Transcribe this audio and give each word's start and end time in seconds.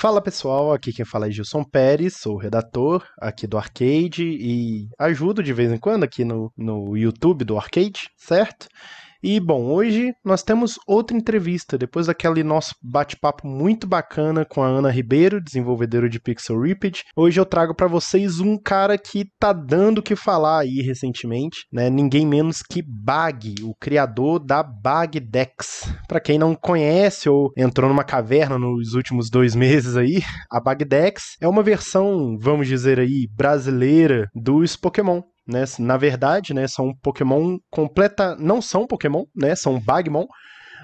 Fala 0.00 0.22
pessoal, 0.22 0.72
aqui 0.72 0.92
quem 0.92 1.04
fala 1.04 1.26
é 1.26 1.30
Gilson 1.32 1.64
Pérez, 1.64 2.18
sou 2.18 2.36
redator 2.36 3.04
aqui 3.20 3.48
do 3.48 3.58
Arcade 3.58 4.22
e 4.22 4.88
ajudo 4.96 5.42
de 5.42 5.52
vez 5.52 5.72
em 5.72 5.76
quando 5.76 6.04
aqui 6.04 6.24
no, 6.24 6.52
no 6.56 6.96
YouTube 6.96 7.44
do 7.44 7.58
Arcade, 7.58 8.08
certo? 8.16 8.68
E 9.20 9.40
bom, 9.40 9.64
hoje 9.64 10.14
nós 10.24 10.44
temos 10.44 10.78
outra 10.86 11.16
entrevista, 11.16 11.76
depois 11.76 12.06
daquele 12.06 12.44
nosso 12.44 12.72
bate-papo 12.80 13.48
muito 13.48 13.84
bacana 13.84 14.44
com 14.44 14.62
a 14.62 14.68
Ana 14.68 14.92
Ribeiro, 14.92 15.42
desenvolvedora 15.42 16.08
de 16.08 16.20
Pixel 16.20 16.60
Ripped. 16.60 17.02
Hoje 17.16 17.40
eu 17.40 17.44
trago 17.44 17.74
para 17.74 17.88
vocês 17.88 18.38
um 18.38 18.56
cara 18.56 18.96
que 18.96 19.24
tá 19.36 19.52
dando 19.52 19.98
o 19.98 20.02
que 20.02 20.14
falar 20.14 20.60
aí 20.60 20.82
recentemente, 20.82 21.66
né? 21.72 21.90
Ninguém 21.90 22.24
menos 22.24 22.62
que 22.62 22.80
Bag, 22.80 23.56
o 23.64 23.74
criador 23.80 24.38
da 24.38 24.62
Bagdex. 24.62 25.92
Para 26.06 26.20
quem 26.20 26.38
não 26.38 26.54
conhece 26.54 27.28
ou 27.28 27.50
entrou 27.56 27.88
numa 27.88 28.04
caverna 28.04 28.56
nos 28.56 28.94
últimos 28.94 29.28
dois 29.28 29.56
meses 29.56 29.96
aí, 29.96 30.22
a 30.48 30.60
Bagdex 30.60 31.36
é 31.40 31.48
uma 31.48 31.64
versão, 31.64 32.38
vamos 32.40 32.68
dizer 32.68 33.00
aí, 33.00 33.26
brasileira 33.34 34.28
dos 34.32 34.76
Pokémon 34.76 35.22
né? 35.48 35.64
Na 35.78 35.96
verdade, 35.96 36.52
né, 36.52 36.68
são 36.68 36.94
Pokémon 37.02 37.56
completa, 37.70 38.36
não 38.38 38.60
são 38.60 38.86
Pokémon, 38.86 39.24
né? 39.34 39.56
São 39.56 39.80
Bagmon, 39.80 40.26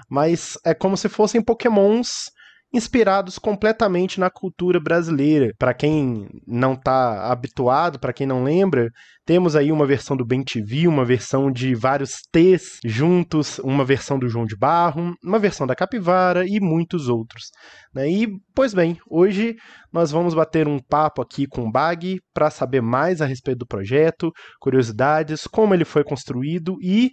mas 0.09 0.57
é 0.65 0.73
como 0.73 0.97
se 0.97 1.07
fossem 1.07 1.41
Pokémons 1.41 2.31
inspirados 2.75 3.39
completamente 3.39 4.19
na 4.19 4.29
cultura 4.29 4.79
brasileira. 4.79 5.53
Para 5.57 5.73
quem 5.73 6.27
não 6.45 6.73
está 6.73 7.31
habituado, 7.31 7.99
para 7.99 8.11
quem 8.11 8.27
não 8.27 8.43
lembra, 8.43 8.89
temos 9.25 9.55
aí 9.55 9.71
uma 9.71 9.87
versão 9.87 10.17
do 10.17 10.25
Ben 10.25 10.43
TV, 10.43 10.87
uma 10.87 11.05
versão 11.05 11.49
de 11.49 11.73
vários 11.73 12.17
T's 12.31 12.79
juntos, 12.83 13.59
uma 13.59 13.85
versão 13.85 14.19
do 14.19 14.27
João 14.27 14.45
de 14.45 14.57
Barro, 14.57 15.15
uma 15.23 15.39
versão 15.39 15.65
da 15.65 15.75
Capivara 15.75 16.45
e 16.45 16.59
muitos 16.59 17.07
outros. 17.07 17.45
Né? 17.93 18.09
E, 18.09 18.27
pois 18.53 18.73
bem, 18.73 18.97
hoje 19.09 19.55
nós 19.91 20.11
vamos 20.11 20.33
bater 20.33 20.67
um 20.67 20.79
papo 20.79 21.21
aqui 21.21 21.47
com 21.47 21.61
o 21.61 21.71
Bag 21.71 22.19
para 22.33 22.49
saber 22.49 22.81
mais 22.81 23.21
a 23.21 23.25
respeito 23.25 23.59
do 23.59 23.67
projeto, 23.67 24.31
curiosidades, 24.59 25.47
como 25.47 25.73
ele 25.73 25.85
foi 25.85 26.03
construído 26.03 26.75
e 26.81 27.11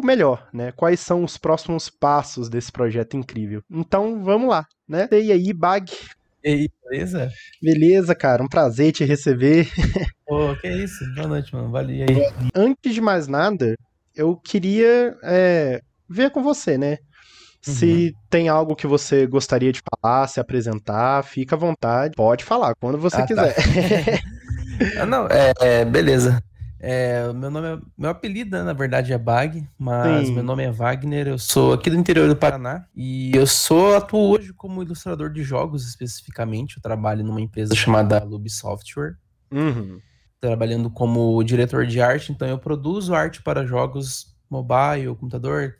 o 0.00 0.06
melhor, 0.06 0.48
né? 0.52 0.72
Quais 0.72 1.00
são 1.00 1.24
os 1.24 1.36
próximos 1.36 1.88
passos 1.88 2.48
desse 2.48 2.72
projeto 2.72 3.16
incrível? 3.16 3.62
Então, 3.70 4.22
vamos 4.22 4.48
lá, 4.48 4.66
né? 4.88 5.08
E 5.12 5.30
aí, 5.30 5.52
Bag? 5.52 5.92
E 6.42 6.48
aí, 6.48 6.70
beleza? 6.88 7.30
Beleza, 7.62 8.14
cara, 8.14 8.42
um 8.42 8.48
prazer 8.48 8.92
te 8.92 9.04
receber. 9.04 9.68
Pô, 10.26 10.56
que 10.56 10.68
isso? 10.68 11.04
Boa 11.14 11.28
noite, 11.28 11.54
mano. 11.54 11.70
Valeu 11.70 12.06
aí. 12.08 12.50
Antes 12.54 12.94
de 12.94 13.00
mais 13.00 13.26
nada, 13.28 13.76
eu 14.14 14.36
queria 14.36 15.16
é, 15.22 15.82
ver 16.08 16.30
com 16.30 16.42
você, 16.42 16.78
né? 16.78 16.98
Se 17.60 18.14
uhum. 18.14 18.22
tem 18.30 18.48
algo 18.48 18.74
que 18.74 18.86
você 18.86 19.26
gostaria 19.26 19.70
de 19.70 19.82
falar, 20.02 20.26
se 20.28 20.40
apresentar, 20.40 21.22
fica 21.24 21.56
à 21.56 21.58
vontade. 21.58 22.14
Pode 22.16 22.42
falar, 22.42 22.74
quando 22.74 22.96
você 22.96 23.16
ah, 23.16 23.20
tá. 23.20 23.26
quiser. 23.26 23.54
Tá. 24.94 25.04
não, 25.04 25.26
é, 25.26 25.52
é, 25.60 25.84
beleza. 25.84 26.42
É, 26.82 27.30
meu 27.34 27.50
nome 27.50 27.68
é, 27.68 27.78
meu 27.96 28.08
apelido, 28.08 28.56
né, 28.56 28.62
na 28.62 28.72
verdade, 28.72 29.12
é 29.12 29.18
Bag, 29.18 29.68
mas 29.78 30.28
Sim. 30.28 30.34
meu 30.34 30.42
nome 30.42 30.62
é 30.62 30.70
Wagner. 30.70 31.28
Eu 31.28 31.38
sou 31.38 31.74
aqui 31.74 31.90
do 31.90 31.96
interior 31.96 32.26
do 32.26 32.34
Paraná 32.34 32.86
e 32.96 33.30
eu 33.36 33.46
sou 33.46 33.94
atuo 33.94 34.30
hoje 34.30 34.54
como 34.54 34.82
ilustrador 34.82 35.30
de 35.30 35.42
jogos 35.42 35.86
especificamente. 35.86 36.76
Eu 36.76 36.82
trabalho 36.82 37.22
numa 37.22 37.40
empresa 37.40 37.74
chamada 37.76 38.24
Lube 38.24 38.48
Software, 38.48 39.16
uhum. 39.52 40.00
trabalhando 40.40 40.90
como 40.90 41.42
diretor 41.44 41.84
de 41.84 42.00
arte. 42.00 42.32
Então 42.32 42.48
eu 42.48 42.58
produzo 42.58 43.14
arte 43.14 43.42
para 43.42 43.66
jogos 43.66 44.34
mobile, 44.48 45.14
computador, 45.18 45.74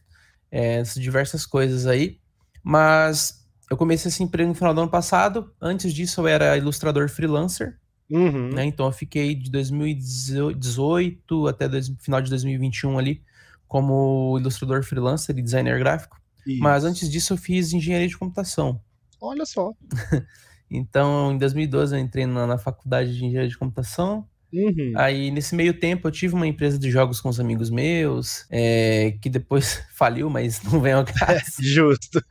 é, 0.50 0.82
diversas 0.82 1.46
coisas 1.46 1.86
aí. 1.86 2.18
Mas 2.62 3.40
eu 3.70 3.76
comecei 3.76 4.10
esse 4.10 4.22
emprego 4.22 4.50
no 4.50 4.54
final 4.54 4.74
do 4.74 4.82
ano 4.82 4.90
passado. 4.90 5.50
Antes 5.58 5.94
disso 5.94 6.20
eu 6.20 6.28
era 6.28 6.58
ilustrador 6.58 7.08
freelancer. 7.08 7.78
Uhum. 8.10 8.50
Né? 8.50 8.64
Então 8.64 8.86
eu 8.86 8.92
fiquei 8.92 9.34
de 9.34 9.50
2018 9.50 11.46
até 11.46 11.68
dois, 11.68 11.88
final 12.00 12.20
de 12.20 12.28
2021 12.28 12.98
ali 12.98 13.22
como 13.68 14.36
ilustrador 14.36 14.82
freelancer 14.82 15.38
e 15.38 15.42
designer 15.42 15.78
gráfico. 15.78 16.20
Isso. 16.44 16.60
Mas 16.60 16.84
antes 16.84 17.08
disso 17.08 17.34
eu 17.34 17.36
fiz 17.36 17.72
engenharia 17.72 18.08
de 18.08 18.18
computação. 18.18 18.80
Olha 19.20 19.46
só. 19.46 19.72
então 20.68 21.32
em 21.32 21.38
2012 21.38 21.94
eu 21.94 22.00
entrei 22.00 22.26
na, 22.26 22.48
na 22.48 22.58
faculdade 22.58 23.16
de 23.16 23.24
engenharia 23.24 23.48
de 23.48 23.56
computação. 23.56 24.26
Uhum. 24.52 24.92
Aí, 24.96 25.30
nesse 25.30 25.54
meio 25.54 25.72
tempo, 25.74 26.08
eu 26.08 26.12
tive 26.12 26.34
uma 26.34 26.46
empresa 26.46 26.78
de 26.78 26.90
jogos 26.90 27.20
com 27.20 27.28
os 27.28 27.38
amigos 27.38 27.70
meus, 27.70 28.44
é, 28.50 29.16
que 29.20 29.28
depois 29.28 29.82
faliu, 29.94 30.28
mas 30.28 30.62
não 30.62 30.80
vem 30.80 30.92
ao 30.92 31.04
caso. 31.06 31.42
Justo. 31.60 32.22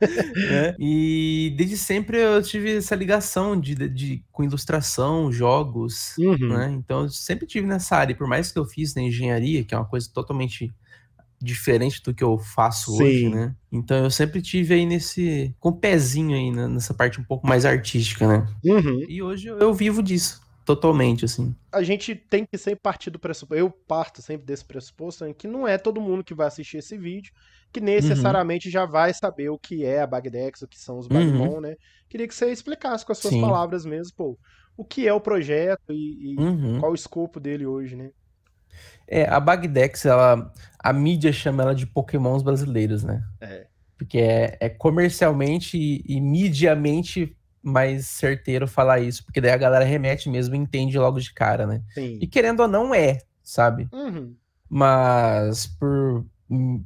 Né? 0.50 0.74
E 0.78 1.54
desde 1.56 1.76
sempre 1.76 2.18
eu 2.18 2.42
tive 2.42 2.76
essa 2.76 2.94
ligação 2.94 3.58
de, 3.58 3.74
de, 3.88 4.24
com 4.32 4.42
ilustração, 4.42 5.30
jogos, 5.30 6.16
uhum. 6.18 6.48
né? 6.48 6.70
Então, 6.72 7.02
eu 7.02 7.08
sempre 7.08 7.46
tive 7.46 7.66
nessa 7.66 7.96
área. 7.96 8.14
Por 8.14 8.26
mais 8.26 8.50
que 8.50 8.58
eu 8.58 8.64
fiz 8.64 8.94
na 8.94 9.02
engenharia, 9.02 9.64
que 9.64 9.74
é 9.74 9.78
uma 9.78 9.86
coisa 9.86 10.08
totalmente 10.12 10.72
diferente 11.40 12.02
do 12.02 12.12
que 12.12 12.22
eu 12.22 12.38
faço 12.38 12.96
Sim. 12.96 13.02
hoje, 13.02 13.28
né? 13.28 13.54
Então 13.72 13.96
eu 14.04 14.10
sempre 14.10 14.42
tive 14.42 14.74
aí 14.74 14.84
nesse. 14.84 15.54
com 15.58 15.70
o 15.70 15.76
pezinho 15.76 16.36
aí 16.36 16.50
né? 16.50 16.68
nessa 16.68 16.92
parte 16.92 17.20
um 17.20 17.24
pouco 17.24 17.46
mais 17.46 17.64
artística, 17.64 18.26
né? 18.26 18.46
Uhum. 18.64 19.04
E 19.08 19.22
hoje 19.22 19.48
eu 19.48 19.72
vivo 19.72 20.02
disso 20.02 20.40
totalmente, 20.74 21.24
assim. 21.24 21.54
A 21.72 21.82
gente 21.82 22.14
tem 22.14 22.44
que 22.44 22.56
sempre 22.56 22.80
partir 22.80 23.10
do 23.10 23.18
pressuposto, 23.18 23.60
eu 23.60 23.70
parto 23.70 24.22
sempre 24.22 24.46
desse 24.46 24.64
pressuposto, 24.64 25.24
né, 25.24 25.34
que 25.36 25.48
não 25.48 25.66
é 25.66 25.76
todo 25.76 26.00
mundo 26.00 26.22
que 26.22 26.34
vai 26.34 26.46
assistir 26.46 26.78
esse 26.78 26.96
vídeo, 26.96 27.32
que 27.72 27.80
necessariamente 27.80 28.68
uhum. 28.68 28.72
já 28.72 28.86
vai 28.86 29.12
saber 29.12 29.48
o 29.48 29.58
que 29.58 29.84
é 29.84 30.00
a 30.00 30.06
Bagdex, 30.06 30.62
o 30.62 30.68
que 30.68 30.78
são 30.78 30.98
os 30.98 31.06
Bagmon, 31.06 31.54
uhum. 31.54 31.60
né? 31.60 31.76
Queria 32.08 32.26
que 32.26 32.34
você 32.34 32.50
explicasse 32.50 33.04
com 33.04 33.12
as 33.12 33.18
suas 33.18 33.34
Sim. 33.34 33.40
palavras 33.40 33.84
mesmo, 33.84 34.12
pô, 34.16 34.38
o 34.76 34.84
que 34.84 35.06
é 35.06 35.12
o 35.12 35.20
projeto 35.20 35.92
e, 35.92 36.34
e 36.34 36.36
uhum. 36.38 36.78
qual 36.80 36.92
o 36.92 36.94
escopo 36.94 37.40
dele 37.40 37.66
hoje, 37.66 37.96
né? 37.96 38.10
É, 39.06 39.24
a 39.28 39.40
Bagdex, 39.40 40.06
ela, 40.06 40.52
a 40.78 40.92
mídia 40.92 41.32
chama 41.32 41.64
ela 41.64 41.74
de 41.74 41.86
Pokémons 41.86 42.42
brasileiros, 42.42 43.02
né? 43.02 43.24
É. 43.40 43.66
Porque 43.98 44.18
é, 44.18 44.56
é 44.60 44.68
comercialmente 44.68 45.76
e, 45.76 46.02
e 46.06 46.20
mediamente 46.20 47.36
mais 47.62 48.06
certeiro 48.06 48.66
falar 48.66 49.00
isso, 49.00 49.24
porque 49.24 49.40
daí 49.40 49.50
a 49.50 49.56
galera 49.56 49.84
remete 49.84 50.28
mesmo 50.28 50.54
e 50.54 50.58
entende 50.58 50.98
logo 50.98 51.20
de 51.20 51.32
cara, 51.32 51.66
né? 51.66 51.82
Sim. 51.94 52.18
E 52.20 52.26
querendo 52.26 52.60
ou 52.60 52.68
não 52.68 52.94
é, 52.94 53.18
sabe? 53.42 53.88
Uhum. 53.92 54.34
Mas 54.68 55.66
por 55.66 56.24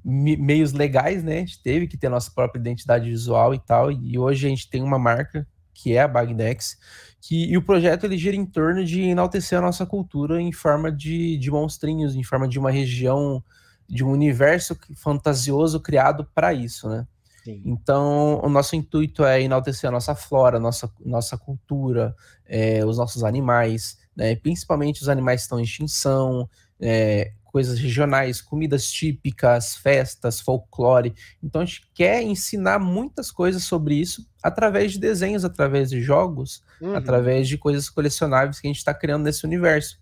meios 0.05 0.73
legais, 0.73 1.23
né? 1.25 1.37
A 1.37 1.41
gente 1.41 1.63
teve 1.63 1.87
que 1.87 1.97
ter 1.97 2.09
nossa 2.09 2.31
própria 2.31 2.61
identidade 2.61 3.09
visual 3.09 3.55
e 3.55 3.59
tal, 3.59 3.91
e 3.91 4.19
hoje 4.19 4.47
a 4.47 4.51
gente 4.51 4.69
tem 4.69 4.83
uma 4.83 4.99
marca 4.99 5.47
que 5.73 5.97
é 5.97 6.03
a 6.03 6.09
Bagdex, 6.09 6.79
que, 7.21 7.47
e 7.51 7.57
o 7.57 7.63
projeto 7.63 8.05
ele 8.05 8.17
gira 8.17 8.37
em 8.37 8.47
torno 8.47 8.85
de 8.85 9.03
enaltecer 9.03 9.59
a 9.59 9.63
nossa 9.63 9.85
cultura 9.85 10.41
em 10.41 10.53
forma 10.53 10.93
de, 10.93 11.37
de 11.37 11.51
monstrinhos, 11.51 12.15
em 12.15 12.23
forma 12.23 12.47
de 12.47 12.59
uma 12.59 12.71
região, 12.71 13.43
de 13.89 14.05
um 14.05 14.11
universo 14.11 14.79
fantasioso 14.95 15.81
criado 15.81 16.29
para 16.35 16.53
isso, 16.53 16.89
né? 16.89 17.07
Sim. 17.45 17.63
Então, 17.67 18.41
o 18.43 18.49
nosso 18.49 18.75
intuito 18.75 19.23
é 19.25 19.43
enaltecer 19.43 19.89
a 19.89 19.93
nossa 19.93 20.15
flora, 20.15 20.59
nossa, 20.59 20.91
nossa 21.05 21.37
cultura, 21.37 22.17
é, 22.47 22.85
os 22.85 22.97
nossos 22.97 23.23
animais, 23.23 23.99
né? 24.17 24.35
principalmente 24.35 25.03
os 25.03 25.11
animais 25.11 25.41
que 25.41 25.45
estão 25.45 25.61
em 25.61 25.65
extinção, 25.65 26.49
é, 26.81 27.33
coisas 27.45 27.79
regionais, 27.79 28.41
comidas 28.41 28.91
típicas, 28.91 29.77
festas, 29.77 30.41
folclore. 30.41 31.15
Então, 31.43 31.61
a 31.61 31.65
gente 31.67 31.83
quer 31.95 32.23
ensinar 32.23 32.79
muitas 32.79 33.31
coisas 33.31 33.63
sobre 33.65 33.95
isso 33.95 34.27
através 34.43 34.93
de 34.93 34.99
desenhos, 34.99 35.45
através 35.45 35.91
de 35.91 36.01
jogos, 36.01 36.65
uhum. 36.81 36.97
através 36.97 37.47
de 37.47 37.59
coisas 37.59 37.91
colecionáveis 37.91 38.59
que 38.59 38.67
a 38.67 38.71
gente 38.71 38.79
está 38.79 38.95
criando 38.95 39.25
nesse 39.25 39.45
universo. 39.45 40.01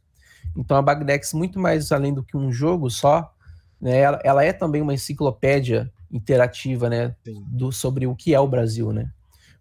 Então, 0.56 0.76
a 0.76 0.82
Bagdex, 0.82 1.32
muito 1.32 1.59
mais 1.59 1.91
além 1.91 2.14
do 2.14 2.22
que 2.22 2.36
um 2.36 2.53
jogo 2.53 2.88
só, 2.88 3.34
né, 3.80 3.98
ela, 3.98 4.20
ela 4.22 4.44
é 4.44 4.53
também 4.53 4.80
uma 4.80 4.94
enciclopédia 4.94 5.92
interativa, 6.12 6.89
né, 6.89 7.15
do, 7.47 7.73
sobre 7.73 8.06
o 8.06 8.15
que 8.15 8.34
é 8.34 8.41
o 8.41 8.49
Brasil, 8.49 8.93
né? 8.93 9.11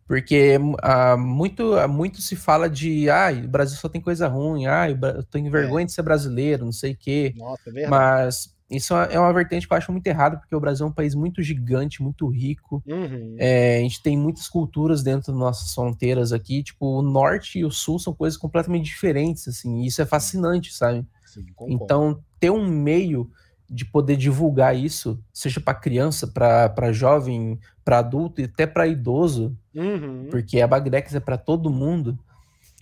Porque 0.05 0.57
uh, 0.57 1.17
muito, 1.17 1.73
uh, 1.73 1.87
muito 1.87 2.21
se 2.21 2.35
fala 2.35 2.69
de, 2.69 3.09
ah, 3.09 3.31
o 3.31 3.47
Brasil 3.47 3.77
só 3.77 3.87
tem 3.87 4.01
coisa 4.01 4.27
ruim, 4.27 4.65
ah, 4.65 4.89
eu 4.89 5.23
tenho 5.23 5.49
vergonha 5.49 5.83
é. 5.83 5.85
de 5.85 5.93
ser 5.93 6.01
brasileiro, 6.01 6.65
não 6.65 6.71
sei 6.73 6.91
o 6.91 6.97
quê. 6.97 7.33
Nossa, 7.37 7.61
é 7.67 7.71
verdade. 7.71 7.89
Mas 7.89 8.53
isso 8.71 8.95
é 8.95 9.19
uma 9.19 9.33
vertente 9.33 9.67
que 9.67 9.73
eu 9.73 9.77
acho 9.77 9.91
muito 9.91 10.07
errado, 10.07 10.37
porque 10.39 10.55
o 10.55 10.59
Brasil 10.59 10.85
é 10.85 10.89
um 10.89 10.93
país 10.93 11.13
muito 11.13 11.43
gigante, 11.43 12.01
muito 12.01 12.25
rico. 12.29 12.81
Uhum. 12.87 13.35
É, 13.37 13.79
a 13.79 13.81
gente 13.81 14.01
tem 14.01 14.17
muitas 14.17 14.47
culturas 14.47 15.03
dentro 15.03 15.33
das 15.33 15.39
nossas 15.39 15.73
fronteiras 15.73 16.31
aqui. 16.31 16.63
Tipo, 16.63 16.99
o 16.99 17.01
norte 17.01 17.59
e 17.59 17.65
o 17.65 17.69
sul 17.69 17.99
são 17.99 18.13
coisas 18.13 18.37
completamente 18.37 18.85
diferentes, 18.85 19.45
assim. 19.45 19.81
E 19.81 19.87
isso 19.87 20.01
é 20.01 20.05
fascinante, 20.05 20.73
sabe? 20.73 21.05
Sim, 21.25 21.45
então, 21.67 22.23
ter 22.39 22.49
um 22.49 22.65
meio 22.65 23.29
de 23.71 23.85
poder 23.85 24.17
divulgar 24.17 24.75
isso, 24.75 25.23
seja 25.31 25.61
para 25.61 25.73
criança, 25.73 26.27
para 26.27 26.91
jovem, 26.91 27.57
para 27.85 27.99
adulto 27.99 28.41
e 28.41 28.43
até 28.43 28.67
para 28.67 28.85
idoso, 28.85 29.57
uhum. 29.73 30.27
porque 30.29 30.59
a 30.59 30.67
Bagdex 30.67 31.15
é 31.15 31.21
para 31.21 31.37
todo 31.37 31.69
mundo, 31.69 32.19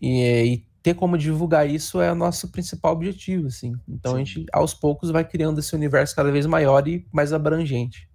e, 0.01 0.53
e, 0.53 0.69
ter 0.81 0.95
como 0.95 1.17
divulgar 1.17 1.69
isso 1.69 2.01
é 2.01 2.11
o 2.11 2.15
nosso 2.15 2.47
principal 2.47 2.93
objetivo, 2.93 3.47
assim. 3.47 3.75
Então 3.87 4.13
Sim. 4.13 4.21
a 4.21 4.23
gente, 4.23 4.45
aos 4.51 4.73
poucos, 4.73 5.11
vai 5.11 5.25
criando 5.25 5.59
esse 5.59 5.75
universo 5.75 6.15
cada 6.15 6.31
vez 6.31 6.45
maior 6.45 6.87
e 6.87 7.05
mais 7.11 7.33
abrangente. 7.33 8.09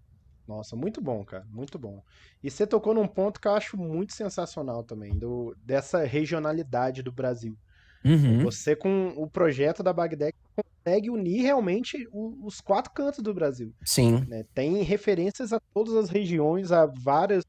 Nossa, 0.49 0.75
muito 0.75 1.00
bom, 1.00 1.23
cara, 1.25 1.47
muito 1.50 1.79
bom. 1.79 2.03
E 2.43 2.50
você 2.50 2.67
tocou 2.67 2.93
num 2.93 3.06
ponto 3.06 3.41
que 3.41 3.47
eu 3.47 3.55
acho 3.55 3.76
muito 3.76 4.15
sensacional 4.15 4.82
também, 4.82 5.17
do, 5.17 5.55
dessa 5.65 6.05
regionalidade 6.05 7.03
do 7.03 7.12
Brasil. 7.12 7.56
Uhum. 8.04 8.40
Você, 8.40 8.76
com 8.76 9.14
o 9.16 9.26
projeto 9.26 9.82
da 9.82 9.92
Bagdad, 9.92 10.34
consegue 10.54 11.10
unir 11.10 11.42
realmente 11.42 12.06
os 12.12 12.60
quatro 12.60 12.92
cantos 12.92 13.20
do 13.20 13.32
Brasil. 13.32 13.72
Sim. 13.82 14.24
Né? 14.28 14.44
Tem 14.54 14.82
referências 14.82 15.52
a 15.52 15.60
todas 15.72 15.94
as 15.94 16.10
regiões, 16.10 16.70
a 16.70 16.86
várias 16.86 17.44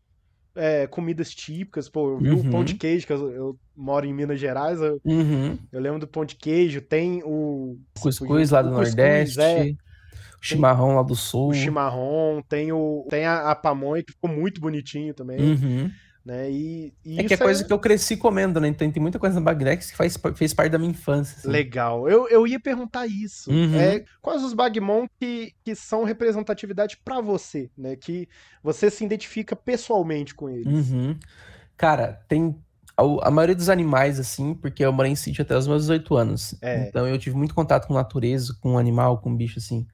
é, 0.56 0.88
comidas 0.88 1.32
típicas. 1.32 1.90
Pô, 1.90 2.12
eu 2.12 2.18
vi 2.18 2.30
uhum. 2.30 2.40
o 2.40 2.52
pão 2.52 2.64
de 2.64 2.76
queijo, 2.76 3.06
que 3.06 3.14
eu, 3.14 3.32
eu, 3.32 3.60
moro 3.76 4.06
em 4.06 4.14
Minas 4.14 4.40
Gerais, 4.40 4.80
eu, 4.80 5.02
uhum. 5.04 5.58
eu, 5.72 5.82
lembro 5.82 6.00
do 6.00 6.08
pão 6.08 6.24
de 6.24 6.36
queijo. 6.36 6.82
Tem 6.82 7.22
o. 7.24 7.78
Cuscuz 8.00 8.52
lá 8.52 8.62
do 8.62 8.70
cuscuz, 8.70 8.96
Nordeste. 8.96 9.42
É. 9.42 9.72
O 9.72 10.48
chimarrão 10.48 10.96
lá 10.96 11.02
do 11.02 11.16
sul. 11.16 11.50
O 11.50 11.54
chimarrão, 11.54 12.44
tem, 12.48 12.72
o, 12.72 13.06
tem 13.10 13.26
a, 13.26 13.52
a 13.52 13.56
pamonha, 13.56 14.04
que 14.04 14.14
ficou 14.14 14.30
muito 14.30 14.62
bonitinho 14.62 15.14
também. 15.14 15.40
Uhum. 15.40 15.92
Né? 16.26 16.50
E, 16.50 16.94
e 17.06 17.20
é 17.20 17.24
que 17.24 17.36
é 17.36 17.38
coisa 17.38 17.62
é... 17.62 17.68
que 17.68 17.72
eu 17.72 17.78
cresci 17.78 18.18
comendo, 18.18 18.60
né? 18.60 18.68
Então 18.68 18.90
tem 18.90 19.02
muita 19.02 19.20
coisa 19.20 19.36
na 19.36 19.42
Bagnex 19.42 19.92
que 19.92 19.98
faz, 19.98 20.18
fez 20.36 20.56
parte 20.56 20.72
da 20.72 20.80
minha 20.80 20.90
infância. 20.90 21.38
Assim. 21.38 21.48
Legal. 21.48 22.10
Eu, 22.10 22.28
eu 22.28 22.48
ia 22.48 22.60
perguntar 22.60 23.06
isso. 23.06 23.52
Uhum. 23.52 23.80
É, 23.80 24.04
quais 24.24 24.44
os 24.44 24.52
Bagmon 24.52 25.06
que, 25.20 25.54
que 25.64 25.76
são 25.76 26.04
representatividade 26.04 26.98
para 26.98 27.22
você, 27.22 27.70
né? 27.78 27.96
Que 27.96 28.28
você 28.64 28.90
se 28.90 29.06
identifica 29.06 29.56
pessoalmente 29.56 30.34
com 30.34 30.50
eles. 30.50 30.90
Uhum. 30.90 31.16
Cara, 31.78 32.20
tem 32.28 32.56
a, 32.98 33.28
a, 33.28 33.30
maioria 33.30 33.56
dos 33.56 33.70
animais, 33.70 34.20
assim, 34.20 34.56
porque 34.56 34.84
eu 34.84 34.92
morei 34.92 35.12
em 35.12 35.16
sítio 35.16 35.44
até 35.44 35.56
os 35.56 35.68
meus 35.68 35.84
18 35.84 36.16
anos. 36.16 36.56
É. 36.60 36.88
Então 36.88 37.08
eu 37.08 37.20
tive 37.20 37.36
muito 37.36 37.54
contato 37.54 37.88
com 37.88 37.94
natureza, 37.94 38.58
com 38.60 38.80
animal, 38.80 39.20
com 39.20 39.36
bicho, 39.36 39.60
assim. 39.60 39.86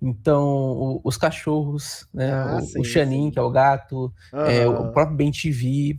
Então, 0.00 0.44
o, 0.44 1.00
os 1.02 1.16
cachorros, 1.16 2.06
né? 2.12 2.32
Ah, 2.32 2.58
o, 2.58 2.60
sim, 2.60 2.80
o 2.80 2.84
Xanin, 2.84 3.30
que 3.30 3.38
é 3.38 3.42
o 3.42 3.50
gato, 3.50 4.12
uhum. 4.32 4.40
é, 4.40 4.66
o 4.66 4.92
próprio 4.92 5.16
Ben 5.16 5.30
TV, 5.30 5.98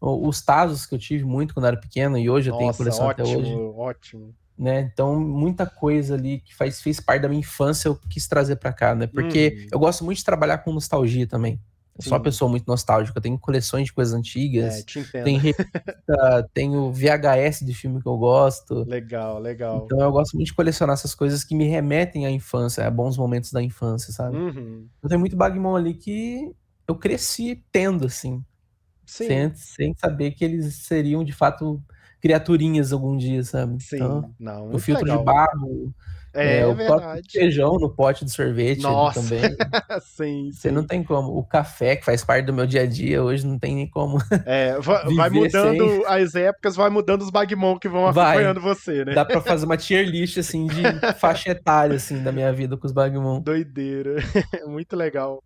os 0.00 0.40
Tazos 0.42 0.86
que 0.86 0.94
eu 0.94 0.98
tive 0.98 1.24
muito 1.24 1.54
quando 1.54 1.66
era 1.66 1.76
pequeno 1.76 2.16
e 2.16 2.30
hoje 2.30 2.50
Nossa, 2.50 2.56
eu 2.56 2.58
tenho 2.58 2.76
coleção 2.76 3.06
ótimo, 3.06 3.26
até 3.26 3.36
hoje. 3.36 3.54
Ótimo. 3.54 4.34
Né? 4.56 4.90
Então, 4.92 5.18
muita 5.20 5.66
coisa 5.66 6.14
ali 6.14 6.40
que 6.40 6.54
faz, 6.54 6.82
fez 6.82 7.00
parte 7.00 7.22
da 7.22 7.28
minha 7.28 7.40
infância 7.40 7.88
eu 7.88 7.98
quis 8.08 8.26
trazer 8.26 8.56
para 8.56 8.72
cá, 8.72 8.94
né? 8.94 9.06
Porque 9.06 9.56
hum. 9.56 9.68
eu 9.72 9.78
gosto 9.78 10.04
muito 10.04 10.18
de 10.18 10.24
trabalhar 10.24 10.58
com 10.58 10.72
nostalgia 10.72 11.26
também. 11.26 11.60
Eu 11.98 12.04
sou 12.04 12.12
uma 12.12 12.22
pessoa 12.22 12.48
muito 12.48 12.64
nostálgica, 12.66 13.18
eu 13.18 13.22
tenho 13.22 13.36
coleções 13.36 13.86
de 13.86 13.92
coisas 13.92 14.14
antigas. 14.14 14.78
É, 14.78 14.82
te 14.82 15.00
entendo. 15.00 15.24
Tem 15.24 15.36
revista, 15.38 16.50
tenho 16.54 16.92
VHS 16.92 17.66
de 17.66 17.74
filme 17.74 18.00
que 18.00 18.06
eu 18.06 18.16
gosto. 18.16 18.84
Legal, 18.84 19.40
legal. 19.40 19.82
Então 19.84 20.00
eu 20.00 20.12
gosto 20.12 20.34
muito 20.34 20.46
de 20.46 20.54
colecionar 20.54 20.94
essas 20.94 21.14
coisas 21.14 21.42
que 21.42 21.56
me 21.56 21.64
remetem 21.64 22.24
à 22.24 22.30
infância, 22.30 22.86
a 22.86 22.90
bons 22.90 23.18
momentos 23.18 23.50
da 23.50 23.60
infância, 23.60 24.12
sabe? 24.12 24.36
Uhum. 24.36 24.86
Eu 25.02 25.08
tenho 25.08 25.18
muito 25.20 25.36
Bagmon 25.36 25.74
ali 25.74 25.94
que 25.94 26.54
eu 26.86 26.94
cresci 26.94 27.64
tendo, 27.72 28.06
assim. 28.06 28.44
Sim. 29.04 29.26
Sem, 29.26 29.54
sem 29.54 29.94
saber 29.94 30.32
que 30.32 30.44
eles 30.44 30.86
seriam, 30.86 31.24
de 31.24 31.32
fato, 31.32 31.82
criaturinhas 32.20 32.92
algum 32.92 33.16
dia, 33.16 33.42
sabe? 33.42 33.82
Sim, 33.82 33.96
então, 33.96 34.34
não. 34.38 34.70
O 34.70 34.78
filtro 34.78 35.04
legal. 35.04 35.18
de 35.18 35.24
barro, 35.24 35.94
é, 36.34 36.60
é 36.60 36.66
o 36.66 36.74
verdade. 36.74 37.28
feijão 37.30 37.78
no 37.78 37.90
pote 37.90 38.24
de 38.24 38.30
sorvete 38.30 38.82
Nossa. 38.82 39.20
também. 39.20 39.56
sim, 40.02 40.50
Você 40.52 40.68
sim. 40.68 40.74
não 40.74 40.84
tem 40.84 41.02
como. 41.02 41.36
O 41.36 41.44
café, 41.44 41.96
que 41.96 42.04
faz 42.04 42.24
parte 42.24 42.46
do 42.46 42.52
meu 42.52 42.66
dia 42.66 42.82
a 42.82 42.86
dia, 42.86 43.22
hoje 43.22 43.46
não 43.46 43.58
tem 43.58 43.74
nem 43.74 43.88
como. 43.88 44.18
É, 44.44 44.76
vai 45.16 45.30
mudando 45.30 45.86
sem... 45.86 46.06
as 46.06 46.34
épocas, 46.34 46.76
vai 46.76 46.90
mudando 46.90 47.22
os 47.22 47.30
Bagmon 47.30 47.78
que 47.78 47.88
vão 47.88 48.12
vai. 48.12 48.30
acompanhando 48.30 48.60
você, 48.60 49.04
né? 49.04 49.14
Dá 49.14 49.24
pra 49.24 49.40
fazer 49.40 49.64
uma 49.64 49.76
tier 49.76 50.06
list, 50.06 50.38
assim, 50.38 50.66
de 50.66 50.82
faixa 51.18 51.50
etária, 51.50 51.96
assim, 51.96 52.22
da 52.22 52.32
minha 52.32 52.52
vida 52.52 52.76
com 52.76 52.86
os 52.86 52.92
Bagmon. 52.92 53.40
Doideira. 53.40 54.16
Muito 54.66 54.96
legal. 54.96 55.42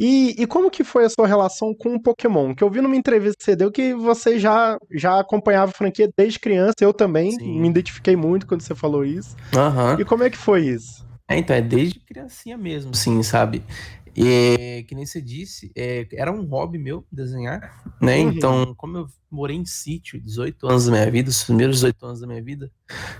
E, 0.00 0.40
e, 0.40 0.46
como 0.46 0.70
que 0.70 0.84
foi 0.84 1.04
a 1.04 1.10
sua 1.10 1.26
relação 1.26 1.74
com 1.74 1.96
o 1.96 2.00
Pokémon? 2.00 2.54
Que 2.54 2.62
eu 2.62 2.70
vi 2.70 2.80
numa 2.80 2.94
entrevista 2.94 3.36
que 3.36 3.44
você 3.44 3.56
deu 3.56 3.72
que 3.72 3.92
você 3.94 4.38
já, 4.38 4.78
já 4.92 5.18
acompanhava 5.18 5.72
a 5.72 5.74
franquia 5.74 6.08
desde 6.16 6.38
criança, 6.38 6.76
eu 6.80 6.94
também 6.94 7.32
Sim. 7.32 7.60
me 7.60 7.68
identifiquei 7.68 8.14
muito 8.14 8.46
quando 8.46 8.60
você 8.60 8.76
falou 8.76 9.04
isso. 9.04 9.34
Uhum. 9.52 10.00
E 10.00 10.04
como 10.04 10.22
é 10.22 10.30
que 10.30 10.38
foi 10.38 10.66
isso? 10.66 11.04
É, 11.28 11.36
então, 11.36 11.54
é 11.54 11.60
desde 11.60 11.98
criancinha 11.98 12.56
mesmo, 12.56 12.94
sim, 12.94 13.22
sabe? 13.22 13.62
E, 14.20 14.82
que 14.88 14.96
nem 14.96 15.06
você 15.06 15.22
disse, 15.22 15.70
é, 15.76 16.06
era 16.12 16.32
um 16.32 16.44
hobby 16.44 16.76
meu 16.76 17.06
desenhar, 17.10 17.84
né? 18.00 18.18
Uhum. 18.18 18.30
Então, 18.30 18.74
como 18.74 18.98
eu 18.98 19.08
morei 19.30 19.56
em 19.56 19.64
sítio 19.64 20.20
18 20.20 20.66
anos 20.66 20.86
da 20.86 20.92
minha 20.92 21.10
vida, 21.10 21.30
os 21.30 21.44
primeiros 21.44 21.76
18 21.76 22.06
anos 22.06 22.20
da 22.20 22.26
minha 22.26 22.42
vida, 22.42 22.68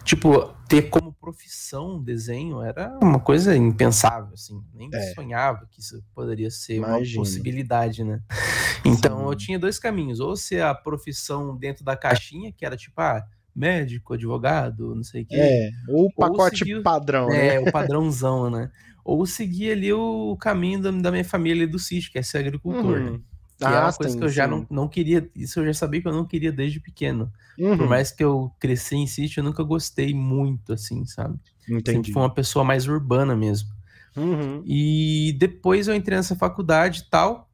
tipo, 0.03 0.53
ter 0.69 0.89
como 0.89 1.13
profissão 1.13 2.03
desenho 2.03 2.61
era 2.63 2.99
uma 3.01 3.21
coisa 3.21 3.57
impensável, 3.57 4.35
assim. 4.35 4.61
Nem 4.75 4.91
é. 4.93 5.15
sonhava 5.15 5.69
que 5.71 5.81
isso 5.81 6.03
poderia 6.13 6.51
ser 6.51 6.77
Imagina. 6.77 7.21
uma 7.21 7.25
possibilidade, 7.25 8.03
né? 8.03 8.21
Então, 8.85 9.19
Sim. 9.19 9.25
eu 9.27 9.35
tinha 9.37 9.59
dois 9.59 9.79
caminhos. 9.79 10.19
Ou 10.19 10.37
ser 10.37 10.63
a 10.63 10.75
profissão 10.75 11.57
dentro 11.57 11.85
da 11.85 11.97
caixinha, 11.97 12.53
que 12.53 12.65
era 12.65 12.77
tipo, 12.77 13.01
ah, 13.01 13.25
médico, 13.55 14.15
advogado, 14.15 14.95
não 14.95 15.03
sei 15.03 15.23
o 15.23 15.27
quê. 15.27 15.37
É, 15.37 15.71
ou 15.89 16.07
o 16.07 16.13
pacote 16.13 16.59
seguir, 16.59 16.83
padrão, 16.83 17.29
né? 17.29 17.57
É, 17.57 17.61
o 17.61 17.71
padrãozão, 17.71 18.51
né? 18.51 18.71
ou 19.09 19.25
seguir 19.25 19.73
ali 19.73 19.91
o 19.91 20.37
caminho 20.37 20.83
da, 20.83 21.11
minha 21.11 21.25
família 21.25 21.67
do 21.67 21.79
sítio, 21.79 22.13
que 22.13 22.19
é 22.19 22.23
ser 22.23 22.39
agricultor, 22.39 23.01
né? 23.01 23.07
uhum. 23.07 23.13
né? 23.13 23.21
Que 23.57 23.65
ah, 23.65 23.71
é 23.71 23.81
uma 23.81 23.93
coisa 23.93 24.13
sim, 24.13 24.19
que 24.19 24.25
eu 24.25 24.29
já 24.29 24.47
não, 24.47 24.67
não 24.71 24.87
queria, 24.87 25.29
isso 25.35 25.59
eu 25.59 25.65
já 25.65 25.73
sabia 25.73 26.03
que 26.03 26.07
eu 26.07 26.13
não 26.13 26.27
queria 26.27 26.53
desde 26.53 26.79
pequeno. 26.79 27.33
Uhum. 27.59 27.79
Por 27.79 27.89
mais 27.89 28.13
que 28.13 28.23
eu 28.23 28.53
cresci 28.61 28.97
em 28.97 29.07
sítio, 29.07 29.41
eu 29.41 29.45
nunca 29.45 29.63
gostei 29.63 30.13
muito, 30.13 30.75
assim, 30.75 31.07
sabe? 31.07 31.39
Entendi. 31.67 31.91
Sempre 31.91 32.13
fui 32.13 32.21
uma 32.21 32.33
pessoa 32.33 32.63
mais 32.63 32.87
urbana 32.87 33.35
mesmo. 33.35 33.71
Uhum. 34.15 34.63
E 34.67 35.35
depois 35.39 35.89
eu 35.89 35.95
entrei 35.95 36.19
nessa 36.19 36.37
faculdade 36.37 37.01
e 37.07 37.11
tal, 37.11 37.51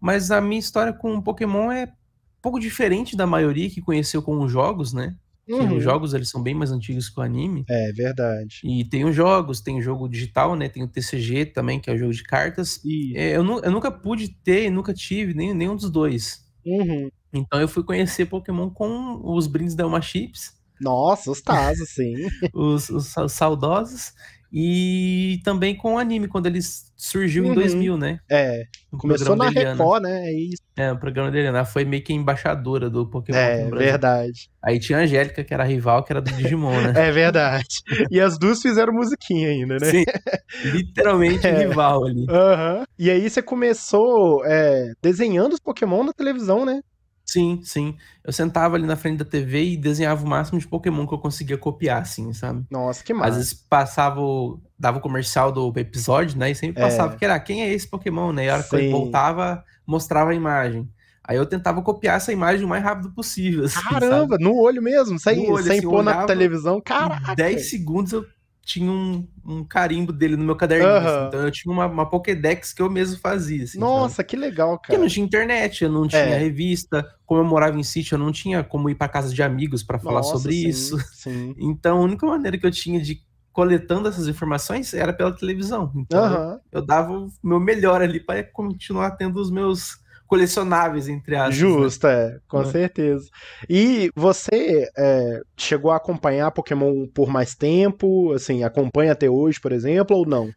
mas 0.00 0.30
a 0.30 0.40
minha 0.40 0.58
história 0.58 0.92
com 0.92 1.20
Pokémon 1.20 1.70
é 1.70 1.84
um 1.84 2.40
pouco 2.40 2.58
diferente 2.58 3.14
da 3.14 3.26
maioria 3.26 3.68
que 3.68 3.82
conheceu 3.82 4.22
com 4.22 4.40
os 4.40 4.50
jogos, 4.50 4.94
né? 4.94 5.14
Uhum. 5.48 5.76
os 5.76 5.82
jogos 5.82 6.14
eles 6.14 6.30
são 6.30 6.42
bem 6.42 6.54
mais 6.54 6.72
antigos 6.72 7.08
que 7.08 7.18
o 7.18 7.22
anime. 7.22 7.64
É 7.68 7.92
verdade. 7.92 8.60
E 8.64 8.84
tem 8.84 9.04
os 9.04 9.14
jogos, 9.14 9.60
tem 9.60 9.78
o 9.78 9.82
jogo 9.82 10.08
digital, 10.08 10.56
né? 10.56 10.68
Tem 10.68 10.82
o 10.82 10.88
TCG 10.88 11.46
também, 11.46 11.78
que 11.78 11.90
é 11.90 11.92
o 11.92 11.98
jogo 11.98 12.12
de 12.12 12.22
cartas. 12.22 12.80
E 12.84 13.16
é, 13.16 13.36
eu, 13.36 13.44
eu, 13.60 13.70
nunca 13.70 13.90
pude 13.90 14.28
ter, 14.28 14.70
nunca 14.70 14.94
tive 14.94 15.34
nem, 15.34 15.52
nenhum 15.52 15.76
dos 15.76 15.90
dois. 15.90 16.44
Uhum. 16.64 17.10
Então 17.32 17.60
eu 17.60 17.68
fui 17.68 17.82
conhecer 17.82 18.26
Pokémon 18.26 18.70
com 18.70 19.20
os 19.22 19.46
brindes 19.46 19.74
da 19.74 19.84
Elma 19.84 20.00
Chips. 20.00 20.54
Nossa, 20.80 21.30
os 21.30 21.40
Tazos, 21.40 21.90
sim. 21.90 22.14
os, 22.54 22.88
os, 22.88 23.16
os 23.16 23.32
saudosos. 23.32 24.12
E 24.56 25.40
também 25.42 25.76
com 25.76 25.94
o 25.94 25.98
anime, 25.98 26.28
quando 26.28 26.46
ele 26.46 26.60
surgiu 26.96 27.42
uhum. 27.42 27.50
em 27.50 27.54
2000, 27.54 27.98
né? 27.98 28.20
É, 28.30 28.62
começou 28.96 29.34
na 29.34 29.48
Record, 29.48 30.04
né? 30.04 30.28
É 30.28 30.32
isso. 30.32 30.62
É, 30.76 30.92
o 30.92 30.96
programa 30.96 31.28
da 31.32 31.38
Eliana 31.38 31.64
foi 31.64 31.84
meio 31.84 32.04
que 32.04 32.12
embaixadora 32.12 32.88
do 32.88 33.04
Pokémon. 33.04 33.36
É, 33.36 33.68
verdade. 33.68 34.48
Aí 34.62 34.78
tinha 34.78 34.98
a 34.98 35.02
Angélica, 35.02 35.42
que 35.42 35.52
era 35.52 35.64
rival, 35.64 36.04
que 36.04 36.12
era 36.12 36.22
do 36.22 36.30
Digimon, 36.30 36.80
né? 36.80 36.92
é 37.08 37.10
verdade. 37.10 37.82
E 38.12 38.20
as 38.20 38.38
duas 38.38 38.62
fizeram 38.62 38.92
musiquinha 38.92 39.48
ainda, 39.48 39.76
né? 39.80 39.90
Sim, 39.90 40.04
literalmente 40.72 41.44
é. 41.44 41.66
rival 41.66 42.06
ali. 42.06 42.20
Uhum. 42.20 42.84
E 42.96 43.10
aí 43.10 43.28
você 43.28 43.42
começou 43.42 44.44
é, 44.46 44.92
desenhando 45.02 45.54
os 45.54 45.60
Pokémon 45.60 46.04
na 46.04 46.12
televisão, 46.12 46.64
né? 46.64 46.80
Sim, 47.24 47.60
sim. 47.62 47.96
Eu 48.22 48.32
sentava 48.32 48.76
ali 48.76 48.86
na 48.86 48.96
frente 48.96 49.18
da 49.18 49.24
TV 49.24 49.64
e 49.64 49.76
desenhava 49.76 50.24
o 50.24 50.28
máximo 50.28 50.58
de 50.58 50.68
Pokémon 50.68 51.06
que 51.06 51.14
eu 51.14 51.18
conseguia 51.18 51.56
copiar, 51.56 52.02
assim, 52.02 52.32
sabe? 52.32 52.64
Nossa, 52.70 53.02
que 53.02 53.14
massa. 53.14 53.30
Às 53.30 53.36
vezes 53.36 53.54
passava, 53.54 54.20
o... 54.20 54.60
dava 54.78 54.98
o 54.98 55.00
comercial 55.00 55.50
do 55.50 55.72
episódio, 55.76 56.38
né? 56.38 56.50
E 56.50 56.54
sempre 56.54 56.82
é. 56.82 56.84
passava, 56.84 57.14
é. 57.14 57.16
que 57.16 57.24
era, 57.24 57.40
quem 57.40 57.62
é 57.62 57.72
esse 57.72 57.88
Pokémon, 57.88 58.32
né? 58.32 58.44
E 58.44 58.50
a 58.50 58.54
hora 58.54 58.62
que 58.62 58.76
ele 58.76 58.90
voltava, 58.90 59.64
mostrava 59.86 60.30
a 60.30 60.34
imagem. 60.34 60.88
Aí 61.26 61.38
eu 61.38 61.46
tentava 61.46 61.80
copiar 61.80 62.18
essa 62.18 62.32
imagem 62.32 62.66
o 62.66 62.68
mais 62.68 62.84
rápido 62.84 63.10
possível. 63.10 63.64
Assim, 63.66 63.80
Caramba, 63.80 64.34
sabe? 64.34 64.44
no 64.44 64.56
olho 64.56 64.82
mesmo, 64.82 65.18
sem, 65.18 65.50
olho, 65.50 65.64
sem 65.64 65.78
assim, 65.78 65.88
pôr 65.88 66.02
na 66.02 66.26
televisão. 66.26 66.80
Caraca! 66.82 67.34
10 67.34 67.70
segundos 67.70 68.12
eu 68.12 68.26
tinha 68.64 68.90
um, 68.90 69.26
um 69.44 69.64
carimbo 69.64 70.12
dele 70.12 70.36
no 70.36 70.44
meu 70.44 70.56
caderninho. 70.56 70.90
Uhum. 70.90 70.96
Assim, 70.96 71.26
então 71.28 71.40
eu 71.40 71.50
tinha 71.50 71.72
uma, 71.72 71.86
uma 71.86 72.08
Pokédex 72.08 72.72
que 72.72 72.82
eu 72.82 72.90
mesmo 72.90 73.18
fazia. 73.18 73.64
Assim, 73.64 73.78
Nossa, 73.78 74.16
sabe? 74.16 74.28
que 74.28 74.36
legal, 74.36 74.70
cara. 74.70 74.80
Porque 74.80 74.98
não 74.98 75.08
tinha 75.08 75.24
internet, 75.24 75.84
eu 75.84 75.90
não 75.90 76.08
tinha 76.08 76.22
é. 76.22 76.38
revista. 76.38 77.06
Como 77.26 77.40
eu 77.40 77.44
morava 77.44 77.78
em 77.78 77.82
sítio, 77.82 78.14
eu 78.14 78.18
não 78.18 78.32
tinha 78.32 78.64
como 78.64 78.88
ir 78.90 78.94
para 78.94 79.08
casa 79.08 79.32
de 79.32 79.42
amigos 79.42 79.82
para 79.82 79.98
falar 79.98 80.22
sobre 80.22 80.52
sim, 80.52 80.68
isso. 80.68 80.98
Sim. 81.14 81.54
Então 81.58 81.98
a 81.98 82.00
única 82.00 82.26
maneira 82.26 82.58
que 82.58 82.66
eu 82.66 82.70
tinha 82.70 83.00
de 83.00 83.22
coletando 83.52 84.08
essas 84.08 84.26
informações 84.26 84.92
era 84.94 85.12
pela 85.12 85.32
televisão. 85.32 85.92
Então 85.94 86.22
uhum. 86.22 86.52
eu, 86.52 86.60
eu 86.72 86.82
dava 86.82 87.12
o 87.12 87.30
meu 87.42 87.60
melhor 87.60 88.02
ali 88.02 88.20
para 88.20 88.42
continuar 88.42 89.12
tendo 89.12 89.40
os 89.40 89.50
meus 89.50 90.03
colecionáveis, 90.34 91.08
entre 91.08 91.36
aspas. 91.36 91.54
Né? 91.54 91.60
Justo, 91.60 92.06
né? 92.08 92.12
é, 92.12 92.38
com 92.48 92.62
é. 92.62 92.64
certeza. 92.64 93.28
E 93.70 94.10
você 94.14 94.88
é, 94.96 95.40
chegou 95.56 95.92
a 95.92 95.96
acompanhar 95.96 96.50
Pokémon 96.50 97.06
por 97.06 97.28
mais 97.28 97.54
tempo? 97.54 98.32
Assim, 98.32 98.64
acompanha 98.64 99.12
até 99.12 99.30
hoje, 99.30 99.60
por 99.60 99.70
exemplo, 99.70 100.16
ou 100.16 100.26
não? 100.26 100.50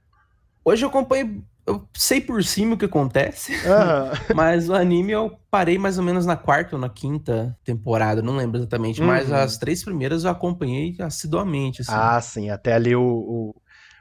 Hoje 0.66 0.84
eu 0.84 0.90
acompanho, 0.90 1.44
eu 1.66 1.88
sei 1.94 2.20
por 2.20 2.44
cima 2.44 2.74
o 2.74 2.78
que 2.78 2.86
acontece, 2.86 3.54
uhum. 3.54 4.36
mas 4.36 4.68
o 4.68 4.74
anime 4.74 5.14
eu 5.14 5.38
parei 5.50 5.78
mais 5.78 5.98
ou 5.98 6.04
menos 6.04 6.26
na 6.26 6.36
quarta 6.36 6.76
ou 6.76 6.82
na 6.82 6.90
quinta 6.90 7.56
temporada, 7.64 8.22
não 8.22 8.36
lembro 8.36 8.60
exatamente, 8.60 9.00
uhum. 9.00 9.08
mas 9.08 9.32
as 9.32 9.58
três 9.58 9.84
primeiras 9.84 10.26
eu 10.26 10.32
acompanhei 10.32 10.96
assiduamente. 11.00 11.84
Assim. 11.84 11.92
Ah, 11.94 12.20
sim, 12.20 12.50
até 12.50 12.74
ali 12.74 12.96
o, 12.96 13.02
o 13.02 13.56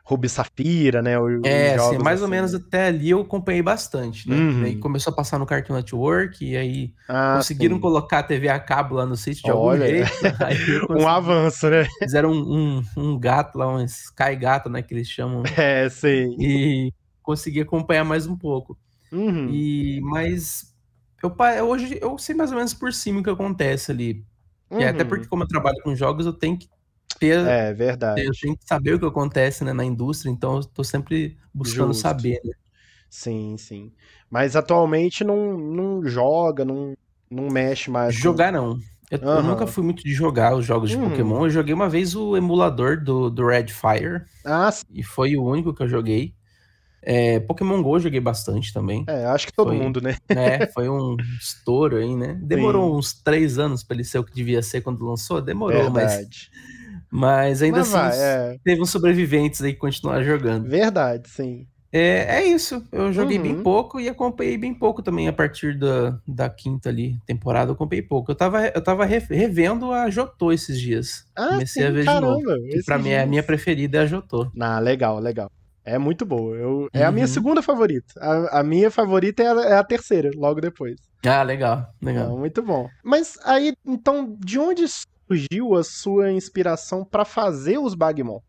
Ruby 0.06 0.28
Safira, 0.28 1.02
né? 1.02 1.18
O, 1.18 1.44
é, 1.44 1.74
assim, 1.74 1.98
mais 1.98 2.20
assim. 2.20 2.22
ou 2.22 2.28
menos 2.28 2.54
até 2.54 2.86
ali 2.86 3.10
eu 3.10 3.22
acompanhei 3.22 3.60
bastante, 3.60 4.30
né? 4.30 4.36
Uhum. 4.36 4.62
Aí 4.62 4.76
começou 4.76 5.12
a 5.12 5.16
passar 5.16 5.36
no 5.36 5.44
Cartoon 5.44 5.74
Network, 5.74 6.44
e 6.44 6.56
aí 6.56 6.94
ah, 7.08 7.34
conseguiram 7.36 7.74
sim. 7.74 7.82
colocar 7.82 8.20
a 8.20 8.22
TV 8.22 8.48
a 8.48 8.60
cabo 8.60 8.94
lá 8.94 9.04
no 9.04 9.16
sítio 9.16 9.42
de 9.42 9.50
Olha. 9.50 9.84
algum 9.84 10.06
jeito. 10.06 10.92
um 10.96 11.08
avanço, 11.08 11.68
né? 11.68 11.84
Fizeram 11.98 12.30
um, 12.30 12.54
um, 12.56 12.82
um, 12.96 13.18
gato 13.18 13.58
lá, 13.58 13.66
um 13.66 13.82
Sky 13.82 14.36
Gato, 14.38 14.70
né? 14.70 14.80
Que 14.80 14.94
eles 14.94 15.08
chamam. 15.08 15.42
É, 15.56 15.88
sim. 15.88 16.36
E 16.38 16.92
consegui 17.20 17.62
acompanhar 17.62 18.04
mais 18.04 18.28
um 18.28 18.36
pouco. 18.36 18.78
Uhum. 19.10 19.48
E, 19.50 20.00
mas 20.02 20.72
eu, 21.20 21.34
hoje 21.66 21.98
eu 22.00 22.16
sei 22.16 22.36
mais 22.36 22.52
ou 22.52 22.56
menos 22.56 22.72
por 22.72 22.92
cima 22.92 23.18
o 23.18 23.24
que 23.24 23.30
acontece 23.30 23.90
ali. 23.90 24.24
Uhum. 24.70 24.88
até 24.88 25.04
porque, 25.04 25.26
como 25.26 25.42
eu 25.42 25.48
trabalho 25.48 25.78
com 25.82 25.96
jogos, 25.96 26.26
eu 26.26 26.32
tenho 26.32 26.56
que 26.56 26.68
ter. 27.18 27.38
É 27.46 27.72
verdade. 27.72 28.24
Eu 28.24 28.32
tenho 28.32 28.56
que 28.56 28.64
saber 28.64 28.94
o 28.94 28.98
que 28.98 29.06
acontece 29.06 29.64
né, 29.64 29.72
na 29.72 29.84
indústria, 29.84 30.30
então 30.30 30.56
eu 30.56 30.64
tô 30.64 30.84
sempre 30.84 31.36
buscando 31.52 31.88
Justo. 31.88 32.02
saber, 32.02 32.40
né? 32.44 32.52
Sim, 33.08 33.56
sim. 33.58 33.92
Mas 34.30 34.56
atualmente 34.56 35.24
não, 35.24 35.56
não 35.56 36.06
joga, 36.06 36.64
não, 36.64 36.94
não 37.30 37.48
mexe 37.48 37.90
mais. 37.90 38.14
Jogar 38.14 38.52
com... 38.52 38.58
não. 38.58 38.78
Eu, 39.10 39.20
uhum. 39.20 39.36
eu, 39.36 39.42
nunca 39.42 39.66
fui 39.66 39.84
muito 39.84 40.02
de 40.02 40.12
jogar 40.12 40.56
os 40.56 40.66
jogos 40.66 40.90
de 40.90 40.96
uhum. 40.96 41.10
Pokémon. 41.10 41.44
Eu 41.44 41.50
joguei 41.50 41.72
uma 41.72 41.88
vez 41.88 42.16
o 42.16 42.36
emulador 42.36 43.02
do, 43.02 43.30
do 43.30 43.46
Red 43.46 43.68
Fire. 43.68 44.22
Ah, 44.44 44.70
sim. 44.70 44.84
E 44.92 45.02
foi 45.02 45.36
o 45.36 45.44
único 45.44 45.72
que 45.72 45.82
eu 45.82 45.88
joguei. 45.88 46.34
É, 47.08 47.38
Pokémon 47.38 47.80
GO 47.82 47.96
eu 47.96 48.00
joguei 48.00 48.18
bastante 48.18 48.72
também. 48.72 49.04
É, 49.06 49.26
acho 49.26 49.46
que 49.46 49.52
todo 49.52 49.68
foi, 49.68 49.78
mundo, 49.78 50.00
né? 50.00 50.16
É, 50.28 50.66
foi 50.66 50.88
um 50.88 51.16
estouro 51.40 51.98
aí, 51.98 52.16
né? 52.16 52.36
Demorou 52.42 52.90
Sim. 52.90 52.98
uns 52.98 53.14
três 53.22 53.60
anos 53.60 53.84
para 53.84 53.94
ele 53.94 54.02
ser 54.04 54.18
o 54.18 54.24
que 54.24 54.34
devia 54.34 54.60
ser 54.60 54.80
quando 54.80 55.06
lançou. 55.06 55.40
Demorou, 55.40 55.84
Verdade. 55.84 56.26
mas. 56.26 56.50
Mas 57.16 57.62
ainda 57.62 57.78
mas 57.78 57.94
assim, 57.94 58.18
vai, 58.18 58.18
é. 58.18 58.58
teve 58.62 58.82
uns 58.82 58.90
sobreviventes 58.90 59.62
aí 59.62 59.72
que 59.72 59.78
continuaram 59.78 60.22
jogando. 60.22 60.68
Verdade, 60.68 61.30
sim. 61.30 61.66
É, 61.90 62.40
é 62.40 62.44
isso. 62.44 62.86
Eu 62.92 63.10
joguei 63.10 63.38
uhum. 63.38 63.42
bem 63.42 63.62
pouco 63.62 63.98
e 63.98 64.06
acompanhei 64.06 64.58
bem 64.58 64.74
pouco 64.74 65.02
também 65.02 65.26
a 65.26 65.32
partir 65.32 65.78
da, 65.78 66.18
da 66.28 66.50
quinta 66.50 66.90
ali 66.90 67.18
temporada. 67.24 67.70
Eu 67.70 67.74
acompanhei 67.74 68.02
pouco. 68.02 68.30
Eu 68.30 68.34
tava, 68.34 68.66
eu 68.66 68.84
tava 68.84 69.06
revendo 69.06 69.92
a 69.92 70.10
Jotô 70.10 70.52
esses 70.52 70.78
dias. 70.78 71.24
Ah, 71.34 71.48
Comecei 71.52 71.82
sim, 71.82 71.88
a 71.88 71.90
ver 71.90 72.04
caramba, 72.04 72.36
de 72.36 72.44
novo. 72.44 72.68
Que 72.68 72.82
pra 72.84 72.98
mim, 72.98 73.14
a 73.14 73.24
minha 73.24 73.42
preferida 73.42 73.96
é 73.96 74.00
a 74.02 74.06
Jotô. 74.06 74.52
Ah, 74.60 74.78
legal, 74.78 75.18
legal. 75.18 75.50
É 75.86 75.96
muito 75.96 76.26
boa. 76.26 76.54
Eu, 76.54 76.88
é 76.92 77.02
a 77.02 77.10
minha 77.10 77.24
uhum. 77.24 77.32
segunda 77.32 77.62
favorita. 77.62 78.12
A, 78.20 78.60
a 78.60 78.62
minha 78.62 78.90
favorita 78.90 79.42
é 79.42 79.46
a, 79.46 79.60
é 79.62 79.78
a, 79.78 79.84
terceira, 79.84 80.30
logo 80.34 80.60
depois. 80.60 80.96
Ah, 81.24 81.42
legal, 81.42 81.94
legal. 82.02 82.36
É, 82.36 82.38
muito 82.38 82.60
bom. 82.60 82.88
Mas 83.02 83.38
aí, 83.42 83.72
então, 83.86 84.36
de 84.38 84.58
onde 84.58 84.84
surgiu 85.26 85.74
a 85.74 85.84
sua 85.84 86.30
inspiração 86.32 87.04
para 87.04 87.24
fazer 87.24 87.78
os 87.78 87.94
Bagmon? 87.94 88.40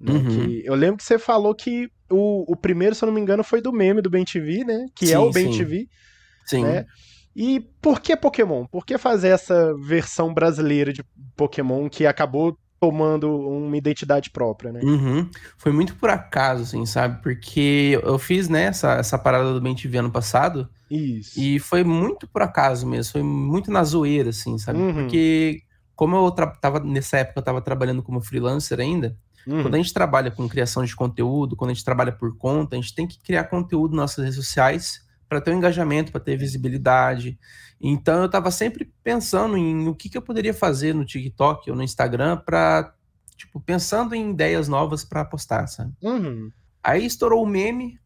Né? 0.00 0.12
Uhum. 0.14 0.60
eu 0.64 0.74
lembro 0.74 0.96
que 0.96 1.04
você 1.04 1.18
falou 1.18 1.54
que 1.54 1.90
o, 2.10 2.50
o 2.50 2.56
primeiro, 2.56 2.94
se 2.94 3.04
eu 3.04 3.06
não 3.06 3.12
me 3.12 3.20
engano, 3.20 3.44
foi 3.44 3.60
do 3.60 3.70
meme 3.70 4.00
do 4.00 4.08
Ben 4.08 4.24
TV, 4.24 4.64
né? 4.64 4.86
Que 4.94 5.08
sim, 5.08 5.12
é 5.12 5.18
o 5.18 5.30
Ben 5.30 5.52
sim. 5.52 5.58
TV. 5.58 5.88
Sim. 6.46 6.64
Né? 6.64 6.86
E 7.36 7.60
por 7.80 8.00
que 8.00 8.16
Pokémon? 8.16 8.66
Por 8.66 8.84
que 8.84 8.96
fazer 8.96 9.28
essa 9.28 9.74
versão 9.76 10.32
brasileira 10.32 10.92
de 10.92 11.04
Pokémon 11.36 11.88
que 11.88 12.06
acabou 12.06 12.56
tomando 12.80 13.30
uma 13.30 13.76
identidade 13.76 14.30
própria, 14.30 14.72
né? 14.72 14.80
Uhum. 14.82 15.28
Foi 15.58 15.70
muito 15.70 15.94
por 15.96 16.08
acaso, 16.08 16.62
assim, 16.62 16.86
sabe? 16.86 17.22
Porque 17.22 18.00
eu 18.02 18.18
fiz, 18.18 18.48
né, 18.48 18.64
essa, 18.64 18.94
essa 18.94 19.18
parada 19.18 19.52
do 19.52 19.60
BenTV 19.60 19.98
ano 19.98 20.10
passado. 20.10 20.66
Isso. 20.90 21.38
E 21.38 21.58
foi 21.58 21.84
muito 21.84 22.26
por 22.26 22.40
acaso 22.40 22.86
mesmo, 22.86 23.12
foi 23.12 23.22
muito 23.22 23.70
na 23.70 23.84
zoeira, 23.84 24.30
assim, 24.30 24.56
sabe? 24.56 24.78
Uhum. 24.78 24.94
Porque 24.94 25.60
como 26.00 26.16
eu 26.16 26.30
tava, 26.30 26.80
nessa 26.80 27.18
época, 27.18 27.40
eu 27.40 27.44
tava 27.44 27.60
trabalhando 27.60 28.02
como 28.02 28.22
freelancer 28.22 28.80
ainda, 28.80 29.14
uhum. 29.46 29.60
quando 29.60 29.74
a 29.74 29.76
gente 29.76 29.92
trabalha 29.92 30.30
com 30.30 30.48
criação 30.48 30.82
de 30.82 30.96
conteúdo, 30.96 31.54
quando 31.54 31.72
a 31.72 31.74
gente 31.74 31.84
trabalha 31.84 32.10
por 32.10 32.38
conta, 32.38 32.74
a 32.74 32.80
gente 32.80 32.94
tem 32.94 33.06
que 33.06 33.18
criar 33.22 33.44
conteúdo 33.44 33.94
nas 33.94 34.04
nossas 34.04 34.24
redes 34.24 34.36
sociais 34.36 35.06
para 35.28 35.42
ter 35.42 35.50
um 35.50 35.58
engajamento, 35.58 36.10
para 36.10 36.22
ter 36.22 36.38
visibilidade. 36.38 37.38
Então 37.78 38.20
eu 38.20 38.24
estava 38.24 38.50
sempre 38.50 38.90
pensando 39.04 39.58
em 39.58 39.88
o 39.88 39.94
que, 39.94 40.08
que 40.08 40.16
eu 40.16 40.22
poderia 40.22 40.54
fazer 40.54 40.94
no 40.94 41.04
TikTok 41.04 41.70
ou 41.70 41.76
no 41.76 41.82
Instagram 41.82 42.38
para, 42.38 42.94
tipo, 43.36 43.60
pensando 43.60 44.14
em 44.14 44.30
ideias 44.30 44.68
novas 44.68 45.04
para 45.04 45.22
postar, 45.22 45.66
sabe? 45.66 45.92
Uhum. 46.00 46.50
Aí 46.82 47.04
estourou 47.04 47.44
o 47.44 47.46
meme, 47.46 48.00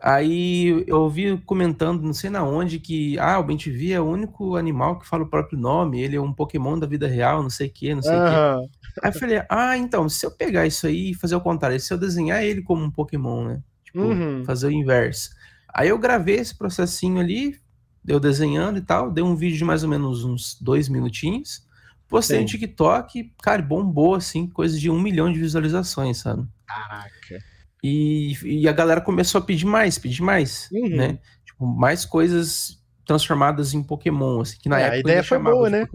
aí 0.00 0.84
eu 0.86 1.00
ouvi 1.00 1.38
comentando, 1.44 2.02
não 2.02 2.14
sei 2.14 2.30
na 2.30 2.44
onde, 2.44 2.78
que 2.78 3.18
ah, 3.18 3.38
o 3.38 3.44
BenTV 3.44 3.92
é 3.92 4.00
o 4.00 4.08
único 4.08 4.56
animal 4.56 4.98
que 4.98 5.06
fala 5.06 5.24
o 5.24 5.28
próprio 5.28 5.58
nome, 5.58 6.00
ele 6.00 6.16
é 6.16 6.20
um 6.20 6.32
Pokémon 6.32 6.78
da 6.78 6.86
vida 6.86 7.06
real, 7.06 7.42
não 7.42 7.50
sei 7.50 7.68
o 7.68 7.72
que, 7.72 7.94
não 7.94 8.02
sei 8.02 8.14
o 8.14 8.18
uhum. 8.18 8.68
que. 8.68 8.78
Aí 9.02 9.10
eu 9.10 9.12
falei, 9.12 9.42
ah, 9.48 9.76
então, 9.76 10.08
se 10.08 10.24
eu 10.24 10.30
pegar 10.30 10.66
isso 10.66 10.86
aí 10.86 11.10
e 11.10 11.14
fazer 11.14 11.34
o 11.34 11.40
contrário, 11.40 11.78
se 11.78 11.92
eu 11.92 11.98
desenhar 11.98 12.42
ele 12.42 12.62
como 12.62 12.84
um 12.84 12.90
Pokémon, 12.90 13.44
né? 13.44 13.62
Tipo, 13.84 14.00
uhum. 14.00 14.44
fazer 14.44 14.68
o 14.68 14.72
inverso. 14.72 15.30
Aí 15.72 15.88
eu 15.88 15.98
gravei 15.98 16.36
esse 16.36 16.56
processinho 16.56 17.20
ali, 17.20 17.58
eu 18.06 18.20
desenhando 18.20 18.78
e 18.78 18.82
tal, 18.82 19.10
dei 19.10 19.22
um 19.22 19.36
vídeo 19.36 19.58
de 19.58 19.64
mais 19.64 19.82
ou 19.82 19.88
menos 19.88 20.24
uns 20.24 20.58
dois 20.60 20.88
minutinhos, 20.88 21.66
postei 22.08 22.38
Sim. 22.38 22.42
no 22.42 22.48
TikTok, 22.48 23.32
cara, 23.42 23.62
bombou 23.62 24.14
assim, 24.14 24.46
coisa 24.46 24.78
de 24.78 24.90
um 24.90 25.00
milhão 25.00 25.30
de 25.32 25.38
visualizações, 25.38 26.18
sabe? 26.18 26.46
Caraca. 26.66 27.38
E, 27.82 28.36
e 28.44 28.68
a 28.68 28.72
galera 28.72 29.00
começou 29.00 29.40
a 29.40 29.44
pedir 29.44 29.66
mais, 29.66 29.98
pedir 29.98 30.22
mais, 30.22 30.68
uhum. 30.72 30.96
né? 30.96 31.18
Tipo, 31.44 31.66
mais 31.66 32.04
coisas 32.04 32.82
transformadas 33.04 33.72
em 33.72 33.82
Pokémon, 33.82 34.40
assim, 34.40 34.58
que 34.60 34.68
na 34.68 34.80
é, 34.80 34.82
época 34.82 34.96
a 34.96 35.00
ideia 35.00 35.24
foi 35.24 35.38
boa, 35.38 35.70
né? 35.70 35.88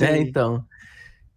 É, 0.00 0.16
então. 0.18 0.64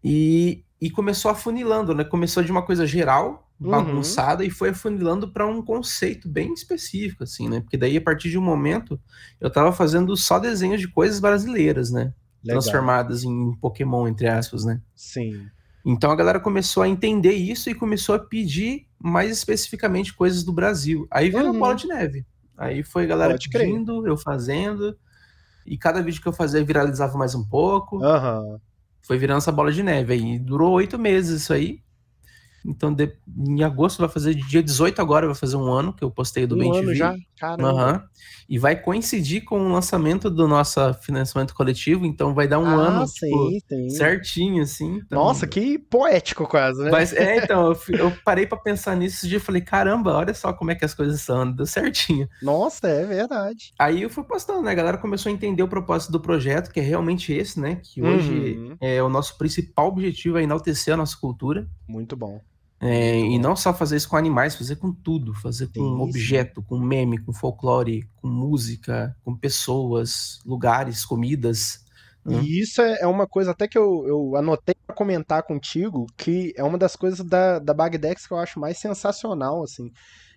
E, 0.04 0.64
e 0.80 0.90
começou 0.90 1.32
afunilando, 1.32 1.96
né? 1.96 2.04
Começou 2.04 2.44
de 2.44 2.52
uma 2.52 2.62
coisa 2.62 2.86
geral, 2.86 3.48
Uhum. 3.60 3.72
bagunçada 3.72 4.44
uhum. 4.44 4.48
e 4.48 4.52
foi 4.52 4.70
afunilando 4.70 5.28
para 5.32 5.48
um 5.48 5.64
conceito 5.64 6.30
bem 6.30 6.54
específico, 6.54 7.24
assim, 7.24 7.50
né? 7.50 7.60
Porque 7.60 7.76
daí, 7.76 7.98
a 7.98 8.02
partir 8.02 8.30
de 8.30 8.38
um 8.38 8.42
momento, 8.42 9.00
eu 9.42 9.50
tava 9.50 9.72
fazendo 9.72 10.16
só 10.16 10.38
desenhos 10.38 10.80
de 10.80 10.88
coisas 10.88 11.20
brasileiras, 11.20 11.90
né? 11.90 12.14
Legal. 12.44 12.62
Transformadas 12.62 13.24
em 13.24 13.56
Pokémon, 13.56 14.08
entre 14.08 14.28
aspas, 14.28 14.64
né? 14.64 14.80
Sim. 14.96 15.48
Então 15.84 16.12
a 16.12 16.16
galera 16.16 16.40
começou 16.40 16.84
a 16.84 16.88
entender 16.88 17.34
isso 17.34 17.70
e 17.70 17.74
começou 17.74 18.14
a 18.14 18.20
pedir 18.20 18.87
mais 19.00 19.32
especificamente 19.32 20.14
coisas 20.14 20.44
do 20.44 20.52
Brasil. 20.52 21.08
Aí 21.12 21.30
veio 21.30 21.52
uhum. 21.52 21.60
bola 21.60 21.76
de 21.76 21.88
neve. 21.88 22.26
Aí 22.58 22.84
foi 22.84 23.04
a 23.04 23.08
galera 23.08 23.34
Pode 23.34 23.50
pedindo, 23.50 24.02
crer. 24.02 24.12
eu 24.12 24.18
fazendo. 24.18 24.98
E 25.66 25.78
cada 25.78 26.02
vídeo 26.02 26.22
que 26.22 26.28
eu 26.28 26.34
fazia 26.34 26.64
viralizava 26.64 27.18
mais 27.18 27.36
um 27.36 27.44
pouco. 27.44 27.98
Uhum. 27.98 28.60
Foi 29.02 29.18
virando 29.18 29.38
essa 29.38 29.52
bola 29.52 29.72
de 29.72 29.84
neve 29.84 30.14
aí. 30.14 30.40
Durou 30.40 30.74
oito 30.74 30.98
meses 30.98 31.42
isso 31.42 31.54
aí. 31.54 31.82
Então, 32.68 32.94
de, 32.94 33.14
em 33.48 33.64
agosto 33.64 34.00
vai 34.00 34.10
fazer, 34.10 34.36
dia 34.36 34.62
18 34.62 35.02
agora 35.02 35.26
vai 35.26 35.36
fazer 35.36 35.56
um 35.56 35.72
ano 35.72 35.94
que 35.94 36.04
eu 36.04 36.12
postei 36.12 36.46
do 36.46 36.56
um 36.56 36.60
Bem 36.60 36.72
TV. 36.72 36.96
já? 36.96 37.16
Caramba. 37.40 37.94
Uhum. 37.94 38.02
E 38.50 38.60
vai 38.60 38.76
coincidir 38.76 39.46
com 39.46 39.60
o 39.60 39.72
lançamento 39.72 40.30
do 40.30 40.48
nosso 40.48 40.94
financiamento 40.96 41.54
coletivo, 41.54 42.06
então 42.06 42.34
vai 42.34 42.48
dar 42.48 42.60
um 42.60 42.66
ah, 42.66 42.74
ano 42.74 43.08
sim, 43.08 43.28
tipo, 43.28 43.50
sim. 43.70 43.90
certinho, 43.90 44.64
assim. 44.64 45.02
Então... 45.06 45.24
Nossa, 45.24 45.48
que 45.48 45.78
poético 45.78 46.46
quase, 46.46 46.84
né? 46.84 46.92
Mas, 46.92 47.14
é, 47.14 47.38
então, 47.38 47.72
eu, 47.72 47.78
eu 47.98 48.14
parei 48.26 48.46
para 48.46 48.58
pensar 48.58 48.96
nisso 48.96 49.18
esse 49.18 49.28
dia 49.30 49.38
e 49.38 49.42
falei, 49.42 49.62
caramba, 49.62 50.16
olha 50.16 50.34
só 50.34 50.52
como 50.52 50.72
é 50.72 50.76
que 50.76 50.84
as 50.84 50.94
coisas 50.94 51.22
são, 51.22 51.50
deu 51.50 51.66
certinho. 51.66 52.28
Nossa, 52.42 52.88
é 52.88 53.06
verdade. 53.06 53.74
Aí 53.80 54.02
eu 54.02 54.10
fui 54.10 54.24
postando, 54.24 54.62
né? 54.62 54.72
A 54.72 54.76
galera 54.76 54.98
começou 54.98 55.30
a 55.30 55.34
entender 55.34 55.64
o 55.64 55.68
propósito 55.68 56.12
do 56.12 56.20
projeto, 56.20 56.72
que 56.72 56.80
é 56.80 56.84
realmente 56.84 57.32
esse, 57.32 57.60
né? 57.60 57.80
Que 57.84 58.02
hoje 58.02 58.58
uhum. 58.58 58.78
é 58.82 59.02
o 59.02 59.10
nosso 59.10 59.38
principal 59.38 59.88
objetivo 59.88 60.38
é 60.38 60.44
enaltecer 60.44 60.94
a 60.94 60.98
nossa 60.98 61.18
cultura. 61.18 61.68
Muito 61.88 62.16
bom. 62.16 62.42
É, 62.80 63.20
e 63.20 63.40
não 63.40 63.56
só 63.56 63.74
fazer 63.74 63.98
isso 63.98 64.08
com 64.08 64.18
animais, 64.18 64.56
fazer 64.56 64.76
com 64.76 64.94
tudo, 64.94 65.34
fazer 65.34 65.68
com 65.74 66.00
objeto, 66.00 66.62
com 66.62 66.78
meme, 66.78 67.18
com 67.18 67.34
folclore, 67.34 68.08
com 68.18 68.28
música, 68.28 69.16
com 69.24 69.36
pessoas, 69.36 70.40
lugares, 70.46 71.04
comidas. 71.04 71.84
Né? 72.24 72.40
E 72.44 72.60
isso 72.60 72.82
é, 72.82 73.00
é 73.02 73.08
uma 73.08 73.26
coisa 73.26 73.52
até 73.52 73.68
que 73.68 73.78
eu, 73.78 74.06
eu 74.08 74.36
anotei 74.36 74.76
para 74.86 74.96
comentar 74.96 75.42
contigo, 75.42 76.06
que 76.16 76.54
é 76.56 76.64
uma 76.64 76.78
das 76.78 76.96
coisas 76.96 77.26
da, 77.26 77.58
da 77.58 77.74
Bagdex 77.74 78.28
que 78.28 78.34
eu 78.34 78.38
acho 78.38 78.60
mais 78.60 78.78
sensacional, 78.78 79.64
assim. 79.64 79.92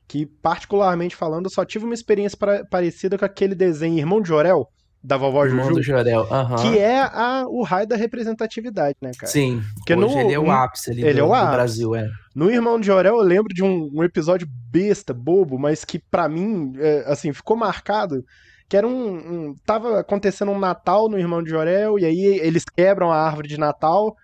Que, 0.08 0.24
particularmente 0.24 1.14
falando, 1.14 1.44
eu 1.44 1.52
só 1.52 1.64
tive 1.64 1.84
uma 1.84 1.94
experiência 1.94 2.38
pra, 2.38 2.64
parecida 2.64 3.18
com 3.18 3.24
aquele 3.24 3.54
desenho 3.54 3.98
Irmão 3.98 4.20
de 4.22 4.28
Jorel, 4.28 4.66
da 5.02 5.16
vovó 5.16 5.48
Juju. 5.48 5.74
do 5.74 5.82
Jorel, 5.82 6.26
uhum. 6.30 6.56
Que 6.56 6.78
é 6.78 7.00
a, 7.00 7.44
o 7.48 7.62
raio 7.62 7.86
da 7.86 7.96
representatividade, 7.96 8.96
né, 9.00 9.12
cara? 9.18 9.32
Sim, 9.32 9.62
Porque 9.76 9.94
hoje 9.94 10.14
no, 10.14 10.20
ele 10.20 10.34
é 10.34 10.38
o 10.38 10.50
ápice 10.50 10.90
ali 10.90 11.02
ele 11.02 11.14
do, 11.14 11.20
é 11.20 11.22
o 11.24 11.34
ápice. 11.34 11.52
Brasil, 11.52 11.94
é. 11.94 12.10
No 12.34 12.50
Irmão 12.50 12.78
de 12.78 12.86
Jorel 12.86 13.16
eu 13.16 13.22
lembro 13.22 13.54
de 13.54 13.62
um, 13.62 13.90
um 13.94 14.04
episódio 14.04 14.46
besta, 14.70 15.14
bobo, 15.14 15.58
mas 15.58 15.84
que 15.84 15.98
para 15.98 16.28
mim, 16.28 16.74
é, 16.78 17.04
assim, 17.06 17.32
ficou 17.32 17.56
marcado, 17.56 18.24
que 18.68 18.76
era 18.76 18.86
um, 18.86 19.14
um... 19.14 19.54
Tava 19.64 20.00
acontecendo 20.00 20.52
um 20.52 20.58
Natal 20.58 21.08
no 21.08 21.18
Irmão 21.18 21.42
de 21.42 21.50
Jorel, 21.50 21.98
e 21.98 22.04
aí 22.04 22.20
eles 22.40 22.64
quebram 22.64 23.10
a 23.10 23.16
árvore 23.16 23.48
de 23.48 23.58
Natal, 23.58 24.14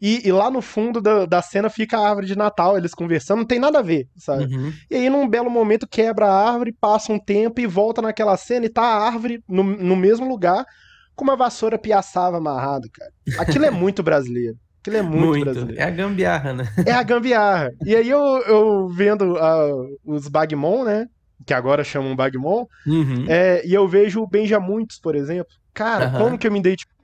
e, 0.00 0.28
e, 0.28 0.32
lá 0.32 0.50
no 0.50 0.60
fundo 0.60 1.00
da, 1.00 1.24
da 1.24 1.40
cena 1.40 1.70
fica 1.70 1.98
a 1.98 2.06
árvore 2.08 2.26
de 2.26 2.36
Natal, 2.36 2.76
eles 2.76 2.94
conversando, 2.94 3.38
não 3.38 3.46
tem 3.46 3.58
nada 3.58 3.78
a 3.78 3.82
ver, 3.82 4.06
sabe? 4.16 4.54
Uhum. 4.54 4.72
E 4.90 4.94
aí, 4.94 5.08
num 5.08 5.26
belo 5.26 5.50
momento, 5.50 5.88
quebra 5.88 6.26
a 6.26 6.50
árvore, 6.50 6.72
passa 6.72 7.12
um 7.12 7.18
tempo 7.18 7.60
e 7.60 7.66
volta 7.66 8.02
naquela 8.02 8.36
cena 8.36 8.66
e 8.66 8.68
tá 8.68 8.82
a 8.82 9.06
árvore 9.06 9.42
no, 9.48 9.62
no 9.62 9.96
mesmo 9.96 10.28
lugar 10.28 10.66
com 11.14 11.24
uma 11.24 11.34
vassoura 11.34 11.78
piaçava 11.78 12.36
amarrada, 12.36 12.86
cara. 12.92 13.10
Aquilo 13.38 13.64
é 13.64 13.70
muito 13.70 14.02
brasileiro. 14.02 14.56
Aquilo 14.80 14.98
é 14.98 15.02
muito, 15.02 15.26
muito, 15.26 15.44
brasileiro. 15.44 15.80
É 15.80 15.84
a 15.84 15.90
gambiarra, 15.90 16.52
né? 16.52 16.64
É 16.84 16.92
a 16.92 17.02
gambiarra. 17.02 17.72
E 17.84 17.96
aí 17.96 18.08
eu, 18.08 18.20
eu 18.20 18.88
vendo 18.88 19.34
uh, 19.34 19.98
os 20.04 20.28
Bagmon, 20.28 20.84
né? 20.84 21.06
Que 21.44 21.54
agora 21.54 21.82
chamam 21.82 22.14
Bagmon, 22.14 22.66
uhum. 22.86 23.24
é, 23.28 23.66
e 23.66 23.72
eu 23.72 23.86
vejo 23.88 24.20
o 24.20 24.26
Benjamuitos, 24.26 24.98
por 24.98 25.14
exemplo. 25.14 25.52
Cara, 25.72 26.08
uhum. 26.08 26.18
como 26.18 26.38
que 26.38 26.46
eu 26.46 26.52
me 26.52 26.58
identifico 26.58 26.95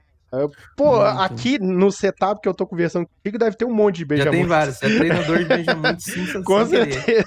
Pô, 0.75 0.97
Muito. 0.97 1.19
aqui 1.19 1.59
no 1.59 1.91
setup 1.91 2.41
que 2.41 2.49
eu 2.49 2.53
tô 2.53 2.65
conversando 2.65 3.07
contigo, 3.07 3.37
deve 3.37 3.55
ter 3.55 3.65
um 3.65 3.73
monte 3.73 3.97
de 3.97 4.05
Benjamin. 4.05 4.31
Já 4.31 4.37
tem 4.37 4.45
vários, 4.45 4.81
é 4.81 4.97
treinador 4.97 5.37
de 5.39 5.45
Benjamin 5.45 5.99
sim, 5.99 6.25
Com 6.43 6.65
certeza. 6.65 7.25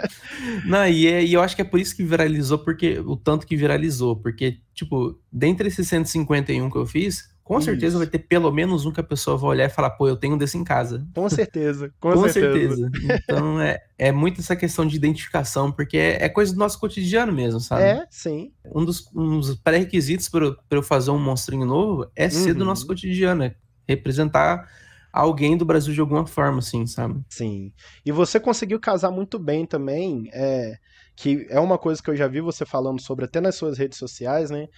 Não, 0.66 0.86
e, 0.86 1.06
é, 1.06 1.24
e 1.24 1.32
eu 1.32 1.42
acho 1.42 1.54
que 1.54 1.62
é 1.62 1.64
por 1.64 1.78
isso 1.78 1.94
que 1.94 2.02
viralizou, 2.02 2.58
porque 2.58 2.98
o 2.98 3.16
tanto 3.16 3.46
que 3.46 3.56
viralizou, 3.56 4.16
porque, 4.16 4.58
tipo, 4.74 5.16
dentre 5.32 5.68
esses 5.68 5.86
151 5.86 6.68
que 6.68 6.76
eu 6.76 6.86
fiz, 6.86 7.30
com 7.42 7.58
Isso. 7.58 7.64
certeza 7.64 7.98
vai 7.98 8.06
ter 8.06 8.20
pelo 8.20 8.50
menos 8.52 8.86
um 8.86 8.92
que 8.92 9.00
a 9.00 9.04
pessoa 9.04 9.36
vai 9.36 9.50
olhar 9.50 9.66
e 9.66 9.70
falar, 9.70 9.90
pô, 9.90 10.06
eu 10.06 10.16
tenho 10.16 10.34
um 10.34 10.38
desse 10.38 10.56
em 10.56 10.62
casa. 10.62 11.04
Com 11.14 11.28
certeza, 11.28 11.92
com, 11.98 12.12
com 12.12 12.28
certeza. 12.28 12.76
certeza. 12.76 13.20
Então 13.24 13.60
é, 13.60 13.80
é 13.98 14.12
muito 14.12 14.40
essa 14.40 14.54
questão 14.54 14.86
de 14.86 14.96
identificação, 14.96 15.72
porque 15.72 15.96
é, 15.96 16.24
é 16.24 16.28
coisa 16.28 16.52
do 16.52 16.58
nosso 16.58 16.78
cotidiano 16.78 17.32
mesmo, 17.32 17.58
sabe? 17.58 17.82
É, 17.82 18.06
sim. 18.10 18.52
Um 18.64 18.84
dos, 18.84 19.10
um 19.14 19.40
dos 19.40 19.56
pré-requisitos 19.56 20.28
para 20.28 20.56
eu 20.70 20.82
fazer 20.82 21.10
um 21.10 21.18
monstrinho 21.18 21.66
novo 21.66 22.10
é 22.14 22.24
uhum. 22.24 22.30
ser 22.30 22.54
do 22.54 22.64
nosso 22.64 22.82
uhum. 22.82 22.88
cotidiano, 22.88 23.44
é 23.44 23.54
representar 23.88 24.68
alguém 25.12 25.56
do 25.56 25.64
Brasil 25.64 25.92
de 25.92 26.00
alguma 26.00 26.26
forma, 26.26 26.58
assim, 26.58 26.86
sabe? 26.86 27.20
Sim. 27.28 27.72
E 28.04 28.12
você 28.12 28.38
conseguiu 28.38 28.78
casar 28.78 29.10
muito 29.10 29.38
bem 29.38 29.66
também, 29.66 30.30
é, 30.32 30.78
que 31.16 31.46
é 31.50 31.58
uma 31.58 31.78
coisa 31.78 32.02
que 32.02 32.10
eu 32.10 32.16
já 32.16 32.28
vi 32.28 32.40
você 32.40 32.64
falando 32.64 33.00
sobre 33.00 33.24
até 33.24 33.40
nas 33.40 33.56
suas 33.56 33.76
redes 33.76 33.98
sociais, 33.98 34.50
né? 34.50 34.68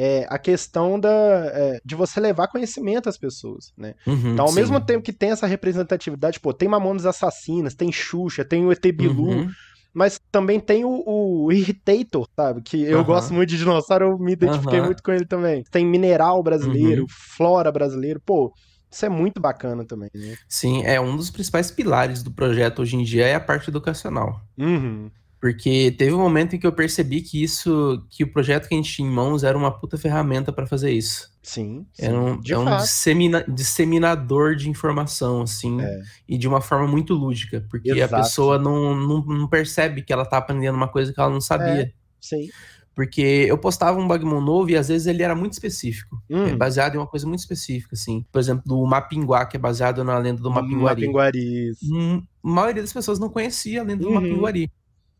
É, 0.00 0.24
a 0.30 0.38
questão 0.38 0.98
da, 0.98 1.10
é, 1.10 1.80
de 1.84 1.96
você 1.96 2.20
levar 2.20 2.46
conhecimento 2.46 3.08
às 3.08 3.18
pessoas, 3.18 3.72
né? 3.76 3.94
Uhum, 4.06 4.32
então, 4.32 4.44
ao 4.44 4.52
sim. 4.52 4.60
mesmo 4.60 4.80
tempo 4.80 5.02
que 5.02 5.12
tem 5.12 5.30
essa 5.30 5.44
representatividade, 5.44 6.38
pô, 6.38 6.54
tem 6.54 6.68
Mamonas 6.68 7.04
Assassinas, 7.04 7.74
tem 7.74 7.90
Xuxa, 7.90 8.44
tem 8.44 8.64
o 8.64 8.70
ET 8.70 8.92
Bilu, 8.92 9.30
uhum. 9.30 9.50
mas 9.92 10.20
também 10.30 10.60
tem 10.60 10.84
o, 10.84 11.02
o 11.04 11.50
Irritator, 11.50 12.28
sabe? 12.36 12.62
Que 12.62 12.80
eu 12.80 12.98
uhum. 12.98 13.04
gosto 13.04 13.34
muito 13.34 13.48
de 13.48 13.58
dinossauro, 13.58 14.04
eu 14.12 14.18
me 14.20 14.34
identifiquei 14.34 14.80
muito 14.80 15.02
com 15.02 15.10
ele 15.10 15.26
também. 15.26 15.64
Tem 15.68 15.84
Mineral 15.84 16.40
brasileiro, 16.44 17.02
uhum. 17.02 17.08
Flora 17.36 17.72
brasileiro, 17.72 18.22
pô... 18.24 18.52
Isso 18.90 19.04
é 19.04 19.08
muito 19.10 19.38
bacana 19.38 19.84
também, 19.84 20.08
né? 20.14 20.34
Sim, 20.48 20.82
é 20.82 20.98
um 20.98 21.14
dos 21.14 21.28
principais 21.28 21.70
pilares 21.70 22.22
do 22.22 22.30
projeto 22.30 22.80
hoje 22.80 22.96
em 22.96 23.04
dia 23.04 23.26
é 23.26 23.34
a 23.34 23.40
parte 23.40 23.68
educacional. 23.68 24.40
Uhum. 24.56 25.10
Porque 25.40 25.92
teve 25.92 26.12
um 26.12 26.18
momento 26.18 26.56
em 26.56 26.58
que 26.58 26.66
eu 26.66 26.72
percebi 26.72 27.20
que 27.20 27.42
isso, 27.42 28.04
que 28.10 28.24
o 28.24 28.32
projeto 28.32 28.68
que 28.68 28.74
a 28.74 28.76
gente 28.76 28.92
tinha 28.92 29.08
em 29.08 29.10
mãos 29.10 29.44
era 29.44 29.56
uma 29.56 29.70
puta 29.70 29.96
ferramenta 29.96 30.52
para 30.52 30.66
fazer 30.66 30.90
isso. 30.90 31.32
Sim. 31.42 31.86
sim 31.92 32.04
era 32.04 32.20
um, 32.20 32.40
é 32.46 32.58
um 32.58 32.76
dissemina, 32.78 33.44
disseminador 33.48 34.56
de 34.56 34.68
informação, 34.68 35.42
assim, 35.42 35.80
é. 35.80 36.02
e 36.28 36.36
de 36.36 36.48
uma 36.48 36.60
forma 36.60 36.88
muito 36.88 37.14
lúdica, 37.14 37.64
porque 37.70 37.92
Exato. 37.92 38.14
a 38.16 38.18
pessoa 38.18 38.58
não, 38.58 38.94
não, 38.96 39.24
não, 39.24 39.48
percebe 39.48 40.02
que 40.02 40.12
ela 40.12 40.26
tá 40.26 40.38
aprendendo 40.38 40.74
uma 40.74 40.88
coisa 40.88 41.12
que 41.12 41.20
ela 41.20 41.30
não 41.30 41.40
sabia. 41.40 41.82
É. 41.82 41.92
Sim. 42.20 42.48
Porque 42.92 43.46
eu 43.48 43.56
postava 43.56 43.96
um 43.96 44.08
Bagmon 44.08 44.40
novo 44.40 44.70
e 44.70 44.76
às 44.76 44.88
vezes 44.88 45.06
ele 45.06 45.22
era 45.22 45.32
muito 45.32 45.52
específico. 45.52 46.20
Hum. 46.28 46.46
É 46.46 46.56
baseado 46.56 46.96
em 46.96 46.98
uma 46.98 47.06
coisa 47.06 47.28
muito 47.28 47.38
específica, 47.38 47.94
assim. 47.94 48.26
Por 48.32 48.40
exemplo, 48.40 48.64
do 48.66 48.84
Mapinguá, 48.84 49.46
que 49.46 49.56
é 49.56 49.60
baseado 49.60 50.02
na 50.02 50.18
lenda 50.18 50.42
do 50.42 50.50
Mapinguari. 50.50 51.02
Mapinguari. 51.02 51.72
Hum, 51.84 52.20
a 52.42 52.48
maioria 52.48 52.82
das 52.82 52.92
pessoas 52.92 53.20
não 53.20 53.28
conhecia 53.28 53.82
a 53.82 53.84
lenda 53.84 54.04
uhum. 54.04 54.14
do 54.14 54.20
Mapinguari. 54.20 54.68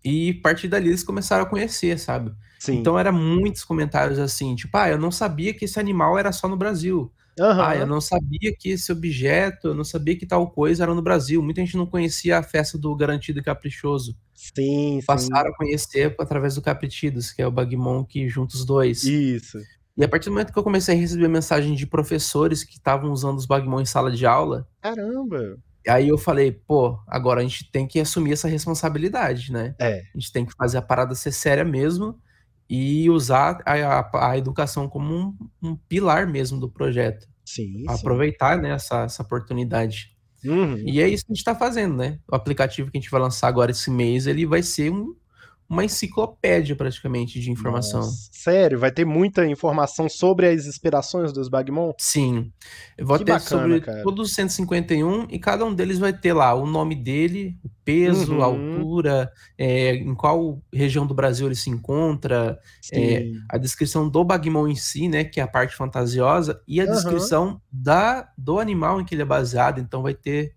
E 0.08 0.38
a 0.38 0.42
partir 0.42 0.68
dali 0.68 0.88
eles 0.88 1.02
começaram 1.02 1.44
a 1.44 1.46
conhecer, 1.46 1.98
sabe? 1.98 2.32
Sim. 2.58 2.78
Então 2.78 2.98
era 2.98 3.12
muitos 3.12 3.64
comentários 3.64 4.18
assim, 4.18 4.54
tipo, 4.54 4.76
ah, 4.76 4.88
eu 4.88 4.98
não 4.98 5.10
sabia 5.10 5.54
que 5.54 5.64
esse 5.64 5.78
animal 5.78 6.18
era 6.18 6.32
só 6.32 6.48
no 6.48 6.56
Brasil. 6.56 7.12
Uhum. 7.38 7.62
Ah, 7.62 7.76
eu 7.76 7.86
não 7.86 8.00
sabia 8.00 8.52
que 8.58 8.70
esse 8.70 8.90
objeto, 8.90 9.68
eu 9.68 9.74
não 9.74 9.84
sabia 9.84 10.16
que 10.16 10.26
tal 10.26 10.50
coisa 10.50 10.82
era 10.82 10.94
no 10.94 11.00
Brasil. 11.02 11.40
Muita 11.40 11.60
gente 11.60 11.76
não 11.76 11.86
conhecia 11.86 12.38
a 12.38 12.42
festa 12.42 12.76
do 12.76 12.94
Garantido 12.96 13.38
e 13.38 13.42
Caprichoso. 13.42 14.16
Sim, 14.34 15.00
Passaram 15.06 15.50
sim. 15.50 15.54
a 15.54 15.56
conhecer 15.56 16.16
através 16.18 16.56
do 16.56 16.62
Capritidos, 16.62 17.30
que 17.30 17.40
é 17.40 17.46
o 17.46 17.50
Bagmon 17.50 18.04
que 18.04 18.28
junta 18.28 18.56
os 18.56 18.64
dois. 18.64 19.04
Isso. 19.04 19.58
E 19.96 20.04
a 20.04 20.08
partir 20.08 20.26
do 20.26 20.32
momento 20.32 20.52
que 20.52 20.58
eu 20.58 20.64
comecei 20.64 20.96
a 20.96 20.98
receber 20.98 21.28
mensagem 21.28 21.74
de 21.74 21.86
professores 21.86 22.64
que 22.64 22.74
estavam 22.74 23.10
usando 23.10 23.38
os 23.38 23.46
Bagmon 23.46 23.80
em 23.80 23.84
sala 23.84 24.10
de 24.10 24.26
aula. 24.26 24.66
Caramba! 24.80 25.58
Aí 25.88 26.08
eu 26.08 26.18
falei, 26.18 26.52
pô, 26.52 26.98
agora 27.06 27.40
a 27.40 27.42
gente 27.42 27.70
tem 27.70 27.86
que 27.86 27.98
assumir 27.98 28.32
essa 28.32 28.48
responsabilidade, 28.48 29.52
né? 29.52 29.74
É. 29.80 30.02
A 30.14 30.18
gente 30.18 30.32
tem 30.32 30.44
que 30.44 30.52
fazer 30.56 30.78
a 30.78 30.82
parada 30.82 31.14
ser 31.14 31.32
séria 31.32 31.64
mesmo 31.64 32.20
e 32.68 33.08
usar 33.08 33.60
a, 33.64 33.72
a, 33.72 34.30
a 34.30 34.38
educação 34.38 34.88
como 34.88 35.14
um, 35.14 35.34
um, 35.62 35.76
pilar 35.76 36.26
mesmo 36.26 36.60
do 36.60 36.68
projeto. 36.68 37.26
Sim. 37.44 37.84
Aproveitar 37.88 38.56
sim. 38.56 38.62
Né, 38.62 38.70
essa, 38.70 39.04
essa 39.04 39.22
oportunidade. 39.22 40.16
Uhum. 40.44 40.76
E 40.86 41.00
é 41.00 41.08
isso 41.08 41.24
que 41.24 41.32
a 41.32 41.34
gente 41.34 41.40
está 41.40 41.54
fazendo, 41.54 41.96
né? 41.96 42.18
O 42.30 42.36
aplicativo 42.36 42.90
que 42.90 42.98
a 42.98 43.00
gente 43.00 43.10
vai 43.10 43.20
lançar 43.20 43.48
agora 43.48 43.70
esse 43.70 43.90
mês, 43.90 44.26
ele 44.26 44.44
vai 44.44 44.62
ser 44.62 44.92
um, 44.92 45.16
uma 45.68 45.84
enciclopédia 45.84 46.74
praticamente 46.74 47.38
de 47.38 47.50
informação. 47.50 48.00
Nossa, 48.00 48.30
sério? 48.32 48.78
Vai 48.78 48.90
ter 48.90 49.04
muita 49.04 49.46
informação 49.46 50.08
sobre 50.08 50.48
as 50.48 50.64
inspirações 50.64 51.30
dos 51.30 51.48
Bagmon? 51.48 51.92
Sim. 51.98 52.50
Eu 52.96 53.06
vou 53.06 53.18
que 53.18 53.24
ter 53.24 53.32
bacana, 53.32 53.62
sobre 53.62 53.80
cara. 53.82 54.02
todos 54.02 54.30
os 54.30 54.34
151 54.34 55.26
e 55.28 55.38
cada 55.38 55.66
um 55.66 55.74
deles 55.74 55.98
vai 55.98 56.12
ter 56.12 56.32
lá 56.32 56.54
o 56.54 56.64
nome 56.64 56.94
dele, 56.94 57.54
o 57.62 57.68
peso, 57.84 58.36
uhum. 58.36 58.42
a 58.42 58.46
altura, 58.46 59.30
é, 59.58 59.96
em 59.96 60.14
qual 60.14 60.58
região 60.72 61.06
do 61.06 61.14
Brasil 61.14 61.46
ele 61.46 61.54
se 61.54 61.68
encontra, 61.68 62.58
é, 62.90 63.30
a 63.50 63.58
descrição 63.58 64.08
do 64.08 64.24
Bagmon 64.24 64.68
em 64.68 64.76
si, 64.76 65.06
né, 65.06 65.22
que 65.22 65.38
é 65.38 65.42
a 65.42 65.48
parte 65.48 65.76
fantasiosa, 65.76 66.62
e 66.66 66.80
a 66.80 66.84
uhum. 66.84 66.92
descrição 66.92 67.60
da, 67.70 68.30
do 68.38 68.58
animal 68.58 69.00
em 69.00 69.04
que 69.04 69.14
ele 69.14 69.22
é 69.22 69.26
baseado. 69.26 69.80
Então 69.80 70.02
vai 70.02 70.14
ter 70.14 70.56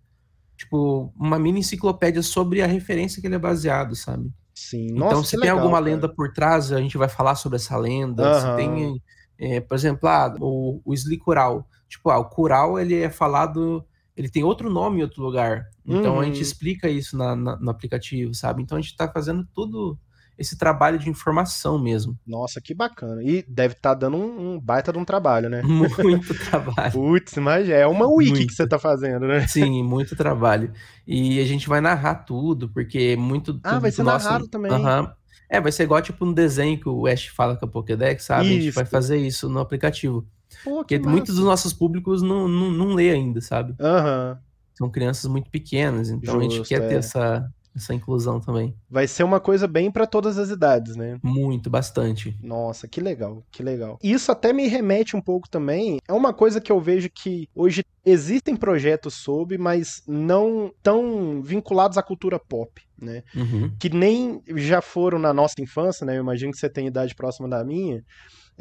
tipo 0.55 1.11
uma 1.19 1.37
mini 1.37 1.59
enciclopédia 1.59 2.21
sobre 2.21 2.61
a 2.61 2.67
referência 2.67 3.19
que 3.19 3.27
ele 3.27 3.35
é 3.35 3.39
baseado, 3.39 3.93
sabe? 3.93 4.31
Sim. 4.69 4.91
Então, 4.91 5.09
Nossa, 5.09 5.23
se 5.23 5.31
tem 5.31 5.41
legal, 5.41 5.57
alguma 5.57 5.77
cara. 5.77 5.85
lenda 5.85 6.07
por 6.07 6.31
trás, 6.31 6.71
a 6.71 6.79
gente 6.79 6.97
vai 6.97 7.09
falar 7.09 7.35
sobre 7.35 7.55
essa 7.55 7.75
lenda. 7.75 8.23
Uhum. 8.23 8.39
Se 8.39 8.55
tem, 8.55 9.03
é, 9.39 9.59
por 9.59 9.75
exemplo, 9.75 10.07
ah, 10.07 10.33
o, 10.39 10.81
o 10.85 10.93
Slicural. 10.93 11.67
Tipo, 11.89 12.09
ah, 12.11 12.19
o 12.19 12.25
Cural, 12.25 12.79
ele 12.79 12.95
é 12.95 13.09
falado... 13.09 13.83
Ele 14.15 14.29
tem 14.29 14.43
outro 14.43 14.69
nome 14.69 14.99
em 14.99 15.03
outro 15.03 15.23
lugar. 15.23 15.65
Então, 15.85 16.15
uhum. 16.15 16.19
a 16.19 16.25
gente 16.25 16.35
uhum. 16.35 16.41
explica 16.41 16.87
isso 16.89 17.17
na, 17.17 17.35
na, 17.35 17.57
no 17.57 17.71
aplicativo, 17.71 18.33
sabe? 18.35 18.61
Então, 18.61 18.77
a 18.77 18.81
gente 18.81 18.91
está 18.91 19.11
fazendo 19.11 19.47
tudo 19.53 19.97
esse 20.41 20.57
trabalho 20.57 20.97
de 20.97 21.07
informação 21.07 21.77
mesmo. 21.77 22.17
Nossa, 22.25 22.59
que 22.59 22.73
bacana. 22.73 23.23
E 23.23 23.45
deve 23.47 23.75
estar 23.75 23.91
tá 23.91 23.95
dando 23.95 24.17
um, 24.17 24.53
um, 24.53 24.59
baita 24.59 24.91
de 24.91 24.97
um 24.97 25.05
trabalho, 25.05 25.49
né? 25.49 25.61
Muito 25.61 26.33
trabalho. 26.49 26.91
Putz, 26.91 27.35
mas 27.37 27.69
é 27.69 27.85
uma 27.85 28.07
wiki 28.07 28.31
muito. 28.31 28.47
que 28.47 28.53
você 28.55 28.63
está 28.63 28.79
fazendo, 28.79 29.27
né? 29.27 29.47
Sim, 29.47 29.83
muito 29.83 30.15
trabalho. 30.15 30.73
E 31.05 31.39
a 31.39 31.45
gente 31.45 31.69
vai 31.69 31.79
narrar 31.79 32.15
tudo, 32.15 32.67
porque 32.69 33.15
muito. 33.15 33.59
Ah, 33.63 33.77
vai 33.77 33.91
ser 33.91 34.01
nosso... 34.01 34.25
narrado 34.25 34.47
também. 34.47 34.71
Uhum. 34.71 35.07
É, 35.47 35.61
vai 35.61 35.71
ser 35.71 35.83
igual 35.83 36.01
tipo 36.01 36.25
um 36.25 36.33
desenho 36.33 36.79
que 36.79 36.89
o 36.89 37.05
Ash 37.05 37.27
fala 37.27 37.55
com 37.55 37.65
a 37.65 37.67
Pokédex, 37.67 38.23
sabe? 38.23 38.45
Isso. 38.45 38.53
A 38.53 38.61
gente 38.61 38.73
vai 38.73 38.85
fazer 38.85 39.17
isso 39.17 39.47
no 39.47 39.59
aplicativo. 39.59 40.25
Pô, 40.63 40.77
porque 40.77 40.97
massa. 40.97 41.09
muitos 41.09 41.35
dos 41.35 41.45
nossos 41.45 41.71
públicos 41.71 42.21
não, 42.21 42.47
não, 42.47 42.71
não 42.71 42.95
lê 42.95 43.11
ainda, 43.11 43.41
sabe? 43.41 43.75
Aham. 43.79 44.31
Uhum. 44.31 44.51
São 44.73 44.89
crianças 44.89 45.29
muito 45.29 45.51
pequenas, 45.51 46.09
então 46.09 46.39
Justo, 46.39 46.47
a 46.47 46.55
gente 46.55 46.67
quer 46.67 46.81
é. 46.81 46.87
ter 46.87 46.95
essa, 46.95 47.47
essa 47.75 47.93
inclusão 47.93 48.39
também. 48.39 48.75
Vai 48.89 49.07
ser 49.07 49.23
uma 49.23 49.39
coisa 49.39 49.67
bem 49.67 49.91
para 49.91 50.05
todas 50.05 50.37
as 50.37 50.49
idades, 50.49 50.95
né? 50.95 51.19
Muito, 51.23 51.69
bastante. 51.69 52.37
Nossa, 52.41 52.87
que 52.87 52.99
legal, 52.99 53.43
que 53.51 53.63
legal. 53.63 53.97
Isso 54.03 54.31
até 54.31 54.51
me 54.51 54.67
remete 54.67 55.15
um 55.15 55.21
pouco 55.21 55.49
também. 55.49 55.99
É 56.07 56.13
uma 56.13 56.33
coisa 56.33 56.59
que 56.59 56.71
eu 56.71 56.79
vejo 56.79 57.09
que 57.09 57.47
hoje 57.55 57.83
existem 58.05 58.55
projetos 58.55 59.13
sobre, 59.13 59.57
mas 59.57 60.03
não 60.07 60.73
tão 60.81 61.41
vinculados 61.41 61.97
à 61.97 62.03
cultura 62.03 62.39
pop. 62.39 62.81
Né? 62.99 63.23
Uhum. 63.35 63.71
Que 63.79 63.89
nem 63.89 64.43
já 64.57 64.79
foram 64.79 65.17
na 65.17 65.33
nossa 65.33 65.55
infância, 65.59 66.05
né? 66.05 66.17
Eu 66.17 66.21
imagino 66.21 66.51
que 66.51 66.59
você 66.59 66.69
tem 66.69 66.85
idade 66.85 67.15
próxima 67.15 67.49
da 67.49 67.63
minha 67.63 68.03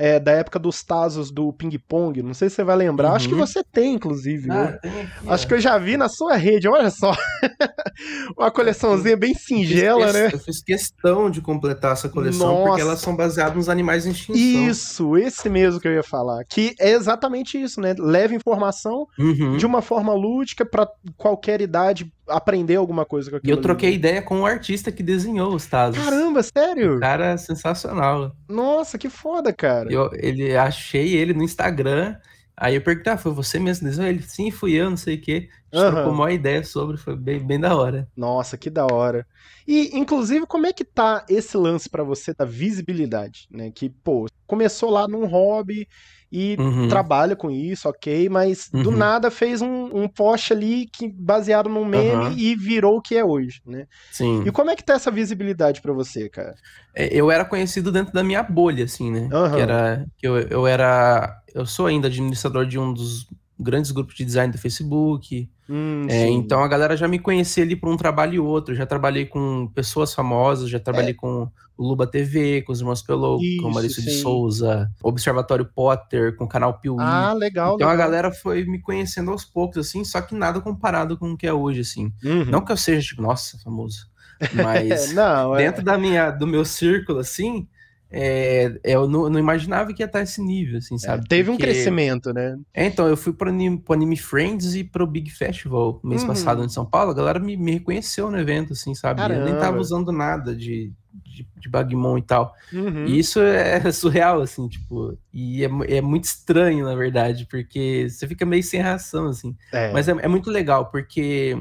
é, 0.00 0.18
da 0.18 0.32
época 0.32 0.58
dos 0.58 0.82
Tazos 0.82 1.30
do 1.30 1.52
Ping 1.52 1.78
Pong. 1.78 2.22
Não 2.22 2.32
sei 2.32 2.48
se 2.48 2.56
você 2.56 2.64
vai 2.64 2.74
lembrar. 2.74 3.10
Uhum. 3.10 3.16
Acho 3.16 3.28
que 3.28 3.34
uhum. 3.34 3.46
você 3.46 3.62
tem, 3.62 3.94
inclusive. 3.94 4.50
Ah, 4.50 4.78
tem 4.80 4.90
aqui, 4.90 5.28
Acho 5.28 5.46
que 5.46 5.52
eu 5.52 5.60
já 5.60 5.76
vi 5.76 5.98
na 5.98 6.08
sua 6.08 6.36
rede. 6.36 6.66
Olha 6.66 6.88
só. 6.88 7.12
Uma 8.34 8.50
coleçãozinha 8.50 9.14
bem 9.14 9.34
singela, 9.34 10.06
eu 10.06 10.12
né? 10.14 10.30
Eu 10.32 10.38
fiz 10.38 10.62
questão 10.62 11.30
de 11.30 11.42
completar 11.42 11.92
essa 11.92 12.08
coleção 12.08 12.48
Nossa. 12.48 12.68
porque 12.68 12.80
elas 12.80 13.00
são 13.00 13.14
baseadas 13.14 13.56
nos 13.56 13.68
animais 13.68 14.06
em 14.06 14.12
extinção. 14.12 14.40
Isso, 14.40 15.18
esse 15.18 15.50
mesmo 15.50 15.78
que 15.78 15.86
eu 15.86 15.92
ia 15.92 16.02
falar. 16.02 16.44
Que 16.46 16.74
é 16.80 16.92
exatamente 16.92 17.60
isso, 17.60 17.78
né? 17.78 17.94
Leva 17.98 18.34
informação 18.34 19.06
uhum. 19.18 19.58
de 19.58 19.66
uma 19.66 19.82
forma 19.82 20.14
lúdica 20.14 20.64
para 20.64 20.88
qualquer 21.18 21.60
idade 21.60 22.10
aprender 22.30 22.76
alguma 22.76 23.04
coisa 23.04 23.30
com 23.30 23.36
aquilo. 23.36 23.52
E 23.52 23.56
eu 23.56 23.60
troquei 23.60 23.90
ali. 23.90 23.96
ideia 23.98 24.22
com 24.22 24.40
o 24.40 24.46
artista 24.46 24.90
que 24.90 25.02
desenhou 25.02 25.54
os 25.54 25.66
Tazos. 25.66 26.02
Caramba, 26.02 26.42
sério? 26.42 26.96
O 26.96 27.00
cara 27.00 27.32
é 27.32 27.36
sensacional. 27.36 28.34
Nossa, 28.48 28.96
que 28.96 29.10
foda, 29.10 29.52
cara. 29.52 29.92
Eu 29.92 30.10
ele, 30.14 30.56
achei 30.56 31.14
ele 31.14 31.34
no 31.34 31.42
Instagram. 31.42 32.16
Aí 32.56 32.74
eu 32.74 32.82
perguntei, 32.82 33.12
ah, 33.12 33.16
foi 33.16 33.32
você 33.32 33.58
mesmo 33.58 33.88
desenhou? 33.88 34.10
Ele, 34.10 34.22
sim, 34.22 34.50
fui 34.50 34.74
eu, 34.74 34.90
não 34.90 34.96
sei 34.96 35.16
o 35.16 35.20
quê. 35.20 35.48
A 35.72 35.76
gente 35.76 35.86
uhum. 35.86 35.92
trocou 35.92 36.12
uma 36.12 36.30
ideia 36.30 36.62
sobre, 36.62 36.98
foi 36.98 37.16
bem, 37.16 37.38
bem 37.38 37.58
da 37.58 37.74
hora. 37.74 38.06
Nossa, 38.14 38.58
que 38.58 38.68
da 38.68 38.86
hora. 38.86 39.26
E, 39.66 39.96
inclusive, 39.98 40.46
como 40.46 40.66
é 40.66 40.72
que 40.72 40.84
tá 40.84 41.24
esse 41.28 41.56
lance 41.56 41.88
para 41.88 42.02
você 42.02 42.34
da 42.34 42.44
visibilidade, 42.44 43.48
né? 43.50 43.70
Que, 43.70 43.88
pô, 43.88 44.26
começou 44.46 44.90
lá 44.90 45.08
num 45.08 45.24
hobby 45.26 45.88
e 46.30 46.56
uhum. 46.58 46.88
trabalha 46.88 47.34
com 47.34 47.50
isso, 47.50 47.88
ok, 47.88 48.28
mas 48.28 48.70
uhum. 48.72 48.82
do 48.82 48.90
nada 48.90 49.30
fez 49.30 49.60
um, 49.60 49.90
um 49.92 50.08
post 50.08 50.52
ali 50.52 50.86
que 50.86 51.08
baseado 51.08 51.68
num 51.68 51.84
meme 51.84 52.26
uhum. 52.26 52.32
e 52.32 52.54
virou 52.54 52.98
o 52.98 53.02
que 53.02 53.16
é 53.16 53.24
hoje, 53.24 53.60
né? 53.66 53.86
Sim. 54.12 54.44
E 54.46 54.52
como 54.52 54.70
é 54.70 54.76
que 54.76 54.84
tá 54.84 54.94
essa 54.94 55.10
visibilidade 55.10 55.80
para 55.80 55.92
você, 55.92 56.28
cara? 56.28 56.54
É, 56.94 57.08
eu 57.12 57.30
era 57.30 57.44
conhecido 57.44 57.90
dentro 57.90 58.12
da 58.12 58.22
minha 58.22 58.42
bolha, 58.42 58.84
assim, 58.84 59.10
né? 59.10 59.28
Que 59.28 59.60
era 59.60 60.06
que 60.16 60.26
eu, 60.26 60.38
eu 60.38 60.66
era 60.66 61.40
eu 61.54 61.66
sou 61.66 61.86
ainda 61.86 62.06
administrador 62.06 62.66
de 62.66 62.78
um 62.78 62.92
dos 62.92 63.26
grandes 63.58 63.90
grupos 63.90 64.14
de 64.14 64.24
design 64.24 64.52
do 64.52 64.58
Facebook. 64.58 65.48
Hum, 65.68 66.06
é, 66.08 66.28
então 66.28 66.64
a 66.64 66.68
galera 66.68 66.96
já 66.96 67.06
me 67.06 67.18
conhecia 67.18 67.62
ali 67.62 67.76
por 67.76 67.90
um 67.90 67.96
trabalho 67.96 68.34
e 68.34 68.38
outro. 68.40 68.74
Já 68.74 68.86
trabalhei 68.86 69.26
com 69.26 69.68
pessoas 69.74 70.14
famosas, 70.14 70.70
já 70.70 70.80
trabalhei 70.80 71.12
é. 71.12 71.14
com 71.14 71.48
Luba 71.82 72.06
TV, 72.06 72.62
com 72.62 72.72
os 72.72 72.80
irmãos 72.80 73.02
Pelou, 73.02 73.40
com 73.60 73.68
o 73.68 73.72
Maurício 73.72 74.02
de 74.02 74.10
Souza, 74.10 74.90
Observatório 75.02 75.64
Potter, 75.64 76.36
com 76.36 76.44
o 76.44 76.48
canal 76.48 76.78
Piuí. 76.78 76.98
Ah, 77.00 77.32
legal. 77.32 77.76
Então 77.76 77.88
legal. 77.88 77.90
a 77.90 77.96
galera 77.96 78.32
foi 78.32 78.64
me 78.64 78.80
conhecendo 78.80 79.30
aos 79.30 79.44
poucos, 79.44 79.78
assim, 79.78 80.04
só 80.04 80.20
que 80.20 80.34
nada 80.34 80.60
comparado 80.60 81.16
com 81.16 81.32
o 81.32 81.36
que 81.36 81.46
é 81.46 81.52
hoje, 81.52 81.80
assim. 81.80 82.12
Uhum. 82.24 82.44
Não 82.44 82.64
que 82.64 82.72
eu 82.72 82.76
seja, 82.76 83.08
tipo, 83.08 83.22
nossa, 83.22 83.58
famoso. 83.58 84.08
Mas 84.54 85.12
Não, 85.14 85.56
é... 85.56 85.64
dentro 85.64 85.84
da 85.84 85.96
minha, 85.96 86.30
do 86.30 86.46
meu 86.46 86.64
círculo, 86.64 87.18
assim, 87.18 87.66
é, 88.12 88.76
eu 88.82 89.08
não, 89.08 89.30
não, 89.30 89.38
imaginava 89.38 89.92
que 89.94 90.02
ia 90.02 90.06
estar 90.06 90.20
esse 90.20 90.42
nível, 90.42 90.78
assim, 90.78 90.96
é, 90.96 90.98
sabe? 90.98 91.24
É, 91.24 91.28
teve 91.28 91.50
Porque... 91.50 91.62
um 91.62 91.66
crescimento, 91.66 92.32
né? 92.32 92.58
É, 92.74 92.84
então, 92.84 93.06
eu 93.06 93.16
fui 93.16 93.32
pro 93.32 93.48
Anime, 93.48 93.78
pro 93.78 93.94
Anime 93.94 94.16
Friends 94.16 94.74
e 94.74 94.82
pro 94.82 95.06
Big 95.06 95.30
Festival 95.30 96.00
mês 96.02 96.22
uhum. 96.22 96.28
passado 96.28 96.64
em 96.64 96.68
São 96.68 96.84
Paulo, 96.84 97.12
a 97.12 97.14
galera 97.14 97.38
me, 97.38 97.56
me 97.56 97.72
reconheceu 97.72 98.28
no 98.28 98.38
evento, 98.38 98.72
assim, 98.72 98.94
sabe? 98.94 99.20
Caramba. 99.20 99.40
Eu 99.40 99.44
nem 99.44 99.60
tava 99.60 99.78
usando 99.78 100.10
nada 100.10 100.56
de, 100.56 100.92
de, 101.30 101.48
de 101.56 101.68
Bagmon 101.68 102.18
e 102.18 102.22
tal. 102.22 102.54
Uhum. 102.72 103.06
E 103.06 103.18
isso 103.18 103.40
é 103.40 103.90
surreal, 103.92 104.40
assim, 104.40 104.68
tipo, 104.68 105.16
e 105.32 105.64
é, 105.64 105.70
é 105.98 106.00
muito 106.00 106.24
estranho, 106.24 106.84
na 106.84 106.94
verdade, 106.94 107.46
porque 107.48 108.08
você 108.08 108.26
fica 108.26 108.44
meio 108.44 108.62
sem 108.62 108.82
reação, 108.82 109.28
assim. 109.28 109.56
É. 109.72 109.92
Mas 109.92 110.08
é, 110.08 110.12
é 110.12 110.28
muito 110.28 110.50
legal, 110.50 110.90
porque 110.90 111.56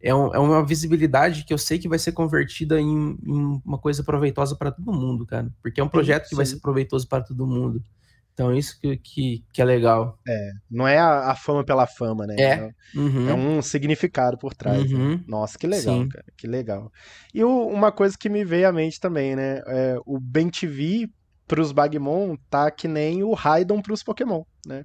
é, 0.00 0.14
um, 0.14 0.34
é, 0.34 0.38
uma 0.38 0.64
visibilidade 0.64 1.44
que 1.44 1.52
eu 1.52 1.58
sei 1.58 1.78
que 1.78 1.88
vai 1.88 1.98
ser 1.98 2.12
convertida 2.12 2.80
em, 2.80 3.18
em 3.24 3.60
uma 3.64 3.78
coisa 3.78 4.04
proveitosa 4.04 4.54
para 4.54 4.70
todo 4.70 4.92
mundo, 4.92 5.26
cara. 5.26 5.50
Porque 5.62 5.80
é 5.80 5.84
um 5.84 5.88
projeto 5.88 6.28
que 6.28 6.36
vai 6.36 6.46
ser 6.46 6.60
proveitoso 6.60 7.08
para 7.08 7.24
todo 7.24 7.46
mundo. 7.46 7.82
Então, 8.38 8.54
isso 8.54 8.80
que, 8.80 8.96
que, 8.98 9.44
que, 9.52 9.60
é 9.60 9.64
legal. 9.64 10.16
É, 10.24 10.50
não 10.70 10.86
é 10.86 10.96
a, 10.96 11.32
a 11.32 11.34
fama 11.34 11.64
pela 11.64 11.88
fama, 11.88 12.24
né? 12.24 12.36
É. 12.38 12.44
É, 12.44 12.70
uhum. 12.94 13.28
é 13.28 13.34
um 13.34 13.60
significado 13.60 14.38
por 14.38 14.54
trás. 14.54 14.88
Né? 14.88 14.96
Uhum. 14.96 15.10
Né? 15.14 15.24
Nossa, 15.26 15.58
que 15.58 15.66
legal, 15.66 15.96
Sim. 15.96 16.08
cara. 16.08 16.24
Que 16.36 16.46
legal. 16.46 16.92
E 17.34 17.42
o, 17.42 17.66
uma 17.66 17.90
coisa 17.90 18.16
que 18.16 18.28
me 18.28 18.44
veio 18.44 18.68
à 18.68 18.72
mente 18.72 19.00
também, 19.00 19.34
né? 19.34 19.60
É, 19.66 19.96
o 20.06 20.20
Ben 20.20 20.48
TV 20.48 21.10
pros 21.48 21.72
Bagmon 21.72 22.36
tá 22.48 22.70
que 22.70 22.86
nem 22.86 23.24
o 23.24 23.32
Raidon 23.32 23.82
pros 23.82 24.04
Pokémon, 24.04 24.44
né? 24.64 24.84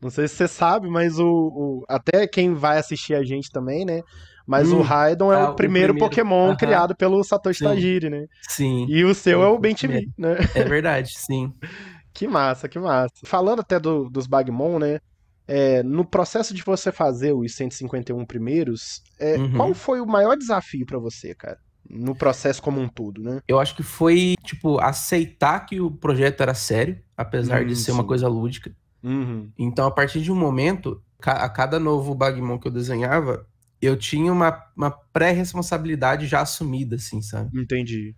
Não 0.00 0.08
sei 0.08 0.28
se 0.28 0.36
você 0.36 0.46
sabe, 0.46 0.88
mas 0.88 1.18
o, 1.18 1.26
o, 1.26 1.84
até 1.88 2.28
quem 2.28 2.54
vai 2.54 2.78
assistir 2.78 3.14
a 3.14 3.24
gente 3.24 3.50
também, 3.50 3.84
né? 3.84 4.02
Mas 4.46 4.72
hum, 4.72 4.78
o 4.78 4.82
Raidon 4.82 5.32
é 5.32 5.36
ah, 5.36 5.50
o, 5.50 5.54
primeiro 5.54 5.92
primeiro 5.92 5.98
Pokémon 5.98 6.50
uh 6.50 6.52
-huh. 6.52 6.58
criado 6.58 6.94
pelo 6.94 7.22
Satoshi 7.24 7.60
sim. 7.60 7.64
Tajiri, 7.64 8.10
né? 8.10 8.26
Sim. 8.48 8.86
E 8.88 9.04
o 9.04 9.14
seu 9.14 9.42
é, 9.42 9.46
é 9.46 9.48
o 9.48 9.58
Ben 9.58 9.74
TV, 9.74 10.08
né? 10.16 10.36
É 10.54 10.64
verdade, 10.64 11.12
sim. 11.16 11.52
que 12.12 12.28
massa, 12.28 12.68
que 12.68 12.78
massa. 12.78 13.14
Falando 13.24 13.60
até 13.60 13.78
do, 13.78 14.08
dos 14.08 14.26
Bagmon, 14.26 14.78
né? 14.78 15.00
É, 15.46 15.82
no 15.82 16.04
processo 16.04 16.54
de 16.54 16.62
você 16.62 16.92
fazer 16.92 17.32
os 17.32 17.54
151 17.54 18.24
primeiros, 18.24 19.02
é, 19.18 19.36
uhum. 19.36 19.52
qual 19.52 19.74
foi 19.74 20.00
o 20.00 20.06
maior 20.06 20.36
desafio 20.36 20.86
para 20.86 20.98
você, 20.98 21.34
cara? 21.34 21.58
No 21.88 22.14
processo 22.14 22.62
como 22.62 22.80
um 22.80 22.88
todo, 22.88 23.22
né? 23.22 23.40
Eu 23.48 23.58
acho 23.58 23.74
que 23.74 23.82
foi, 23.82 24.34
tipo, 24.44 24.78
aceitar 24.78 25.60
que 25.66 25.80
o 25.80 25.90
projeto 25.90 26.40
era 26.42 26.54
sério, 26.54 26.98
apesar 27.16 27.62
hum, 27.62 27.66
de 27.66 27.76
ser 27.76 27.86
sim. 27.86 27.92
uma 27.92 28.04
coisa 28.04 28.28
lúdica. 28.28 28.74
Uhum. 29.02 29.50
Então, 29.58 29.86
a 29.86 29.90
partir 29.90 30.22
de 30.22 30.30
um 30.30 30.36
momento, 30.36 31.02
a 31.20 31.48
cada 31.48 31.78
novo 31.80 32.14
Bagmon 32.14 32.58
que 32.58 32.68
eu 32.68 32.72
desenhava, 32.72 33.46
eu 33.80 33.96
tinha 33.96 34.32
uma, 34.32 34.64
uma 34.76 34.90
pré-responsabilidade 34.90 36.28
já 36.28 36.40
assumida, 36.40 36.96
assim, 36.96 37.20
sabe? 37.20 37.60
Entendi. 37.60 38.14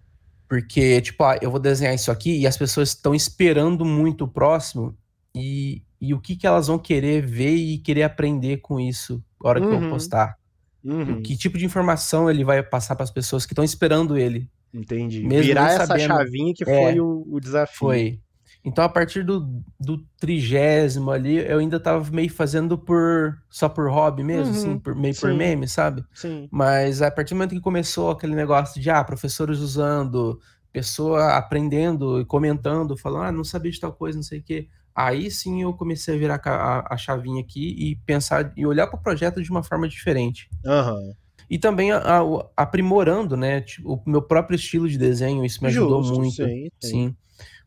Porque, 0.55 1.01
tipo, 1.01 1.25
ah, 1.25 1.37
eu 1.43 1.51
vou 1.51 1.59
desenhar 1.59 1.93
isso 1.93 2.13
aqui 2.13 2.39
e 2.39 2.47
as 2.47 2.57
pessoas 2.57 2.91
estão 2.91 3.13
esperando 3.13 3.85
muito 3.85 4.23
o 4.23 4.29
próximo 4.29 4.97
e, 5.35 5.83
e 6.01 6.15
o 6.15 6.21
que, 6.21 6.37
que 6.37 6.47
elas 6.47 6.69
vão 6.69 6.79
querer 6.79 7.27
ver 7.27 7.57
e 7.57 7.77
querer 7.79 8.05
aprender 8.05 8.59
com 8.59 8.79
isso 8.79 9.21
na 9.43 9.51
hora 9.51 9.61
que 9.61 9.67
eu 9.67 9.73
uhum. 9.73 9.91
postar. 9.91 10.39
Uhum. 10.85 11.21
Que 11.23 11.37
tipo 11.37 11.59
de 11.59 11.65
informação 11.65 12.31
ele 12.31 12.45
vai 12.45 12.63
passar 12.63 12.95
para 12.95 13.03
as 13.03 13.11
pessoas 13.11 13.45
que 13.45 13.53
estão 13.53 13.65
esperando 13.65 14.17
ele. 14.17 14.49
Entendi. 14.73 15.25
Mesmo 15.25 15.43
Virar 15.43 15.73
essa 15.73 15.99
chavinha 15.99 16.55
que 16.55 16.63
é, 16.63 16.67
foi 16.67 17.01
o, 17.01 17.27
o 17.29 17.41
desafio. 17.41 17.77
Foi. 17.77 18.21
Então, 18.65 18.83
a 18.83 18.89
partir 18.89 19.23
do, 19.23 19.63
do 19.79 19.99
trigésimo 20.19 21.11
ali, 21.11 21.37
eu 21.37 21.59
ainda 21.59 21.79
tava 21.79 22.11
meio 22.11 22.31
fazendo 22.31 22.79
por 22.79 23.39
só 23.51 23.69
por 23.69 23.91
hobby 23.91 24.25
mesmo, 24.25 24.55
assim, 24.55 24.67
uhum, 24.67 24.73
assim, 24.73 24.79
por, 24.79 24.95
meio 24.95 25.15
sim, 25.15 25.21
por 25.21 25.35
meme, 25.35 25.69
sabe? 25.69 26.03
Sim. 26.15 26.49
Mas 26.51 27.03
a 27.03 27.11
partir 27.11 27.35
do 27.35 27.37
momento 27.37 27.55
que 27.55 27.61
começou 27.61 28.11
aquele 28.11 28.35
negócio 28.35 28.81
de, 28.81 28.89
ah, 28.89 29.05
professores 29.05 29.59
usando, 29.59 30.41
pessoa 30.73 31.37
aprendendo 31.37 32.21
e 32.21 32.25
comentando, 32.25 32.97
falando, 32.97 33.25
ah, 33.25 33.33
não 33.33 33.45
sabia 33.45 33.71
de 33.71 33.79
tal 33.79 33.93
coisa, 33.93 34.17
não 34.17 34.23
sei 34.23 34.39
o 34.39 34.43
quê. 34.43 34.67
Aí 34.95 35.31
sim 35.31 35.63
eu 35.63 35.75
comecei 35.75 36.15
a 36.15 36.19
virar 36.19 36.41
a, 36.45 36.95
a 36.95 36.97
chavinha 36.97 37.43
aqui 37.43 37.77
e 37.79 37.97
pensar 38.07 38.53
e 38.57 38.65
olhar 38.65 38.87
para 38.87 38.99
o 38.99 39.03
projeto 39.03 39.43
de 39.43 39.51
uma 39.51 39.63
forma 39.63 39.87
diferente. 39.87 40.49
Uhum. 40.65 41.15
E 41.51 41.59
também 41.59 41.93
a, 41.93 41.99
a, 41.99 42.23
aprimorando, 42.57 43.37
né? 43.37 43.61
Tipo, 43.61 43.95
o 43.95 44.11
meu 44.11 44.23
próprio 44.23 44.57
estilo 44.57 44.89
de 44.89 44.97
desenho, 44.97 45.45
isso 45.45 45.63
me 45.63 45.69
ajudou 45.69 46.03
Justo, 46.03 46.19
muito. 46.19 46.35
Sim, 46.37 46.69
sim. 46.81 46.91
sim. 46.91 47.17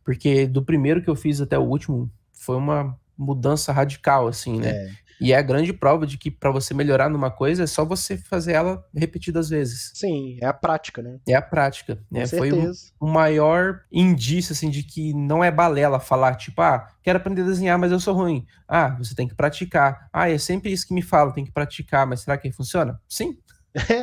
Porque 0.07 0.47
do 0.47 0.63
primeiro 0.63 1.01
que 1.01 1.09
eu 1.09 1.17
fiz 1.17 1.41
até 1.41 1.59
o 1.59 1.63
último, 1.63 2.09
foi 2.31 2.55
uma 2.55 2.97
mudança 3.17 3.73
radical, 3.73 4.25
assim, 4.25 4.57
né? 4.57 4.69
É. 4.69 4.91
E 5.19 5.33
é 5.33 5.37
a 5.37 5.41
grande 5.41 5.73
prova 5.73 6.07
de 6.07 6.17
que 6.17 6.31
para 6.31 6.49
você 6.49 6.73
melhorar 6.73 7.09
numa 7.09 7.29
coisa 7.29 7.63
é 7.63 7.67
só 7.67 7.83
você 7.83 8.15
fazer 8.15 8.53
ela 8.53 8.85
repetidas 8.95 9.49
vezes. 9.49 9.91
Sim, 9.93 10.37
é 10.41 10.45
a 10.45 10.53
prática, 10.53 11.01
né? 11.01 11.19
É 11.27 11.35
a 11.35 11.41
prática. 11.41 11.99
né? 12.09 12.25
Foi 12.25 12.53
o, 12.53 12.71
o, 13.01 13.05
maior 13.05 13.81
indício, 13.91 14.53
assim, 14.53 14.69
de 14.69 14.81
que 14.81 15.13
não 15.13 15.43
é 15.43 15.51
balela 15.51 15.99
falar, 15.99 16.35
tipo, 16.35 16.61
ah, 16.61 16.87
quero 17.03 17.17
aprender 17.17 17.41
a 17.41 17.45
desenhar, 17.45 17.77
mas 17.77 17.91
eu 17.91 17.99
sou 17.99 18.15
ruim. 18.15 18.45
Ah, 18.65 18.95
você 18.97 19.13
tem 19.13 19.27
que 19.27 19.35
praticar. 19.35 20.07
Ah, 20.13 20.29
é 20.29 20.37
sempre 20.37 20.71
isso 20.71 20.87
que 20.87 20.93
me 20.93 21.01
falam, 21.01 21.33
tem 21.33 21.43
que 21.43 21.51
praticar, 21.51 22.07
mas 22.07 22.21
será 22.21 22.37
que 22.37 22.49
funciona? 22.49 22.97
Sim, 23.09 23.37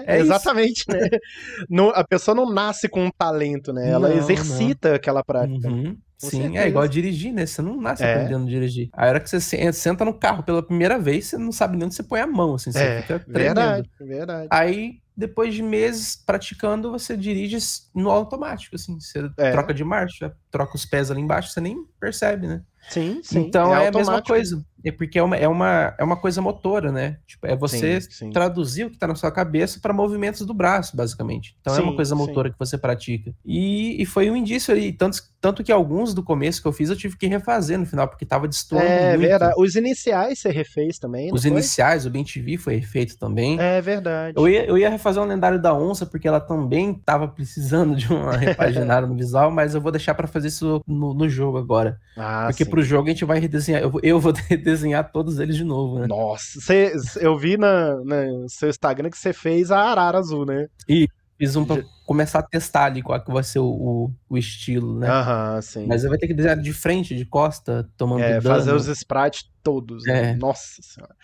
é, 0.06 0.18
exatamente, 0.18 0.84
né? 0.88 1.08
Não, 1.68 1.90
a 1.90 2.04
pessoa 2.04 2.34
não 2.34 2.50
nasce 2.52 2.88
com 2.88 3.04
um 3.04 3.10
talento, 3.10 3.72
né? 3.72 3.90
Ela 3.90 4.08
não, 4.08 4.16
exercita 4.16 4.90
não. 4.90 4.96
aquela 4.96 5.24
prática. 5.24 5.68
Uhum. 5.68 5.96
Sim, 6.16 6.42
certeza. 6.42 6.64
é 6.64 6.68
igual 6.68 6.88
dirigir, 6.88 7.32
né? 7.32 7.44
Você 7.44 7.60
não 7.60 7.80
nasce 7.80 8.02
é. 8.02 8.14
aprendendo 8.14 8.46
a 8.46 8.48
dirigir. 8.48 8.88
A 8.92 9.06
hora 9.06 9.20
que 9.20 9.28
você 9.28 9.72
senta 9.72 10.04
no 10.04 10.14
carro 10.14 10.42
pela 10.42 10.62
primeira 10.62 10.98
vez, 10.98 11.26
você 11.26 11.38
não 11.38 11.52
sabe 11.52 11.76
nem 11.76 11.86
onde 11.86 11.94
você 11.94 12.02
põe 12.02 12.20
a 12.20 12.26
mão, 12.26 12.54
assim, 12.54 12.72
você 12.72 12.78
é, 12.78 13.02
fica 13.02 13.18
tremendo. 13.18 13.54
Verdade, 13.56 13.90
verdade. 14.00 14.48
Aí, 14.50 15.00
depois 15.16 15.54
de 15.54 15.62
meses 15.62 16.16
praticando, 16.16 16.90
você 16.90 17.16
dirige 17.16 17.58
no 17.94 18.10
automático, 18.10 18.76
assim. 18.76 18.98
Você 18.98 19.28
é. 19.36 19.50
troca 19.50 19.74
de 19.74 19.84
marcha, 19.84 20.34
troca 20.50 20.76
os 20.76 20.84
pés 20.84 21.10
ali 21.10 21.20
embaixo, 21.20 21.50
você 21.50 21.60
nem 21.60 21.84
percebe, 22.00 22.46
né? 22.46 22.62
Sim, 22.88 23.20
sim. 23.22 23.40
Então 23.40 23.74
é, 23.74 23.84
é 23.84 23.88
a 23.88 23.92
mesma 23.92 24.22
coisa. 24.22 24.64
É 24.84 24.92
porque 24.92 25.18
é 25.18 25.22
uma, 25.22 25.36
é, 25.36 25.48
uma, 25.48 25.94
é 25.98 26.04
uma 26.04 26.16
coisa 26.16 26.42
motora, 26.42 26.92
né? 26.92 27.18
Tipo, 27.26 27.46
é 27.46 27.56
você 27.56 28.00
sim, 28.00 28.10
sim. 28.10 28.30
traduzir 28.30 28.84
o 28.84 28.90
que 28.90 28.96
está 28.96 29.06
na 29.06 29.14
sua 29.14 29.30
cabeça 29.30 29.80
para 29.80 29.92
movimentos 29.92 30.42
do 30.46 30.52
braço, 30.52 30.96
basicamente. 30.96 31.56
Então 31.60 31.74
sim, 31.74 31.80
é 31.80 31.84
uma 31.84 31.96
coisa 31.96 32.14
motora 32.14 32.50
que 32.50 32.58
você 32.58 32.76
pratica. 32.76 33.34
E, 33.44 34.00
e 34.00 34.04
foi 34.04 34.30
um 34.30 34.36
indício 34.36 34.74
ali. 34.74 34.92
Tanto, 34.92 35.18
tanto 35.40 35.64
que 35.64 35.72
alguns 35.72 36.12
do 36.12 36.22
começo 36.22 36.60
que 36.60 36.68
eu 36.68 36.72
fiz 36.72 36.90
eu 36.90 36.96
tive 36.96 37.16
que 37.16 37.26
refazer 37.26 37.78
no 37.78 37.86
final, 37.86 38.06
porque 38.06 38.26
tava 38.26 38.46
destoando 38.46 38.84
é, 38.84 39.16
muito. 39.16 39.28
Verdade. 39.28 39.54
Os 39.56 39.74
iniciais 39.74 40.38
você 40.38 40.50
refez 40.50 40.98
também, 40.98 41.32
Os 41.32 41.42
foi? 41.42 41.50
iniciais, 41.50 42.04
o 42.04 42.10
Ben 42.10 42.24
TV 42.24 42.58
foi 42.58 42.76
refeito 42.76 43.16
também. 43.16 43.58
É 43.58 43.80
verdade. 43.80 44.34
Eu 44.36 44.48
ia, 44.48 44.66
eu 44.66 44.76
ia 44.76 44.90
refazer 44.90 45.22
o 45.22 45.26
lendário 45.26 45.60
da 45.60 45.74
onça, 45.74 46.04
porque 46.04 46.28
ela 46.28 46.40
também 46.40 46.92
tava 46.94 47.26
precisando 47.26 47.96
de 47.96 48.12
uma 48.12 48.32
repaginada 48.36 49.06
no 49.06 49.14
visual, 49.14 49.50
mas 49.50 49.74
eu 49.74 49.80
vou 49.80 49.90
deixar 49.90 50.14
para 50.14 50.26
fazer 50.26 50.48
isso 50.48 50.82
no, 50.86 51.14
no 51.14 51.28
jogo 51.28 51.56
agora. 51.56 51.98
Ah, 52.16 52.46
porque 52.48 52.64
sim. 52.64 52.70
pro 52.70 52.82
jogo 52.82 53.08
a 53.08 53.10
gente 53.10 53.24
vai 53.24 53.38
redesenhar. 53.38 53.82
Eu, 53.82 53.92
eu 54.02 54.20
vou 54.20 54.32
redesenhar 54.32 54.73
todos 55.12 55.38
eles 55.38 55.56
de 55.56 55.64
novo, 55.64 55.98
né? 55.98 56.06
Nossa, 56.06 56.60
cê, 56.60 56.92
eu 57.20 57.36
vi 57.38 57.56
na, 57.56 57.96
no 57.96 58.48
seu 58.48 58.68
Instagram 58.68 59.10
que 59.10 59.18
você 59.18 59.32
fez 59.32 59.70
a 59.70 59.78
arara 59.78 60.18
azul, 60.18 60.44
né? 60.44 60.68
E 60.88 61.08
fiz 61.38 61.56
um 61.56 61.64
pra 61.64 61.82
começar 62.06 62.40
a 62.40 62.42
testar 62.42 62.84
ali 62.86 63.02
qual 63.02 63.22
que 63.22 63.32
vai 63.32 63.42
ser 63.42 63.58
o, 63.58 63.66
o, 63.66 64.10
o 64.28 64.38
estilo, 64.38 64.98
né? 64.98 65.08
Aham, 65.08 65.62
sim. 65.62 65.86
Mas 65.86 66.02
vai 66.02 66.18
ter 66.18 66.26
que 66.26 66.34
desenhar 66.34 66.56
de 66.56 66.72
frente, 66.72 67.14
de 67.14 67.24
costa, 67.24 67.88
tomando 67.96 68.22
é, 68.22 68.40
dano. 68.40 68.56
fazer 68.56 68.74
os 68.74 68.86
sprites 68.88 69.50
todos, 69.62 70.04
né? 70.04 70.30
É. 70.30 70.36
Nossa 70.36 70.82
senhora. 70.82 71.14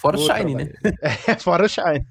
Fora 0.00 0.16
o 0.16 0.20
Shine, 0.20 0.54
né? 0.54 0.72
É, 1.28 1.34
fora 1.38 1.66
o 1.66 1.68
Shine. 1.68 2.06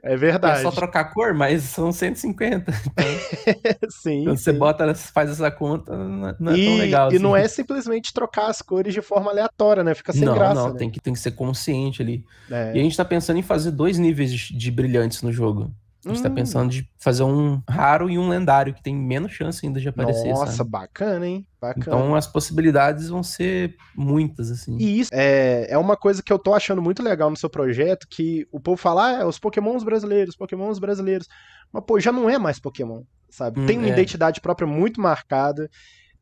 É 0.00 0.16
verdade. 0.16 0.60
É 0.60 0.62
só 0.62 0.70
trocar 0.70 1.00
a 1.00 1.04
cor, 1.04 1.34
mas 1.34 1.64
são 1.64 1.90
150. 1.90 2.70
Então, 2.70 3.04
sim. 3.90 4.24
Quando 4.24 4.36
sim. 4.36 4.44
você 4.44 4.52
bota, 4.52 4.94
faz 4.94 5.30
essa 5.30 5.50
conta, 5.50 5.96
não 5.96 6.52
é 6.52 6.56
e, 6.56 6.64
tão 6.64 6.76
legal. 6.76 7.10
E 7.10 7.16
assim. 7.16 7.22
não 7.22 7.36
é 7.36 7.48
simplesmente 7.48 8.12
trocar 8.14 8.46
as 8.46 8.62
cores 8.62 8.94
de 8.94 9.02
forma 9.02 9.30
aleatória, 9.32 9.82
né? 9.82 9.92
Fica 9.92 10.12
sem 10.12 10.24
não, 10.24 10.34
graça. 10.34 10.54
Não, 10.54 10.72
né? 10.72 10.78
tem, 10.78 10.88
que, 10.88 11.00
tem 11.00 11.12
que 11.12 11.18
ser 11.18 11.32
consciente 11.32 12.00
ali. 12.00 12.24
É. 12.48 12.72
E 12.76 12.80
a 12.80 12.82
gente 12.82 12.96
tá 12.96 13.04
pensando 13.04 13.38
em 13.40 13.42
fazer 13.42 13.72
dois 13.72 13.98
níveis 13.98 14.32
de, 14.32 14.56
de 14.56 14.70
brilhantes 14.70 15.20
no 15.22 15.32
jogo. 15.32 15.74
A 16.04 16.08
gente 16.08 16.22
tá 16.22 16.28
hum. 16.28 16.30
tá 16.30 16.36
pensando 16.36 16.70
de 16.70 16.88
fazer 16.98 17.22
um 17.24 17.60
raro 17.68 18.08
e 18.08 18.18
um 18.18 18.28
lendário, 18.28 18.74
que 18.74 18.82
tem 18.82 18.94
menos 18.94 19.32
chance 19.32 19.64
ainda 19.64 19.80
de 19.80 19.88
aparecer. 19.88 20.28
Nossa, 20.28 20.52
sabe? 20.52 20.70
bacana, 20.70 21.26
hein? 21.26 21.46
Bacana. 21.60 21.84
Então 21.86 22.14
as 22.14 22.26
possibilidades 22.26 23.08
vão 23.08 23.22
ser 23.22 23.76
muitas, 23.96 24.50
assim. 24.50 24.76
E 24.78 25.00
isso 25.00 25.10
é, 25.12 25.66
é 25.68 25.78
uma 25.78 25.96
coisa 25.96 26.22
que 26.22 26.32
eu 26.32 26.38
tô 26.38 26.54
achando 26.54 26.80
muito 26.80 27.02
legal 27.02 27.30
no 27.30 27.36
seu 27.36 27.50
projeto, 27.50 28.06
que 28.08 28.46
o 28.52 28.60
povo 28.60 28.76
fala, 28.76 29.06
ah, 29.06 29.20
é 29.22 29.24
os 29.24 29.38
pokémons 29.38 29.82
brasileiros, 29.82 30.36
pokémons 30.36 30.78
brasileiros. 30.78 31.26
Mas, 31.72 31.84
pô, 31.84 31.98
já 31.98 32.12
não 32.12 32.30
é 32.30 32.38
mais 32.38 32.58
Pokémon, 32.58 33.02
sabe? 33.28 33.60
Hum, 33.60 33.66
tem 33.66 33.78
uma 33.78 33.88
é. 33.88 33.90
identidade 33.90 34.40
própria 34.40 34.66
muito 34.66 35.00
marcada. 35.00 35.68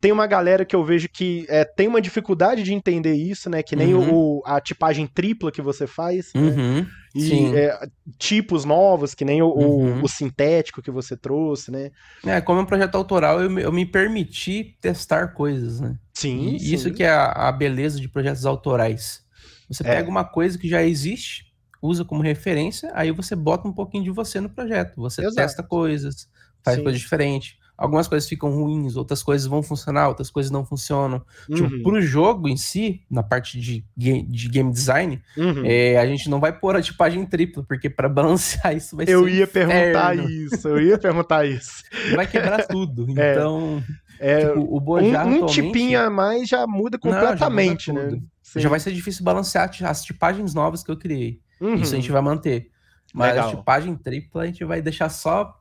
Tem 0.05 0.13
uma 0.13 0.27
galera 0.27 0.67
que 0.67 0.77
eu 0.77 0.85
vejo 0.85 1.09
que 1.09 1.47
é, 1.49 1.65
tem 1.65 1.89
uma 1.89 1.99
dificuldade 1.99 2.63
de 2.63 2.75
entender 2.75 3.15
isso, 3.15 3.49
né? 3.49 3.63
Que 3.63 3.75
nem 3.75 3.95
uhum. 3.95 4.15
o, 4.15 4.43
a 4.45 4.61
tipagem 4.61 5.07
tripla 5.07 5.51
que 5.51 5.63
você 5.63 5.87
faz. 5.87 6.31
Né? 6.35 6.43
Uhum. 6.43 6.75
Né? 6.83 6.87
E 7.15 7.57
é, 7.57 7.89
tipos 8.19 8.67
novos, 8.67 9.15
que 9.15 9.25
nem 9.25 9.41
o, 9.41 9.47
uhum. 9.47 10.01
o, 10.01 10.05
o, 10.05 10.09
sintético 10.09 10.83
que 10.83 10.91
você 10.91 11.17
trouxe, 11.17 11.71
né? 11.71 11.91
É, 12.23 12.39
como 12.43 12.61
é 12.61 12.63
um 12.63 12.67
projeto 12.67 12.97
autoral, 12.97 13.41
eu, 13.41 13.59
eu 13.59 13.73
me 13.73 13.87
permiti 13.87 14.77
testar 14.79 15.29
coisas, 15.29 15.81
né? 15.81 15.97
Sim. 16.13 16.59
Sim. 16.59 16.75
isso 16.75 16.93
que 16.93 17.03
é 17.03 17.09
a, 17.09 17.49
a, 17.49 17.51
beleza 17.51 17.99
de 17.99 18.07
projetos 18.07 18.45
autorais. 18.45 19.25
Você 19.71 19.83
é. 19.85 19.87
pega 19.87 20.11
uma 20.11 20.25
coisa 20.25 20.59
que 20.59 20.69
já 20.69 20.83
existe, 20.83 21.47
usa 21.81 22.05
como 22.05 22.21
referência, 22.21 22.91
aí 22.95 23.11
você 23.11 23.35
bota 23.35 23.67
um 23.67 23.73
pouquinho 23.73 24.05
de 24.05 24.11
você 24.11 24.39
no 24.39 24.51
projeto. 24.51 24.97
Você 24.97 25.23
Exato. 25.23 25.37
testa 25.37 25.63
coisas, 25.63 26.29
faz 26.63 26.79
coisas 26.83 27.01
diferentes 27.01 27.57
algumas 27.77 28.07
coisas 28.09 28.29
ficam 28.29 28.51
ruins, 28.51 28.97
outras 28.97 29.23
coisas 29.23 29.47
vão 29.47 29.63
funcionar, 29.63 30.09
outras 30.09 30.31
coisas 30.31 30.51
não 30.51 30.65
funcionam. 30.65 31.23
Tipo, 31.49 31.63
uhum. 31.63 31.69
Tipo, 31.69 31.83
pro 31.83 32.03
jogo 32.03 32.49
em 32.49 32.57
si, 32.57 33.03
na 33.11 33.23
parte 33.23 33.59
de, 33.61 33.85
game, 33.97 34.23
de 34.25 34.49
game 34.49 34.73
design, 34.73 35.23
uhum. 35.37 35.63
é, 35.65 35.99
a 35.99 36.07
gente 36.07 36.31
não 36.31 36.41
vai 36.41 36.53
pôr 36.53 36.77
a 36.77 36.83
tipagem 36.83 37.25
tripla, 37.27 37.65
porque 37.65 37.91
para 37.91 38.09
balancear 38.11 38.77
isso 38.77 38.97
vai 38.97 39.05
eu 39.05 39.25
ser. 39.25 39.25
Eu 39.25 39.29
ia 39.29 39.47
perguntar 39.47 40.17
isso, 40.17 40.69
eu 40.69 40.81
ia 40.81 40.99
perguntar 40.99 41.47
isso. 41.47 41.83
Vai 42.15 42.27
quebrar 42.27 42.67
tudo. 42.67 43.07
Então. 43.35 43.83
É, 44.21 44.47
tipo, 44.47 44.77
o 44.77 44.81
Bojar 44.81 45.27
um, 45.27 45.43
um 45.43 45.47
tipinho 45.47 46.01
a 46.01 46.09
mais 46.09 46.49
já 46.49 46.67
muda 46.67 46.99
completamente, 46.99 47.93
não, 47.93 47.97
já 47.97 48.07
muda 48.07 48.17
né? 48.17 48.23
Sim. 48.43 48.61
Já 48.61 48.69
vai 48.69 48.79
ser 48.79 48.93
difícil 48.93 49.25
balancear 49.25 49.71
as 49.83 50.05
tipagens 50.05 50.55
novas 50.55 50.83
que 50.85 50.91
eu 50.91 50.97
criei. 50.97 51.41
Uhum. 51.61 51.75
Isso 51.75 51.93
a 51.93 51.97
gente 51.97 52.13
vai 52.13 52.23
manter. 52.23 52.71
Mas 53.13 53.31
Legal. 53.31 53.49
a 53.49 53.57
tipagem 53.57 53.97
tripla 53.97 54.43
a 54.43 54.47
gente 54.47 54.65
vai 54.65 54.81
deixar 54.81 55.09
só 55.09 55.61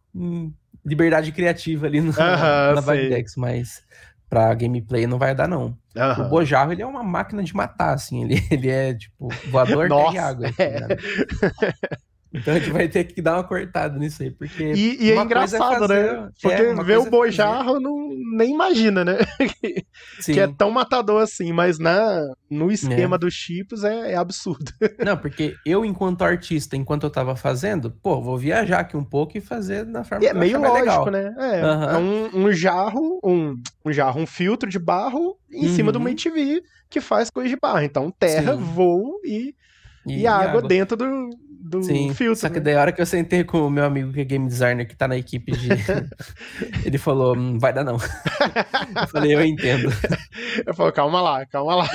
liberdade 0.86 1.32
criativa 1.32 1.88
ali 1.88 2.02
no, 2.02 2.12
uh 2.12 2.15
-huh, 2.15 2.76
na 2.76 2.82
Bagdex, 2.82 3.36
mas 3.36 3.82
pra 4.30 4.54
gameplay 4.54 5.06
não 5.06 5.17
vai 5.17 5.36
dar, 5.36 5.48
não. 5.48 5.67
Uh 5.67 6.00
-huh. 6.00 6.26
O 6.26 6.30
Bojarro, 6.30 6.72
ele 6.72 6.82
é 6.82 6.86
uma 6.86 7.04
máquina 7.04 7.43
de 7.43 7.56
matar, 7.56 7.93
assim, 7.93 8.24
ele, 8.24 8.36
ele 8.52 8.69
é, 8.69 8.93
tipo, 8.93 9.30
voador 9.50 9.88
de 10.12 10.17
água. 10.17 10.48
Assim, 10.48 10.62
é. 10.62 10.88
Então 12.34 12.56
a 12.56 12.60
gente 12.60 12.72
vai 12.72 12.88
ter 12.88 13.04
que 13.04 13.22
dar 13.22 13.36
uma 13.36 13.43
cortada 13.43 13.98
nisso 13.98 14.24
aí, 14.24 14.32
porque. 14.32 14.74
E, 14.74 15.04
e 15.04 15.12
é, 15.12 15.15
é 15.15 15.22
engraçado, 15.22 15.76
é 15.76 15.80
fazer, 15.80 16.13
né? 16.13 16.30
Porque 16.41 16.62
é, 16.62 16.84
ver 16.84 16.98
o 16.98 17.10
Bojarro 17.10 17.80
não, 17.80 18.10
nem 18.36 18.52
imagina, 18.54 19.06
né? 19.06 19.19
que 20.26 20.39
é 20.39 20.48
tão 20.48 20.72
matador 20.72 21.22
assim, 21.22 21.54
mas 21.54 21.78
na, 21.78 22.26
no 22.50 22.72
esquema 22.72 23.15
é. 23.15 23.19
dos 23.19 23.34
chips 23.34 23.84
é, 23.84 24.13
é, 24.13 24.15
absurdo. 24.15 24.72
Não, 25.06 25.17
porque 25.17 25.56
eu, 25.65 25.86
enquanto 25.86 26.24
artista, 26.24 26.76
enquanto 26.76 27.04
eu 27.04 27.10
tava 27.10 27.36
fazendo, 27.36 27.91
pô, 27.91 28.22
vou 28.22 28.38
viajar 28.38 28.80
aqui 28.80 28.98
um 28.98 29.04
pouco 29.04 29.38
e 29.38 29.41
fazer 29.41 29.86
na 29.86 30.04
forma 30.04 30.26
é, 30.26 30.30
que 30.30 30.34
meio 30.34 30.60
lógico, 30.60 30.80
legal. 30.80 31.12
né? 31.12 31.36
É, 31.38 31.65
uhum. 31.65 31.84
é 31.84 31.98
um, 31.98 32.46
um, 32.46 32.52
jarro, 32.52 33.19
um, 33.24 33.56
um 33.86 33.93
jarro, 33.93 34.19
um 34.19 34.26
filtro 34.26 34.69
de 34.69 34.80
barro 34.80 35.38
em 35.52 35.67
uhum. 35.67 35.76
cima 35.76 35.91
de 35.91 35.98
uma 35.98 36.10
ATV 36.10 36.62
que 36.89 37.02
faz 37.02 37.30
coisa 37.30 37.50
de 37.50 37.58
barro. 37.60 37.82
Então, 37.82 38.12
terra, 38.12 38.56
Sim. 38.56 38.62
voo 38.62 39.19
e, 39.24 39.56
e, 40.08 40.22
e 40.22 40.28
água, 40.28 40.50
água, 40.50 40.62
dentro 40.62 40.96
do, 40.96 41.30
do 41.80 41.84
Sim, 41.84 42.14
filtro. 42.14 42.40
Só 42.40 42.50
que 42.50 42.56
né? 42.56 42.62
daí 42.62 42.76
a 42.76 42.82
hora 42.82 42.92
que 42.92 43.02
eu 43.02 43.06
sentei 43.06 43.44
com 43.44 43.66
o 43.66 43.70
meu 43.70 43.86
amigo 43.86 44.12
que 44.12 44.22
é 44.22 44.24
game 44.24 44.48
designer, 44.48 44.88
que 44.88 44.96
tá 44.96 45.08
na 45.08 45.18
equipe 45.18 45.52
de. 45.52 45.70
ele 46.86 46.98
falou: 46.98 47.36
hum, 47.36 47.58
vai 47.60 47.74
dar 47.74 47.84
não. 47.84 47.96
eu 47.96 49.08
falei, 49.08 49.36
eu 49.36 49.44
entendo. 49.44 49.90
Eu 50.66 50.74
falei, 50.74 50.92
calma 50.92 51.20
lá, 51.22 51.46
calma 51.46 51.76
lá. 51.76 51.90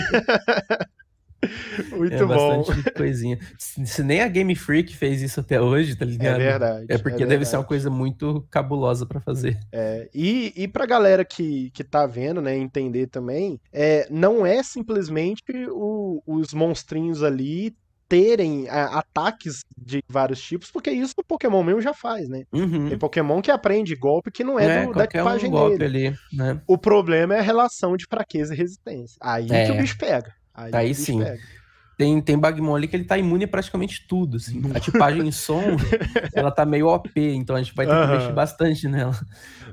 Muito 1.96 2.14
é 2.14 2.26
bom. 2.26 2.64
coisinha. 2.96 3.38
Se, 3.58 4.02
nem 4.02 4.20
a 4.20 4.28
Game 4.28 4.54
Freak 4.56 4.96
fez 4.96 5.22
isso 5.22 5.38
até 5.38 5.60
hoje, 5.60 5.94
tá 5.94 6.04
ligado? 6.04 6.40
É 6.40 6.50
verdade. 6.50 6.86
É 6.88 6.98
porque 6.98 7.22
é 7.22 7.26
deve 7.26 7.44
ser 7.44 7.56
uma 7.56 7.64
coisa 7.64 7.88
muito 7.88 8.44
cabulosa 8.50 9.06
para 9.06 9.20
fazer. 9.20 9.58
É, 9.70 10.08
e, 10.12 10.52
e 10.56 10.66
pra 10.66 10.86
galera 10.86 11.24
que, 11.24 11.70
que 11.70 11.84
tá 11.84 12.06
vendo, 12.06 12.42
né, 12.42 12.56
entender 12.56 13.06
também, 13.06 13.60
é, 13.72 14.08
não 14.10 14.44
é 14.44 14.62
simplesmente 14.62 15.44
o, 15.70 16.22
os 16.26 16.52
monstrinhos 16.52 17.22
ali 17.22 17.76
terem 18.08 18.68
a, 18.68 18.76
é, 18.76 18.82
ataques 18.98 19.64
de 19.76 20.02
vários 20.08 20.40
tipos, 20.40 20.70
porque 20.70 20.90
isso 20.90 21.14
o 21.18 21.24
Pokémon 21.24 21.62
mesmo 21.62 21.80
já 21.80 21.92
faz, 21.92 22.28
né? 22.28 22.44
Uhum. 22.52 22.88
Tem 22.88 22.98
Pokémon 22.98 23.42
que 23.42 23.50
aprende 23.50 23.94
golpe 23.94 24.30
que 24.30 24.42
não 24.42 24.58
é, 24.58 24.82
é 24.82 24.86
do, 24.86 24.94
da 24.94 25.04
equipagem 25.04 25.48
um 25.48 25.52
golpe 25.52 25.78
dele. 25.78 26.08
Ali, 26.08 26.18
né? 26.32 26.60
O 26.66 26.78
problema 26.78 27.34
é 27.34 27.38
a 27.38 27.42
relação 27.42 27.96
de 27.96 28.06
fraqueza 28.06 28.54
e 28.54 28.56
resistência. 28.56 29.16
Aí 29.20 29.46
é. 29.50 29.66
que 29.66 29.72
o 29.72 29.76
bicho 29.76 29.98
pega. 29.98 30.32
Aí, 30.54 30.70
Aí 30.74 30.94
sim. 30.94 31.22
Pega. 31.22 31.38
Tem, 31.98 32.20
tem 32.22 32.38
Bagmon 32.38 32.76
ali 32.76 32.86
que 32.86 32.94
ele 32.94 33.04
tá 33.04 33.18
imune 33.18 33.44
a 33.44 33.48
praticamente 33.48 34.06
tudo, 34.06 34.36
assim. 34.36 34.62
A 34.72 34.78
tipagem 34.78 35.26
em 35.26 35.32
som, 35.32 35.60
ela 36.32 36.52
tá 36.52 36.64
meio 36.64 36.86
OP, 36.86 37.10
então 37.16 37.56
a 37.56 37.62
gente 37.62 37.74
vai 37.74 37.86
ter 37.86 37.92
uhum. 37.92 38.06
que 38.06 38.12
mexer 38.12 38.32
bastante 38.32 38.86
nela. 38.86 39.18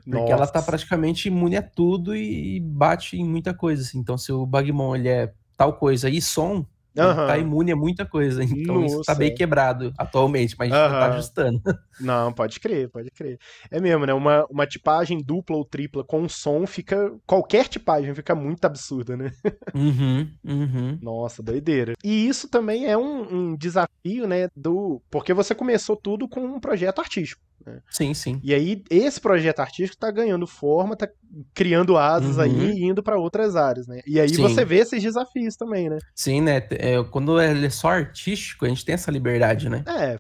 Porque 0.04 0.18
Nossa. 0.18 0.34
ela 0.34 0.48
tá 0.48 0.60
praticamente 0.60 1.28
imune 1.28 1.56
a 1.56 1.62
tudo 1.62 2.16
e 2.16 2.60
bate 2.60 3.16
em 3.16 3.24
muita 3.24 3.54
coisa, 3.54 3.84
assim. 3.84 4.00
Então 4.00 4.18
se 4.18 4.32
o 4.32 4.44
Bagmon, 4.44 4.96
ele 4.96 5.08
é 5.08 5.32
tal 5.56 5.74
coisa 5.74 6.10
e 6.10 6.20
som, 6.20 6.66
Uhum. 6.98 7.28
Tá 7.28 7.38
imune 7.38 7.72
a 7.72 7.76
muita 7.76 8.06
coisa. 8.06 8.44
Então 8.44 8.82
Nossa. 8.82 8.96
isso 8.96 9.04
tá 9.04 9.16
bem 9.16 9.34
quebrado 9.34 9.94
atualmente, 9.98 10.56
mas 10.58 10.72
a 10.72 10.76
gente 10.76 10.94
uhum. 10.94 11.00
tá 11.00 11.08
ajustando. 11.08 11.62
Não, 12.00 12.32
pode 12.34 12.60
crer, 12.60 12.90
pode 12.90 13.10
crer. 13.12 13.38
É 13.70 13.80
mesmo, 13.80 14.06
né? 14.06 14.14
Uma, 14.14 14.46
uma 14.50 14.66
tipagem 14.66 15.22
dupla 15.22 15.56
ou 15.56 15.66
tripla 15.66 16.04
com 16.04 16.28
som 16.28 16.66
fica. 16.66 17.14
Qualquer 17.26 17.68
tipagem 17.68 18.14
fica 18.14 18.36
muito 18.36 18.66
absurda, 18.66 19.16
né? 19.16 19.32
Uhum, 19.74 20.30
uhum. 20.44 21.00
Nossa, 21.02 21.42
doideira. 21.42 21.94
E 22.04 22.28
isso 22.28 22.48
também 22.48 22.86
é 22.86 22.98
um, 22.98 23.52
um 23.52 23.56
desafio, 23.56 24.28
né? 24.28 24.50
Do. 24.56 25.02
Porque 25.10 25.34
você 25.34 25.56
começou 25.56 25.96
tudo 25.96 26.28
com 26.28 26.42
um 26.42 26.60
projeto 26.60 27.00
artístico. 27.00 27.42
Né? 27.66 27.80
Sim, 27.90 28.14
sim. 28.14 28.40
E 28.44 28.54
aí, 28.54 28.84
esse 28.90 29.20
projeto 29.20 29.60
artístico 29.60 30.00
tá 30.00 30.12
ganhando 30.12 30.46
forma, 30.46 30.96
tá 30.96 31.08
criando 31.54 31.98
asas 31.98 32.38
uhum. 32.38 32.44
aí 32.44 32.72
e 32.72 32.84
indo 32.86 33.02
para 33.02 33.18
outras 33.18 33.56
áreas, 33.56 33.88
né? 33.88 34.02
E 34.06 34.20
aí 34.20 34.30
sim. 34.30 34.42
você 34.42 34.64
vê 34.64 34.78
esses 34.78 35.02
desafios 35.02 35.56
também, 35.56 35.90
né? 35.90 35.98
Sim, 36.14 36.42
né? 36.42 36.66
É, 36.72 37.04
quando 37.04 37.42
ele 37.42 37.66
é 37.66 37.70
só 37.70 37.90
artístico, 37.90 38.66
a 38.66 38.70
gente 38.70 38.86
tem 38.86 38.94
essa 38.94 39.12
liberdade, 39.12 39.70
né? 39.70 39.84
É. 39.88 40.18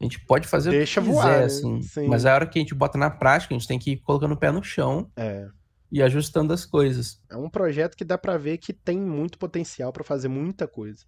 A 0.00 0.04
gente 0.04 0.20
pode 0.24 0.48
fazer 0.48 0.70
Deixa 0.70 1.00
o 1.00 1.04
que 1.04 1.10
quiser, 1.10 1.22
voar, 1.22 1.42
assim. 1.42 1.82
Sim. 1.82 2.06
Mas 2.06 2.24
a 2.24 2.34
hora 2.34 2.46
que 2.46 2.58
a 2.58 2.62
gente 2.62 2.74
bota 2.74 2.96
na 2.96 3.10
prática, 3.10 3.54
a 3.54 3.58
gente 3.58 3.68
tem 3.68 3.78
que 3.78 3.92
ir 3.92 3.96
colocando 3.98 4.32
o 4.32 4.36
pé 4.36 4.50
no 4.50 4.62
chão. 4.62 5.10
É 5.16 5.46
e 5.90 6.02
ajustando 6.02 6.52
as 6.52 6.64
coisas. 6.64 7.20
É 7.30 7.36
um 7.36 7.48
projeto 7.48 7.96
que 7.96 8.04
dá 8.04 8.18
para 8.18 8.36
ver 8.36 8.58
que 8.58 8.72
tem 8.72 8.98
muito 8.98 9.38
potencial 9.38 9.92
para 9.92 10.04
fazer 10.04 10.28
muita 10.28 10.68
coisa. 10.68 11.04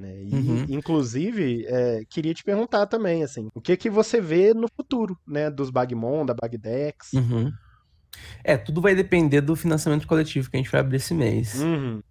Né? 0.00 0.22
E, 0.24 0.34
uhum. 0.34 0.66
inclusive, 0.70 1.66
é, 1.66 2.02
queria 2.08 2.32
te 2.32 2.42
perguntar 2.42 2.86
também, 2.86 3.22
assim, 3.22 3.48
o 3.54 3.60
que 3.60 3.76
que 3.76 3.90
você 3.90 4.18
vê 4.18 4.54
no 4.54 4.66
futuro, 4.74 5.16
né, 5.28 5.50
dos 5.50 5.68
Bagmon, 5.68 6.24
da 6.24 6.32
Bagdex? 6.32 7.12
Uhum. 7.12 7.52
É, 8.42 8.56
tudo 8.56 8.80
vai 8.80 8.94
depender 8.94 9.42
do 9.42 9.54
financiamento 9.54 10.06
coletivo 10.06 10.50
que 10.50 10.56
a 10.56 10.60
gente 10.60 10.72
vai 10.72 10.80
abrir 10.80 10.96
esse 10.96 11.12
mês. 11.12 11.60
Uhum. 11.60 12.02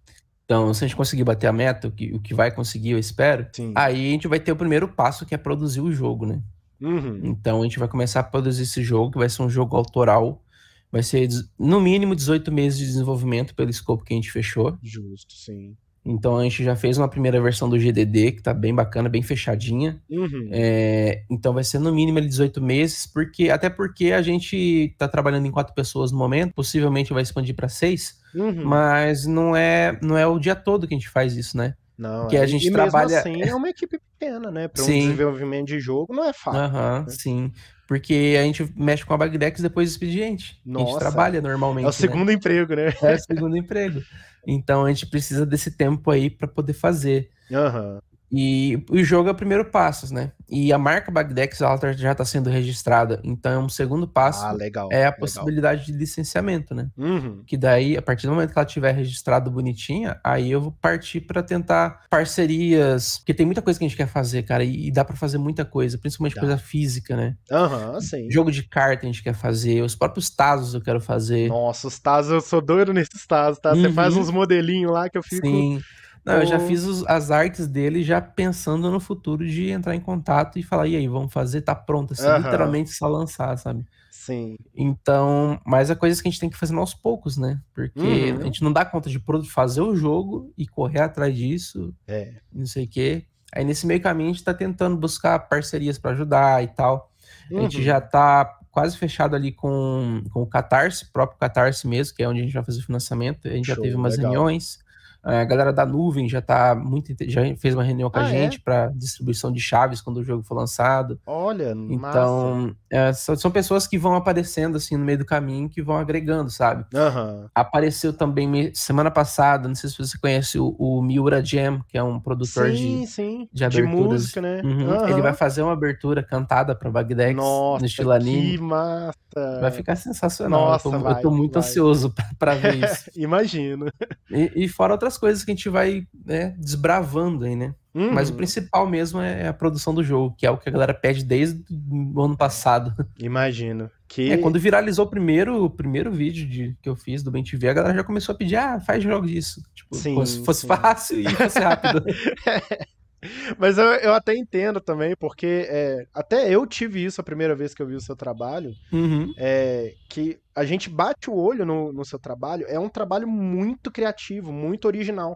Então, 0.44 0.72
se 0.72 0.84
a 0.84 0.86
gente 0.86 0.96
conseguir 0.96 1.24
bater 1.24 1.48
a 1.48 1.52
meta, 1.52 1.88
o 1.88 1.90
que, 1.90 2.12
o 2.14 2.20
que 2.20 2.32
vai 2.32 2.52
conseguir, 2.52 2.90
eu 2.90 2.98
espero, 2.98 3.48
Sim. 3.52 3.72
aí 3.74 4.08
a 4.08 4.10
gente 4.12 4.28
vai 4.28 4.38
ter 4.38 4.52
o 4.52 4.56
primeiro 4.56 4.88
passo, 4.88 5.26
que 5.26 5.34
é 5.34 5.38
produzir 5.38 5.80
o 5.80 5.92
jogo, 5.92 6.26
né? 6.26 6.40
Uhum. 6.80 7.20
Então, 7.24 7.60
a 7.60 7.64
gente 7.64 7.78
vai 7.78 7.88
começar 7.88 8.20
a 8.20 8.24
produzir 8.24 8.62
esse 8.62 8.82
jogo, 8.84 9.10
que 9.10 9.18
vai 9.18 9.28
ser 9.28 9.42
um 9.42 9.50
jogo 9.50 9.76
autoral, 9.76 10.44
vai 10.92 11.02
ser, 11.02 11.28
no 11.58 11.80
mínimo, 11.80 12.14
18 12.14 12.52
meses 12.52 12.78
de 12.78 12.86
desenvolvimento 12.86 13.54
pelo 13.54 13.70
escopo 13.70 14.04
que 14.04 14.12
a 14.12 14.16
gente 14.16 14.30
fechou. 14.30 14.78
Justo, 14.80 15.34
sim. 15.34 15.76
Então 16.04 16.38
a 16.38 16.42
gente 16.44 16.64
já 16.64 16.74
fez 16.74 16.96
uma 16.96 17.08
primeira 17.08 17.40
versão 17.40 17.68
do 17.68 17.78
GDD, 17.78 18.32
que 18.32 18.42
tá 18.42 18.54
bem 18.54 18.74
bacana, 18.74 19.08
bem 19.08 19.22
fechadinha. 19.22 20.00
Uhum. 20.08 20.48
É, 20.50 21.22
então 21.28 21.52
vai 21.52 21.62
ser 21.62 21.78
no 21.78 21.92
mínimo 21.92 22.20
18 22.20 22.62
meses, 22.62 23.06
porque 23.06 23.50
até 23.50 23.68
porque 23.68 24.12
a 24.12 24.22
gente 24.22 24.94
tá 24.96 25.06
trabalhando 25.06 25.46
em 25.46 25.50
quatro 25.50 25.74
pessoas 25.74 26.10
no 26.10 26.18
momento, 26.18 26.54
possivelmente 26.54 27.12
vai 27.12 27.22
expandir 27.22 27.54
para 27.54 27.68
seis, 27.68 28.18
uhum. 28.34 28.64
mas 28.64 29.26
não 29.26 29.54
é, 29.54 29.98
não 30.00 30.16
é 30.16 30.26
o 30.26 30.38
dia 30.38 30.54
todo 30.54 30.86
que 30.88 30.94
a 30.94 30.98
gente 30.98 31.10
faz 31.10 31.36
isso, 31.36 31.56
né? 31.56 31.74
Não, 31.98 32.22
porque 32.22 32.38
a 32.38 32.46
gente 32.46 32.66
e 32.66 32.72
trabalha. 32.72 33.18
Assim, 33.18 33.42
é 33.42 33.54
uma 33.54 33.68
equipe 33.68 33.98
pequena, 33.98 34.50
né? 34.50 34.68
Para 34.68 34.82
um 34.82 34.86
desenvolvimento 34.86 35.66
de 35.66 35.78
jogo 35.78 36.14
não 36.14 36.24
é 36.24 36.32
fácil. 36.32 36.62
Uhum, 36.62 37.00
né? 37.00 37.06
Sim. 37.08 37.52
Porque 37.86 38.36
a 38.38 38.42
gente 38.44 38.72
mexe 38.74 39.04
com 39.04 39.12
a 39.12 39.18
Bagdex 39.18 39.60
depois 39.60 39.88
do 39.88 39.92
expediente. 39.92 40.58
Nossa, 40.64 40.84
a 40.84 40.88
gente 40.88 40.98
trabalha 41.00 41.42
normalmente. 41.42 41.84
É 41.84 41.88
o 41.88 41.92
segundo 41.92 42.28
né? 42.28 42.34
emprego, 42.34 42.74
né? 42.74 42.94
É 43.02 43.14
o 43.16 43.18
segundo 43.18 43.56
emprego. 43.56 44.00
Então 44.46 44.84
a 44.84 44.88
gente 44.88 45.06
precisa 45.06 45.44
desse 45.44 45.70
tempo 45.70 46.10
aí 46.10 46.30
para 46.30 46.48
poder 46.48 46.72
fazer. 46.72 47.30
Uhum. 47.50 48.00
E 48.32 48.84
o 48.88 49.02
jogo 49.02 49.28
é 49.28 49.32
o 49.32 49.34
primeiro 49.34 49.64
passo, 49.64 50.12
né? 50.14 50.32
E 50.48 50.72
a 50.72 50.78
marca 50.78 51.10
Bagdex 51.10 51.60
ela 51.60 51.76
tá, 51.78 51.92
já 51.92 52.12
está 52.12 52.24
sendo 52.24 52.48
registrada. 52.48 53.20
Então, 53.24 53.52
é 53.52 53.58
um 53.58 53.68
segundo 53.68 54.06
passo 54.06 54.44
ah, 54.44 54.52
legal, 54.52 54.88
é 54.92 55.04
a 55.04 55.10
legal. 55.10 55.20
possibilidade 55.20 55.86
de 55.86 55.92
licenciamento, 55.92 56.74
né? 56.74 56.88
Uhum. 56.96 57.42
Que 57.46 57.56
daí, 57.56 57.96
a 57.96 58.02
partir 58.02 58.26
do 58.26 58.32
momento 58.32 58.52
que 58.52 58.58
ela 58.58 58.66
tiver 58.66 58.92
registrado 58.92 59.50
bonitinha, 59.50 60.18
aí 60.22 60.50
eu 60.50 60.60
vou 60.60 60.72
partir 60.72 61.20
para 61.22 61.42
tentar 61.42 62.02
parcerias. 62.08 63.18
Porque 63.18 63.34
tem 63.34 63.46
muita 63.46 63.62
coisa 63.62 63.78
que 63.78 63.84
a 63.84 63.88
gente 63.88 63.96
quer 63.96 64.08
fazer, 64.08 64.42
cara, 64.44 64.62
e, 64.64 64.90
dá 64.90 65.04
para 65.04 65.16
fazer 65.16 65.38
muita 65.38 65.64
coisa, 65.64 65.98
principalmente 65.98 66.38
coisa 66.38 66.58
física, 66.58 67.16
né? 67.16 67.36
Aham, 67.50 67.94
uhum, 67.94 68.00
sim. 68.00 68.30
Jogo 68.30 68.50
de 68.50 68.62
carta 68.62 69.04
a 69.04 69.06
gente 69.06 69.22
quer 69.22 69.34
fazer, 69.34 69.82
os 69.82 69.94
próprios 69.94 70.30
Tazos 70.30 70.74
eu 70.74 70.80
quero 70.80 71.00
fazer. 71.00 71.48
Nossa, 71.48 71.88
os 71.88 71.98
Tazos, 71.98 72.32
eu 72.32 72.40
sou 72.40 72.60
doido 72.60 72.92
nesses 72.92 73.26
Tazos, 73.26 73.60
tá? 73.60 73.72
Uhum. 73.72 73.82
Você 73.82 73.92
faz 73.92 74.16
uns 74.16 74.30
modelinhos 74.30 74.92
lá 74.92 75.08
que 75.08 75.18
eu 75.18 75.22
fico. 75.22 75.46
Sim. 75.46 75.80
Não, 76.24 76.34
eu 76.34 76.46
já 76.46 76.58
fiz 76.60 76.84
os, 76.84 77.06
as 77.06 77.30
artes 77.30 77.66
dele 77.66 78.02
já 78.02 78.20
pensando 78.20 78.90
no 78.90 79.00
futuro 79.00 79.46
de 79.46 79.70
entrar 79.70 79.94
em 79.94 80.00
contato 80.00 80.58
e 80.58 80.62
falar, 80.62 80.86
e 80.86 80.96
aí, 80.96 81.08
vamos 81.08 81.32
fazer, 81.32 81.62
tá 81.62 81.74
pronto, 81.74 82.12
assim, 82.12 82.26
literalmente 82.36 82.90
só 82.90 83.08
lançar, 83.08 83.56
sabe? 83.56 83.86
Sim. 84.10 84.58
Então, 84.76 85.58
mas 85.64 85.88
é 85.88 85.94
coisas 85.94 86.20
que 86.20 86.28
a 86.28 86.30
gente 86.30 86.40
tem 86.40 86.50
que 86.50 86.56
fazer 86.56 86.76
aos 86.76 86.92
poucos, 86.92 87.38
né? 87.38 87.58
Porque 87.74 87.98
uhum. 87.98 88.40
a 88.40 88.44
gente 88.44 88.62
não 88.62 88.72
dá 88.72 88.84
conta 88.84 89.08
de 89.08 89.18
fazer 89.50 89.80
o 89.80 89.96
jogo 89.96 90.52
e 90.58 90.68
correr 90.68 91.00
atrás 91.00 91.34
disso, 91.34 91.94
é. 92.06 92.34
não 92.52 92.66
sei 92.66 92.84
o 92.84 92.88
quê. 92.88 93.24
Aí 93.52 93.64
nesse 93.64 93.86
meio 93.86 94.00
caminho 94.00 94.30
a 94.30 94.32
gente 94.32 94.44
tá 94.44 94.54
tentando 94.54 94.96
buscar 94.96 95.38
parcerias 95.38 95.98
para 95.98 96.12
ajudar 96.12 96.62
e 96.62 96.68
tal. 96.68 97.10
Uhum. 97.50 97.58
A 97.58 97.62
gente 97.62 97.78
uhum. 97.78 97.82
já 97.82 98.00
tá 98.00 98.58
quase 98.70 98.96
fechado 98.96 99.34
ali 99.34 99.52
com, 99.52 100.22
com 100.30 100.42
o 100.42 100.46
Catarse, 100.46 101.10
próprio 101.10 101.38
Catarse 101.38 101.86
mesmo, 101.88 102.14
que 102.14 102.22
é 102.22 102.28
onde 102.28 102.40
a 102.40 102.44
gente 102.44 102.52
vai 102.52 102.64
fazer 102.64 102.80
o 102.80 102.84
financiamento. 102.84 103.48
A 103.48 103.52
gente 103.52 103.66
Show, 103.66 103.76
já 103.76 103.82
teve 103.82 103.94
umas 103.96 104.16
legal. 104.16 104.32
reuniões. 104.32 104.78
A 105.22 105.44
galera 105.44 105.72
da 105.72 105.84
nuvem 105.84 106.28
já 106.28 106.40
tá 106.40 106.74
muito 106.74 107.14
já 107.28 107.42
fez 107.56 107.74
uma 107.74 107.82
reunião 107.82 108.10
com 108.10 108.18
ah, 108.18 108.22
a 108.22 108.28
gente 108.28 108.56
é? 108.56 108.60
para 108.62 108.88
distribuição 108.88 109.52
de 109.52 109.60
chaves 109.60 110.00
quando 110.00 110.18
o 110.18 110.24
jogo 110.24 110.42
for 110.42 110.54
lançado. 110.54 111.18
Olha, 111.26 111.74
então 111.88 112.74
é, 112.90 113.12
são 113.12 113.50
pessoas 113.50 113.86
que 113.86 113.98
vão 113.98 114.14
aparecendo 114.14 114.76
assim 114.76 114.96
no 114.96 115.04
meio 115.04 115.18
do 115.18 115.24
caminho 115.24 115.68
que 115.68 115.82
vão 115.82 115.96
agregando, 115.96 116.50
sabe? 116.50 116.84
Uhum. 116.94 117.46
Apareceu 117.54 118.12
também 118.12 118.72
semana 118.74 119.10
passada, 119.10 119.68
não 119.68 119.74
sei 119.74 119.90
se 119.90 119.98
você 119.98 120.18
conhece 120.18 120.58
o, 120.58 120.74
o 120.78 121.02
Miura 121.02 121.44
Jam, 121.44 121.80
que 121.88 121.98
é 121.98 122.02
um 122.02 122.18
produtor 122.18 122.70
sim, 122.70 123.00
de 123.00 123.06
sim. 123.06 123.48
de 123.52 123.64
aberturas. 123.64 124.00
De 124.00 124.08
música, 124.08 124.40
né? 124.40 124.62
Uhum. 124.64 124.90
Uhum. 124.90 125.08
Ele 125.08 125.22
vai 125.22 125.34
fazer 125.34 125.62
uma 125.62 125.72
abertura 125.72 126.22
cantada 126.22 126.74
para 126.74 126.90
Bagdex 126.90 127.36
Nossa, 127.36 127.80
no 127.80 127.86
estilo 127.86 128.12
anime. 128.12 128.56
Que 128.56 128.62
massa! 128.62 129.60
Vai 129.60 129.70
ficar 129.70 129.96
sensacional. 129.96 130.70
Nossa, 130.70 130.88
eu 130.88 130.92
tô, 130.92 130.98
vai, 130.98 131.12
eu 131.12 131.22
tô 131.22 131.30
muito 131.30 131.54
vai. 131.54 131.62
ansioso 131.62 132.12
para 132.38 132.54
ver 132.54 132.76
isso. 132.84 133.10
Imagino. 133.16 133.86
E, 134.30 134.64
e 134.64 134.68
fora 134.68 134.92
outras 134.92 135.09
coisas 135.18 135.44
que 135.44 135.50
a 135.50 135.54
gente 135.54 135.68
vai 135.68 136.06
né, 136.24 136.54
desbravando 136.58 137.44
aí, 137.44 137.56
né? 137.56 137.74
Uhum. 137.92 138.12
Mas 138.12 138.30
o 138.30 138.34
principal 138.34 138.86
mesmo 138.86 139.20
é 139.20 139.48
a 139.48 139.52
produção 139.52 139.92
do 139.92 140.04
jogo, 140.04 140.34
que 140.38 140.46
é 140.46 140.50
o 140.50 140.56
que 140.56 140.68
a 140.68 140.72
galera 140.72 140.94
pede 140.94 141.24
desde 141.24 141.62
o 141.70 142.22
ano 142.22 142.36
passado. 142.36 142.94
Imagino. 143.18 143.90
Que... 144.06 144.30
É, 144.30 144.38
quando 144.38 144.60
viralizou 144.60 145.06
o 145.06 145.10
primeiro, 145.10 145.64
o 145.64 145.70
primeiro 145.70 146.10
vídeo 146.10 146.46
de, 146.48 146.76
que 146.80 146.88
eu 146.88 146.94
fiz 146.94 147.22
do 147.22 147.30
Bem 147.30 147.42
TV, 147.42 147.68
a 147.68 147.74
galera 147.74 147.94
já 147.94 148.04
começou 148.04 148.34
a 148.34 148.38
pedir, 148.38 148.56
ah, 148.56 148.80
faz 148.80 149.02
jogo 149.02 149.26
disso. 149.26 149.60
Tipo, 149.74 149.96
sim, 149.96 150.14
como 150.14 150.26
se 150.26 150.44
fosse 150.44 150.60
sim. 150.62 150.66
fácil 150.68 151.20
e 151.20 151.28
fosse 151.30 151.58
rápido. 151.60 152.04
Mas 153.58 153.76
eu, 153.76 153.84
eu 153.84 154.14
até 154.14 154.34
entendo 154.34 154.80
também, 154.80 155.14
porque 155.14 155.66
é, 155.68 156.06
até 156.14 156.48
eu 156.48 156.66
tive 156.66 157.04
isso 157.04 157.20
a 157.20 157.24
primeira 157.24 157.54
vez 157.54 157.74
que 157.74 157.82
eu 157.82 157.86
vi 157.86 157.94
o 157.94 158.00
seu 158.00 158.16
trabalho, 158.16 158.72
uhum. 158.90 159.32
é, 159.36 159.94
que 160.08 160.38
a 160.60 160.64
gente 160.66 160.90
bate 160.90 161.30
o 161.30 161.34
olho 161.34 161.64
no, 161.64 161.90
no 161.90 162.04
seu 162.04 162.18
trabalho, 162.18 162.66
é 162.68 162.78
um 162.78 162.88
trabalho 162.88 163.26
muito 163.26 163.90
criativo, 163.90 164.52
muito 164.52 164.84
original. 164.84 165.34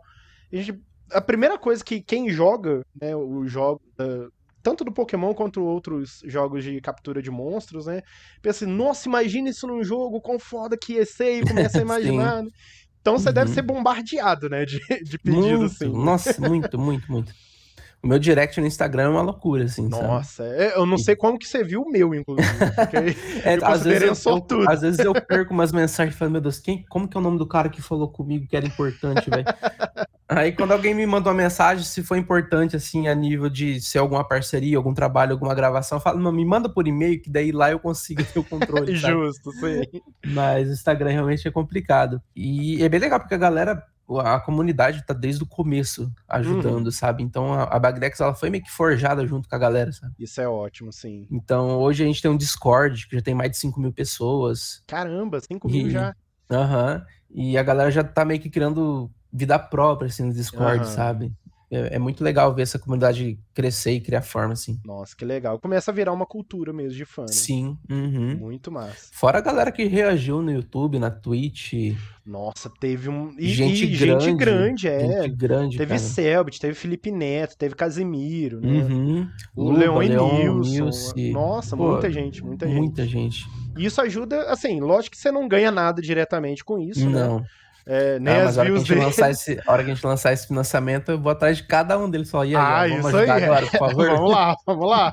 A, 0.53 0.57
gente, 0.57 0.79
a 1.11 1.21
primeira 1.21 1.57
coisa 1.57 1.83
que 1.83 2.03
quem 2.03 2.29
joga, 2.29 2.85
né, 3.01 3.17
o 3.17 3.47
jogo, 3.47 3.81
uh, 3.99 4.31
tanto 4.63 4.85
do 4.85 4.93
Pokémon 4.93 5.33
quanto 5.33 5.65
outros 5.65 6.21
jogos 6.27 6.63
de 6.63 6.79
captura 6.79 7.23
de 7.23 7.31
monstros, 7.31 7.87
né, 7.87 8.03
pensa 8.43 8.67
assim, 8.67 8.75
nossa, 8.75 9.09
imagina 9.09 9.49
isso 9.49 9.67
num 9.67 9.83
jogo, 9.83 10.21
quão 10.21 10.39
foda 10.39 10.77
que 10.77 10.93
ia 10.93 11.07
ser, 11.07 11.39
e 11.39 11.49
começa 11.49 11.79
a 11.79 11.81
imaginar. 11.83 12.43
né? 12.43 12.51
Então 13.01 13.19
você 13.19 13.29
uhum. 13.29 13.35
deve 13.35 13.51
ser 13.51 13.63
bombardeado, 13.63 14.51
né, 14.51 14.67
de, 14.67 14.79
de 15.03 15.19
pedidos 15.19 15.73
assim. 15.73 15.89
Nossa, 15.89 16.39
muito, 16.39 16.79
muito, 16.79 17.11
muito. 17.11 17.33
O 18.05 18.07
meu 18.07 18.19
direct 18.19 18.61
no 18.61 18.67
Instagram 18.67 19.05
é 19.05 19.09
uma 19.09 19.23
loucura, 19.23 19.65
assim. 19.65 19.89
Nossa, 19.89 20.45
é, 20.45 20.77
eu 20.77 20.85
não 20.85 20.99
sei 20.99 21.17
como 21.17 21.39
que 21.39 21.49
você 21.49 21.65
viu 21.65 21.81
o 21.81 21.91
meu, 21.91 22.15
inclusive. 22.15 22.47
é, 23.43 23.55
às, 23.63 23.83
vezes 23.83 24.27
eu, 24.27 24.47
eu, 24.51 24.69
às 24.71 24.83
vezes 24.83 24.99
eu 24.99 25.15
perco 25.15 25.55
umas 25.55 25.73
mensagens 25.73 26.15
falando, 26.15 26.33
meu 26.33 26.43
Deus, 26.43 26.59
quem, 26.59 26.85
como 26.91 27.09
que 27.09 27.17
é 27.17 27.21
o 27.21 27.23
nome 27.23 27.39
do 27.39 27.47
cara 27.47 27.71
que 27.71 27.81
falou 27.81 28.07
comigo 28.07 28.47
que 28.47 28.55
era 28.55 28.67
importante, 28.67 29.31
velho? 29.31 29.47
Aí 30.29 30.53
quando 30.53 30.73
alguém 30.73 30.93
me 30.93 31.07
manda 31.07 31.31
uma 31.31 31.35
mensagem, 31.35 31.83
se 31.83 32.03
for 32.03 32.19
importante, 32.19 32.77
assim, 32.77 33.09
a 33.09 33.15
nível 33.15 33.49
de 33.49 33.81
ser 33.81 34.01
alguma 34.01 34.23
parceria, 34.23 34.77
algum 34.77 34.93
trabalho, 34.93 35.33
alguma 35.33 35.55
gravação, 35.55 35.97
eu 35.97 36.03
falo, 36.03 36.21
não, 36.21 36.31
me 36.31 36.45
manda 36.45 36.69
por 36.69 36.87
e-mail, 36.87 37.23
que 37.23 37.31
daí 37.31 37.53
lá 37.53 37.71
eu 37.71 37.79
consigo 37.79 38.23
ter 38.23 38.39
o 38.39 38.45
controle. 38.45 38.93
Justo, 38.97 39.51
sim. 39.53 40.03
Mas 40.27 40.69
o 40.69 40.73
Instagram 40.73 41.11
realmente 41.11 41.49
é 41.49 41.51
complicado. 41.51 42.21
E 42.37 42.85
é 42.85 42.89
bem 42.89 43.01
legal, 43.01 43.19
porque 43.19 43.35
a 43.35 43.39
galera 43.39 43.83
a 44.21 44.39
comunidade 44.41 45.05
tá 45.07 45.15
desde 45.15 45.43
o 45.43 45.47
começo 45.47 46.13
ajudando, 46.29 46.87
uhum. 46.87 46.93
sabe? 46.93 47.23
Então 47.23 47.53
a, 47.53 47.65
a 47.65 47.79
Bagdex 47.79 48.21
ela 48.21 48.35
foi 48.35 48.51
meio 48.51 48.63
que 48.63 48.71
forjada 48.71 49.27
junto 49.27 49.49
com 49.49 49.55
a 49.55 49.59
galera, 49.59 49.93
sabe? 49.93 50.15
Isso 50.19 50.41
é 50.41 50.49
ótimo, 50.49 50.93
sim. 50.93 51.27
Então 51.31 51.79
hoje 51.79 52.03
a 52.03 52.07
gente 52.07 52.21
tem 52.21 52.31
um 52.31 52.37
Discord 52.37 53.07
que 53.09 53.17
já 53.17 53.23
tem 53.23 53.35
mais 53.35 53.51
de 53.51 53.57
5 53.59 53.81
mil 53.81 53.93
pessoas. 53.93 54.83
Caramba, 54.87 55.41
5 55.41 55.69
mil 55.69 55.91
já. 55.91 56.15
Aham. 56.51 56.97
Uhum, 56.97 57.15
e 57.37 57.59
a 57.59 57.63
galera 57.63 57.91
já 57.91 58.05
tá 58.05 58.25
meio 58.25 58.41
que 58.41 58.49
criando 58.49 59.11
vida 59.33 59.59
própria, 59.59 60.07
assim, 60.07 60.23
no 60.23 60.33
Discord, 60.33 60.85
uhum. 60.85 60.85
sabe? 60.85 61.33
É, 61.75 61.97
é, 61.97 61.99
muito 61.99 62.23
legal 62.23 62.55
ver 62.55 62.63
essa 62.63 62.79
comunidade 62.79 63.39
crescer 63.53 63.93
e 63.93 64.01
criar 64.01 64.23
forma, 64.23 64.53
assim. 64.53 64.79
Nossa, 64.85 65.17
que 65.17 65.25
legal. 65.25 65.59
Começa 65.59 65.91
a 65.91 65.95
virar 65.95 66.13
uma 66.13 66.27
cultura 66.27 66.73
mesmo 66.73 66.97
de 66.97 67.05
fã. 67.05 67.23
Né? 67.23 67.33
Sim. 67.33 67.77
Uhum. 67.91 68.37
Muito 68.37 68.71
massa. 68.71 69.09
Fora 69.13 69.39
a 69.39 69.41
galera 69.41 69.73
que 69.73 69.85
reagiu 69.85 70.41
no 70.41 70.53
YouTube, 70.53 70.99
na 70.99 71.11
Twitch. 71.11 71.95
Nossa, 72.25 72.71
teve 72.81 73.11
um. 73.11 73.35
E, 73.39 73.49
gente, 73.49 73.85
e 73.85 73.97
grande, 73.97 74.25
gente 74.25 74.39
grande, 74.39 74.89
é. 74.89 75.23
Gente 75.23 75.37
grande. 75.37 75.77
Teve 75.77 75.89
cara. 75.89 75.99
Selbit, 75.99 76.61
teve 76.61 76.75
Felipe 76.75 77.11
Neto, 77.11 77.57
teve 77.57 77.75
Casimiro, 77.75 78.61
né? 78.61 78.85
Uhum. 78.85 79.29
O 79.55 79.73
Leon 79.73 80.03
e 80.03 80.09
Nilson. 80.09 80.71
Nilce. 80.71 81.31
Nossa, 81.33 81.77
Pô, 81.77 81.93
muita 81.93 82.11
gente, 82.11 82.43
muita 82.43 82.67
gente. 82.67 82.79
Muita 82.79 83.07
gente. 83.07 83.47
E 83.77 83.85
isso 83.85 84.01
ajuda, 84.01 84.43
assim, 84.51 84.81
lógico 84.81 85.17
que 85.17 85.21
você 85.21 85.31
não 85.31 85.49
ganha 85.49 85.71
nada 85.71 86.01
diretamente 86.01 86.65
com 86.65 86.79
isso, 86.79 87.09
Não. 87.11 87.41
né? 87.41 87.47
É, 87.87 88.19
nem 88.19 88.33
Ah, 88.35 88.39
as 88.39 88.45
mas 88.45 88.59
a 88.59 88.61
hora, 88.63 88.71
que 88.71 88.71
a, 88.71 88.75
views 88.77 88.81
gente 88.81 88.89
dele. 88.95 89.07
lançar 89.07 89.31
esse, 89.31 89.61
a 89.67 89.73
hora 89.73 89.85
que 89.85 89.91
a 89.91 89.95
gente 89.95 90.07
lançar 90.07 90.33
esse 90.33 90.47
financiamento, 90.47 91.11
eu 91.11 91.21
vou 91.21 91.31
atrás 91.33 91.59
de 91.59 91.65
cada 91.65 91.99
um 91.99 92.09
deles 92.09 92.29
só. 92.29 92.45
E 92.45 92.49
aí, 92.49 92.55
ó, 92.55 92.59
Ah, 92.59 92.89
vamos 92.89 92.99
isso 93.07 93.17
ajudar 93.17 93.35
aí. 93.35 93.45
agora, 93.45 93.67
por 93.67 93.79
favor? 93.79 94.07
vamos 94.17 94.31
lá, 94.31 94.57
vamos 94.67 94.89
lá. 94.91 95.13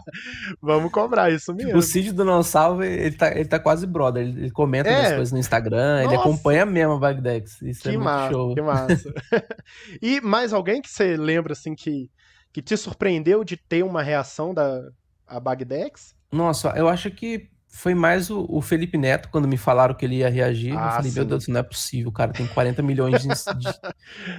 Vamos 0.61 0.91
cobrar 0.91 1.29
isso 1.31 1.53
mesmo. 1.53 1.67
Tipo, 1.69 1.79
o 1.79 1.81
Cid 1.81 2.11
do 2.13 2.23
Não 2.23 2.41
Salve, 2.43 2.85
ele 2.87 3.15
tá, 3.15 3.31
ele 3.31 3.45
tá 3.45 3.59
quase 3.59 3.85
brother. 3.85 4.23
Ele, 4.25 4.39
ele 4.43 4.51
comenta 4.51 4.89
É. 4.89 5.07
as 5.07 5.13
coisas 5.15 5.31
no 5.33 5.39
Instagram, 5.39 5.99
ele 6.03 6.15
Nossa. 6.15 6.19
acompanha 6.29 6.65
mesmo 6.65 6.93
a 6.93 6.97
Bagdex. 6.99 7.61
Isso 7.61 7.87
é 7.87 7.91
Que 7.91 7.97
muito 7.97 8.03
massa, 8.05 8.31
show. 8.31 8.53
que 8.55 8.61
massa. 8.61 9.13
e 10.01 10.21
mais 10.21 10.53
alguém 10.53 10.81
que 10.81 10.89
você 10.89 11.17
lembra, 11.17 11.53
assim, 11.53 11.75
que, 11.75 12.09
que 12.53 12.61
te 12.61 12.77
surpreendeu 12.77 13.43
de 13.43 13.57
ter 13.57 13.83
uma 13.83 14.01
reação 14.01 14.53
da 14.53 14.81
a 15.27 15.39
Bagdex? 15.39 16.13
Nossa, 16.31 16.69
eu 16.77 16.87
acho 16.87 17.11
que 17.11 17.49
foi 17.71 17.95
mais 17.95 18.29
o, 18.29 18.45
o 18.49 18.61
Felipe 18.61 18.97
Neto, 18.97 19.29
quando 19.29 19.47
me 19.47 19.57
falaram 19.57 19.95
que 19.95 20.05
ele 20.05 20.17
ia 20.17 20.29
reagir. 20.29 20.73
eu 20.73 20.79
Ah, 20.79 20.91
falei, 20.91 21.11
meu 21.11 21.23
sim. 21.23 21.29
Deus, 21.29 21.47
não 21.47 21.59
é 21.59 21.63
possível, 21.63 22.11
cara 22.11 22.33
tem 22.33 22.47
40 22.47 22.81
milhões 22.83 23.21
de, 23.21 23.27
de- 23.29 23.79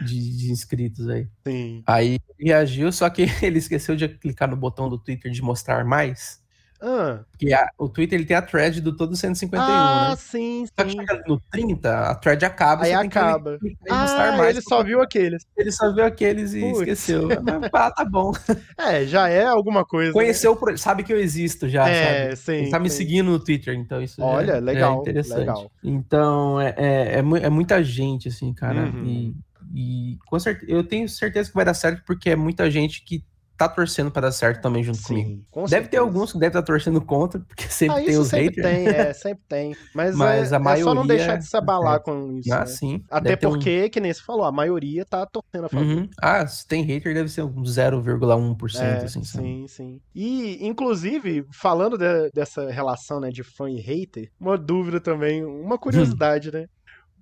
de- 0.04 0.36
de 0.38 0.50
inscritos 0.52 1.08
aí. 1.08 1.28
Sim. 1.46 1.82
Aí 1.86 2.20
reagiu, 2.38 2.92
só 2.92 3.08
que 3.10 3.22
ele 3.42 3.58
esqueceu 3.58 3.96
de 3.96 4.08
clicar 4.08 4.48
no 4.50 4.56
botão 4.56 4.88
do 4.88 4.98
Twitter 4.98 5.30
de 5.32 5.42
mostrar 5.42 5.84
mais. 5.84 6.41
Ah, 6.84 7.20
Porque 7.30 7.52
a- 7.52 7.68
o 7.78 7.88
Twitter 7.88 8.18
ele 8.18 8.26
tem 8.26 8.36
a 8.36 8.42
thread 8.42 8.80
do 8.80 8.96
todo 8.96 9.14
151, 9.14 9.62
ah 9.72 10.08
né? 10.10 10.16
sim, 10.16 10.66
Só 10.76 10.84
que 10.84 10.90
sim. 10.90 10.98
chega 10.98 11.22
no 11.28 11.40
30, 11.50 12.10
a 12.10 12.14
thread 12.16 12.44
acaba, 12.44 12.82
Aí 12.84 12.90
que 12.90 12.96
acaba. 12.96 13.56
e 13.62 13.92
mostrar 13.92 14.34
Ah, 14.34 14.36
mais. 14.36 14.50
ele 14.56 14.62
só 14.62 14.82
viu 14.82 15.00
aqueles. 15.00 15.44
Ele 15.56 15.70
só 15.70 15.92
viu 15.94 16.04
aqueles 16.04 16.54
e 16.54 16.60
Putz. 16.60 16.78
esqueceu. 16.80 17.28
Ah, 17.72 17.90
tá 17.92 18.04
bom. 18.04 18.32
É, 18.78 19.04
já 19.06 19.28
é 19.28 19.44
alguma 19.44 19.84
coisa. 19.84 20.08
né? 20.08 20.12
Conheceu, 20.12 20.56
pro- 20.56 20.76
sabe 20.76 21.04
que 21.04 21.12
eu 21.12 21.20
existo 21.20 21.68
já, 21.68 21.84
sabe? 21.84 21.94
É, 21.94 22.34
sim. 22.36 22.52
Ele 22.52 22.70
tá 22.70 22.78
me 22.80 22.90
sim. 22.90 22.96
seguindo 22.96 23.30
no 23.30 23.38
Twitter, 23.38 23.74
então 23.74 24.02
isso 24.02 24.16
já- 24.20 24.26
Olha, 24.26 24.54
já 24.54 24.58
legal, 24.58 24.96
é 24.96 25.00
interessante. 25.02 25.38
legal. 25.38 25.70
Então, 25.84 26.60
é, 26.60 26.74
é, 26.76 27.14
é 27.16 27.18
é 27.18 27.48
muita 27.48 27.82
gente, 27.84 28.28
assim, 28.28 28.52
cara. 28.52 28.86
Uhum. 28.86 29.04
E, 29.04 29.34
e 29.74 30.18
com 30.26 30.38
certeza, 30.38 30.70
eu 30.70 30.82
tenho 30.82 31.08
certeza 31.08 31.48
que 31.48 31.54
vai 31.54 31.64
dar 31.64 31.74
certo, 31.74 32.02
porque 32.04 32.30
é 32.30 32.36
muita 32.36 32.68
gente 32.70 33.04
que 33.04 33.24
tá 33.56 33.68
torcendo 33.68 34.10
pra 34.10 34.22
dar 34.22 34.32
certo 34.32 34.60
também 34.60 34.82
junto 34.82 35.02
comigo. 35.02 35.28
Sim, 35.28 35.44
com 35.50 35.64
Deve 35.64 35.88
ter 35.88 35.98
alguns 35.98 36.32
que 36.32 36.38
devem 36.38 36.48
estar 36.48 36.62
torcendo 36.62 37.00
contra, 37.00 37.40
porque 37.40 37.64
sempre 37.68 38.02
Ah, 38.02 38.04
tem 38.06 38.16
os 38.18 38.28
sempre 38.28 38.62
haters. 38.62 38.66
tem, 38.66 38.88
é, 38.88 39.12
sempre 39.12 39.42
tem. 39.48 39.76
Mas, 39.94 40.16
Mas 40.16 40.52
é, 40.52 40.56
a 40.56 40.58
é 40.58 40.76
só 40.76 40.86
não 40.94 40.94
maioria- 41.04 41.04
deixar 41.16 41.36
de 41.36 41.46
se 41.46 41.56
abalar 41.56 42.00
com 42.00 42.32
isso. 42.38 42.52
Ah, 42.52 42.60
né? 42.60 42.66
sim. 42.66 43.04
Até 43.10 43.36
ter 43.36 43.46
um- 43.46 43.50
porque, 43.50 43.88
que 43.88 44.00
nem 44.00 44.12
você 44.12 44.22
falou, 44.22 44.44
a 44.44 44.52
maioria 44.52 45.04
tá 45.04 45.24
torcendo 45.26 45.66
a 45.66 45.68
favor. 45.68 45.86
Uhum. 45.86 46.08
Ah, 46.20 46.46
se 46.46 46.66
tem 46.66 46.82
hater, 46.82 47.14
deve 47.14 47.28
ser 47.28 47.42
um 47.42 47.64
0,1%, 47.64 48.80
É, 48.82 49.04
assim, 49.04 49.22
sabe? 49.24 49.44
sim, 49.44 49.66
sim. 49.68 50.00
E, 50.14 50.66
inclusive, 50.66 51.44
falando 51.52 51.96
de- 51.96 52.30
dessa 52.34 52.70
relação 52.70 53.20
né, 53.20 53.30
de 53.30 53.42
fã 53.42 53.70
e 53.70 53.80
hater, 53.80 54.28
uma 54.40 54.56
dúvida 54.58 55.00
também, 55.00 55.44
uma 55.44 55.78
curiosidade, 55.78 56.50
né? 56.52 56.66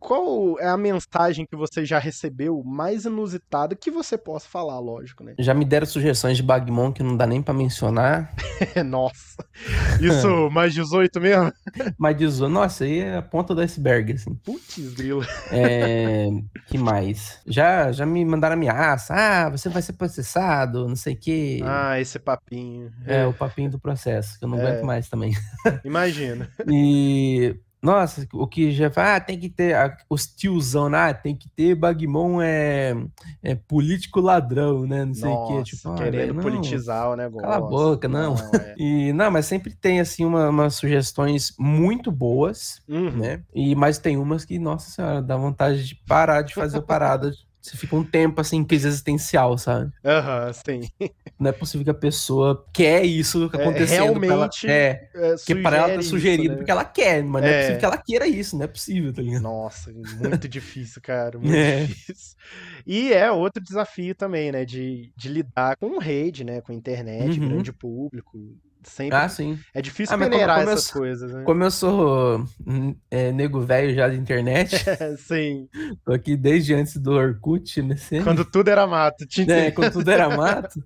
Qual 0.00 0.58
é 0.58 0.66
a 0.66 0.76
mensagem 0.78 1.46
que 1.46 1.54
você 1.54 1.84
já 1.84 1.98
recebeu 1.98 2.62
mais 2.64 3.04
inusitada 3.04 3.76
que 3.76 3.90
você 3.90 4.16
possa 4.16 4.48
falar, 4.48 4.78
lógico, 4.80 5.22
né? 5.22 5.34
Já 5.38 5.52
me 5.52 5.64
deram 5.64 5.86
sugestões 5.86 6.38
de 6.38 6.42
Bagmon 6.42 6.90
que 6.90 7.02
não 7.02 7.16
dá 7.16 7.26
nem 7.26 7.42
para 7.42 7.52
mencionar. 7.52 8.34
Nossa. 8.84 9.44
Isso 10.00 10.48
mais 10.50 10.72
18 10.72 11.20
mesmo? 11.20 11.52
mais 11.98 12.16
18. 12.16 12.50
Nossa, 12.50 12.84
aí 12.84 13.00
é 13.00 13.16
a 13.18 13.22
ponta 13.22 13.54
do 13.54 13.60
iceberg, 13.60 14.14
assim. 14.14 14.34
Putz, 14.34 14.78
grilo. 14.94 15.24
É... 15.52 16.28
que 16.66 16.78
mais? 16.78 17.40
Já, 17.46 17.92
já 17.92 18.06
me 18.06 18.24
mandaram 18.24 18.54
ameaça. 18.54 19.14
Ah, 19.14 19.50
você 19.50 19.68
vai 19.68 19.82
ser 19.82 19.92
processado, 19.94 20.88
não 20.88 20.96
sei 20.96 21.14
o 21.14 21.18
quê. 21.18 21.60
Ah, 21.62 22.00
esse 22.00 22.18
papinho. 22.18 22.90
É, 23.04 23.26
o 23.26 23.32
papinho 23.32 23.70
do 23.70 23.78
processo, 23.78 24.38
que 24.38 24.44
eu 24.44 24.48
não 24.48 24.58
é. 24.58 24.66
aguento 24.66 24.84
mais 24.84 25.08
também. 25.08 25.32
Imagina. 25.84 26.48
e 26.66 27.56
nossa, 27.82 28.26
o 28.34 28.46
que 28.46 28.70
já 28.72 28.90
fala, 28.90 29.16
ah, 29.16 29.20
tem 29.20 29.38
que 29.38 29.48
ter 29.48 29.74
os 30.08 30.26
tiozão, 30.26 30.94
ah, 30.94 31.14
tem 31.14 31.34
que 31.34 31.48
ter 31.48 31.74
Bagmon 31.74 32.42
é, 32.42 32.94
é 33.42 33.54
político 33.54 34.20
ladrão, 34.20 34.86
né? 34.86 35.06
Não 35.06 35.14
sei 35.14 35.30
o 35.30 35.46
que. 35.46 35.70
Tipo, 35.70 35.92
ah, 35.92 35.94
querendo 35.94 36.34
não, 36.34 36.42
politizar 36.42 37.10
o 37.10 37.16
negócio. 37.16 37.48
Cala 37.48 37.56
a 37.56 37.60
boca, 37.60 38.06
não. 38.06 38.34
não 38.34 38.60
é. 38.60 38.74
e, 38.76 39.12
não, 39.14 39.30
mas 39.30 39.46
sempre 39.46 39.74
tem, 39.74 39.98
assim, 39.98 40.26
uma, 40.26 40.50
umas 40.50 40.74
sugestões 40.74 41.54
muito 41.58 42.12
boas, 42.12 42.82
uhum. 42.86 43.12
né? 43.12 43.42
E, 43.54 43.74
mas 43.74 43.98
tem 43.98 44.18
umas 44.18 44.44
que, 44.44 44.58
nossa 44.58 44.90
senhora, 44.90 45.22
dá 45.22 45.36
vontade 45.36 45.86
de 45.86 45.94
parar 45.94 46.42
de 46.42 46.52
fazer 46.52 46.82
parada 46.82 47.32
você 47.60 47.76
fica 47.76 47.94
um 47.94 48.02
tempo 48.02 48.40
assim, 48.40 48.64
crise 48.64 48.88
existencial, 48.88 49.58
sabe? 49.58 49.92
Aham, 50.04 50.46
uhum, 50.46 50.52
sim. 50.52 51.10
Não 51.38 51.50
é 51.50 51.52
possível 51.52 51.84
que 51.84 51.90
a 51.90 51.94
pessoa 51.94 52.66
quer 52.72 53.04
isso 53.04 53.50
é, 53.52 53.56
acontecendo. 53.56 53.92
É, 53.92 54.04
realmente. 54.04 54.66
Ela, 54.66 54.74
é, 54.74 55.10
é 55.14 55.36
porque 55.36 55.54
para 55.56 55.76
ela 55.76 55.94
tá 55.94 56.02
sugerido, 56.02 56.42
isso, 56.42 56.50
né? 56.52 56.56
porque 56.56 56.70
ela 56.70 56.84
quer, 56.84 57.22
mas 57.22 57.44
é. 57.44 57.46
não 57.46 57.52
é 57.52 57.58
possível 57.58 57.78
que 57.78 57.84
ela 57.84 57.98
queira 57.98 58.26
isso, 58.26 58.56
não 58.56 58.64
é 58.64 58.68
possível, 58.68 59.12
tá 59.12 59.22
ligado? 59.22 59.42
Nossa, 59.42 59.92
muito 59.92 60.48
difícil, 60.48 61.02
cara. 61.02 61.38
Muito 61.40 61.54
é. 61.54 61.84
difícil. 61.84 62.36
E 62.86 63.12
é 63.12 63.30
outro 63.30 63.62
desafio 63.62 64.14
também, 64.14 64.50
né? 64.52 64.64
De, 64.64 65.12
de 65.16 65.28
lidar 65.28 65.76
com 65.76 65.98
rede, 65.98 66.44
né? 66.44 66.60
Com 66.60 66.72
internet, 66.72 67.38
uhum. 67.38 67.48
grande 67.48 67.72
público 67.72 68.38
Sempre. 68.82 69.16
Ah, 69.16 69.28
sim. 69.28 69.58
É 69.74 69.82
difícil 69.82 70.14
ah, 70.14 70.18
peneirar 70.18 70.60
essas 70.60 70.90
coisas, 70.90 71.32
né? 71.32 71.42
Como 71.44 71.62
eu 71.62 71.70
sou 71.70 72.44
hum, 72.66 72.94
é, 73.10 73.30
nego 73.30 73.60
velho 73.60 73.94
já 73.94 74.08
de 74.08 74.16
internet. 74.16 74.76
sim. 75.18 75.68
Tô 76.04 76.12
aqui 76.12 76.36
desde 76.36 76.74
antes 76.74 76.96
do 76.96 77.12
Orkut, 77.12 77.82
né? 77.82 77.96
Quando 78.24 78.44
tudo 78.44 78.68
era 78.68 78.86
mato. 78.86 79.26
Te 79.26 79.50
é, 79.50 79.70
quando 79.70 79.92
tudo 79.92 80.10
era 80.10 80.28
mato. 80.34 80.82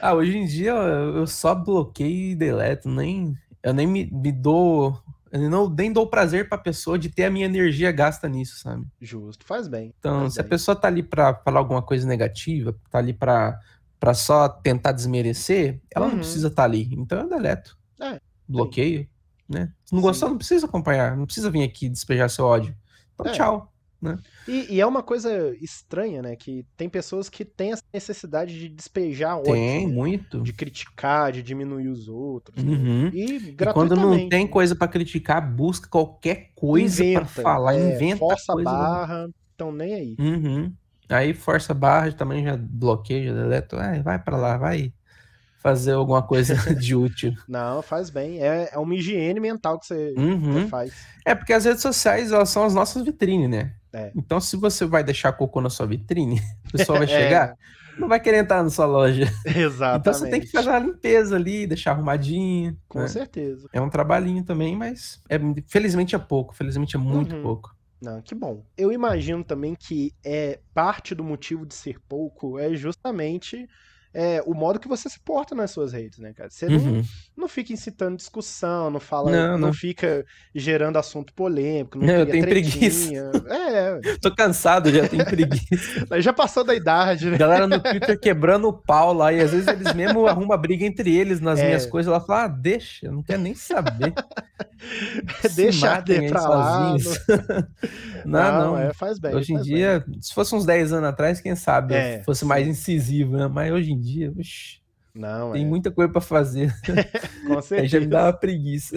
Ah, 0.00 0.14
hoje 0.14 0.36
em 0.36 0.46
dia 0.46 0.70
eu, 0.70 1.16
eu 1.16 1.26
só 1.26 1.54
bloqueio 1.54 2.32
e 2.32 2.34
deleto. 2.34 2.88
Nem, 2.88 3.34
eu 3.62 3.72
nem 3.72 3.86
me, 3.86 4.10
me 4.12 4.30
dou. 4.30 5.00
Eu 5.32 5.48
não, 5.50 5.68
nem 5.68 5.92
dou 5.92 6.06
prazer 6.06 6.48
pra 6.48 6.56
pessoa 6.58 6.98
de 6.98 7.08
ter 7.08 7.24
a 7.24 7.30
minha 7.30 7.46
energia 7.46 7.92
gasta 7.92 8.28
nisso, 8.28 8.58
sabe? 8.58 8.86
Justo, 9.00 9.44
faz 9.46 9.68
bem. 9.68 9.94
Então, 9.98 10.20
faz 10.20 10.34
se 10.34 10.38
bem. 10.38 10.46
a 10.46 10.48
pessoa 10.48 10.76
tá 10.76 10.88
ali 10.88 11.02
pra 11.02 11.34
falar 11.34 11.60
alguma 11.60 11.82
coisa 11.82 12.06
negativa, 12.06 12.74
tá 12.90 12.98
ali 12.98 13.12
pra 13.12 13.58
para 13.98 14.14
só 14.14 14.48
tentar 14.48 14.92
desmerecer, 14.92 15.80
ela 15.94 16.06
uhum. 16.06 16.12
não 16.12 16.18
precisa 16.18 16.48
estar 16.48 16.62
tá 16.62 16.64
ali. 16.64 16.88
Então 16.92 17.20
eu 17.20 17.28
deleto. 17.28 17.76
É, 18.00 18.20
bloqueio, 18.48 19.00
sim. 19.00 19.08
né? 19.48 19.72
Se 19.84 19.94
não 19.94 20.00
gostou, 20.00 20.28
não 20.28 20.38
precisa 20.38 20.66
acompanhar, 20.66 21.16
não 21.16 21.26
precisa 21.26 21.50
vir 21.50 21.62
aqui 21.62 21.88
despejar 21.88 22.30
seu 22.30 22.44
ódio. 22.44 22.76
Então, 23.14 23.26
é. 23.26 23.32
tchau. 23.32 23.72
Né? 24.00 24.16
E, 24.46 24.76
e, 24.76 24.80
é 24.80 24.86
uma 24.86 25.02
coisa 25.02 25.52
estranha, 25.60 26.22
né? 26.22 26.36
Que 26.36 26.64
tem 26.76 26.88
pessoas 26.88 27.28
que 27.28 27.44
têm 27.44 27.72
essa 27.72 27.82
necessidade 27.92 28.56
de 28.56 28.68
despejar 28.68 29.38
ódio. 29.38 29.52
Tem, 29.52 29.88
né? 29.88 29.92
muito. 29.92 30.40
De 30.40 30.52
criticar, 30.52 31.32
de 31.32 31.42
diminuir 31.42 31.88
os 31.88 32.08
outros. 32.08 32.62
Né? 32.62 32.76
Uhum. 32.76 33.04
Né? 33.06 33.10
E, 33.12 33.36
e, 33.48 33.56
quando 33.74 33.96
não 33.96 34.28
tem 34.28 34.46
coisa 34.46 34.76
para 34.76 34.86
criticar, 34.86 35.52
busca 35.52 35.88
qualquer 35.88 36.52
coisa 36.54 37.02
para 37.12 37.24
falar, 37.24 37.74
é, 37.74 37.96
inventa 37.96 38.18
força 38.18 38.52
coisa. 38.52 38.70
barra, 38.70 39.28
então 39.54 39.72
nem 39.72 39.92
aí. 39.92 40.16
Uhum. 40.16 40.72
Aí 41.08 41.32
força 41.32 41.72
barra 41.72 42.12
também 42.12 42.44
já 42.44 42.56
bloqueia, 42.56 43.28
já 43.28 43.32
deleto. 43.32 43.76
Ah, 43.76 44.00
vai 44.02 44.18
para 44.18 44.36
lá, 44.36 44.56
vai 44.56 44.92
fazer 45.58 45.92
alguma 45.92 46.22
coisa 46.22 46.54
de 46.74 46.94
útil. 46.94 47.34
Não, 47.48 47.82
faz 47.82 48.10
bem. 48.10 48.42
É, 48.42 48.70
é 48.72 48.78
uma 48.78 48.94
higiene 48.94 49.40
mental 49.40 49.78
que 49.78 49.86
você, 49.86 50.14
uhum. 50.16 50.68
faz. 50.68 50.92
É 51.24 51.34
porque 51.34 51.52
as 51.52 51.64
redes 51.64 51.82
sociais 51.82 52.32
elas 52.32 52.48
são 52.48 52.64
as 52.64 52.74
nossas 52.74 53.02
vitrines, 53.04 53.50
né? 53.50 53.72
É. 53.92 54.12
Então, 54.14 54.40
se 54.40 54.56
você 54.56 54.84
vai 54.84 55.02
deixar 55.02 55.32
cocô 55.32 55.60
na 55.60 55.70
sua 55.70 55.86
vitrine, 55.86 56.40
o 56.68 56.72
pessoal 56.72 56.98
vai 56.98 57.06
é. 57.10 57.10
chegar, 57.10 57.48
é. 57.48 58.00
não 58.00 58.06
vai 58.06 58.20
querer 58.20 58.38
entrar 58.38 58.62
na 58.62 58.70
sua 58.70 58.86
loja. 58.86 59.24
Exatamente. 59.44 60.00
Então 60.00 60.14
você 60.14 60.30
tem 60.30 60.40
que 60.40 60.50
fazer 60.50 60.70
a 60.70 60.78
limpeza 60.78 61.36
ali, 61.36 61.66
deixar 61.66 61.92
arrumadinho. 61.92 62.76
Com 62.86 63.00
né? 63.00 63.08
certeza. 63.08 63.68
É 63.72 63.80
um 63.80 63.90
trabalhinho 63.90 64.44
também, 64.44 64.76
mas 64.76 65.20
é, 65.28 65.38
felizmente 65.66 66.14
é 66.14 66.18
pouco, 66.18 66.54
felizmente 66.54 66.96
é 66.96 66.98
muito 66.98 67.36
uhum. 67.36 67.42
pouco. 67.42 67.77
Não, 68.00 68.22
que 68.22 68.34
bom. 68.34 68.64
Eu 68.76 68.92
imagino 68.92 69.42
também 69.42 69.74
que 69.74 70.12
é 70.24 70.60
parte 70.72 71.14
do 71.14 71.24
motivo 71.24 71.66
de 71.66 71.74
ser 71.74 71.98
pouco 72.08 72.58
é 72.58 72.74
justamente 72.74 73.68
é, 74.14 74.42
o 74.46 74.54
modo 74.54 74.78
que 74.78 74.88
você 74.88 75.08
se 75.08 75.20
porta 75.20 75.54
nas 75.54 75.70
suas 75.70 75.92
redes, 75.92 76.18
né, 76.18 76.32
cara? 76.32 76.48
Você 76.50 76.66
uhum. 76.66 77.02
Não, 77.38 77.42
não 77.42 77.48
fica 77.48 77.72
incitando 77.72 78.16
discussão, 78.16 78.90
não 78.90 78.98
fala, 78.98 79.30
não, 79.30 79.52
não. 79.52 79.58
não 79.68 79.72
fica 79.72 80.26
gerando 80.52 80.98
assunto 80.98 81.32
polêmico, 81.32 81.96
não, 81.96 82.06
não 82.06 82.14
eu 82.14 82.26
tenho 82.26 82.44
preguiça. 82.44 83.14
É. 83.48 84.00
Tô 84.20 84.34
cansado, 84.34 84.90
já 84.90 85.08
tenho 85.08 85.24
preguiça. 85.24 86.06
já 86.20 86.32
passou 86.32 86.64
da 86.64 86.74
idade, 86.74 87.30
né? 87.30 87.38
Galera 87.38 87.68
no 87.68 87.80
Twitter 87.80 88.18
quebrando 88.18 88.68
o 88.68 88.72
pau 88.72 89.14
lá, 89.14 89.32
e 89.32 89.40
às 89.40 89.52
vezes 89.52 89.68
eles 89.68 89.94
mesmo 89.94 90.26
arrumam 90.28 90.58
briga 90.58 90.84
entre 90.84 91.14
eles 91.14 91.40
nas 91.40 91.60
é. 91.60 91.66
minhas 91.66 91.86
coisas. 91.86 92.12
Ela 92.12 92.20
fala, 92.20 92.44
ah, 92.44 92.48
deixa, 92.48 93.06
eu 93.06 93.12
não 93.12 93.22
quero 93.22 93.40
nem 93.40 93.54
saber. 93.54 94.12
deixa 95.54 96.00
de 96.00 96.28
pra 96.28 96.42
lá. 96.42 96.96
não, 98.24 98.72
não. 98.72 98.78
É, 98.78 98.92
faz 98.92 99.18
bem. 99.18 99.34
Hoje 99.34 99.52
faz 99.52 99.60
em 99.60 99.70
dia, 99.70 100.04
bem. 100.04 100.20
se 100.20 100.34
fosse 100.34 100.54
uns 100.54 100.66
10 100.66 100.92
anos 100.92 101.08
atrás, 101.08 101.40
quem 101.40 101.54
sabe 101.54 101.94
é, 101.94 102.22
fosse 102.24 102.40
sim. 102.40 102.46
mais 102.46 102.66
incisivo, 102.66 103.36
né? 103.36 103.46
Mas 103.46 103.72
hoje 103.72 103.92
em 103.92 104.00
dia, 104.00 104.32
uxi, 104.36 104.80
não, 105.18 105.52
tem 105.52 105.64
é. 105.64 105.66
muita 105.66 105.90
coisa 105.90 106.10
para 106.10 106.20
fazer. 106.20 106.72
Com 107.46 107.60
certeza. 107.60 107.74
Aí 107.82 107.88
já 107.88 108.00
me 108.00 108.06
dá 108.06 108.26
uma 108.26 108.32
preguiça. 108.32 108.96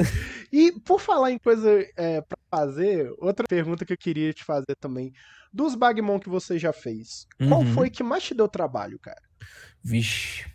E 0.54 0.72
por 0.72 1.02
falar 1.02 1.32
em 1.32 1.40
coisa 1.40 1.70
é, 1.98 2.22
para 2.22 2.38
fazer, 2.50 3.12
outra 3.18 3.48
pergunta 3.48 3.84
que 3.84 3.94
eu 3.94 3.98
queria 3.98 4.32
te 4.32 4.44
fazer 4.44 4.76
também. 4.80 5.12
Dos 5.52 5.74
Bagmon 5.74 6.20
que 6.20 6.30
você 6.30 6.60
já 6.60 6.72
fez, 6.72 7.28
uhum. 7.40 7.50
qual 7.50 7.66
foi 7.66 7.90
que 7.90 8.04
mais 8.04 8.24
te 8.24 8.34
deu 8.36 8.48
trabalho, 8.48 9.00
cara? 9.00 9.22
Vixe. 9.84 10.46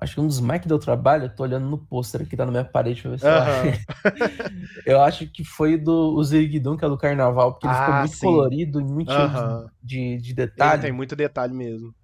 Acho 0.00 0.14
que 0.14 0.20
um 0.20 0.26
dos 0.26 0.40
mais 0.40 0.60
que 0.60 0.68
deu 0.68 0.78
trabalho, 0.78 1.24
eu 1.24 1.34
tô 1.34 1.44
olhando 1.44 1.66
no 1.68 1.78
pôster 1.78 2.26
que 2.28 2.36
tá 2.36 2.44
na 2.44 2.50
minha 2.50 2.64
parede 2.64 3.00
pra 3.02 3.12
ver 3.12 3.20
se 3.20 3.26
uhum. 3.26 4.82
eu 4.84 5.00
acho 5.00 5.26
que 5.28 5.44
foi 5.44 5.78
do 5.78 6.14
o 6.14 6.24
Ziriguidum, 6.24 6.76
que 6.76 6.84
é 6.84 6.88
do 6.88 6.98
carnaval, 6.98 7.52
porque 7.52 7.66
ele 7.66 7.74
ah, 7.74 7.84
ficou 7.84 7.94
muito 7.94 8.16
sim. 8.16 8.26
colorido 8.26 8.80
e 8.80 8.84
muito 8.84 9.12
uhum. 9.12 9.66
de, 9.82 10.18
de 10.18 10.34
detalhe. 10.34 10.74
Ele 10.74 10.82
tem 10.82 10.92
muito 10.92 11.14
detalhe 11.14 11.54
mesmo. 11.54 11.94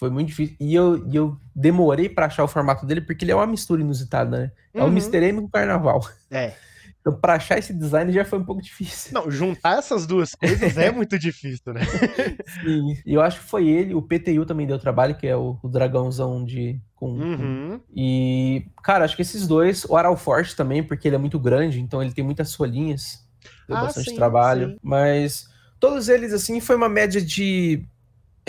Foi 0.00 0.08
muito 0.08 0.28
difícil. 0.28 0.56
E 0.58 0.74
eu, 0.74 1.06
e 1.06 1.14
eu 1.14 1.36
demorei 1.54 2.08
para 2.08 2.24
achar 2.24 2.42
o 2.42 2.48
formato 2.48 2.86
dele, 2.86 3.02
porque 3.02 3.22
ele 3.22 3.32
é 3.32 3.36
uma 3.36 3.46
mistura 3.46 3.82
inusitada, 3.82 4.38
né? 4.38 4.52
É 4.72 4.80
uhum. 4.80 4.88
o 4.88 4.90
Mr. 4.90 5.22
M 5.26 5.40
com 5.42 5.46
o 5.46 5.50
carnaval. 5.50 6.00
É. 6.30 6.54
Então, 6.98 7.12
pra 7.12 7.34
achar 7.34 7.58
esse 7.58 7.74
design 7.74 8.10
já 8.10 8.24
foi 8.24 8.38
um 8.38 8.44
pouco 8.44 8.62
difícil. 8.62 9.12
Não, 9.12 9.30
juntar 9.30 9.78
essas 9.78 10.06
duas 10.06 10.34
coisas 10.34 10.78
é 10.78 10.90
muito 10.90 11.18
difícil, 11.18 11.74
né? 11.74 11.82
Sim. 12.64 12.96
E 13.04 13.12
eu 13.12 13.20
acho 13.20 13.40
que 13.40 13.46
foi 13.46 13.68
ele, 13.68 13.94
o 13.94 14.00
PTU 14.00 14.46
também 14.46 14.66
deu 14.66 14.78
trabalho, 14.78 15.14
que 15.14 15.26
é 15.26 15.36
o, 15.36 15.58
o 15.62 15.68
dragãozão 15.68 16.42
de. 16.46 16.80
Com, 16.94 17.10
uhum. 17.10 17.78
com, 17.78 17.80
E, 17.94 18.66
cara, 18.82 19.04
acho 19.04 19.14
que 19.14 19.22
esses 19.22 19.46
dois, 19.46 19.84
o 19.84 19.96
Aral 19.96 20.16
Forte 20.16 20.56
também, 20.56 20.82
porque 20.82 21.08
ele 21.08 21.16
é 21.16 21.18
muito 21.18 21.38
grande, 21.38 21.78
então 21.78 22.02
ele 22.02 22.14
tem 22.14 22.24
muitas 22.24 22.54
folhinhas. 22.54 23.22
Deu 23.68 23.76
ah, 23.76 23.82
bastante 23.82 24.10
sim, 24.10 24.16
trabalho. 24.16 24.70
Sim. 24.70 24.78
Mas 24.82 25.46
todos 25.78 26.08
eles, 26.08 26.32
assim, 26.32 26.58
foi 26.58 26.74
uma 26.74 26.88
média 26.88 27.20
de. 27.20 27.84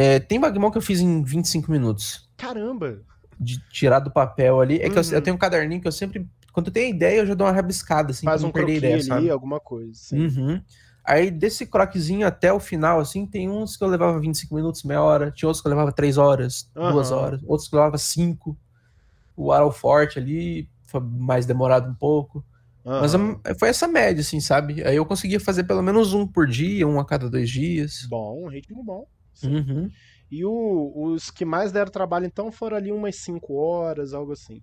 É, 0.01 0.19
tem 0.19 0.39
Bagmon 0.39 0.71
que 0.71 0.77
eu 0.77 0.81
fiz 0.81 0.99
em 0.99 1.23
25 1.23 1.71
minutos. 1.71 2.27
Caramba! 2.35 3.01
De 3.39 3.59
tirar 3.69 3.99
do 3.99 4.09
papel 4.09 4.59
ali. 4.59 4.79
É 4.79 4.87
uhum. 4.87 4.93
que 4.93 4.99
eu, 4.99 5.03
eu 5.03 5.15
uhum. 5.15 5.21
tenho 5.21 5.35
um 5.35 5.39
caderninho 5.39 5.79
que 5.81 5.87
eu 5.87 5.91
sempre 5.91 6.27
quando 6.51 6.67
eu 6.67 6.73
tenho 6.73 6.93
ideia, 6.93 7.19
eu 7.19 7.25
já 7.25 7.33
dou 7.33 7.47
uma 7.47 7.53
rabiscada, 7.53 8.11
assim, 8.11 8.25
Faz 8.25 8.43
um 8.43 8.51
perder 8.51 8.77
ideia, 8.77 8.95
ali, 8.95 9.03
sabe? 9.03 9.29
alguma 9.29 9.59
coisa. 9.59 10.13
Uhum. 10.13 10.61
Aí, 11.03 11.31
desse 11.31 11.65
croquezinho 11.65 12.27
até 12.27 12.51
o 12.51 12.59
final, 12.59 12.99
assim, 12.99 13.25
tem 13.25 13.49
uns 13.49 13.77
que 13.77 13.83
eu 13.83 13.87
levava 13.87 14.19
25 14.19 14.53
minutos, 14.53 14.83
meia 14.83 15.01
hora, 15.01 15.31
tinha 15.31 15.47
outros 15.47 15.61
que 15.61 15.67
eu 15.67 15.71
levava 15.71 15.91
3 15.91 16.17
horas, 16.17 16.69
uhum. 16.75 16.91
2 16.91 17.11
horas, 17.11 17.41
outros 17.45 17.69
que 17.69 17.75
eu 17.75 17.79
levava 17.79 17.97
5. 17.97 18.57
O 19.35 19.51
Arrow 19.51 19.71
Forte 19.71 20.19
ali 20.19 20.69
foi 20.83 20.99
mais 20.99 21.45
demorado 21.45 21.89
um 21.89 21.95
pouco. 21.95 22.43
Uhum. 22.83 23.39
Mas 23.43 23.57
foi 23.57 23.69
essa 23.69 23.87
média, 23.87 24.21
assim, 24.21 24.39
sabe? 24.39 24.83
Aí 24.83 24.95
eu 24.95 25.05
conseguia 25.05 25.39
fazer 25.39 25.63
pelo 25.63 25.81
menos 25.81 26.13
um 26.13 26.27
por 26.27 26.47
dia, 26.47 26.87
um 26.87 26.99
a 26.99 27.05
cada 27.05 27.29
dois 27.29 27.49
dias. 27.49 28.05
Bom, 28.09 28.43
um 28.43 28.47
ritmo 28.49 28.83
bom. 28.83 29.07
Uhum. 29.47 29.89
E 30.31 30.45
o, 30.45 30.91
os 30.95 31.29
que 31.29 31.43
mais 31.43 31.71
deram 31.71 31.91
trabalho, 31.91 32.25
então, 32.25 32.51
foram 32.51 32.77
ali 32.77 32.91
umas 32.91 33.17
5 33.17 33.53
horas, 33.53 34.13
algo 34.13 34.31
assim. 34.31 34.61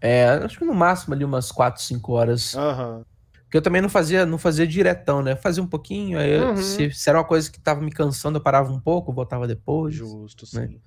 É, 0.00 0.26
acho 0.26 0.58
que 0.58 0.64
no 0.64 0.74
máximo 0.74 1.14
ali 1.14 1.24
umas 1.24 1.50
4, 1.50 1.82
5 1.82 2.12
horas. 2.12 2.54
Uhum. 2.54 3.04
Porque 3.42 3.56
eu 3.56 3.62
também 3.62 3.80
não 3.80 3.88
fazia, 3.88 4.26
não 4.26 4.36
fazia 4.36 4.66
diretão, 4.66 5.22
né? 5.22 5.34
Fazia 5.34 5.62
um 5.62 5.66
pouquinho, 5.66 6.18
aí 6.18 6.38
uhum. 6.38 6.56
se, 6.56 6.90
se, 6.90 7.08
era 7.08 7.18
uma 7.18 7.24
coisa 7.24 7.50
que 7.50 7.58
tava 7.58 7.80
me 7.80 7.90
cansando, 7.90 8.36
eu 8.36 8.42
parava 8.42 8.70
um 8.70 8.78
pouco, 8.78 9.12
voltava 9.12 9.48
depois. 9.48 9.94
Justo, 9.94 10.44
né? 10.54 10.68
sim. 10.68 10.80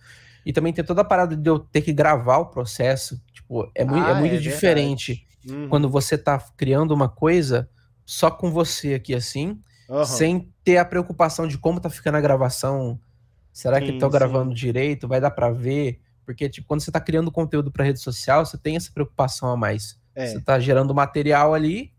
E 0.45 0.53
também 0.53 0.71
tem 0.71 0.83
toda 0.83 1.01
a 1.01 1.05
parada 1.05 1.35
de 1.35 1.49
eu 1.49 1.59
ter 1.59 1.81
que 1.81 1.91
gravar 1.91 2.37
o 2.37 2.45
processo. 2.47 3.21
Tipo, 3.33 3.69
é, 3.75 3.83
muito, 3.83 4.05
é 4.05 4.11
ah, 4.11 4.17
é 4.17 4.19
muito 4.19 4.35
é 4.35 4.39
diferente 4.39 5.25
uhum. 5.47 5.69
quando 5.69 5.89
você 5.89 6.17
tá 6.17 6.39
criando 6.55 6.91
uma 6.91 7.09
coisa 7.09 7.69
só 8.05 8.29
com 8.29 8.51
você 8.51 8.93
aqui 8.93 9.13
assim. 9.13 9.59
uhum. 9.89 10.05
sem 10.05 10.53
ter 10.63 10.77
a 10.77 10.85
preocupação 10.85 11.47
de 11.47 11.57
como 11.57 11.79
tá 11.79 11.89
ficando 11.89 12.17
a 12.17 12.21
gravação. 12.21 12.99
Será 13.51 13.79
sim, 13.79 13.85
que 13.85 13.91
estão 13.93 14.09
gravando 14.09 14.53
direito? 14.53 15.07
Vai 15.07 15.19
dar 15.19 15.31
para 15.31 15.49
ver? 15.51 15.99
Porque, 16.25 16.47
tipo, 16.47 16.67
quando 16.67 16.81
você 16.81 16.91
tá 16.91 16.99
criando 16.99 17.31
conteúdo 17.31 17.71
para 17.71 17.83
rede 17.83 17.99
social, 17.99 18.45
você 18.45 18.57
tem 18.57 18.75
essa 18.75 18.91
preocupação 18.91 19.49
a 19.49 19.57
mais. 19.57 19.99
É. 20.15 20.27
Você 20.27 20.39
tá 20.39 20.59
gerando 20.59 20.93
material 20.93 21.53
ali 21.53 21.91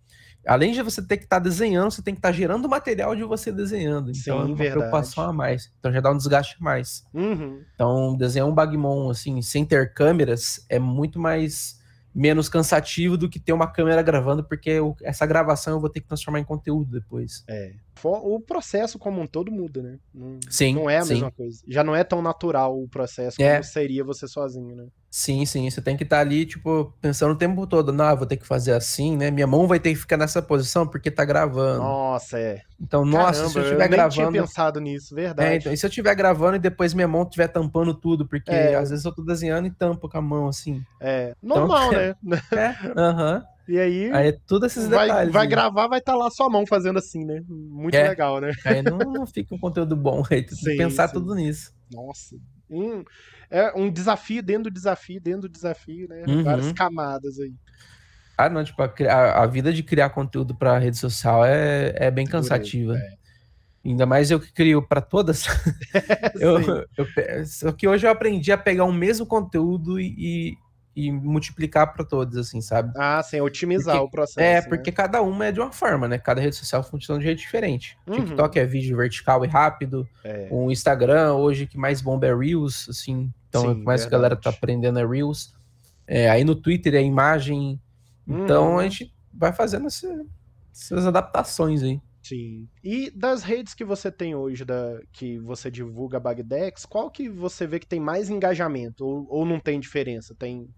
Além 0.46 0.72
de 0.72 0.82
você 0.82 1.00
ter 1.00 1.18
que 1.18 1.24
estar 1.24 1.36
tá 1.36 1.42
desenhando, 1.42 1.92
você 1.92 2.02
tem 2.02 2.14
que 2.14 2.18
estar 2.18 2.30
tá 2.30 2.34
gerando 2.34 2.68
material 2.68 3.14
de 3.14 3.22
você 3.22 3.52
desenhando. 3.52 4.10
Então 4.10 4.22
Sim, 4.22 4.30
é 4.30 4.34
uma 4.34 4.46
verdade. 4.46 4.70
preocupação 4.70 5.24
a 5.24 5.32
mais. 5.32 5.72
Então 5.78 5.92
já 5.92 6.00
dá 6.00 6.10
um 6.10 6.16
desgaste 6.16 6.56
a 6.60 6.64
mais. 6.64 7.04
Uhum. 7.14 7.62
Então, 7.74 8.16
desenhar 8.16 8.48
um 8.48 8.54
Bagmon 8.54 9.10
assim, 9.10 9.40
sem 9.40 9.64
ter 9.64 9.94
câmeras, 9.94 10.64
é 10.68 10.78
muito 10.78 11.18
mais 11.20 11.80
menos 12.14 12.48
cansativo 12.48 13.16
do 13.16 13.28
que 13.28 13.38
ter 13.38 13.52
uma 13.52 13.66
câmera 13.66 14.02
gravando, 14.02 14.44
porque 14.44 14.68
eu, 14.68 14.94
essa 15.02 15.24
gravação 15.24 15.74
eu 15.74 15.80
vou 15.80 15.88
ter 15.88 16.00
que 16.00 16.08
transformar 16.08 16.40
em 16.40 16.44
conteúdo 16.44 16.90
depois. 16.90 17.44
É. 17.48 17.72
O 18.04 18.40
processo 18.40 18.98
como 18.98 19.20
um 19.20 19.26
todo 19.26 19.52
muda, 19.52 19.82
né? 19.82 19.98
Não, 20.12 20.38
sim. 20.48 20.74
Não 20.74 20.90
é 20.90 20.98
a 20.98 21.02
sim. 21.02 21.14
mesma 21.14 21.30
coisa. 21.30 21.62
Já 21.68 21.84
não 21.84 21.94
é 21.94 22.02
tão 22.02 22.20
natural 22.20 22.76
o 22.76 22.88
processo 22.88 23.40
é. 23.40 23.52
como 23.52 23.64
seria 23.64 24.02
você 24.02 24.26
sozinho, 24.26 24.74
né? 24.74 24.86
Sim, 25.10 25.44
sim. 25.44 25.68
Você 25.68 25.82
tem 25.82 25.96
que 25.96 26.04
estar 26.04 26.16
tá 26.16 26.22
ali, 26.22 26.46
tipo, 26.46 26.92
pensando 27.00 27.32
o 27.32 27.36
tempo 27.36 27.66
todo, 27.66 27.92
não, 27.92 28.16
vou 28.16 28.26
ter 28.26 28.38
que 28.38 28.46
fazer 28.46 28.72
assim, 28.72 29.14
né? 29.14 29.30
Minha 29.30 29.46
mão 29.46 29.66
vai 29.66 29.78
ter 29.78 29.90
que 29.90 30.00
ficar 30.00 30.16
nessa 30.16 30.40
posição 30.40 30.86
porque 30.86 31.10
tá 31.10 31.24
gravando. 31.24 31.80
Nossa, 31.80 32.38
é. 32.38 32.62
Então, 32.80 33.04
nossa, 33.04 33.32
Caramba, 33.32 33.50
se 33.50 33.58
eu 33.58 33.62
estiver 33.62 33.88
gravando. 33.88 34.22
Eu 34.22 34.30
tinha 34.30 34.42
pensado 34.42 34.80
nisso, 34.80 35.14
verdade. 35.14 35.48
É, 35.48 35.56
então, 35.56 35.72
e 35.72 35.76
se 35.76 35.84
eu 35.84 35.88
estiver 35.88 36.14
gravando 36.14 36.56
e 36.56 36.58
depois 36.58 36.94
minha 36.94 37.06
mão 37.06 37.22
estiver 37.24 37.48
tampando 37.48 37.94
tudo, 37.94 38.26
porque 38.26 38.50
é. 38.50 38.74
às 38.74 38.90
vezes 38.90 39.04
eu 39.04 39.14
tô 39.14 39.22
desenhando 39.22 39.66
e 39.66 39.70
tampo 39.70 40.08
com 40.08 40.18
a 40.18 40.22
mão, 40.22 40.48
assim. 40.48 40.82
É, 40.98 41.34
normal, 41.42 41.92
então, 41.92 42.16
né? 42.24 42.42
É, 42.52 43.00
aham. 43.00 43.36
Uh 43.36 43.40
-huh. 43.40 43.51
E 43.68 43.78
aí. 43.78 44.12
Aí 44.12 44.28
é 44.28 44.38
tudo 44.46 44.66
esses 44.66 44.88
vai, 44.88 45.06
detalhes. 45.06 45.32
Vai 45.32 45.46
gravar, 45.46 45.86
vai 45.86 45.98
estar 45.98 46.12
tá 46.12 46.18
lá 46.18 46.30
sua 46.30 46.50
mão 46.50 46.66
fazendo 46.66 46.98
assim, 46.98 47.24
né? 47.24 47.42
Muito 47.48 47.94
é. 47.94 48.08
legal, 48.08 48.40
né? 48.40 48.52
Aí 48.64 48.82
não, 48.82 48.98
não, 48.98 49.26
fica 49.26 49.54
um 49.54 49.58
conteúdo 49.58 49.96
bom. 49.96 50.22
Aí 50.30 50.42
tem 50.42 50.56
que 50.56 50.76
pensar 50.76 51.08
sim. 51.08 51.14
tudo 51.14 51.34
nisso. 51.34 51.72
Nossa. 51.92 52.36
Um, 52.68 53.04
é 53.50 53.72
um 53.76 53.90
desafio 53.90 54.42
dentro 54.42 54.64
do 54.64 54.70
desafio, 54.70 55.20
dentro 55.20 55.42
do 55.42 55.48
desafio, 55.48 56.08
né? 56.08 56.24
Uhum. 56.26 56.42
Várias 56.42 56.72
camadas 56.72 57.38
aí. 57.38 57.54
Ah, 58.36 58.48
não, 58.48 58.64
tipo, 58.64 58.82
a, 58.82 59.42
a 59.42 59.46
vida 59.46 59.72
de 59.72 59.82
criar 59.82 60.10
conteúdo 60.10 60.54
para 60.54 60.78
rede 60.78 60.96
social 60.96 61.44
é, 61.44 61.94
é 61.96 62.10
bem 62.10 62.26
cansativa. 62.26 62.96
É. 62.96 63.22
Ainda 63.84 64.06
mais 64.06 64.30
eu 64.30 64.40
que 64.40 64.52
crio 64.52 64.80
para 64.80 65.00
todas. 65.00 65.44
eu, 66.40 66.86
eu, 66.96 67.46
só 67.46 67.72
que 67.72 67.86
hoje 67.86 68.06
eu 68.06 68.10
aprendi 68.10 68.50
a 68.50 68.58
pegar 68.58 68.84
o 68.84 68.92
mesmo 68.92 69.26
conteúdo 69.26 70.00
e, 70.00 70.56
e 70.94 71.10
multiplicar 71.10 71.92
para 71.92 72.04
todos, 72.04 72.36
assim, 72.36 72.60
sabe? 72.60 72.92
Ah, 72.96 73.22
sim, 73.22 73.40
otimizar 73.40 73.96
porque, 73.96 74.08
o 74.08 74.10
processo. 74.10 74.40
É, 74.40 74.60
né? 74.60 74.62
porque 74.62 74.92
cada 74.92 75.22
uma 75.22 75.46
é 75.46 75.52
de 75.52 75.60
uma 75.60 75.72
forma, 75.72 76.06
né? 76.06 76.18
Cada 76.18 76.40
rede 76.40 76.54
social 76.54 76.82
funciona 76.82 77.18
de 77.18 77.26
jeito 77.26 77.38
diferente. 77.38 77.96
Uhum. 78.06 78.16
TikTok 78.16 78.58
é 78.58 78.66
vídeo 78.66 78.96
vertical 78.96 79.44
e 79.44 79.48
rápido. 79.48 80.06
É. 80.22 80.48
O 80.50 80.70
Instagram, 80.70 81.34
hoje, 81.34 81.66
que 81.66 81.78
mais 81.78 82.02
bomba 82.02 82.26
é 82.26 82.34
Reels, 82.34 82.88
assim. 82.90 83.32
Então, 83.48 83.74
sim, 83.74 83.82
mais 83.82 84.04
a 84.04 84.08
galera 84.08 84.36
tá 84.36 84.50
aprendendo 84.50 84.98
é 84.98 85.06
Reels. 85.06 85.54
É, 86.06 86.28
aí 86.28 86.44
no 86.44 86.54
Twitter 86.54 86.94
é 86.94 87.02
imagem. 87.02 87.80
Então, 88.26 88.72
uhum. 88.72 88.78
a 88.78 88.82
gente 88.82 89.14
vai 89.32 89.52
fazendo 89.52 89.86
essa, 89.86 90.24
essas 90.72 91.06
adaptações 91.06 91.82
aí. 91.82 92.00
Sim. 92.22 92.68
E 92.84 93.10
das 93.10 93.42
redes 93.42 93.74
que 93.74 93.84
você 93.84 94.10
tem 94.10 94.34
hoje, 94.34 94.64
da, 94.64 95.00
que 95.12 95.38
você 95.38 95.70
divulga 95.70 96.20
Bagdex, 96.20 96.86
qual 96.86 97.10
que 97.10 97.28
você 97.28 97.66
vê 97.66 97.80
que 97.80 97.86
tem 97.86 97.98
mais 97.98 98.30
engajamento? 98.30 99.04
Ou, 99.04 99.26
ou 99.28 99.44
não 99.44 99.58
tem 99.58 99.80
diferença? 99.80 100.34
Tem 100.34 100.68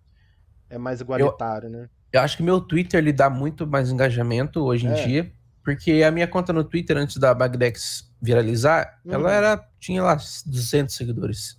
é 0.75 0.79
mais 0.79 1.01
igualitário, 1.01 1.69
eu, 1.69 1.73
né? 1.73 1.89
Eu 2.13 2.21
acho 2.21 2.37
que 2.37 2.43
meu 2.43 2.61
Twitter 2.61 2.99
ele 2.99 3.13
dá 3.13 3.31
muito 3.31 3.67
mais 3.67 3.91
engajamento 3.91 4.63
hoje 4.63 4.87
em 4.87 4.91
é. 4.91 5.07
dia, 5.07 5.33
porque 5.63 6.03
a 6.03 6.11
minha 6.11 6.27
conta 6.27 6.53
no 6.53 6.65
Twitter 6.65 6.97
antes 6.97 7.17
da 7.17 7.33
Bagdex 7.33 8.11
viralizar, 8.21 9.01
uhum. 9.05 9.13
ela 9.15 9.33
era 9.33 9.69
tinha 9.79 10.03
lá 10.03 10.17
200 10.47 10.95
seguidores. 10.95 11.59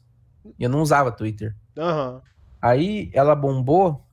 E 0.59 0.63
eu 0.63 0.69
não 0.69 0.81
usava 0.81 1.11
Twitter. 1.11 1.55
Uhum. 1.77 2.21
Aí 2.61 3.09
ela 3.13 3.35
bombou, 3.35 4.05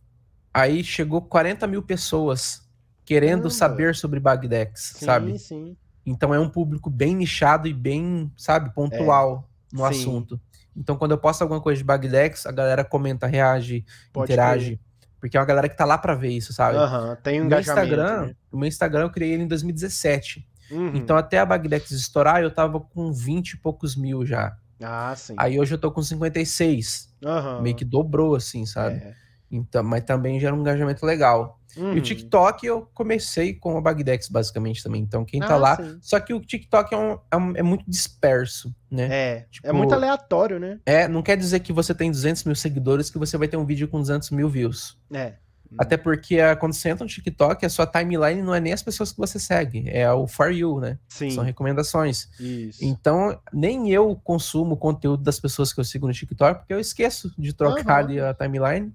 aí 0.53 0.83
chegou 0.83 1.23
40 1.23 1.67
mil 1.67 1.83
pessoas 1.83 2.63
querendo 3.05 3.51
saber 3.51 3.95
sobre 3.95 4.21
Bagdex, 4.21 4.95
sim, 4.97 5.05
sabe? 5.05 5.39
Sim. 5.39 5.77
Então 6.05 6.35
é 6.35 6.41
um 6.41 6.49
público 6.49 6.91
bem 6.91 7.15
nichado 7.15 7.69
e 7.69 7.73
bem, 7.73 8.31
sabe, 8.37 8.75
pontual 8.75 9.49
é. 9.73 9.77
no 9.77 9.79
sim. 9.79 10.01
assunto. 10.01 10.41
Então, 10.77 10.97
quando 10.97 11.13
eu 11.13 11.19
posto 11.19 11.43
alguma 11.43 11.61
coisa 11.61 11.79
de 11.79 11.85
Bagdex, 11.85 12.47
a 12.47 12.53
galera 12.53 12.85
comenta, 12.85 13.27
reage, 13.27 13.85
Pode 14.13 14.33
interage. 14.33 14.81
Porque 15.23 15.37
é 15.37 15.41
uma 15.41 15.47
galera 15.47 15.69
que 15.69 15.77
tá 15.77 15.85
lá 15.85 15.97
pra 15.97 16.17
ver 16.17 16.31
isso, 16.31 16.53
sabe? 16.53 16.77
Uhum, 16.77 17.17
tem 17.23 17.41
um 17.41 17.45
o 17.45 17.49
meu 17.49 17.61
Instagram, 17.61 18.23
né? 18.23 18.35
O 18.51 18.57
meu 18.59 18.67
Instagram 18.67 19.03
eu 19.03 19.11
criei 19.11 19.35
ele 19.35 19.45
em 19.45 19.47
2017. 19.47 20.45
Uhum. 20.69 20.97
Então, 20.97 21.17
até 21.17 21.39
a 21.39 21.47
Bagdex 21.47 21.93
estourar, 21.93 22.43
eu 22.43 22.51
tava 22.51 22.81
com 22.81 23.13
20 23.13 23.53
e 23.53 23.57
poucos 23.59 23.95
mil 23.95 24.27
já. 24.27 24.57
Ah, 24.83 25.15
sim. 25.17 25.37
Aí 25.39 25.61
hoje 25.61 25.73
eu 25.73 25.79
tô 25.79 25.93
com 25.93 26.03
56. 26.03 27.09
Uhum. 27.25 27.63
Meio 27.63 27.77
que 27.77 27.85
dobrou, 27.85 28.35
assim, 28.35 28.67
sabe? 28.67 28.97
É. 28.97 29.15
Então, 29.53 29.85
mas 29.85 30.03
também 30.05 30.41
gera 30.41 30.55
um 30.55 30.61
engajamento 30.61 31.05
legal. 31.05 31.61
Uhum. 31.77 31.89
E 31.89 31.93
o 31.93 31.95
uhum. 31.97 32.01
TikTok 32.01 32.67
eu 32.67 32.89
comecei 32.95 33.55
com 33.55 33.77
a 33.77 33.81
Bagdex, 33.81 34.29
basicamente, 34.29 34.83
também. 34.83 35.03
Então, 35.03 35.25
quem 35.25 35.41
tá 35.41 35.55
ah, 35.55 35.59
lá. 35.59 35.77
Sim. 35.77 35.99
Só 36.01 36.19
que 36.19 36.33
o 36.33 36.41
TikTok 36.41 36.95
é, 36.95 36.99
um, 36.99 37.19
é, 37.31 37.37
um, 37.37 37.57
é, 37.57 37.63
muito 37.63 37.85
disperso, 37.87 38.75
né? 38.91 39.09
É. 39.11 39.47
Tipo, 39.51 39.69
é 39.69 39.73
muito 39.73 39.95
aleatório, 39.95 40.59
né? 40.59 40.81
É, 40.87 41.07
não 41.07 41.23
quer 41.23 41.37
dizer 41.37 41.61
que 41.61 41.73
você 41.73 41.95
tem 41.95 42.11
200 42.11 42.45
mil 42.45 42.57
seguidores 42.57 43.11
que 43.11 43.19
você 43.19 43.37
vai 43.37 43.47
ter 43.47 43.57
um 43.57 43.65
vídeo 43.65 43.89
com 43.89 44.01
200 44.01 44.31
mil 44.31 44.49
views. 44.49 44.99
É. 45.13 45.35
Até 45.79 45.97
porque 45.97 46.37
quando 46.57 46.75
você 46.75 46.91
entra 46.91 47.05
no 47.05 47.11
TikTok, 47.11 47.65
a 47.65 47.69
sua 47.69 47.87
timeline 47.87 48.43
não 48.43 48.55
é 48.55 48.61
nem 48.61 48.73
as 48.73 48.83
pessoas 48.83 49.13
que 49.13 49.19
você 49.19 49.39
segue, 49.39 49.89
é 49.89 50.11
o 50.13 50.27
For 50.27 50.53
You, 50.53 50.81
né? 50.81 50.99
Sim. 51.09 51.31
São 51.31 51.43
recomendações. 51.43 52.29
Isso. 52.39 52.85
Então, 52.85 53.39
nem 53.53 53.91
eu 53.91 54.15
consumo 54.23 54.77
conteúdo 54.77 55.23
das 55.23 55.41
pessoas 55.41 55.73
que 55.73 55.81
eu 55.81 55.85
sigo 55.85 56.07
no 56.07 56.13
TikTok, 56.13 56.61
porque 56.61 56.75
eu 56.75 56.81
esqueço 56.81 57.33
de 57.39 57.53
trocar 57.53 58.05
uhum. 58.05 58.11
ali 58.11 58.21
a 58.21 58.35
timeline. 58.35 58.93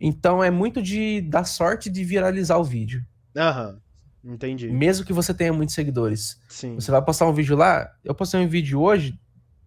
Então 0.00 0.42
é 0.42 0.50
muito 0.50 0.80
de 0.82 1.20
dar 1.20 1.44
sorte 1.44 1.90
de 1.90 2.02
viralizar 2.02 2.56
o 2.56 2.64
vídeo. 2.64 3.04
Aham. 3.36 3.78
Entendi. 4.24 4.68
Mesmo 4.68 5.04
que 5.04 5.12
você 5.12 5.32
tenha 5.32 5.52
muitos 5.52 5.74
seguidores. 5.74 6.40
Sim. 6.48 6.74
Você 6.74 6.90
vai 6.90 7.02
postar 7.02 7.26
um 7.26 7.32
vídeo 7.32 7.56
lá. 7.56 7.90
Eu 8.04 8.14
postei 8.14 8.40
um 8.40 8.48
vídeo 8.48 8.80
hoje, 8.80 9.18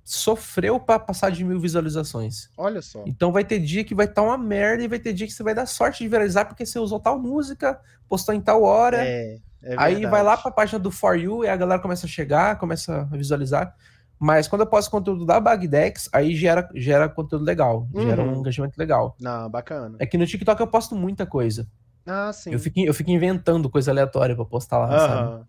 sofreu 0.03 0.79
para 0.79 0.99
passar 0.99 1.31
de 1.31 1.43
mil 1.43 1.59
visualizações. 1.59 2.49
Olha 2.57 2.81
só. 2.81 3.03
Então 3.05 3.31
vai 3.31 3.43
ter 3.43 3.59
dia 3.59 3.83
que 3.83 3.95
vai 3.95 4.05
estar 4.05 4.21
tá 4.21 4.27
uma 4.27 4.37
merda 4.37 4.83
e 4.83 4.87
vai 4.87 4.99
ter 4.99 5.13
dia 5.13 5.25
que 5.25 5.33
você 5.33 5.43
vai 5.43 5.55
dar 5.55 5.65
sorte 5.65 6.03
de 6.03 6.09
viralizar 6.09 6.45
porque 6.45 6.65
você 6.65 6.77
usou 6.77 6.99
tal 6.99 7.19
música, 7.19 7.79
postou 8.07 8.33
em 8.33 8.41
tal 8.41 8.63
hora. 8.63 9.03
É. 9.03 9.39
é 9.61 9.75
aí 9.77 10.05
vai 10.05 10.21
lá 10.21 10.37
para 10.37 10.49
a 10.51 10.53
página 10.53 10.77
do 10.77 10.91
For 10.91 11.17
You 11.17 11.43
e 11.43 11.47
a 11.47 11.55
galera 11.55 11.81
começa 11.81 12.05
a 12.05 12.09
chegar, 12.09 12.57
começa 12.57 13.07
a 13.11 13.17
visualizar. 13.17 13.75
Mas 14.19 14.47
quando 14.47 14.61
eu 14.61 14.67
posto 14.67 14.89
conteúdo 14.89 15.25
da 15.25 15.39
Bagdex, 15.39 16.09
aí 16.13 16.35
gera, 16.35 16.69
gera 16.75 17.09
conteúdo 17.09 17.43
legal, 17.43 17.87
uhum. 17.93 18.03
gera 18.03 18.23
um 18.23 18.39
engajamento 18.39 18.77
legal. 18.77 19.15
Não, 19.19 19.49
bacana. 19.49 19.97
É 19.99 20.05
que 20.05 20.17
no 20.17 20.25
TikTok 20.25 20.61
eu 20.61 20.67
posto 20.67 20.95
muita 20.95 21.25
coisa. 21.25 21.67
Ah, 22.05 22.31
sim. 22.31 22.51
Eu 22.51 22.59
fico, 22.59 22.79
eu 22.79 22.93
fico 22.93 23.11
inventando 23.11 23.69
coisa 23.69 23.91
aleatória 23.91 24.35
pra 24.35 24.45
postar 24.45 24.77
lá, 24.79 24.85
uhum. 24.85 24.99
sabe? 24.99 25.45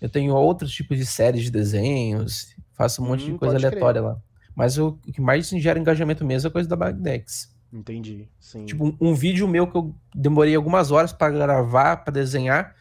Eu 0.00 0.08
tenho 0.08 0.34
outros 0.34 0.72
tipos 0.72 0.98
de 0.98 1.06
séries 1.06 1.44
de 1.44 1.50
desenhos, 1.50 2.54
faço 2.72 3.02
um 3.02 3.06
monte 3.06 3.24
hum, 3.24 3.32
de 3.32 3.38
coisa 3.38 3.56
aleatória 3.56 4.02
crer. 4.02 4.12
lá. 4.12 4.18
Mas 4.54 4.78
o, 4.78 4.88
o, 4.88 5.12
que 5.12 5.20
mais 5.20 5.48
gera 5.48 5.78
engajamento 5.78 6.24
mesmo 6.24 6.46
é 6.46 6.50
a 6.50 6.52
coisa 6.52 6.68
da 6.68 6.76
Bagdex. 6.76 7.52
Entendi, 7.72 8.28
sim. 8.38 8.66
Tipo, 8.66 8.86
um, 8.86 8.96
um 9.00 9.14
vídeo 9.14 9.48
meu 9.48 9.66
que 9.66 9.76
eu 9.76 9.94
demorei 10.14 10.54
algumas 10.54 10.90
horas 10.90 11.12
para 11.12 11.32
gravar, 11.32 11.96
para 11.96 12.12
desenhar, 12.12 12.74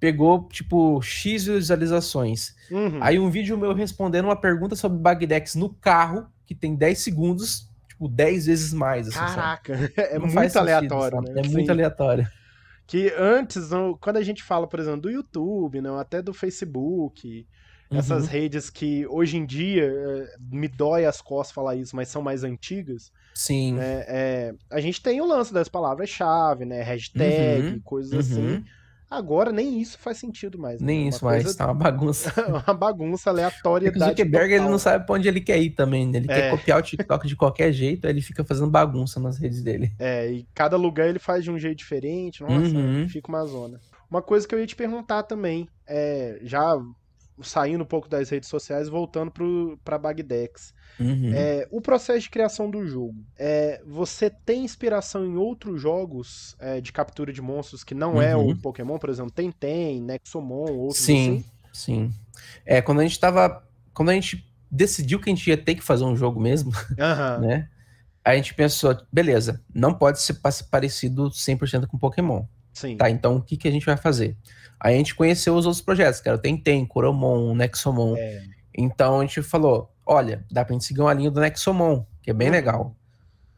pegou, 0.00 0.48
tipo, 0.48 1.00
X 1.02 1.44
visualizações. 1.44 2.56
Uhum. 2.70 2.98
Aí 3.02 3.18
um 3.18 3.30
vídeo 3.30 3.58
meu 3.58 3.74
respondendo 3.74 4.24
uma 4.24 4.40
pergunta 4.40 4.74
sobre 4.74 4.98
Bagdex 4.98 5.54
no 5.54 5.68
carro, 5.68 6.26
que 6.46 6.54
tem 6.54 6.74
10 6.74 6.98
segundos, 6.98 7.68
tipo, 7.86 8.08
10 8.08 8.46
vezes 8.46 8.72
mais. 8.72 9.08
Assim, 9.08 9.18
Caraca, 9.18 9.76
sabe? 9.76 9.92
é 10.00 10.18
Não 10.18 10.26
muito 10.26 10.58
aleatório, 10.58 11.18
sentido, 11.18 11.34
né? 11.34 11.40
É 11.40 11.44
Sim. 11.44 11.52
muito 11.52 11.70
aleatório. 11.70 12.28
Que 12.86 13.14
antes, 13.16 13.68
quando 14.00 14.16
a 14.16 14.22
gente 14.22 14.42
fala, 14.42 14.66
por 14.66 14.80
exemplo, 14.80 15.02
do 15.02 15.10
YouTube, 15.10 15.80
não, 15.80 15.96
até 15.96 16.20
do 16.20 16.32
Facebook, 16.32 17.46
essas 17.88 18.24
uhum. 18.24 18.30
redes 18.30 18.68
que 18.68 19.06
hoje 19.06 19.36
em 19.36 19.46
dia 19.46 19.84
eh, 19.84 20.36
me 20.50 20.66
dói 20.66 21.04
as 21.04 21.20
costas 21.20 21.54
falar 21.54 21.76
isso, 21.76 21.94
mas 21.94 22.08
são 22.08 22.20
mais 22.20 22.42
antigas. 22.42 23.12
Sim. 23.32 23.74
Né, 23.74 24.04
é, 24.08 24.54
a 24.70 24.80
gente 24.80 25.00
tem 25.00 25.20
o 25.20 25.26
lance 25.26 25.52
das 25.52 25.68
palavras-chave, 25.68 26.64
né? 26.64 26.82
Hashtag, 26.82 27.68
uhum. 27.68 27.80
coisas 27.80 28.12
assim. 28.12 28.64
Agora 29.10 29.50
nem 29.50 29.80
isso 29.80 29.98
faz 29.98 30.18
sentido 30.18 30.56
mais. 30.56 30.80
Né? 30.80 30.86
Nem 30.86 31.08
isso 31.08 31.24
mais, 31.24 31.42
coisa... 31.42 31.58
tá 31.58 31.66
uma 31.66 31.74
bagunça. 31.74 32.32
uma 32.46 32.74
bagunça 32.74 33.30
aleatória. 33.30 33.90
O 33.90 33.98
Zuckerberg 33.98 34.54
ele 34.54 34.68
não 34.68 34.78
sabe 34.78 35.04
pra 35.04 35.16
onde 35.16 35.26
ele 35.26 35.40
quer 35.40 35.58
ir 35.58 35.70
também. 35.70 36.06
Né? 36.06 36.18
Ele 36.18 36.30
é. 36.30 36.34
quer 36.34 36.50
copiar 36.50 36.78
o 36.78 36.82
TikTok 36.82 37.26
de 37.26 37.34
qualquer 37.34 37.72
jeito, 37.72 38.06
aí 38.06 38.12
ele 38.12 38.22
fica 38.22 38.44
fazendo 38.44 38.70
bagunça 38.70 39.18
nas 39.18 39.36
redes 39.36 39.64
dele. 39.64 39.92
É, 39.98 40.30
e 40.30 40.46
cada 40.54 40.76
lugar 40.76 41.08
ele 41.08 41.18
faz 41.18 41.42
de 41.42 41.50
um 41.50 41.58
jeito 41.58 41.78
diferente, 41.78 42.40
nossa, 42.42 42.54
uhum. 42.54 43.08
fica 43.08 43.28
uma 43.28 43.44
zona. 43.44 43.80
Uma 44.08 44.22
coisa 44.22 44.46
que 44.46 44.54
eu 44.54 44.60
ia 44.60 44.66
te 44.66 44.76
perguntar 44.76 45.24
também, 45.24 45.68
é, 45.86 46.38
já 46.42 46.76
saindo 47.42 47.82
um 47.82 47.86
pouco 47.86 48.08
das 48.08 48.30
redes 48.30 48.48
sociais, 48.48 48.88
voltando 48.88 49.32
para 49.84 49.98
Bagdex. 49.98 50.74
Uhum. 50.98 51.32
É, 51.34 51.66
o 51.70 51.80
processo 51.80 52.20
de 52.20 52.30
criação 52.30 52.70
do 52.70 52.86
jogo. 52.86 53.24
É, 53.38 53.80
você 53.86 54.28
tem 54.30 54.64
inspiração 54.64 55.24
em 55.24 55.36
outros 55.36 55.80
jogos 55.80 56.56
é, 56.58 56.80
de 56.80 56.92
captura 56.92 57.32
de 57.32 57.40
monstros 57.40 57.82
que 57.82 57.94
não 57.94 58.14
uhum. 58.14 58.22
é 58.22 58.36
o 58.36 58.40
uhum. 58.40 58.56
Pokémon, 58.56 58.98
por 58.98 59.08
exemplo, 59.08 59.30
Tentem, 59.30 60.00
Nexomon, 60.00 60.72
outros 60.72 61.00
Sim. 61.00 61.44
assim? 61.72 62.10
Sim. 62.10 62.14
É, 62.64 62.82
quando 62.82 63.00
a 63.00 63.02
gente 63.02 63.18
tava. 63.18 63.64
Quando 63.94 64.10
a 64.10 64.14
gente 64.14 64.46
decidiu 64.70 65.18
que 65.18 65.28
a 65.28 65.34
gente 65.34 65.48
ia 65.48 65.56
ter 65.56 65.74
que 65.74 65.82
fazer 65.82 66.04
um 66.04 66.16
jogo 66.16 66.40
mesmo, 66.40 66.70
uhum. 66.96 67.46
né? 67.46 67.68
A 68.24 68.36
gente 68.36 68.54
pensou, 68.54 68.96
beleza, 69.10 69.62
não 69.74 69.94
pode 69.94 70.20
ser 70.20 70.38
parecido 70.70 71.30
100% 71.30 71.86
com 71.86 71.98
Pokémon. 71.98 72.44
Sim. 72.72 72.96
Tá, 72.96 73.10
então 73.10 73.36
o 73.36 73.42
que, 73.42 73.56
que 73.56 73.68
a 73.68 73.70
gente 73.70 73.86
vai 73.86 73.96
fazer? 73.96 74.36
Aí 74.78 74.94
a 74.94 74.98
gente 74.98 75.14
conheceu 75.14 75.54
os 75.54 75.66
outros 75.66 75.82
projetos, 75.82 76.20
que 76.20 76.28
era 76.28 76.38
o 76.38 76.40
Tentem, 76.40 76.86
Coromon, 76.86 77.54
Nexomon. 77.54 78.16
É. 78.16 78.42
Então 78.76 79.20
a 79.20 79.22
gente 79.22 79.42
falou, 79.42 79.92
olha, 80.06 80.44
dá 80.50 80.64
pra 80.64 80.72
gente 80.72 80.84
seguir 80.84 81.00
uma 81.02 81.12
linha 81.12 81.30
do 81.30 81.40
Nexomon, 81.40 82.04
que 82.22 82.30
é 82.30 82.34
bem 82.34 82.48
uhum. 82.48 82.54
legal. 82.54 82.96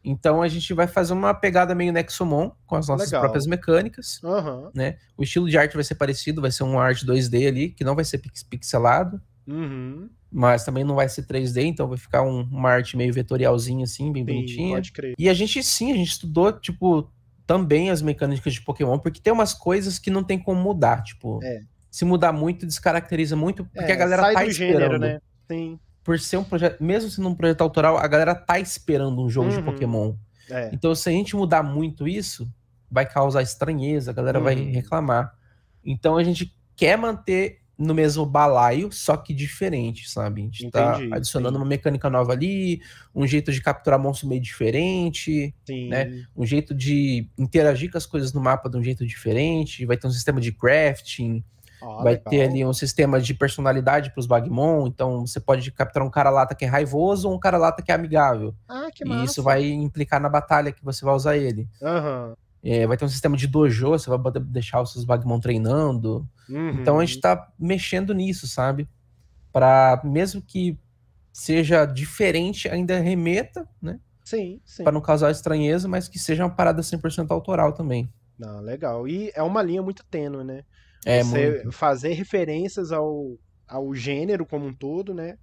Então 0.03 0.41
a 0.41 0.47
gente 0.49 0.73
vai 0.73 0.85
fazer 0.85 1.13
uma 1.13 1.33
pegada 1.33 1.73
meio 1.73 1.93
Nexomon 1.93 2.51
com 2.65 2.75
as 2.75 2.87
nossas 2.89 3.07
Legal. 3.07 3.21
próprias 3.21 3.47
mecânicas, 3.47 4.21
uhum. 4.21 4.69
né? 4.75 4.97
O 5.15 5.23
estilo 5.23 5.49
de 5.49 5.57
arte 5.57 5.75
vai 5.75 5.83
ser 5.83 5.95
parecido, 5.95 6.41
vai 6.41 6.51
ser 6.51 6.63
um 6.63 6.77
arte 6.77 7.05
2D 7.05 7.47
ali, 7.47 7.69
que 7.69 7.85
não 7.85 7.95
vai 7.95 8.03
ser 8.03 8.21
pixelado, 8.49 9.21
uhum. 9.47 10.09
mas 10.29 10.65
também 10.65 10.83
não 10.83 10.95
vai 10.95 11.07
ser 11.07 11.25
3D, 11.25 11.63
então 11.63 11.87
vai 11.87 11.97
ficar 11.97 12.21
um, 12.21 12.41
uma 12.41 12.69
arte 12.69 12.97
meio 12.97 13.13
vetorialzinha 13.13 13.85
assim, 13.85 14.11
bem 14.11 14.25
sim, 14.25 14.33
bonitinha. 14.33 14.75
Pode 14.75 14.91
crer. 14.91 15.13
E 15.17 15.29
a 15.29 15.33
gente 15.33 15.63
sim, 15.63 15.93
a 15.93 15.95
gente 15.95 16.09
estudou 16.09 16.51
tipo 16.51 17.09
também 17.45 17.89
as 17.89 18.01
mecânicas 18.01 18.53
de 18.53 18.61
Pokémon, 18.61 18.97
porque 18.99 19.19
tem 19.21 19.33
umas 19.33 19.53
coisas 19.53 19.99
que 19.99 20.09
não 20.09 20.23
tem 20.23 20.39
como 20.39 20.61
mudar, 20.61 21.03
tipo, 21.03 21.39
é. 21.43 21.61
se 21.91 22.05
mudar 22.05 22.31
muito 22.31 22.65
descaracteriza 22.65 23.35
muito, 23.35 23.65
porque 23.65 23.91
é, 23.91 23.93
a 23.93 23.97
galera 23.97 24.21
sai 24.23 24.33
tá 24.33 24.43
do 24.43 24.49
esperando. 24.49 24.79
gênero, 24.79 24.99
né? 24.99 25.19
Sim 25.49 25.79
por 26.03 26.19
ser 26.19 26.37
um 26.37 26.43
projeto, 26.43 26.83
mesmo 26.83 27.09
sendo 27.09 27.29
um 27.29 27.35
projeto 27.35 27.61
autoral, 27.61 27.97
a 27.97 28.07
galera 28.07 28.35
tá 28.35 28.59
esperando 28.59 29.21
um 29.21 29.29
jogo 29.29 29.49
uhum. 29.49 29.55
de 29.55 29.63
Pokémon. 29.63 30.13
É. 30.49 30.69
Então, 30.73 30.93
se 30.93 31.07
a 31.07 31.11
gente 31.11 31.35
mudar 31.35 31.63
muito 31.63 32.07
isso, 32.07 32.51
vai 32.91 33.05
causar 33.05 33.41
estranheza, 33.41 34.11
a 34.11 34.13
galera 34.13 34.37
uhum. 34.37 34.43
vai 34.43 34.55
reclamar. 34.55 35.33
Então, 35.83 36.17
a 36.17 36.23
gente 36.23 36.53
quer 36.75 36.97
manter 36.97 37.61
no 37.77 37.93
mesmo 37.93 38.25
balaio, 38.25 38.91
só 38.91 39.17
que 39.17 39.33
diferente, 39.33 40.09
sabe? 40.09 40.41
A 40.41 40.43
gente 40.43 40.69
tá 40.69 40.93
entendi, 40.93 41.09
tá 41.09 41.15
adicionando 41.17 41.57
uma 41.57 41.65
mecânica 41.65 42.09
nova 42.09 42.31
ali, 42.31 42.81
um 43.13 43.25
jeito 43.25 43.51
de 43.51 43.61
capturar 43.61 43.99
monstro 43.99 44.27
meio 44.27 44.41
diferente, 44.41 45.53
sim. 45.65 45.89
né? 45.89 46.25
Um 46.35 46.45
jeito 46.45 46.73
de 46.73 47.27
interagir 47.37 47.91
com 47.91 47.97
as 47.97 48.05
coisas 48.05 48.31
no 48.31 48.39
mapa 48.39 48.69
de 48.69 48.77
um 48.77 48.83
jeito 48.83 49.05
diferente, 49.05 49.85
vai 49.85 49.97
ter 49.97 50.07
um 50.07 50.11
sistema 50.11 50.39
de 50.39 50.51
crafting, 50.51 51.43
vai 51.81 52.13
legal. 52.13 52.29
ter 52.29 52.41
ali 52.43 52.65
um 52.65 52.73
sistema 52.73 53.19
de 53.19 53.33
personalidade 53.33 54.11
para 54.11 54.19
os 54.19 54.27
Bagmon, 54.27 54.87
então 54.87 55.25
você 55.25 55.39
pode 55.39 55.71
capturar 55.71 56.07
um 56.07 56.11
cara 56.11 56.29
lata 56.29 56.55
que 56.55 56.65
é 56.65 56.67
raivoso 56.67 57.27
ou 57.27 57.35
um 57.35 57.39
cara 57.39 57.57
lata 57.57 57.81
que 57.81 57.91
é 57.91 57.95
amigável. 57.95 58.55
Ah, 58.67 58.89
que 58.93 59.03
massa. 59.03 59.21
E 59.21 59.25
isso 59.25 59.43
vai 59.43 59.67
implicar 59.67 60.21
na 60.21 60.29
batalha 60.29 60.71
que 60.71 60.83
você 60.83 61.03
vai 61.03 61.15
usar 61.15 61.37
ele. 61.37 61.67
Uhum. 61.81 62.35
É, 62.63 62.87
vai 62.87 62.95
ter 62.95 63.03
um 63.03 63.09
sistema 63.09 63.35
de 63.35 63.45
dojo, 63.45 63.89
você 63.89 64.09
vai 64.09 64.19
deixar 64.41 64.81
os 64.81 64.93
seus 64.93 65.03
Bagmon 65.03 65.39
treinando. 65.39 66.27
Uhum. 66.49 66.69
Então 66.81 66.99
a 66.99 67.05
gente 67.05 67.19
tá 67.19 67.51
mexendo 67.59 68.13
nisso, 68.13 68.47
sabe? 68.47 68.87
Para 69.51 70.01
mesmo 70.03 70.41
que 70.41 70.79
seja 71.31 71.85
diferente, 71.85 72.69
ainda 72.69 72.99
remeta, 72.99 73.67
né? 73.81 73.99
Sim, 74.23 74.61
sim. 74.63 74.83
Para 74.83 74.93
não 74.93 75.01
causar 75.01 75.31
estranheza, 75.31 75.87
mas 75.87 76.07
que 76.07 76.17
seja 76.17 76.45
uma 76.45 76.55
parada 76.55 76.81
100% 76.81 77.29
autoral 77.31 77.73
também. 77.73 78.09
Não, 78.39 78.61
legal. 78.61 79.07
E 79.07 79.31
é 79.35 79.43
uma 79.43 79.61
linha 79.61 79.81
muito 79.81 80.05
tênue, 80.05 80.43
né? 80.43 80.63
É, 81.05 81.21
você 81.21 81.49
muito. 81.51 81.71
fazer 81.73 82.13
referências 82.13 82.91
ao, 82.91 83.37
ao 83.67 83.93
gênero 83.93 84.45
como 84.45 84.65
um 84.65 84.73
todo, 84.73 85.13
né? 85.13 85.37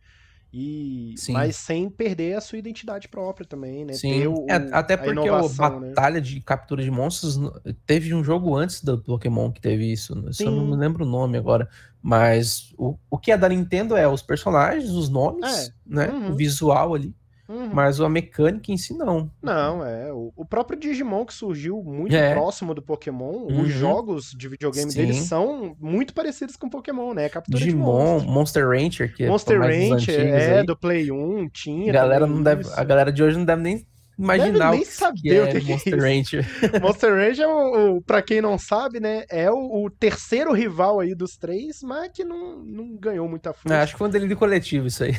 E, 0.53 1.14
Sim. 1.16 1.32
mas 1.32 1.55
sem 1.55 1.88
perder 1.88 2.36
a 2.36 2.40
sua 2.40 2.59
identidade 2.59 3.09
própria 3.09 3.46
também, 3.46 3.84
né? 3.84 3.92
Sim. 3.92 4.26
O, 4.26 4.46
é, 4.48 4.55
até 4.72 4.96
porque 4.96 5.28
a, 5.28 5.38
a 5.38 5.42
né? 5.42 5.88
batalha 5.88 6.14
né? 6.14 6.20
de 6.20 6.40
captura 6.40 6.82
de 6.82 6.90
monstros 6.90 7.38
teve 7.86 8.12
um 8.12 8.24
jogo 8.24 8.57
antes 8.57 8.82
do 8.82 8.98
Pokémon 8.98 9.53
que 9.53 9.61
teve 9.61 9.92
isso. 9.92 10.14
Sim. 10.32 10.46
Eu 10.46 10.51
não 10.51 10.66
me 10.66 10.76
lembro 10.76 11.05
o 11.05 11.09
nome 11.09 11.38
agora. 11.38 11.68
Mas 12.03 12.72
o, 12.76 12.96
o 13.11 13.18
que 13.18 13.30
é 13.30 13.36
da 13.36 13.48
Nintendo 13.48 13.96
é 13.96 14.09
os 14.09 14.22
personagens, 14.22 14.90
os 14.90 15.09
nomes, 15.09 15.68
é. 15.68 15.72
né? 15.86 16.09
Uhum. 16.09 16.32
O 16.32 16.36
visual 16.36 16.94
ali. 16.94 17.14
Uhum. 17.51 17.68
Mas 17.72 18.01
a 18.01 18.09
mecânica 18.09 18.70
em 18.70 18.76
si, 18.76 18.96
não. 18.96 19.28
Não, 19.42 19.84
é. 19.84 20.12
O, 20.12 20.32
o 20.36 20.44
próprio 20.44 20.78
Digimon, 20.78 21.24
que 21.24 21.34
surgiu 21.34 21.82
muito 21.82 22.14
é. 22.14 22.32
próximo 22.32 22.72
do 22.72 22.80
Pokémon, 22.80 23.48
uhum. 23.48 23.62
os 23.62 23.70
jogos 23.70 24.30
de 24.30 24.48
videogame 24.48 24.92
Sim. 24.92 24.98
deles 25.01 25.16
são 25.16 25.76
muito 25.80 26.14
parecidos 26.14 26.55
com 26.55 26.70
Pokémon, 26.70 27.12
né? 27.12 27.28
Captura 27.28 27.59
Digimon, 27.59 28.20
Monster 28.20 28.68
Rancher, 28.68 29.12
que 29.12 29.24
é 29.24 29.28
Monster 29.28 29.61
Rancher, 29.61 30.20
é, 30.20 30.59
aí. 30.61 30.66
do 30.66 30.76
Play 30.76 31.11
1, 31.11 31.48
tinha. 31.48 31.92
Galera 31.92 32.24
não 32.24 32.40
deve, 32.40 32.68
a 32.72 32.84
galera 32.84 33.12
de 33.12 33.20
hoje 33.20 33.36
não 33.36 33.44
deve 33.44 33.62
nem 33.62 33.84
imaginar 34.20 34.72
nem 34.72 34.84
saber 34.84 35.20
que 35.20 35.34
é 35.34 35.42
o 35.42 35.48
que, 35.48 35.60
que 35.60 35.72
Monster 35.72 35.94
é 35.98 36.16
Rancher. 36.16 36.80
Monster 36.80 37.14
Rancher, 37.14 37.48
o, 37.48 37.96
o, 37.96 38.02
pra 38.02 38.22
quem 38.22 38.40
não 38.40 38.58
sabe, 38.58 39.00
né, 39.00 39.24
é 39.28 39.50
o, 39.50 39.84
o, 39.84 39.90
terceiro 39.90 40.52
rival 40.52 41.00
aí 41.00 41.14
dos 41.14 41.36
três, 41.36 41.82
mas 41.82 42.10
que 42.12 42.24
não, 42.24 42.58
não 42.58 42.96
ganhou 42.96 43.28
muita 43.28 43.52
força. 43.52 43.74
É, 43.74 43.82
acho 43.82 43.92
que 43.92 43.98
foi 43.98 44.08
um 44.08 44.10
delírio 44.10 44.36
coletivo 44.36 44.86
isso 44.86 45.04
aí. 45.04 45.12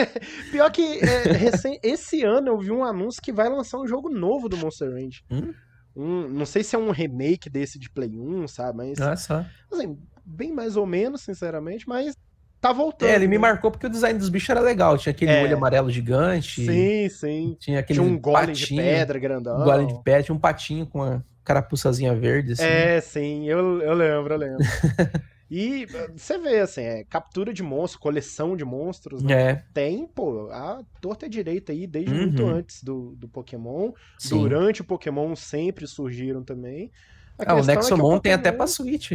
Pior 0.50 0.70
que 0.70 1.00
é, 1.00 1.32
recém, 1.32 1.78
esse 1.82 2.24
ano 2.24 2.48
eu 2.48 2.58
vi 2.58 2.70
um 2.70 2.84
anúncio 2.84 3.20
que 3.22 3.32
vai 3.32 3.48
lançar 3.48 3.78
um 3.78 3.86
jogo 3.86 4.08
novo 4.08 4.48
do 4.48 4.56
Monster 4.56 4.90
Rancher. 4.90 5.22
Hum? 5.30 5.52
Um, 5.94 6.28
não 6.28 6.44
sei 6.44 6.62
se 6.62 6.76
é 6.76 6.78
um 6.78 6.90
remake 6.90 7.48
desse 7.48 7.78
de 7.78 7.88
Play 7.90 8.18
1, 8.18 8.48
sabe, 8.48 8.76
mas... 8.76 8.98
Nossa. 8.98 9.50
Assim, 9.72 9.96
bem 10.24 10.52
mais 10.52 10.76
ou 10.76 10.84
menos, 10.84 11.22
sinceramente, 11.22 11.88
mas 11.88 12.14
tá 12.60 12.72
voltando. 12.72 13.08
É, 13.08 13.14
ele 13.14 13.28
me 13.28 13.38
marcou 13.38 13.70
porque 13.70 13.86
o 13.86 13.90
design 13.90 14.18
dos 14.18 14.28
bichos 14.28 14.50
era 14.50 14.60
legal. 14.60 14.96
Tinha 14.98 15.12
aquele 15.12 15.30
é. 15.30 15.42
olho 15.42 15.56
amarelo 15.56 15.90
gigante. 15.90 16.64
Sim, 16.64 17.08
sim. 17.08 17.56
Tinha 17.58 17.80
aquele 17.80 18.00
tinha 18.00 18.10
um 18.10 18.18
golem 18.18 18.54
de 18.54 18.74
pedra 18.74 19.18
grandão. 19.18 19.60
Um 19.60 19.64
golem 19.64 19.86
de 19.86 20.02
pedra, 20.02 20.22
tinha 20.22 20.34
um 20.34 20.40
patinho 20.40 20.86
com 20.86 20.98
uma 20.98 21.24
carapuçazinha 21.46 22.14
verde, 22.14 22.52
assim. 22.52 22.64
É, 22.64 23.00
sim, 23.00 23.48
eu, 23.48 23.80
eu 23.80 23.94
lembro, 23.94 24.34
eu 24.34 24.38
lembro. 24.38 24.58
e 25.48 25.86
você 26.16 26.36
vê, 26.38 26.58
assim, 26.58 26.82
é, 26.82 27.04
captura 27.04 27.54
de 27.54 27.62
monstros, 27.62 28.02
coleção 28.02 28.56
de 28.56 28.64
monstros, 28.64 29.22
né? 29.22 29.50
É. 29.50 29.64
Tem, 29.72 30.06
pô, 30.06 30.50
a 30.50 30.82
torta 31.00 31.26
é 31.26 31.28
direita 31.28 31.70
aí 31.70 31.86
desde 31.86 32.12
uhum. 32.12 32.22
muito 32.22 32.44
antes 32.44 32.82
do, 32.82 33.14
do 33.16 33.28
Pokémon. 33.28 33.92
Sim. 34.18 34.40
Durante 34.40 34.80
o 34.80 34.84
Pokémon 34.84 35.36
sempre 35.36 35.86
surgiram 35.86 36.42
também. 36.42 36.90
A 37.38 37.52
ah, 37.52 37.54
o 37.54 37.64
Nexomon 37.64 37.96
é 37.96 38.00
Pokémon... 38.00 38.18
tem 38.18 38.32
até 38.32 38.50
pra 38.50 38.66
Switch. 38.66 39.12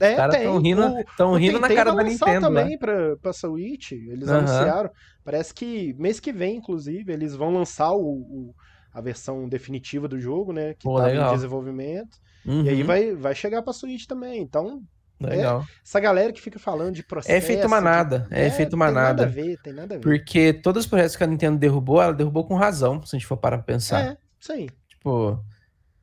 É, 0.00 0.10
Os 0.10 0.16
caras 0.16 0.36
estão 0.36 0.58
rindo, 0.58 0.94
tão 1.16 1.34
rindo 1.34 1.60
na 1.60 1.68
cara 1.68 1.94
da 1.94 2.02
Nintendo. 2.02 2.46
também 2.46 2.70
né? 2.70 2.76
pra, 2.76 3.16
pra 3.16 3.32
Switch. 3.32 3.92
Eles 3.92 4.28
uhum. 4.28 4.38
anunciaram. 4.38 4.90
Parece 5.24 5.54
que 5.54 5.94
mês 5.98 6.18
que 6.18 6.32
vem, 6.32 6.56
inclusive, 6.56 7.12
eles 7.12 7.34
vão 7.34 7.52
lançar 7.52 7.92
o, 7.92 8.02
o 8.02 8.54
a 8.92 9.00
versão 9.00 9.48
definitiva 9.48 10.06
do 10.06 10.20
jogo, 10.20 10.52
né? 10.52 10.74
Que 10.74 10.84
Pô, 10.84 10.98
tá 10.98 11.06
legal. 11.06 11.32
em 11.32 11.34
desenvolvimento. 11.34 12.18
Uhum. 12.46 12.64
E 12.64 12.68
aí 12.68 12.80
uhum. 12.80 12.86
vai, 12.86 13.14
vai 13.14 13.34
chegar 13.34 13.62
pra 13.62 13.72
Switch 13.72 14.06
também. 14.06 14.40
Então, 14.40 14.82
Legal. 15.20 15.60
É, 15.60 15.64
essa 15.84 16.00
galera 16.00 16.32
que 16.32 16.40
fica 16.40 16.58
falando 16.58 16.94
de 16.94 17.02
processo. 17.02 17.34
É 17.34 17.40
feito 17.40 17.68
manada. 17.68 18.26
De... 18.30 18.34
É, 18.34 18.46
é 18.46 18.50
feito 18.50 18.76
manada. 18.76 19.24
Tem 19.24 19.26
nada 19.26 19.40
a 19.40 19.44
ver, 19.44 19.62
tem 19.62 19.72
nada 19.72 19.94
a 19.94 19.98
ver. 19.98 20.02
Porque 20.02 20.52
todos 20.52 20.84
os 20.84 20.90
projetos 20.90 21.16
que 21.16 21.24
a 21.24 21.26
Nintendo 21.26 21.58
derrubou, 21.58 22.02
ela 22.02 22.12
derrubou 22.12 22.44
com 22.44 22.54
razão, 22.54 23.04
se 23.04 23.14
a 23.14 23.18
gente 23.18 23.26
for 23.26 23.36
parar 23.36 23.58
pra 23.58 23.66
pensar. 23.66 24.04
É, 24.04 24.16
isso 24.38 24.52
aí. 24.52 24.68
Tipo, 24.88 25.42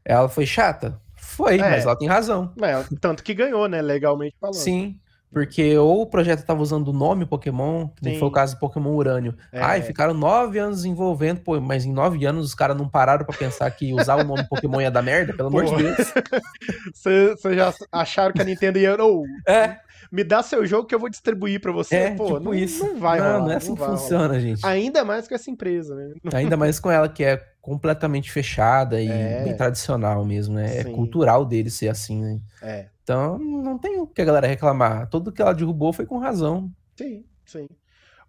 ela 0.03 0.29
foi 0.29 0.45
chata? 0.45 1.00
Foi, 1.32 1.55
é. 1.55 1.57
mas 1.57 1.84
ela 1.86 1.95
tem 1.95 2.07
razão. 2.07 2.53
É, 2.61 2.84
tanto 2.99 3.23
que 3.23 3.34
ganhou, 3.34 3.67
né, 3.67 3.82
legalmente 3.82 4.36
falando. 4.39 4.55
Sim, 4.55 4.99
porque 5.32 5.77
ou 5.77 6.01
o 6.01 6.05
projeto 6.05 6.39
estava 6.39 6.61
usando 6.61 6.89
o 6.89 6.93
nome 6.93 7.25
Pokémon, 7.25 7.88
que 8.01 8.19
foi 8.19 8.27
o 8.27 8.32
caso 8.32 8.55
do 8.55 8.59
Pokémon 8.59 8.93
Urânio. 8.93 9.36
É. 9.51 9.61
Ai, 9.61 9.82
ficaram 9.82 10.13
nove 10.13 10.59
anos 10.59 10.77
desenvolvendo, 10.77 11.39
pô, 11.39 11.59
mas 11.61 11.86
em 11.86 11.93
nove 11.93 12.25
anos 12.25 12.45
os 12.45 12.53
caras 12.53 12.75
não 12.75 12.88
pararam 12.88 13.25
para 13.25 13.38
pensar 13.38 13.71
que 13.71 13.93
usar 13.93 14.15
o 14.17 14.23
nome 14.23 14.47
Pokémon 14.49 14.82
ia 14.82 14.91
dar 14.91 15.01
merda, 15.01 15.34
pelo 15.34 15.47
amor 15.47 15.65
de 15.65 15.75
Deus. 15.75 16.13
Vocês 16.93 17.55
já 17.55 17.73
acharam 17.91 18.34
que 18.34 18.41
a 18.41 18.45
Nintendo 18.45 18.77
ia. 18.77 18.95
Oh, 19.01 19.23
é. 19.47 19.79
Me 20.11 20.25
dá 20.25 20.43
seu 20.43 20.65
jogo 20.65 20.86
que 20.86 20.93
eu 20.93 20.99
vou 20.99 21.09
distribuir 21.09 21.61
para 21.61 21.71
você. 21.71 21.95
É, 21.95 22.11
pô, 22.11 22.25
tipo 22.25 22.39
não, 22.41 22.53
isso. 22.53 22.86
não 22.86 22.99
vai 22.99 23.19
não, 23.19 23.25
rolar. 23.27 23.39
Não 23.39 23.51
é 23.51 23.55
assim 23.55 23.73
que 23.73 23.82
funciona, 23.82 24.27
rolar. 24.27 24.39
gente. 24.41 24.65
Ainda 24.65 25.05
mais 25.05 25.25
com 25.25 25.34
essa 25.34 25.49
empresa, 25.49 25.95
né? 25.95 26.13
Ainda 26.36 26.57
mais 26.57 26.82
com 26.82 26.91
ela, 26.91 27.07
que 27.07 27.23
é 27.23 27.41
completamente 27.61 28.29
fechada 28.29 28.99
e 28.99 29.07
é. 29.07 29.43
bem 29.45 29.55
tradicional 29.55 30.25
mesmo, 30.25 30.55
né? 30.55 30.79
É 30.79 30.84
Sim. 30.84 30.91
É 30.91 30.93
cultural 30.93 31.45
dele 31.45 31.69
ser 31.69 31.88
assim, 31.88 32.21
né? 32.21 32.39
É. 32.61 32.86
Então, 33.03 33.37
não 33.39 33.77
tem 33.77 33.99
o 33.99 34.07
que 34.07 34.21
a 34.21 34.25
galera 34.25 34.47
reclamar. 34.47 35.09
Tudo 35.09 35.31
que 35.31 35.41
ela 35.41 35.53
derrubou 35.53 35.91
foi 35.91 36.05
com 36.05 36.17
razão. 36.17 36.71
Sim, 36.95 37.25
sim. 37.45 37.67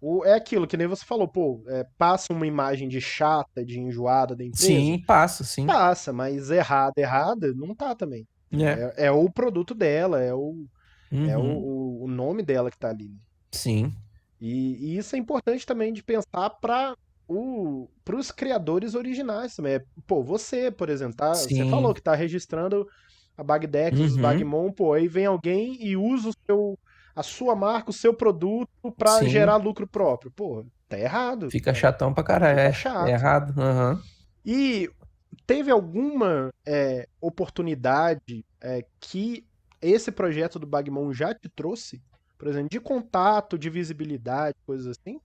O, 0.01 0.25
é 0.25 0.33
aquilo 0.33 0.67
que 0.67 0.75
nem 0.75 0.85
você 0.85 1.05
falou, 1.05 1.27
pô, 1.27 1.63
é, 1.67 1.87
passa 1.97 2.33
uma 2.33 2.45
imagem 2.45 2.89
de 2.89 2.99
chata, 2.99 3.63
de 3.63 3.79
enjoada 3.79 4.35
da 4.35 4.43
empresa. 4.43 4.65
Sim, 4.65 5.01
passa, 5.07 5.45
sim. 5.45 5.65
Passa, 5.65 6.11
mas 6.11 6.51
errada, 6.51 6.99
errada, 6.99 7.53
não 7.53 7.73
tá 7.73 7.95
também. 7.95 8.27
É, 8.51 9.05
é, 9.05 9.05
é 9.05 9.11
o 9.11 9.29
produto 9.29 9.73
dela, 9.73 10.21
é 10.21 10.33
o, 10.33 10.65
uhum. 11.11 11.29
é 11.29 11.37
o, 11.37 12.03
o, 12.03 12.07
nome 12.07 12.43
dela 12.43 12.69
que 12.69 12.77
tá 12.77 12.89
ali. 12.89 13.11
Sim. 13.51 13.93
E, 14.41 14.75
e 14.75 14.97
isso 14.97 15.15
é 15.15 15.19
importante 15.19 15.65
também 15.65 15.93
de 15.93 16.03
pensar 16.03 16.49
para 16.49 16.95
os 17.27 18.29
criadores 18.29 18.95
originais 18.95 19.55
também. 19.55 19.75
É, 19.75 19.85
pô, 20.05 20.21
você, 20.21 20.69
por 20.69 20.89
exemplo, 20.89 21.15
tá, 21.15 21.33
você 21.33 21.65
falou 21.69 21.93
que 21.93 22.01
tá 22.01 22.13
registrando 22.13 22.85
a 23.37 23.43
Bagdex, 23.43 23.97
uhum. 23.97 24.05
os 24.05 24.17
Bagmon, 24.17 24.71
pô, 24.71 24.93
aí 24.93 25.07
vem 25.07 25.25
alguém 25.25 25.77
e 25.83 25.97
usa 25.97 26.29
o 26.29 26.33
seu, 26.45 26.79
a 27.15 27.23
sua 27.23 27.55
marca, 27.55 27.89
o 27.89 27.93
seu 27.93 28.13
produto 28.13 28.91
para 28.97 29.23
gerar 29.25 29.57
lucro 29.57 29.87
próprio. 29.87 30.31
Pô, 30.31 30.65
tá 30.87 30.97
errado. 30.97 31.49
Fica 31.49 31.71
é, 31.71 31.73
chatão 31.73 32.13
pra 32.13 32.23
caralho. 32.23 32.57
Fica 32.57 32.69
é, 32.69 32.73
chato. 32.73 33.07
É 33.07 33.11
errado. 33.11 33.53
Uhum. 33.59 34.01
E 34.45 34.89
teve 35.47 35.71
alguma 35.71 36.53
é, 36.65 37.07
oportunidade 37.19 38.45
é, 38.61 38.85
que 38.99 39.45
esse 39.81 40.11
projeto 40.11 40.59
do 40.59 40.67
Bagmon 40.67 41.11
já 41.13 41.33
te 41.33 41.49
trouxe? 41.49 42.01
Por 42.37 42.47
exemplo, 42.47 42.69
de 42.69 42.79
contato, 42.79 43.57
de 43.57 43.69
visibilidade, 43.69 44.55
coisas 44.65 44.97
assim? 44.97 45.19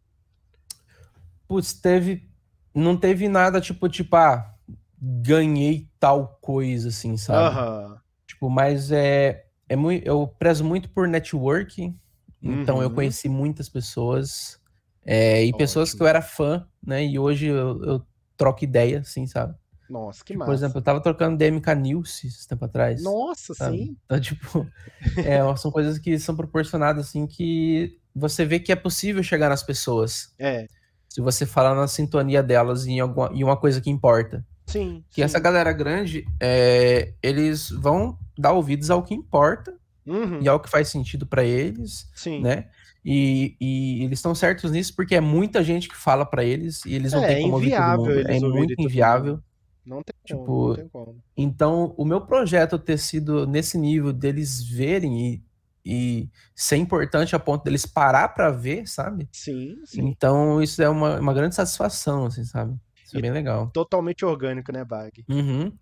Putz, 1.47 1.73
teve. 1.73 2.29
Não 2.75 2.97
teve 2.97 3.29
nada 3.29 3.61
tipo, 3.61 3.89
tipo, 3.89 4.15
ah, 4.15 4.55
ganhei 5.01 5.88
tal 5.99 6.38
coisa, 6.40 6.88
assim, 6.88 7.16
sabe? 7.16 7.57
Uhum. 7.57 7.96
Tipo, 8.26 8.51
mas 8.51 8.90
é. 8.90 9.44
é 9.68 9.76
muito, 9.76 10.07
eu 10.07 10.26
prezo 10.38 10.64
muito 10.64 10.90
por 10.90 11.09
networking. 11.09 11.99
Então 12.42 12.76
uhum. 12.76 12.82
eu 12.82 12.90
conheci 12.90 13.28
muitas 13.28 13.68
pessoas. 13.68 14.61
É, 15.05 15.42
e 15.42 15.49
Ótimo. 15.49 15.59
pessoas 15.59 15.94
que 15.94 16.03
eu 16.03 16.07
era 16.07 16.22
fã, 16.22 16.66
né? 16.84 17.05
E 17.05 17.18
hoje 17.18 17.46
eu, 17.46 17.82
eu 17.82 18.07
troco 18.36 18.62
ideia, 18.62 19.01
assim, 19.01 19.26
sabe? 19.26 19.55
Nossa, 19.88 20.22
que 20.22 20.34
tipo, 20.34 20.40
massa. 20.40 20.51
Por 20.51 20.55
exemplo, 20.55 20.78
eu 20.78 20.82
tava 20.82 21.01
trocando 21.01 21.36
DMK 21.36 21.74
News 21.74 22.24
esse 22.24 22.46
tempo 22.46 22.64
atrás. 22.64 23.03
Nossa, 23.03 23.55
sabe? 23.55 23.78
sim. 23.78 23.96
Então, 24.05 24.20
tipo, 24.20 24.66
é, 25.24 25.57
são 25.57 25.70
coisas 25.70 25.99
que 25.99 26.18
são 26.18 26.36
proporcionadas, 26.36 27.09
assim, 27.09 27.26
que 27.26 27.99
você 28.14 28.44
vê 28.44 28.61
que 28.61 28.70
é 28.70 28.76
possível 28.76 29.22
chegar 29.22 29.49
nas 29.49 29.62
pessoas. 29.62 30.34
É. 30.38 30.66
Se 31.09 31.20
você 31.20 31.46
falar 31.46 31.74
na 31.74 31.88
sintonia 31.88 32.42
delas 32.42 32.86
em, 32.86 33.01
alguma, 33.01 33.30
em 33.32 33.42
uma 33.42 33.57
coisa 33.57 33.80
que 33.80 33.90
importa. 33.90 34.44
Sim. 34.69 35.03
Que 35.11 35.16
sim. 35.16 35.23
essa 35.23 35.39
galera 35.39 35.73
grande, 35.73 36.27
é, 36.41 37.14
eles 37.23 37.71
vão 37.71 38.19
dar 38.39 38.53
ouvidos 38.53 38.91
ao 38.91 39.03
que 39.03 39.14
importa 39.14 39.75
uhum. 40.07 40.41
e 40.41 40.49
ao 40.49 40.61
que 40.61 40.69
faz 40.69 40.89
sentido 40.89 41.27
para 41.27 41.43
eles. 41.43 42.09
Sim. 42.14 42.43
Né? 42.43 42.66
E, 43.05 43.57
e 43.61 44.05
eles 44.05 44.19
estão 44.19 44.35
certos 44.35 44.71
nisso 44.71 44.95
porque 44.95 45.14
é 45.14 45.21
muita 45.21 45.64
gente 45.64 45.89
que 45.89 45.97
fala 45.97 46.27
para 46.27 46.45
eles 46.45 46.85
e 46.85 46.95
eles 46.95 47.12
não 47.12 47.25
é, 47.25 47.29
têm 47.29 47.43
como 47.43 47.55
ouvir 47.55 47.71
todo 47.71 48.05
mundo. 48.05 48.29
É 48.29 48.41
muito 48.41 48.75
inviável. 48.79 49.41
Não 49.87 50.03
tem 50.03 50.14
tipo, 50.23 50.45
como, 50.45 50.69
não 50.69 50.75
tem 50.75 50.89
como. 50.89 51.16
Então, 51.35 51.95
o 51.97 52.05
meu 52.05 52.21
projeto 52.21 52.79
ter 52.79 52.99
sido 52.99 53.47
nesse 53.47 53.79
nível 53.79 54.12
deles 54.12 54.62
verem 54.62 55.19
e, 55.19 55.43
e 55.83 56.31
ser 56.55 56.77
importante 56.77 57.35
a 57.35 57.39
ponto 57.39 57.64
deles 57.64 57.87
parar 57.87 58.29
para 58.29 58.51
ver, 58.51 58.87
sabe? 58.87 59.27
Sim, 59.33 59.79
sim. 59.87 60.07
Então, 60.07 60.62
isso 60.62 60.83
é 60.83 60.89
uma, 60.91 61.19
uma 61.19 61.33
grande 61.33 61.55
satisfação, 61.55 62.27
assim, 62.27 62.45
sabe? 62.45 62.79
Isso 63.09 63.19
é 63.19 63.23
bem 63.23 63.33
legal. 63.33 63.71
Totalmente 63.73 64.25
orgânico, 64.25 64.71
né, 64.71 64.85
Bag? 64.85 65.25
Uhum. 65.29 65.73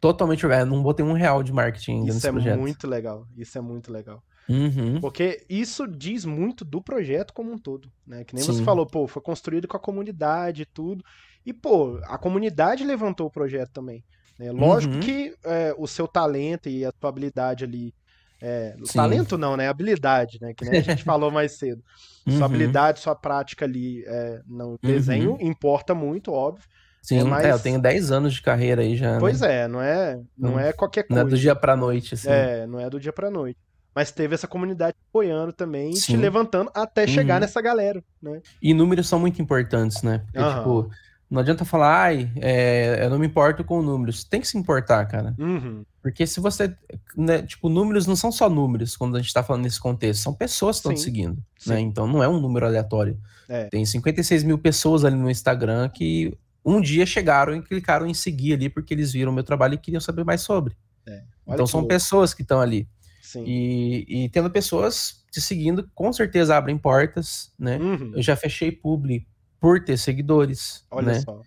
Totalmente 0.00 0.46
orgânico. 0.46 0.74
Não 0.74 0.82
botei 0.82 1.04
um 1.04 1.12
real 1.12 1.42
de 1.42 1.52
marketing 1.52 1.92
ainda 1.92 2.06
isso 2.06 2.14
nesse 2.14 2.28
é 2.28 2.32
projeto. 2.32 2.52
Isso 2.52 2.58
é 2.58 2.62
muito 2.62 2.86
legal. 2.86 3.26
Isso 3.36 3.58
é 3.58 3.60
muito 3.60 3.92
legal. 3.92 4.22
Uhum. 4.48 5.00
Porque 5.00 5.44
isso 5.48 5.86
diz 5.86 6.24
muito 6.24 6.64
do 6.64 6.80
projeto 6.80 7.32
como 7.32 7.52
um 7.52 7.58
todo, 7.58 7.90
né? 8.06 8.24
Que 8.24 8.34
nem 8.34 8.42
Sim. 8.42 8.52
você 8.52 8.64
falou, 8.64 8.86
pô, 8.86 9.06
foi 9.06 9.22
construído 9.22 9.68
com 9.68 9.76
a 9.76 9.80
comunidade 9.80 10.62
e 10.62 10.66
tudo. 10.66 11.04
E, 11.44 11.52
pô, 11.52 12.00
a 12.04 12.18
comunidade 12.18 12.84
levantou 12.84 13.26
o 13.26 13.30
projeto 13.30 13.70
também. 13.70 14.04
Né? 14.38 14.50
Lógico 14.52 14.94
uhum. 14.94 15.00
que 15.00 15.34
é, 15.44 15.74
o 15.76 15.86
seu 15.86 16.08
talento 16.08 16.68
e 16.68 16.84
a 16.84 16.92
sua 16.98 17.08
habilidade 17.08 17.64
ali. 17.64 17.94
É, 18.42 18.74
talento 18.92 19.36
não, 19.36 19.56
né? 19.56 19.68
Habilidade, 19.68 20.38
né? 20.40 20.54
Que 20.54 20.64
nem 20.64 20.80
a 20.80 20.82
gente 20.82 21.02
falou 21.04 21.30
mais 21.30 21.52
cedo. 21.52 21.82
Uhum. 22.26 22.36
Sua 22.38 22.46
habilidade, 22.46 23.00
sua 23.00 23.14
prática 23.14 23.64
ali 23.64 24.04
é, 24.06 24.40
no 24.46 24.78
desenho 24.82 25.32
uhum. 25.32 25.40
importa 25.40 25.94
muito, 25.94 26.32
óbvio. 26.32 26.64
Sim, 27.02 27.20
é, 27.20 27.24
mas... 27.24 27.44
é, 27.44 27.52
eu 27.52 27.58
tenho 27.58 27.80
10 27.80 28.12
anos 28.12 28.34
de 28.34 28.42
carreira 28.42 28.82
aí 28.82 28.96
já. 28.96 29.14
Né? 29.14 29.18
Pois 29.18 29.42
é, 29.42 29.66
não 29.66 29.80
é, 29.80 30.20
não 30.36 30.58
é 30.58 30.72
qualquer 30.72 31.04
coisa. 31.04 31.22
Não 31.22 31.28
é 31.28 31.30
do 31.30 31.38
dia 31.38 31.54
pra 31.54 31.76
noite, 31.76 32.14
assim. 32.14 32.28
É, 32.28 32.66
não 32.66 32.78
é 32.78 32.90
do 32.90 33.00
dia 33.00 33.12
pra 33.12 33.30
noite. 33.30 33.58
Mas 33.94 34.12
teve 34.12 34.34
essa 34.34 34.46
comunidade 34.46 34.96
apoiando 35.08 35.52
também 35.52 35.90
e 35.90 35.94
te 35.94 36.16
levantando 36.16 36.70
até 36.74 37.06
chegar 37.06 37.34
uhum. 37.34 37.40
nessa 37.40 37.60
galera, 37.60 38.02
né? 38.22 38.40
E 38.62 38.72
números 38.72 39.08
são 39.08 39.18
muito 39.18 39.42
importantes, 39.42 40.02
né? 40.02 40.22
Porque, 40.26 40.38
uhum. 40.38 40.56
tipo, 40.56 40.90
não 41.30 41.40
adianta 41.40 41.64
falar, 41.64 42.02
ai, 42.02 42.30
é, 42.36 43.04
eu 43.04 43.10
não 43.10 43.18
me 43.18 43.26
importo 43.26 43.62
com 43.62 43.80
números. 43.80 44.24
Tem 44.24 44.40
que 44.40 44.48
se 44.48 44.58
importar, 44.58 45.06
cara. 45.06 45.32
Uhum. 45.38 45.84
Porque 46.02 46.26
se 46.26 46.40
você. 46.40 46.74
Né, 47.16 47.42
tipo, 47.42 47.68
números 47.68 48.06
não 48.06 48.16
são 48.16 48.32
só 48.32 48.50
números 48.50 48.96
quando 48.96 49.16
a 49.16 49.20
gente 49.20 49.32
tá 49.32 49.42
falando 49.42 49.62
nesse 49.62 49.78
contexto, 49.78 50.22
são 50.22 50.34
pessoas 50.34 50.76
que 50.76 50.80
estão 50.80 50.94
te 50.94 51.00
seguindo. 51.00 51.40
Né? 51.64 51.78
Então 51.78 52.08
não 52.08 52.20
é 52.20 52.28
um 52.28 52.40
número 52.40 52.66
aleatório. 52.66 53.16
É. 53.48 53.66
Tem 53.66 53.86
56 53.86 54.42
mil 54.42 54.58
pessoas 54.58 55.04
ali 55.04 55.14
no 55.14 55.30
Instagram 55.30 55.88
que 55.88 56.36
um 56.64 56.80
dia 56.80 57.06
chegaram 57.06 57.54
e 57.54 57.62
clicaram 57.62 58.06
em 58.06 58.14
seguir 58.14 58.54
ali 58.54 58.68
porque 58.68 58.92
eles 58.92 59.12
viram 59.12 59.32
meu 59.32 59.44
trabalho 59.44 59.74
e 59.74 59.78
queriam 59.78 60.00
saber 60.00 60.24
mais 60.24 60.40
sobre. 60.40 60.76
É. 61.06 61.22
Então 61.46 61.66
são 61.66 61.80
louco. 61.80 61.94
pessoas 61.94 62.34
que 62.34 62.42
estão 62.42 62.60
ali. 62.60 62.88
E, 63.36 64.24
e 64.24 64.28
tendo 64.30 64.50
pessoas 64.50 65.24
te 65.30 65.40
seguindo, 65.40 65.88
com 65.94 66.12
certeza 66.12 66.56
abrem 66.56 66.76
portas, 66.76 67.52
né? 67.56 67.78
Uhum. 67.78 68.12
Eu 68.16 68.22
já 68.22 68.34
fechei 68.34 68.72
publi 68.72 69.24
por 69.60 69.84
ter 69.84 69.98
seguidores. 69.98 70.84
Olha 70.90 71.12
né? 71.12 71.20
só. 71.20 71.40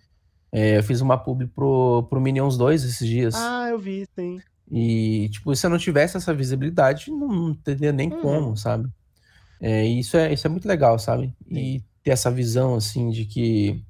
É, 0.52 0.78
eu 0.78 0.82
fiz 0.84 1.00
uma 1.00 1.18
publi 1.18 1.48
pro, 1.48 2.06
pro 2.08 2.20
Minions 2.20 2.56
2 2.56 2.84
esses 2.84 3.06
dias. 3.06 3.34
Ah, 3.34 3.68
eu 3.70 3.78
vi, 3.78 4.06
sim. 4.14 4.40
E, 4.70 5.28
tipo, 5.30 5.54
se 5.54 5.66
eu 5.66 5.70
não 5.70 5.78
tivesse 5.78 6.16
essa 6.16 6.32
visibilidade, 6.32 7.10
não, 7.10 7.28
não 7.28 7.54
teria 7.54 7.92
nem 7.92 8.12
uhum. 8.12 8.20
como, 8.22 8.56
sabe? 8.56 8.88
É, 9.60 9.84
isso, 9.84 10.16
é, 10.16 10.32
isso 10.32 10.46
é 10.46 10.50
muito 10.50 10.68
legal, 10.68 10.98
sabe? 10.98 11.34
E 11.50 11.82
ter 12.02 12.12
essa 12.12 12.30
visão, 12.30 12.76
assim, 12.76 13.10
de 13.10 13.24
que 13.24 13.84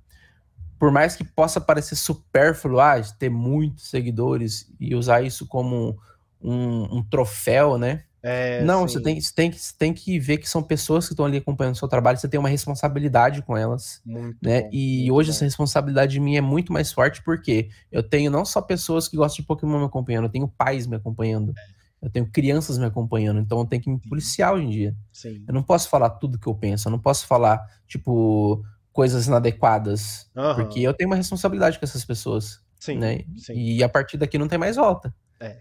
por 0.78 0.90
mais 0.90 1.16
que 1.16 1.24
possa 1.24 1.60
parecer 1.60 1.96
supérfluo, 1.96 2.80
ah, 2.80 3.00
ter 3.18 3.30
muitos 3.30 3.88
seguidores 3.88 4.70
e 4.78 4.94
usar 4.94 5.22
isso 5.22 5.46
como 5.46 5.98
um, 6.42 6.98
um 6.98 7.02
troféu, 7.02 7.78
né? 7.78 8.04
É, 8.26 8.64
não, 8.64 8.88
você 8.88 9.02
tem, 9.02 9.20
você, 9.20 9.34
tem 9.34 9.50
que, 9.50 9.58
você 9.58 9.74
tem 9.78 9.92
que 9.92 10.18
ver 10.18 10.38
que 10.38 10.48
são 10.48 10.62
pessoas 10.62 11.06
que 11.06 11.12
estão 11.12 11.26
ali 11.26 11.36
acompanhando 11.36 11.74
o 11.74 11.78
seu 11.78 11.86
trabalho, 11.86 12.16
você 12.16 12.26
tem 12.26 12.40
uma 12.40 12.48
responsabilidade 12.48 13.42
com 13.42 13.54
elas. 13.54 14.00
Muito 14.02 14.38
né? 14.40 14.62
Bom, 14.62 14.70
e 14.72 15.12
hoje 15.12 15.28
bom. 15.28 15.34
essa 15.34 15.44
responsabilidade 15.44 16.18
minha 16.18 16.38
é 16.38 16.40
muito 16.40 16.72
mais 16.72 16.90
forte 16.90 17.22
porque 17.22 17.68
eu 17.92 18.02
tenho 18.02 18.30
não 18.30 18.42
só 18.42 18.62
pessoas 18.62 19.08
que 19.08 19.16
gostam 19.18 19.42
de 19.42 19.46
Pokémon 19.46 19.78
me 19.78 19.84
acompanhando, 19.84 20.24
eu 20.24 20.30
tenho 20.30 20.48
pais 20.48 20.86
me 20.86 20.96
acompanhando. 20.96 21.52
Eu 22.00 22.08
tenho 22.08 22.26
crianças 22.26 22.78
me 22.78 22.86
acompanhando, 22.86 23.40
então 23.40 23.58
eu 23.58 23.66
tenho 23.66 23.82
que 23.82 23.90
me 23.90 23.98
policiar 23.98 24.54
hoje 24.54 24.64
em 24.64 24.70
dia. 24.70 24.96
Sim. 25.12 25.44
Eu 25.46 25.52
não 25.52 25.62
posso 25.62 25.90
falar 25.90 26.08
tudo 26.08 26.38
que 26.38 26.46
eu 26.46 26.54
penso, 26.54 26.88
eu 26.88 26.92
não 26.92 26.98
posso 26.98 27.26
falar, 27.26 27.62
tipo, 27.86 28.64
coisas 28.90 29.26
inadequadas, 29.26 30.30
uhum. 30.34 30.54
porque 30.54 30.80
eu 30.80 30.94
tenho 30.94 31.10
uma 31.10 31.16
responsabilidade 31.16 31.78
com 31.78 31.84
essas 31.84 32.04
pessoas. 32.04 32.60
Sim, 32.78 32.98
né? 32.98 33.24
sim. 33.36 33.54
E 33.54 33.82
a 33.82 33.88
partir 33.88 34.16
daqui 34.16 34.38
não 34.38 34.48
tem 34.48 34.58
mais 34.58 34.76
volta. 34.76 35.14
É. 35.40 35.60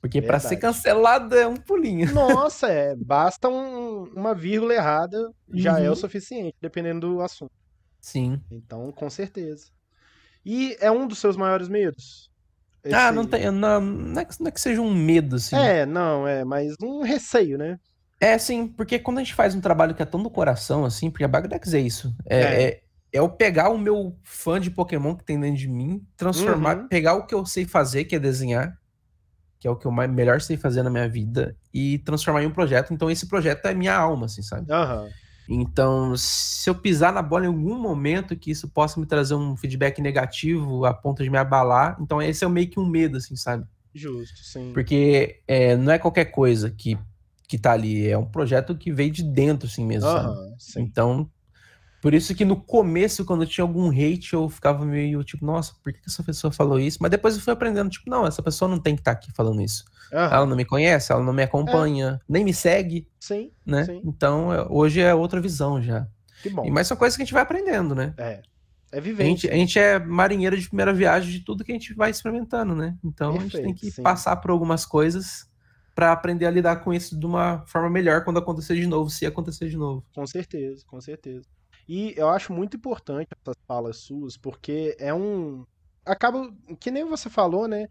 Porque 0.00 0.22
para 0.22 0.38
ser 0.38 0.56
cancelado 0.56 1.34
é 1.34 1.46
um 1.46 1.56
pulinho. 1.56 2.06
Nossa, 2.14 2.68
é. 2.68 2.94
Basta 2.94 3.48
um, 3.48 4.04
uma 4.14 4.34
vírgula 4.34 4.74
errada, 4.74 5.30
já 5.52 5.74
uhum. 5.74 5.78
é 5.78 5.86
o 5.86 5.90
uhum. 5.90 5.96
suficiente, 5.96 6.56
dependendo 6.60 7.14
do 7.14 7.20
assunto. 7.20 7.52
Sim. 8.00 8.40
Então, 8.50 8.92
com 8.92 9.10
certeza. 9.10 9.66
E 10.44 10.76
é 10.80 10.90
um 10.90 11.08
dos 11.08 11.18
seus 11.18 11.36
maiores 11.36 11.68
medos? 11.68 12.30
Esse... 12.84 12.94
Ah, 12.94 13.10
não 13.10 13.26
tem. 13.26 13.50
Não, 13.50 13.80
não, 13.80 14.20
é 14.20 14.24
que, 14.24 14.40
não 14.40 14.46
é 14.46 14.50
que 14.52 14.60
seja 14.60 14.80
um 14.80 14.94
medo, 14.94 15.36
assim. 15.36 15.56
É, 15.56 15.84
não, 15.84 16.26
é, 16.26 16.44
mas 16.44 16.74
um 16.80 17.02
receio, 17.02 17.58
né? 17.58 17.80
É, 18.20 18.38
sim, 18.38 18.68
porque 18.68 18.98
quando 18.98 19.18
a 19.18 19.22
gente 19.22 19.34
faz 19.34 19.54
um 19.54 19.60
trabalho 19.60 19.94
que 19.94 20.02
é 20.02 20.06
tão 20.06 20.22
do 20.22 20.30
coração, 20.30 20.84
assim, 20.84 21.10
porque 21.10 21.24
a 21.24 21.28
Bagdex 21.28 21.74
é 21.74 21.80
isso. 21.80 22.14
É, 22.24 22.38
é. 22.38 22.42
é, 22.42 22.68
é 22.68 22.80
eu 23.12 23.28
pegar 23.28 23.70
o 23.70 23.78
meu 23.78 24.16
fã 24.22 24.60
de 24.60 24.70
Pokémon 24.70 25.16
que 25.16 25.24
tem 25.24 25.40
dentro 25.40 25.58
de 25.58 25.68
mim, 25.68 26.06
transformar, 26.16 26.78
uhum. 26.78 26.88
pegar 26.88 27.14
o 27.14 27.26
que 27.26 27.34
eu 27.34 27.44
sei 27.44 27.64
fazer, 27.64 28.04
que 28.04 28.14
é 28.14 28.18
desenhar, 28.18 28.78
que 29.58 29.66
é 29.66 29.70
o 29.70 29.76
que 29.76 29.86
eu 29.86 29.90
mais, 29.90 30.10
melhor 30.10 30.40
sei 30.40 30.56
fazer 30.56 30.82
na 30.82 30.90
minha 30.90 31.08
vida, 31.08 31.56
e 31.72 31.98
transformar 31.98 32.42
em 32.42 32.46
um 32.46 32.52
projeto. 32.52 32.92
Então, 32.92 33.10
esse 33.10 33.26
projeto 33.26 33.66
é 33.66 33.74
minha 33.74 33.96
alma, 33.96 34.26
assim, 34.26 34.42
sabe? 34.42 34.70
Uhum. 34.72 35.08
Então, 35.48 36.14
se 36.16 36.68
eu 36.68 36.74
pisar 36.74 37.12
na 37.12 37.22
bola 37.22 37.44
em 37.44 37.48
algum 37.48 37.78
momento 37.78 38.36
que 38.36 38.50
isso 38.50 38.68
possa 38.68 38.98
me 38.98 39.06
trazer 39.06 39.34
um 39.34 39.56
feedback 39.56 40.00
negativo 40.00 40.84
a 40.84 40.92
ponto 40.92 41.22
de 41.22 41.30
me 41.30 41.38
abalar, 41.38 41.96
então 42.00 42.20
esse 42.20 42.44
é 42.44 42.48
meio 42.48 42.68
que 42.68 42.80
um 42.80 42.86
medo, 42.86 43.16
assim, 43.16 43.36
sabe? 43.36 43.64
Justo, 43.94 44.38
sim. 44.42 44.72
Porque 44.74 45.40
é, 45.46 45.76
não 45.76 45.92
é 45.92 45.98
qualquer 45.98 46.26
coisa 46.26 46.70
que, 46.70 46.98
que 47.48 47.58
tá 47.58 47.72
ali, 47.72 48.08
é 48.08 48.18
um 48.18 48.26
projeto 48.26 48.76
que 48.76 48.92
veio 48.92 49.10
de 49.10 49.22
dentro, 49.22 49.68
assim 49.68 49.86
mesmo, 49.86 50.08
uhum. 50.08 50.56
Então, 50.78 51.30
por 52.06 52.14
isso 52.14 52.36
que 52.36 52.44
no 52.44 52.54
começo, 52.54 53.24
quando 53.24 53.44
tinha 53.44 53.64
algum 53.64 53.90
hate, 53.90 54.32
eu 54.32 54.48
ficava 54.48 54.84
meio 54.84 55.24
tipo, 55.24 55.44
nossa, 55.44 55.74
por 55.82 55.92
que 55.92 55.98
essa 56.06 56.22
pessoa 56.22 56.52
falou 56.52 56.78
isso? 56.78 56.98
Mas 57.00 57.10
depois 57.10 57.34
eu 57.34 57.40
fui 57.40 57.52
aprendendo, 57.52 57.90
tipo, 57.90 58.08
não, 58.08 58.24
essa 58.24 58.40
pessoa 58.40 58.68
não 58.68 58.78
tem 58.78 58.94
que 58.94 59.00
estar 59.00 59.12
tá 59.12 59.18
aqui 59.18 59.32
falando 59.32 59.60
isso. 59.60 59.84
Uhum. 60.12 60.20
Ela 60.20 60.46
não 60.46 60.54
me 60.54 60.64
conhece, 60.64 61.10
ela 61.10 61.20
não 61.20 61.32
me 61.32 61.42
acompanha, 61.42 62.20
é. 62.22 62.24
nem 62.28 62.44
me 62.44 62.54
segue. 62.54 63.08
Sim. 63.18 63.50
Né? 63.66 63.86
Sim. 63.86 64.02
Então, 64.04 64.54
é, 64.54 64.64
hoje 64.70 65.00
é 65.00 65.12
outra 65.12 65.40
visão 65.40 65.82
já. 65.82 66.06
Que 66.44 66.48
bom. 66.48 66.64
E, 66.64 66.70
mas 66.70 66.86
são 66.86 66.96
coisas 66.96 67.16
que 67.16 67.22
a 67.22 67.24
gente 67.24 67.34
vai 67.34 67.42
aprendendo, 67.42 67.92
né? 67.92 68.14
É. 68.18 68.40
É 68.92 69.00
vivente. 69.00 69.48
A 69.48 69.50
gente, 69.50 69.50
a 69.50 69.54
gente 69.56 69.78
é 69.80 69.98
marinheiro 69.98 70.56
de 70.56 70.68
primeira 70.68 70.94
viagem 70.94 71.32
de 71.32 71.40
tudo 71.40 71.64
que 71.64 71.72
a 71.72 71.74
gente 71.74 71.92
vai 71.92 72.12
experimentando, 72.12 72.76
né? 72.76 72.96
Então 73.04 73.32
Perfeito, 73.32 73.56
a 73.56 73.58
gente 73.58 73.66
tem 73.66 73.74
que 73.74 73.90
sim. 73.90 74.02
passar 74.04 74.36
por 74.36 74.52
algumas 74.52 74.86
coisas 74.86 75.50
para 75.92 76.12
aprender 76.12 76.46
a 76.46 76.52
lidar 76.52 76.76
com 76.84 76.94
isso 76.94 77.18
de 77.18 77.26
uma 77.26 77.64
forma 77.66 77.90
melhor 77.90 78.22
quando 78.22 78.38
acontecer 78.38 78.76
de 78.76 78.86
novo, 78.86 79.10
se 79.10 79.26
acontecer 79.26 79.68
de 79.68 79.76
novo. 79.76 80.04
Com 80.14 80.24
certeza, 80.24 80.84
com 80.86 81.00
certeza. 81.00 81.48
E 81.88 82.14
eu 82.16 82.28
acho 82.28 82.52
muito 82.52 82.76
importante 82.76 83.28
essas 83.40 83.56
falas 83.66 83.98
suas, 83.98 84.36
porque 84.36 84.96
é 84.98 85.14
um. 85.14 85.64
Acaba. 86.04 86.52
Que 86.80 86.90
nem 86.90 87.04
você 87.04 87.30
falou, 87.30 87.68
né? 87.68 87.88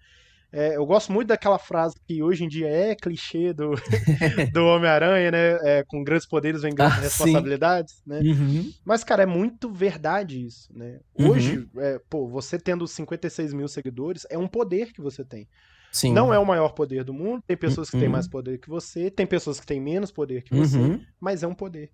É, 0.51 0.77
eu 0.77 0.85
gosto 0.85 1.11
muito 1.11 1.27
daquela 1.27 1.59
frase 1.59 1.95
que 2.07 2.23
hoje 2.23 2.45
em 2.45 2.47
dia 2.47 2.69
é 2.69 2.95
clichê 2.95 3.51
do, 3.51 3.71
do 4.53 4.65
Homem-Aranha, 4.65 5.29
né? 5.29 5.57
É, 5.63 5.83
com 5.83 6.01
grandes 6.01 6.25
poderes 6.25 6.61
vem 6.61 6.73
grandes 6.73 6.97
ah, 6.97 7.01
responsabilidades, 7.01 7.95
sim. 7.95 8.01
né? 8.05 8.19
Uhum. 8.21 8.73
Mas, 8.85 9.03
cara, 9.03 9.23
é 9.23 9.25
muito 9.25 9.69
verdade 9.69 10.45
isso, 10.45 10.69
né? 10.73 11.01
Hoje, 11.13 11.57
uhum. 11.57 11.81
é, 11.81 11.99
pô, 12.09 12.25
você 12.29 12.57
tendo 12.57 12.87
56 12.87 13.53
mil 13.53 13.67
seguidores 13.67 14.25
é 14.29 14.37
um 14.37 14.47
poder 14.47 14.93
que 14.93 15.01
você 15.01 15.25
tem. 15.25 15.45
Sim. 15.91 16.13
Não 16.13 16.33
é 16.33 16.39
o 16.39 16.45
maior 16.45 16.69
poder 16.69 17.03
do 17.03 17.13
mundo, 17.13 17.43
tem 17.45 17.57
pessoas 17.57 17.89
que 17.89 17.97
uhum. 17.97 18.01
têm 18.01 18.09
mais 18.09 18.27
poder 18.27 18.57
que 18.57 18.69
você, 18.69 19.11
tem 19.11 19.25
pessoas 19.25 19.59
que 19.59 19.65
têm 19.65 19.81
menos 19.81 20.09
poder 20.09 20.41
que 20.41 20.55
você, 20.55 20.77
uhum. 20.77 21.01
mas 21.19 21.43
é 21.43 21.47
um 21.47 21.55
poder. 21.55 21.91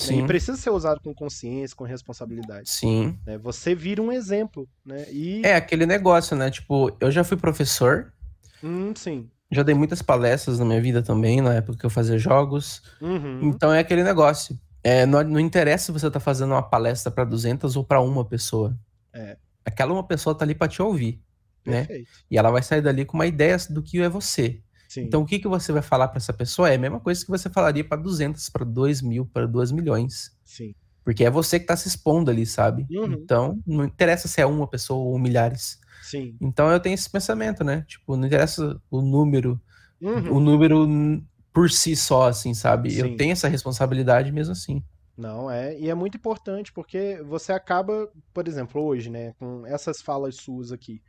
Né? 0.00 0.06
Sim. 0.06 0.22
E 0.22 0.26
precisa 0.26 0.56
ser 0.56 0.70
usado 0.70 1.00
com 1.00 1.12
consciência, 1.14 1.76
com 1.76 1.84
responsabilidade. 1.84 2.70
Sim. 2.70 3.18
Né? 3.26 3.36
Você 3.38 3.74
vira 3.74 4.00
um 4.00 4.12
exemplo, 4.12 4.68
né? 4.84 5.06
E... 5.10 5.42
É 5.44 5.56
aquele 5.56 5.86
negócio, 5.86 6.36
né? 6.36 6.50
Tipo, 6.50 6.96
eu 7.00 7.10
já 7.10 7.24
fui 7.24 7.36
professor. 7.36 8.12
Hum, 8.62 8.94
sim. 8.94 9.28
Já 9.50 9.62
dei 9.62 9.74
muitas 9.74 10.02
palestras 10.02 10.58
na 10.58 10.64
minha 10.64 10.80
vida 10.80 11.02
também, 11.02 11.40
na 11.40 11.54
época 11.54 11.78
que 11.78 11.86
eu 11.86 11.90
fazia 11.90 12.18
jogos. 12.18 12.82
Uhum. 13.00 13.40
Então 13.42 13.72
é 13.72 13.80
aquele 13.80 14.04
negócio. 14.04 14.58
É, 14.84 15.04
não, 15.06 15.22
não 15.24 15.40
interessa 15.40 15.86
se 15.86 15.92
você 15.92 16.10
tá 16.10 16.20
fazendo 16.20 16.52
uma 16.52 16.62
palestra 16.62 17.10
para 17.10 17.24
200 17.24 17.74
ou 17.74 17.82
para 17.82 18.00
uma 18.00 18.24
pessoa. 18.24 18.78
É. 19.12 19.36
Aquela 19.64 19.92
uma 19.92 20.04
pessoa 20.04 20.34
tá 20.34 20.44
ali 20.44 20.54
para 20.54 20.68
te 20.68 20.80
ouvir? 20.80 21.20
Perfeito. 21.64 22.00
né? 22.00 22.06
E 22.30 22.38
ela 22.38 22.50
vai 22.50 22.62
sair 22.62 22.80
dali 22.80 23.04
com 23.04 23.16
uma 23.16 23.26
ideia 23.26 23.56
do 23.70 23.82
que 23.82 24.00
é 24.00 24.08
você. 24.08 24.60
Sim. 24.88 25.02
Então 25.02 25.20
o 25.20 25.26
que, 25.26 25.38
que 25.38 25.46
você 25.46 25.70
vai 25.70 25.82
falar 25.82 26.08
para 26.08 26.16
essa 26.16 26.32
pessoa 26.32 26.70
é 26.70 26.76
a 26.76 26.78
mesma 26.78 26.98
coisa 26.98 27.22
que 27.22 27.30
você 27.30 27.50
falaria 27.50 27.84
para 27.84 28.00
200, 28.00 28.48
para 28.48 28.64
2 28.64 29.02
mil, 29.02 29.26
para 29.26 29.46
2 29.46 29.70
milhões. 29.70 30.34
Sim. 30.42 30.74
Porque 31.04 31.24
é 31.24 31.30
você 31.30 31.60
que 31.60 31.66
tá 31.66 31.76
se 31.76 31.88
expondo 31.88 32.30
ali, 32.30 32.46
sabe? 32.46 32.86
Uhum. 32.90 33.12
Então 33.12 33.62
não 33.66 33.84
interessa 33.84 34.26
se 34.26 34.40
é 34.40 34.46
uma 34.46 34.66
pessoa 34.66 34.98
ou 34.98 35.18
milhares. 35.18 35.78
Sim. 36.02 36.34
Então 36.40 36.70
eu 36.70 36.80
tenho 36.80 36.94
esse 36.94 37.10
pensamento, 37.10 37.62
né? 37.62 37.84
Tipo, 37.86 38.16
não 38.16 38.26
interessa 38.26 38.80
o 38.90 39.02
número, 39.02 39.60
uhum. 40.00 40.36
o 40.36 40.40
número 40.40 40.86
por 41.52 41.70
si 41.70 41.94
só, 41.94 42.28
assim, 42.28 42.54
sabe? 42.54 42.90
Sim. 42.90 43.00
Eu 43.00 43.16
tenho 43.16 43.32
essa 43.32 43.48
responsabilidade 43.48 44.32
mesmo 44.32 44.52
assim. 44.52 44.82
Não, 45.18 45.50
é, 45.50 45.76
e 45.78 45.90
é 45.90 45.94
muito 45.94 46.16
importante, 46.16 46.72
porque 46.72 47.20
você 47.26 47.52
acaba, 47.52 48.08
por 48.32 48.46
exemplo, 48.46 48.80
hoje, 48.80 49.10
né, 49.10 49.34
com 49.38 49.66
essas 49.66 50.00
falas 50.00 50.36
suas 50.36 50.70
aqui, 50.70 51.02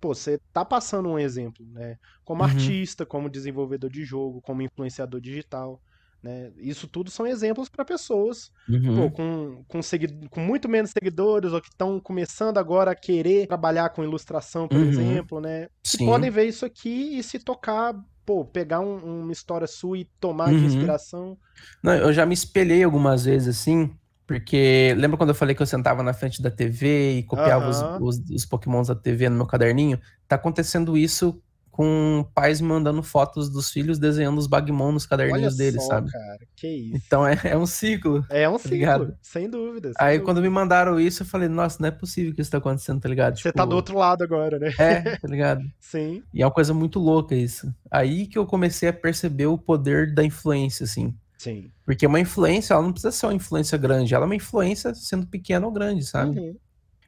pô, 0.00 0.14
você 0.14 0.40
tá 0.52 0.64
passando 0.64 1.08
um 1.08 1.18
exemplo, 1.18 1.64
né, 1.72 1.96
como 2.24 2.42
uhum. 2.42 2.48
artista, 2.48 3.04
como 3.04 3.28
desenvolvedor 3.28 3.90
de 3.90 4.04
jogo, 4.04 4.40
como 4.40 4.62
influenciador 4.62 5.20
digital, 5.20 5.80
né, 6.22 6.50
isso 6.58 6.86
tudo 6.86 7.10
são 7.10 7.26
exemplos 7.26 7.68
para 7.68 7.84
pessoas, 7.84 8.50
uhum. 8.68 8.96
pô, 8.96 9.10
com, 9.10 9.64
com, 9.68 9.80
com 10.28 10.40
muito 10.40 10.68
menos 10.68 10.90
seguidores, 10.90 11.52
ou 11.52 11.60
que 11.60 11.68
estão 11.68 12.00
começando 12.00 12.58
agora 12.58 12.90
a 12.90 12.96
querer 12.96 13.46
trabalhar 13.46 13.90
com 13.90 14.02
ilustração, 14.02 14.66
por 14.66 14.78
uhum. 14.78 14.88
exemplo, 14.88 15.40
né, 15.40 15.68
que 15.82 16.04
podem 16.04 16.30
ver 16.30 16.46
isso 16.46 16.64
aqui 16.64 17.18
e 17.18 17.22
se 17.22 17.38
tocar 17.38 17.94
pô, 18.24 18.44
pegar 18.44 18.78
um, 18.80 19.22
uma 19.22 19.32
história 19.32 19.66
sua 19.66 19.98
e 19.98 20.04
tomar 20.20 20.50
uhum. 20.50 20.58
de 20.58 20.64
inspiração. 20.66 21.36
Não, 21.82 21.92
eu 21.92 22.12
já 22.12 22.24
me 22.24 22.34
espelhei 22.34 22.84
algumas 22.84 23.24
vezes 23.24 23.60
assim, 23.60 23.90
porque 24.30 24.94
lembra 24.96 25.16
quando 25.16 25.30
eu 25.30 25.34
falei 25.34 25.56
que 25.56 25.60
eu 25.60 25.66
sentava 25.66 26.04
na 26.04 26.12
frente 26.12 26.40
da 26.40 26.52
TV 26.52 27.18
e 27.18 27.22
copiava 27.24 27.64
uhum. 27.64 28.06
os, 28.06 28.20
os, 28.20 28.30
os 28.30 28.46
pokémons 28.46 28.86
da 28.86 28.94
TV 28.94 29.28
no 29.28 29.34
meu 29.34 29.44
caderninho? 29.44 29.98
Tá 30.28 30.36
acontecendo 30.36 30.96
isso 30.96 31.42
com 31.68 32.24
pais 32.32 32.60
mandando 32.60 33.02
fotos 33.02 33.50
dos 33.50 33.72
filhos 33.72 33.98
desenhando 33.98 34.38
os 34.38 34.46
Bagmon 34.46 34.92
nos 34.92 35.04
caderninhos 35.04 35.56
deles, 35.56 35.84
sabe? 35.84 36.12
Cara, 36.12 36.38
que 36.54 36.68
isso. 36.68 37.02
Então 37.04 37.26
é, 37.26 37.40
é 37.42 37.56
um 37.56 37.66
ciclo. 37.66 38.24
É 38.30 38.48
um 38.48 38.52
tá 38.52 38.58
ciclo, 38.60 38.76
ligado? 38.76 39.16
sem 39.20 39.50
dúvida. 39.50 39.88
Sem 39.88 39.96
Aí 39.98 40.12
dúvida. 40.12 40.24
quando 40.26 40.42
me 40.42 40.48
mandaram 40.48 41.00
isso, 41.00 41.24
eu 41.24 41.26
falei, 41.26 41.48
nossa, 41.48 41.78
não 41.80 41.88
é 41.88 41.90
possível 41.90 42.32
que 42.32 42.40
isso 42.40 42.52
tá 42.52 42.58
acontecendo, 42.58 43.00
tá 43.00 43.08
ligado? 43.08 43.36
Você 43.36 43.48
tipo, 43.48 43.56
tá 43.56 43.64
do 43.64 43.74
outro 43.74 43.98
lado 43.98 44.22
agora, 44.22 44.60
né? 44.60 44.72
É, 44.78 45.16
tá 45.18 45.26
ligado? 45.26 45.64
Sim. 45.80 46.22
E 46.32 46.40
é 46.40 46.46
uma 46.46 46.52
coisa 46.52 46.72
muito 46.72 47.00
louca 47.00 47.34
isso. 47.34 47.74
Aí 47.90 48.28
que 48.28 48.38
eu 48.38 48.46
comecei 48.46 48.88
a 48.88 48.92
perceber 48.92 49.46
o 49.46 49.58
poder 49.58 50.14
da 50.14 50.22
influência, 50.22 50.84
assim. 50.84 51.16
Sim. 51.40 51.72
Porque 51.86 52.06
uma 52.06 52.20
influência, 52.20 52.74
ela 52.74 52.82
não 52.82 52.92
precisa 52.92 53.10
ser 53.10 53.24
uma 53.24 53.32
influência 53.32 53.78
grande, 53.78 54.14
ela 54.14 54.24
é 54.24 54.26
uma 54.26 54.36
influência 54.36 54.94
sendo 54.94 55.26
pequena 55.26 55.64
ou 55.64 55.72
grande, 55.72 56.04
sabe? 56.04 56.38
Uhum. 56.38 56.56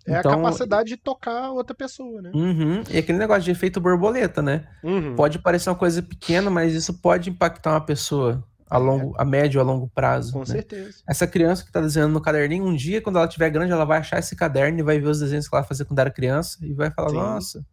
É 0.06 0.18
então, 0.18 0.32
a 0.32 0.36
capacidade 0.36 0.88
de 0.88 0.96
tocar 0.96 1.50
outra 1.50 1.76
pessoa, 1.76 2.22
né? 2.22 2.30
Uhum. 2.34 2.82
E 2.90 2.96
aquele 2.96 3.18
negócio 3.18 3.42
de 3.42 3.50
efeito 3.50 3.78
borboleta, 3.78 4.40
né? 4.40 4.66
Uhum. 4.82 5.14
Pode 5.14 5.38
parecer 5.38 5.68
uma 5.68 5.76
coisa 5.76 6.02
pequena, 6.02 6.48
mas 6.48 6.72
isso 6.72 6.94
pode 6.94 7.28
impactar 7.28 7.72
uma 7.72 7.84
pessoa 7.84 8.42
a 8.70 8.78
longo, 8.78 9.14
é. 9.18 9.20
a 9.20 9.24
médio 9.26 9.60
a 9.60 9.64
longo 9.64 9.86
prazo. 9.94 10.32
Com 10.32 10.38
né? 10.38 10.46
certeza. 10.46 11.02
Essa 11.06 11.26
criança 11.26 11.62
que 11.62 11.68
está 11.68 11.82
desenhando 11.82 12.14
no 12.14 12.20
caderninho, 12.22 12.64
um 12.64 12.74
dia, 12.74 13.02
quando 13.02 13.18
ela 13.18 13.28
tiver 13.28 13.50
grande, 13.50 13.70
ela 13.70 13.84
vai 13.84 13.98
achar 13.98 14.18
esse 14.18 14.34
caderno 14.34 14.78
e 14.78 14.82
vai 14.82 14.98
ver 14.98 15.08
os 15.08 15.20
desenhos 15.20 15.46
que 15.46 15.54
ela 15.54 15.62
fazia 15.62 15.84
quando 15.84 15.98
era 15.98 16.10
criança 16.10 16.56
e 16.62 16.72
vai 16.72 16.90
falar, 16.90 17.10
Sim. 17.10 17.16
nossa, 17.16 17.66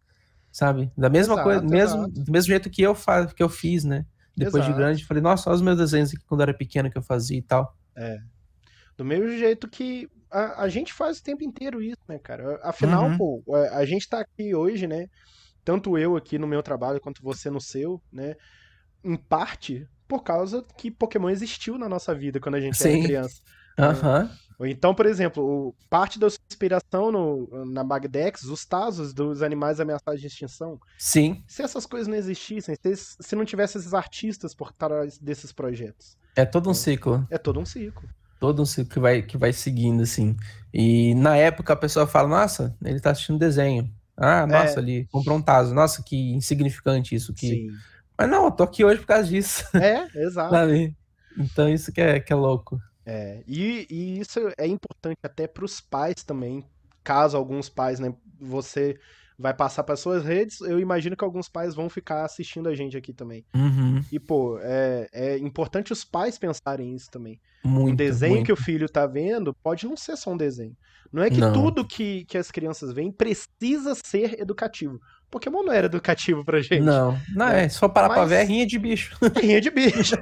sabe? 0.51 0.91
Da 0.97 1.09
mesma 1.09 1.35
exato, 1.35 1.49
coisa, 1.49 1.63
mesmo, 1.63 2.05
do 2.09 2.29
mesmo 2.29 2.49
jeito 2.49 2.69
que 2.69 2.81
eu, 2.81 2.93
fa 2.93 3.27
que 3.27 3.41
eu 3.41 3.47
fiz, 3.47 3.85
né? 3.85 4.05
Depois 4.39 4.63
exato. 4.63 4.71
de 4.71 4.77
grande, 4.77 5.05
falei, 5.05 5.21
nossa, 5.21 5.49
olha 5.49 5.55
os 5.55 5.61
meus 5.61 5.77
desenhos 5.77 6.09
aqui 6.13 6.23
quando 6.25 6.41
era 6.41 6.53
pequeno 6.53 6.89
que 6.89 6.97
eu 6.97 7.01
fazia 7.01 7.37
e 7.37 7.41
tal. 7.41 7.75
É. 7.95 8.17
Do 8.97 9.05
mesmo 9.05 9.29
jeito 9.29 9.67
que 9.67 10.09
a, 10.31 10.63
a 10.63 10.69
gente 10.69 10.93
faz 10.93 11.19
o 11.19 11.23
tempo 11.23 11.43
inteiro 11.43 11.81
isso, 11.81 12.01
né, 12.07 12.19
cara? 12.19 12.59
Afinal, 12.63 13.05
uhum. 13.05 13.17
pô, 13.17 13.43
a, 13.55 13.77
a 13.77 13.85
gente 13.85 14.07
tá 14.07 14.19
aqui 14.19 14.53
hoje, 14.53 14.87
né? 14.87 15.07
Tanto 15.63 15.97
eu 15.97 16.15
aqui 16.15 16.37
no 16.37 16.47
meu 16.47 16.63
trabalho 16.63 16.99
quanto 16.99 17.21
você 17.21 17.49
no 17.49 17.61
seu, 17.61 18.01
né? 18.11 18.35
Em 19.03 19.15
parte 19.15 19.87
por 20.07 20.23
causa 20.23 20.65
que 20.75 20.89
Pokémon 20.89 21.29
existiu 21.29 21.77
na 21.77 21.87
nossa 21.87 22.15
vida 22.15 22.39
quando 22.39 22.55
a 22.55 22.61
gente 22.61 22.77
Sim. 22.77 22.97
era 22.97 23.03
criança. 23.03 23.41
Uhum. 23.77 24.29
Então, 24.61 24.93
por 24.93 25.05
exemplo, 25.05 25.73
parte 25.89 26.19
da 26.19 26.29
sua 26.29 26.39
inspiração 26.49 27.11
no, 27.11 27.65
na 27.65 27.83
Magdex, 27.83 28.43
os 28.43 28.65
Tazos 28.65 29.13
dos 29.13 29.41
animais 29.41 29.79
ameaçados 29.79 30.19
de 30.19 30.27
extinção. 30.27 30.79
Sim. 30.97 31.43
Se 31.47 31.61
essas 31.61 31.85
coisas 31.85 32.07
não 32.07 32.15
existissem, 32.15 32.75
se, 32.75 33.15
se 33.19 33.35
não 33.35 33.45
tivesse 33.45 33.77
esses 33.77 33.93
artistas 33.93 34.53
por 34.53 34.73
trás 34.73 35.17
desses 35.17 35.51
projetos. 35.51 36.17
É 36.35 36.45
todo 36.45 36.69
um 36.69 36.73
ciclo. 36.73 37.25
É 37.29 37.37
todo 37.37 37.59
um 37.59 37.65
ciclo 37.65 38.07
todo 38.39 38.61
um 38.61 38.65
ciclo 38.65 38.93
que 38.93 38.99
vai, 38.99 39.21
que 39.21 39.37
vai 39.37 39.51
seguindo, 39.51 40.01
assim. 40.01 40.35
E 40.73 41.13
na 41.15 41.35
época 41.35 41.73
a 41.73 41.75
pessoa 41.75 42.07
fala, 42.07 42.29
nossa, 42.29 42.75
ele 42.83 42.99
tá 42.99 43.11
assistindo 43.11 43.37
desenho. 43.37 43.91
Ah, 44.15 44.47
nossa, 44.47 44.75
é. 44.75 44.79
ali, 44.79 45.07
comprou 45.11 45.37
um 45.37 45.41
taso. 45.41 45.73
Nossa, 45.73 46.01
que 46.03 46.33
insignificante 46.33 47.13
isso. 47.15 47.33
Que... 47.33 47.47
Sim. 47.47 47.67
Mas 48.17 48.29
não, 48.29 48.45
eu 48.45 48.51
tô 48.51 48.63
aqui 48.63 48.83
hoje 48.83 48.99
por 48.99 49.07
causa 49.07 49.27
disso. 49.27 49.63
É, 49.75 50.07
exato. 50.15 50.55
então 51.37 51.69
isso 51.69 51.91
que 51.91 52.01
é, 52.01 52.19
que 52.19 52.33
é 52.33 52.35
louco. 52.35 52.79
É, 53.11 53.41
e, 53.47 53.87
e 53.89 54.19
isso 54.19 54.39
é 54.55 54.67
importante 54.67 55.17
até 55.23 55.47
para 55.47 55.65
os 55.65 55.81
pais 55.81 56.23
também, 56.23 56.63
caso 57.03 57.35
alguns 57.35 57.67
pais, 57.67 57.99
né, 57.99 58.13
você 58.39 58.99
vai 59.35 59.51
passar 59.51 59.83
para 59.83 59.95
suas 59.95 60.23
redes, 60.23 60.61
eu 60.61 60.79
imagino 60.79 61.17
que 61.17 61.23
alguns 61.23 61.49
pais 61.49 61.73
vão 61.73 61.89
ficar 61.89 62.23
assistindo 62.23 62.69
a 62.69 62.75
gente 62.75 62.95
aqui 62.95 63.11
também. 63.11 63.43
Uhum. 63.55 63.99
E, 64.11 64.19
pô, 64.19 64.59
é, 64.61 65.09
é 65.11 65.37
importante 65.39 65.91
os 65.91 66.03
pais 66.03 66.37
pensarem 66.37 66.93
isso 66.93 67.09
também. 67.09 67.39
Muito, 67.63 67.93
o 67.93 67.97
desenho 67.97 68.35
muito. 68.35 68.45
que 68.45 68.53
o 68.53 68.55
filho 68.55 68.87
tá 68.87 69.07
vendo 69.07 69.55
pode 69.55 69.87
não 69.87 69.97
ser 69.97 70.15
só 70.15 70.31
um 70.31 70.37
desenho. 70.37 70.77
Não 71.11 71.23
é 71.23 71.31
que 71.31 71.39
não. 71.39 71.51
tudo 71.51 71.87
que, 71.87 72.25
que 72.25 72.37
as 72.37 72.51
crianças 72.51 72.93
veem 72.93 73.11
precisa 73.11 73.95
ser 73.95 74.39
educativo. 74.39 74.99
Pokémon 75.29 75.63
não 75.63 75.73
era 75.73 75.85
educativo 75.85 76.43
pra 76.43 76.61
gente. 76.61 76.81
Não, 76.81 77.17
não 77.33 77.47
é. 77.47 77.65
é. 77.65 77.69
Se 77.69 77.79
for 77.79 77.89
parar 77.89 78.09
Mas... 78.09 78.17
pra 78.17 78.25
ver, 78.25 78.35
é 78.35 78.43
rinha 78.43 78.65
de 78.65 78.77
bicho. 78.77 79.15
rinha 79.39 79.61
de 79.61 79.69
bicho. 79.69 80.15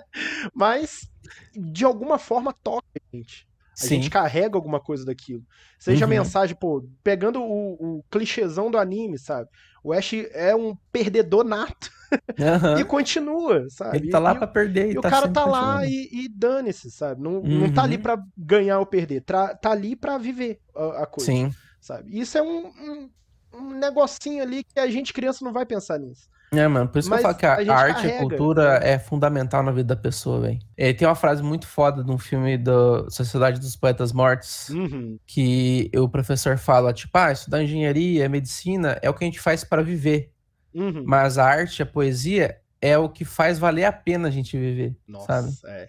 Mas, 0.54 1.08
de 1.54 1.84
alguma 1.84 2.18
forma, 2.18 2.52
toca 2.52 2.86
a 2.94 3.16
gente. 3.16 3.46
A 3.72 3.82
Sim. 3.82 3.88
gente 3.96 4.10
carrega 4.10 4.56
alguma 4.56 4.80
coisa 4.80 5.04
daquilo. 5.04 5.44
Seja 5.78 6.06
uhum. 6.06 6.10
mensagem, 6.10 6.56
pô, 6.56 6.82
pegando 7.04 7.42
o, 7.42 7.98
o 7.98 8.04
clichêzão 8.10 8.70
do 8.70 8.78
anime, 8.78 9.18
sabe? 9.18 9.50
O 9.84 9.92
Ash 9.92 10.14
é 10.32 10.54
um 10.56 10.74
perdedor 10.90 11.44
nato. 11.44 11.94
Uhum. 12.38 12.78
e 12.78 12.84
continua, 12.84 13.68
sabe? 13.68 13.96
Ele 13.96 14.10
tá 14.10 14.20
lá 14.20 14.32
e, 14.32 14.38
pra 14.38 14.46
perder. 14.46 14.90
E, 14.90 14.94
e 14.94 14.98
o 14.98 15.00
tá 15.00 15.10
cara 15.10 15.28
tá 15.28 15.44
lá 15.44 15.84
e, 15.84 16.08
e 16.12 16.28
dane-se, 16.28 16.88
sabe? 16.88 17.20
Não, 17.20 17.38
uhum. 17.38 17.62
não 17.62 17.72
tá 17.72 17.82
ali 17.82 17.96
uhum. 17.96 18.02
pra 18.02 18.22
ganhar 18.38 18.78
ou 18.78 18.86
perder. 18.86 19.22
Tá, 19.22 19.56
tá 19.56 19.72
ali 19.72 19.96
pra 19.96 20.16
viver 20.16 20.60
a, 20.72 21.02
a 21.02 21.06
coisa. 21.06 21.32
Sim. 21.32 21.52
Sabe? 21.80 22.16
Isso 22.16 22.38
é 22.38 22.42
um, 22.42 22.68
um, 22.68 23.10
um 23.54 23.70
negocinho 23.70 24.40
ali 24.40 24.62
que 24.62 24.78
a 24.78 24.86
gente, 24.88 25.12
criança, 25.12 25.44
não 25.44 25.52
vai 25.52 25.66
pensar 25.66 25.98
nisso. 25.98 26.28
É, 26.52 26.66
mano, 26.68 26.88
por 26.88 26.98
isso 26.98 27.10
Mas 27.10 27.20
que 27.20 27.26
eu 27.26 27.30
falo 27.30 27.38
que 27.38 27.46
a, 27.46 27.74
a 27.74 27.76
arte 27.76 27.94
carrega, 28.02 28.14
e 28.14 28.16
a 28.16 28.20
cultura 28.20 28.80
né? 28.80 28.90
é 28.92 28.98
fundamental 28.98 29.62
na 29.62 29.72
vida 29.72 29.94
da 29.94 30.00
pessoa, 30.00 30.40
velho. 30.40 30.60
Tem 30.96 31.06
uma 31.06 31.14
frase 31.14 31.42
muito 31.42 31.66
foda 31.66 32.04
de 32.04 32.10
um 32.10 32.18
filme 32.18 32.56
da 32.56 33.10
Sociedade 33.10 33.58
dos 33.58 33.74
Poetas 33.74 34.12
Mortos, 34.12 34.68
uhum. 34.68 35.18
que 35.26 35.90
o 35.94 36.08
professor 36.08 36.56
fala, 36.56 36.92
tipo, 36.92 37.16
ah, 37.18 37.32
estudar 37.32 37.62
engenharia, 37.62 38.28
medicina 38.28 38.98
é 39.02 39.10
o 39.10 39.14
que 39.14 39.24
a 39.24 39.26
gente 39.26 39.40
faz 39.40 39.64
para 39.64 39.82
viver. 39.82 40.32
Uhum. 40.72 41.02
Mas 41.04 41.38
a 41.38 41.44
arte, 41.44 41.82
a 41.82 41.86
poesia 41.86 42.58
é 42.80 42.96
o 42.96 43.08
que 43.08 43.24
faz 43.24 43.58
valer 43.58 43.84
a 43.84 43.92
pena 43.92 44.28
a 44.28 44.30
gente 44.30 44.56
viver, 44.56 44.96
Nossa, 45.08 45.26
sabe? 45.26 45.52
É. 45.66 45.88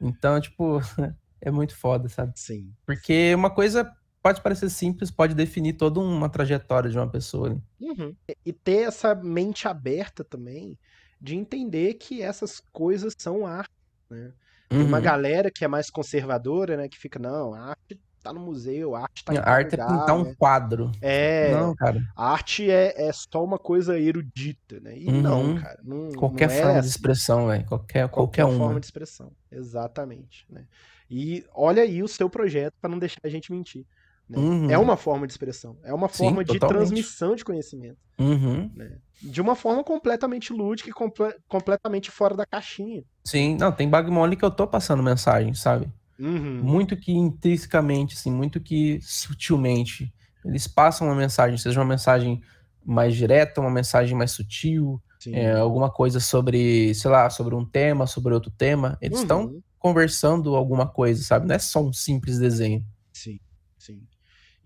Então, 0.00 0.40
tipo, 0.40 0.80
é 1.40 1.50
muito 1.50 1.74
foda, 1.74 2.08
sabe? 2.08 2.32
Sim. 2.36 2.72
Porque 2.84 3.34
uma 3.34 3.50
coisa 3.50 3.90
pode 4.26 4.42
parecer 4.42 4.68
simples, 4.70 5.08
pode 5.08 5.36
definir 5.36 5.74
toda 5.74 6.00
uma 6.00 6.28
trajetória 6.28 6.90
de 6.90 6.98
uma 6.98 7.08
pessoa. 7.08 7.50
Né? 7.50 7.60
Uhum. 7.80 8.16
E 8.44 8.52
ter 8.52 8.88
essa 8.88 9.14
mente 9.14 9.68
aberta 9.68 10.24
também 10.24 10.76
de 11.20 11.36
entender 11.36 11.94
que 11.94 12.22
essas 12.22 12.60
coisas 12.72 13.14
são 13.16 13.46
arte, 13.46 13.70
né? 14.10 14.32
Tem 14.68 14.80
uhum. 14.80 14.86
uma 14.86 14.98
galera 14.98 15.48
que 15.48 15.64
é 15.64 15.68
mais 15.68 15.88
conservadora, 15.88 16.76
né? 16.76 16.88
Que 16.88 16.98
fica, 16.98 17.20
não, 17.20 17.54
a 17.54 17.68
arte 17.68 18.00
tá 18.20 18.32
no 18.32 18.40
museu, 18.40 18.96
a 18.96 19.02
arte 19.02 19.24
tá 19.24 19.32
em 19.32 19.38
A 19.38 19.44
arte 19.44 19.76
lugar, 19.76 19.86
é 19.86 19.98
pintar 20.00 20.16
um 20.16 20.24
né? 20.24 20.34
quadro. 20.36 20.90
É. 21.00 21.52
Não, 21.52 21.72
cara. 21.76 22.02
A 22.16 22.32
arte 22.32 22.68
é, 22.68 23.08
é 23.08 23.12
só 23.12 23.44
uma 23.44 23.60
coisa 23.60 23.96
erudita, 23.96 24.80
né? 24.80 24.98
E 24.98 25.06
uhum. 25.06 25.22
não, 25.22 25.54
cara. 25.54 25.78
Não, 25.84 26.10
qualquer 26.14 26.48
não 26.48 26.54
é 26.56 26.58
forma 26.58 26.78
assim. 26.80 26.88
de 26.88 26.88
expressão, 26.88 27.46
velho. 27.46 27.64
Qualquer, 27.64 28.08
qualquer, 28.08 28.42
qualquer 28.42 28.44
uma. 28.44 28.58
forma 28.58 28.80
de 28.80 28.86
expressão. 28.86 29.30
Exatamente. 29.52 30.44
Né? 30.50 30.66
E 31.08 31.46
olha 31.54 31.84
aí 31.84 32.02
o 32.02 32.08
seu 32.08 32.28
projeto 32.28 32.74
para 32.80 32.90
não 32.90 32.98
deixar 32.98 33.20
a 33.22 33.28
gente 33.28 33.52
mentir. 33.52 33.86
Né? 34.28 34.38
Uhum. 34.38 34.70
É 34.70 34.76
uma 34.76 34.96
forma 34.96 35.26
de 35.26 35.32
expressão, 35.32 35.76
é 35.84 35.94
uma 35.94 36.08
forma 36.08 36.44
Sim, 36.44 36.52
de 36.52 36.58
transmissão 36.58 37.36
de 37.36 37.44
conhecimento. 37.44 37.98
Uhum. 38.18 38.70
Né? 38.74 38.98
De 39.22 39.40
uma 39.40 39.54
forma 39.54 39.84
completamente 39.84 40.52
lúdica 40.52 40.90
e 40.90 40.92
comple 40.92 41.32
completamente 41.48 42.10
fora 42.10 42.36
da 42.36 42.44
caixinha. 42.44 43.04
Sim, 43.24 43.56
não, 43.56 43.70
tem 43.70 43.88
Bagmon 43.88 44.28
que 44.36 44.44
eu 44.44 44.50
tô 44.50 44.66
passando 44.66 45.02
mensagem, 45.02 45.54
sabe? 45.54 45.88
Uhum. 46.18 46.60
Muito 46.62 46.96
que 46.96 47.12
intrinsecamente, 47.12 48.14
assim, 48.14 48.30
muito 48.30 48.60
que 48.60 48.98
sutilmente. 49.02 50.12
Eles 50.44 50.66
passam 50.66 51.06
uma 51.06 51.16
mensagem, 51.16 51.56
seja 51.58 51.80
uma 51.80 51.86
mensagem 51.86 52.40
mais 52.84 53.14
direta, 53.14 53.60
uma 53.60 53.70
mensagem 53.70 54.16
mais 54.16 54.32
sutil, 54.32 55.00
é, 55.28 55.52
alguma 55.52 55.90
coisa 55.90 56.20
sobre, 56.20 56.94
sei 56.94 57.10
lá, 57.10 57.28
sobre 57.30 57.54
um 57.54 57.64
tema, 57.64 58.06
sobre 58.06 58.32
outro 58.32 58.50
tema. 58.50 58.96
Eles 59.00 59.20
estão 59.20 59.46
uhum. 59.46 59.62
conversando 59.78 60.54
alguma 60.54 60.86
coisa, 60.86 61.22
sabe? 61.22 61.46
Não 61.46 61.54
é 61.54 61.58
só 61.58 61.82
um 61.82 61.92
simples 61.92 62.38
desenho. 62.38 62.84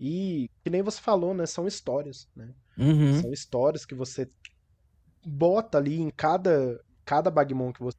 E 0.03 0.49
que 0.63 0.69
nem 0.71 0.81
você 0.81 0.99
falou, 0.99 1.31
né? 1.31 1.45
São 1.45 1.67
histórias, 1.67 2.27
né? 2.35 2.49
Uhum. 2.75 3.21
São 3.21 3.31
histórias 3.31 3.85
que 3.85 3.93
você 3.93 4.27
bota 5.23 5.77
ali 5.77 6.01
em 6.01 6.09
cada, 6.09 6.81
cada 7.05 7.29
Bagmon 7.29 7.71
que 7.71 7.83
você. 7.83 7.97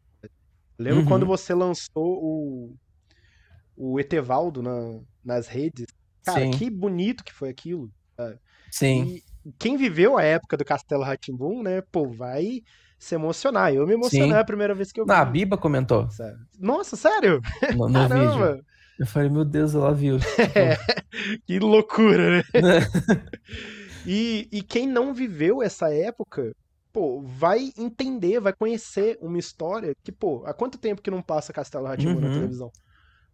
Lembro 0.76 1.03
uhum. 1.03 1.07
quando 1.07 1.24
você 1.24 1.55
lançou 1.55 2.18
o, 2.20 2.74
o 3.76 4.00
Etevaldo 4.00 4.64
na, 4.64 4.98
nas 5.24 5.46
redes. 5.46 5.86
Cara, 6.24 6.40
Sim. 6.40 6.50
que 6.50 6.68
bonito 6.68 7.22
que 7.22 7.32
foi 7.32 7.50
aquilo. 7.50 7.88
Sabe? 8.16 8.40
Sim. 8.68 9.05
E 9.05 9.53
quem 9.57 9.76
viveu 9.76 10.18
a 10.18 10.24
época 10.24 10.57
do 10.57 10.64
Castelo 10.64 11.05
Ratimbum, 11.05 11.62
né, 11.62 11.82
pô, 11.82 12.09
vai 12.09 12.64
se 12.98 13.14
emocionar. 13.14 13.72
Eu 13.72 13.86
me 13.86 13.94
emocionei 13.94 14.30
Sim. 14.30 14.34
a 14.34 14.44
primeira 14.44 14.74
vez 14.74 14.90
que 14.90 15.00
eu 15.00 15.05
vi. 15.05 15.09
Na 15.09 15.20
a 15.20 15.24
Biba 15.24 15.57
comentou. 15.57 16.09
Nossa, 16.59 16.96
sério? 16.96 17.40
No, 17.76 17.88
no 17.88 17.94
Caramba. 18.09 18.53
Vídeo. 18.55 18.66
Eu 19.03 19.07
falei, 19.07 19.28
meu 19.28 19.44
Deus, 19.44 19.74
ela 19.74 19.92
viu. 19.92 20.16
É, 20.55 20.76
que 21.44 21.59
loucura, 21.59 22.44
né? 22.55 22.86
e, 24.07 24.48
e 24.53 24.62
quem 24.62 24.86
não 24.86 25.12
viveu 25.12 25.61
essa 25.61 25.92
época, 25.92 26.55
pô, 26.92 27.20
vai 27.20 27.72
entender, 27.76 28.38
vai 28.38 28.53
conhecer 28.53 29.18
uma 29.20 29.40
história 29.40 29.92
que, 30.05 30.12
pô, 30.12 30.44
há 30.46 30.55
quanto 30.55 30.78
tempo 30.78 31.03
que 31.03 31.11
não 31.11 31.20
passa 31.20 31.53
Castelo 31.53 31.88
Ratimbum 31.88 32.14
uhum. 32.14 32.20
na 32.20 32.32
televisão? 32.32 32.70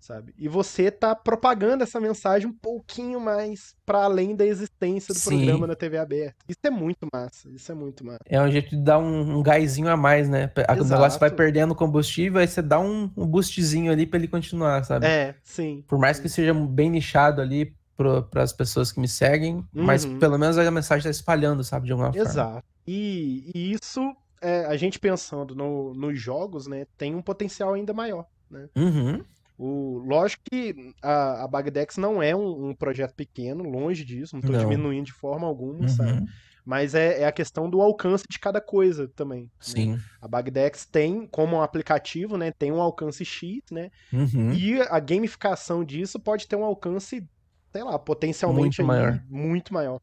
Sabe? 0.01 0.35
E 0.39 0.49
você 0.49 0.91
tá 0.91 1.15
propagando 1.15 1.83
essa 1.83 2.01
mensagem 2.01 2.49
um 2.49 2.53
pouquinho 2.53 3.21
mais 3.21 3.75
para 3.85 4.05
além 4.05 4.35
da 4.35 4.47
existência 4.47 5.13
do 5.13 5.21
Sim. 5.21 5.39
programa 5.39 5.67
na 5.67 5.75
TV 5.75 5.99
aberta. 5.99 6.37
Isso 6.49 6.61
é 6.65 6.71
muito 6.71 7.07
massa, 7.13 7.51
isso 7.51 7.71
é 7.71 7.75
muito 7.75 8.05
massa. 8.05 8.21
É 8.27 8.41
um 8.41 8.51
jeito 8.51 8.71
de 8.71 8.83
dar 8.83 8.99
um, 8.99 9.39
um 9.39 9.43
gásinho 9.43 9.89
a 9.89 9.97
mais, 9.97 10.29
né? 10.29 10.51
O 10.81 10.85
negócio 10.85 11.19
vai 11.19 11.31
perdendo 11.31 11.75
combustível, 11.75 12.41
aí 12.41 12.49
você 12.49 12.63
dá 12.63 12.79
um, 12.79 13.11
um 13.17 13.27
boostzinho 13.27 13.93
ali 13.93 14.07
para 14.07 14.19
ele 14.19 14.29
continuar, 14.29 14.85
sabe? 14.85 15.07
É, 15.07 15.35
sim. 15.43 15.85
Por 15.87 15.99
mais 15.99 16.19
que 16.19 16.29
seja 16.29 16.55
bem 16.55 16.91
nichado 16.91 17.41
ali 17.41 17.75
para 17.97 18.43
as 18.43 18.53
pessoas 18.53 18.93
que 18.93 19.01
me 19.01 19.09
seguem, 19.09 19.57
uhum. 19.57 19.85
mas 19.85 20.07
pelo 20.07 20.39
menos 20.39 20.57
a 20.57 20.71
mensagem 20.71 21.05
tá 21.05 21.11
espalhando, 21.11 21.65
sabe, 21.65 21.87
de 21.87 21.93
alguma 21.93 22.13
forma. 22.13 22.29
Exato. 22.29 22.65
E, 22.87 23.51
e 23.55 23.73
isso, 23.73 24.01
é, 24.41 24.65
a 24.67 24.77
gente 24.77 24.99
pensando 24.99 25.55
no, 25.55 25.93
nos 25.95 26.19
jogos, 26.19 26.67
né, 26.69 26.87
tem 26.97 27.15
um 27.15 27.21
potencial 27.21 27.75
ainda 27.75 27.93
maior, 27.93 28.25
né? 28.49 28.69
Uhum. 28.77 29.25
O, 29.59 29.99
lógico 30.07 30.45
que 30.49 30.95
a, 31.03 31.43
a 31.43 31.49
Bagdex 31.49 31.97
não 31.97 32.23
é 32.23 32.35
um, 32.35 32.69
um, 32.69 32.75
projeto 32.75 33.13
pequeno, 33.15 33.65
longe 33.65 34.05
disso, 34.05 34.37
não 34.37 34.41
estou 34.41 34.57
diminuindo 34.57 35.07
de 35.07 35.13
forma 35.13 35.49
alguma, 35.49 35.81
uhum. 35.81 35.89
sabe? 35.89 36.25
Mas 36.65 36.95
é, 36.95 37.23
é, 37.23 37.27
a 37.27 37.33
questão 37.33 37.69
do 37.69 37.81
alcance 37.81 38.25
de 38.31 38.39
cada 38.39 38.61
coisa 38.61 39.09
também. 39.09 39.45
Né? 39.45 39.49
Sim. 39.59 39.93
Né? 39.93 40.01
A 40.21 40.29
Bagdex 40.29 40.85
tem, 40.85 41.27
como 41.27 41.57
um 41.57 41.63
aplicativo, 41.63 42.37
né, 42.37 42.53
tem 42.53 42.71
um 42.71 42.81
alcance 42.81 43.25
X, 43.25 43.63
né? 43.73 43.91
Uhum. 44.13 44.53
E 44.53 44.81
a 44.83 45.01
gamificação 45.01 45.83
disso 45.83 46.21
pode 46.21 46.47
ter 46.47 46.57
um 46.57 46.65
alcance, 46.65 47.27
sei 47.73 47.83
lá, 47.83 47.99
potencialmente 47.99 48.83
muito 48.83 48.85
maior. 48.85 49.25
Muito 49.29 49.75
maior? 49.75 50.01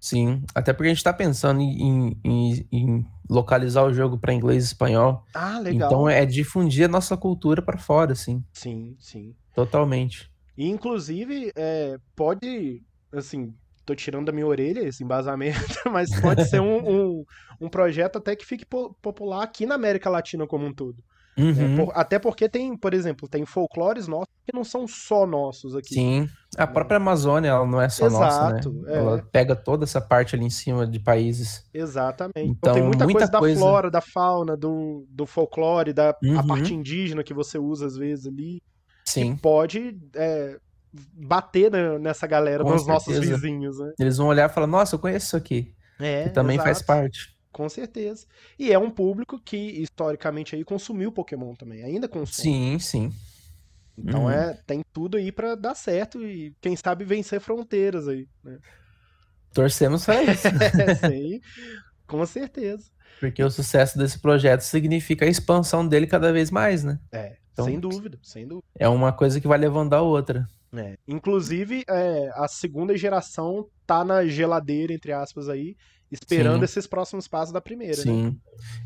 Sim, 0.00 0.42
até 0.54 0.72
porque 0.72 0.86
a 0.86 0.90
gente 0.90 0.98
está 0.98 1.12
pensando 1.12 1.60
em, 1.60 2.16
em, 2.24 2.66
em, 2.72 3.06
localizar 3.28 3.84
o 3.84 3.92
jogo 3.92 4.16
para 4.18 4.32
inglês 4.32 4.64
e 4.64 4.66
espanhol. 4.68 5.22
Ah, 5.34 5.58
legal. 5.58 5.90
Então 5.90 6.08
é 6.08 6.24
difundir 6.24 6.86
a 6.86 6.88
nossa 6.88 7.16
cultura 7.18 7.60
para 7.60 7.76
fora, 7.76 8.12
assim. 8.12 8.42
Sim, 8.50 8.96
sim. 8.98 9.34
Totalmente. 9.54 10.30
E 10.56 10.66
inclusive, 10.68 11.52
é, 11.54 11.98
pode, 12.16 12.82
assim, 13.12 13.54
tô 13.84 13.94
tirando 13.94 14.26
da 14.26 14.32
minha 14.32 14.46
orelha 14.46 14.80
esse 14.80 15.04
embasamento, 15.04 15.58
mas 15.92 16.18
pode 16.18 16.46
ser 16.46 16.60
um, 16.60 16.78
um, 16.78 17.24
um, 17.60 17.68
projeto 17.68 18.16
até 18.16 18.34
que 18.34 18.46
fique 18.46 18.64
popular 18.64 19.42
aqui 19.42 19.66
na 19.66 19.74
América 19.74 20.08
Latina 20.08 20.46
como 20.46 20.64
um 20.66 20.72
todo. 20.72 21.02
Uhum. 21.40 21.74
É, 21.74 21.76
por, 21.76 21.92
até 21.94 22.18
porque 22.18 22.48
tem, 22.48 22.76
por 22.76 22.92
exemplo, 22.92 23.28
tem 23.28 23.46
folclores 23.46 24.06
nossos 24.06 24.28
que 24.44 24.54
não 24.54 24.64
são 24.64 24.86
só 24.86 25.26
nossos 25.26 25.74
aqui. 25.74 25.94
Sim. 25.94 26.28
A 26.56 26.66
própria 26.66 26.96
Amazônia, 26.96 27.50
ela 27.50 27.66
não 27.66 27.80
é 27.80 27.88
só 27.88 28.06
Exato, 28.06 28.70
nossa, 28.70 28.86
né? 28.86 28.92
É. 28.92 28.98
Ela 28.98 29.28
pega 29.32 29.56
toda 29.56 29.84
essa 29.84 30.00
parte 30.00 30.34
ali 30.34 30.44
em 30.44 30.50
cima 30.50 30.86
de 30.86 30.98
países. 30.98 31.64
Exatamente. 31.72 32.40
Então, 32.40 32.50
então 32.52 32.74
tem 32.74 32.82
muita, 32.82 33.04
muita 33.04 33.18
coisa, 33.20 33.38
coisa, 33.38 33.54
da 33.54 33.60
flora, 33.60 33.90
da 33.90 34.00
fauna, 34.00 34.56
do, 34.56 35.06
do 35.08 35.26
folclore, 35.26 35.92
da 35.92 36.14
uhum. 36.22 36.38
a 36.38 36.46
parte 36.46 36.74
indígena 36.74 37.22
que 37.22 37.32
você 37.32 37.58
usa 37.58 37.86
às 37.86 37.96
vezes 37.96 38.26
ali. 38.26 38.62
Sim. 39.04 39.34
Que 39.34 39.42
pode 39.42 39.98
é, 40.14 40.58
bater 40.92 41.70
nessa 42.00 42.26
galera, 42.26 42.62
Com 42.62 42.70
nos 42.70 42.84
certeza. 42.84 43.12
nossos 43.12 43.28
vizinhos, 43.28 43.78
né? 43.78 43.92
Eles 43.98 44.16
vão 44.16 44.26
olhar 44.26 44.50
e 44.50 44.52
falar, 44.52 44.66
nossa, 44.66 44.94
eu 44.94 44.98
conheço 44.98 45.26
isso 45.26 45.36
aqui. 45.36 45.74
É, 45.98 46.24
que 46.24 46.30
também 46.30 46.56
exato. 46.56 46.68
faz 46.68 46.82
parte. 46.82 47.39
Com 47.52 47.68
certeza. 47.68 48.26
E 48.58 48.72
é 48.72 48.78
um 48.78 48.90
público 48.90 49.40
que, 49.40 49.56
historicamente, 49.56 50.54
aí 50.54 50.64
consumiu 50.64 51.10
Pokémon 51.10 51.54
também. 51.54 51.82
Ainda 51.82 52.08
consome. 52.08 52.32
Sim, 52.32 52.78
sim. 52.78 53.12
Então 53.98 54.24
uhum. 54.24 54.30
é, 54.30 54.58
tem 54.66 54.82
tudo 54.92 55.16
aí 55.16 55.30
para 55.30 55.54
dar 55.54 55.74
certo 55.74 56.24
e, 56.24 56.54
quem 56.60 56.76
sabe, 56.76 57.04
vencer 57.04 57.40
fronteiras 57.40 58.08
aí. 58.08 58.26
Né? 58.42 58.58
Torcemos 59.52 60.04
para 60.04 60.22
isso. 60.22 60.46
é, 60.46 60.94
sim, 61.10 61.40
com 62.06 62.24
certeza. 62.24 62.90
Porque 63.18 63.42
o 63.42 63.50
sucesso 63.50 63.98
desse 63.98 64.18
projeto 64.18 64.62
significa 64.62 65.24
a 65.24 65.28
expansão 65.28 65.86
dele 65.86 66.06
cada 66.06 66.32
vez 66.32 66.50
mais, 66.50 66.82
né? 66.82 66.98
É, 67.12 67.36
então, 67.52 67.64
sem 67.66 67.78
dúvida, 67.78 68.18
sem 68.22 68.46
dúvida. 68.46 68.66
É 68.78 68.88
uma 68.88 69.12
coisa 69.12 69.40
que 69.40 69.48
vai 69.48 69.58
levando 69.58 69.92
a 69.92 70.00
outra. 70.00 70.48
É. 70.72 70.96
Inclusive, 71.06 71.84
é, 71.88 72.30
a 72.34 72.46
segunda 72.48 72.96
geração 72.96 73.68
tá 73.86 74.04
na 74.04 74.24
geladeira, 74.24 74.92
entre 74.92 75.12
aspas, 75.12 75.48
aí, 75.48 75.76
esperando 76.10 76.58
Sim. 76.58 76.64
esses 76.64 76.86
próximos 76.86 77.28
passos 77.28 77.52
da 77.52 77.60
primeira. 77.60 77.96
Né? 77.96 78.02
Sim. 78.02 78.24
Né? 78.24 78.36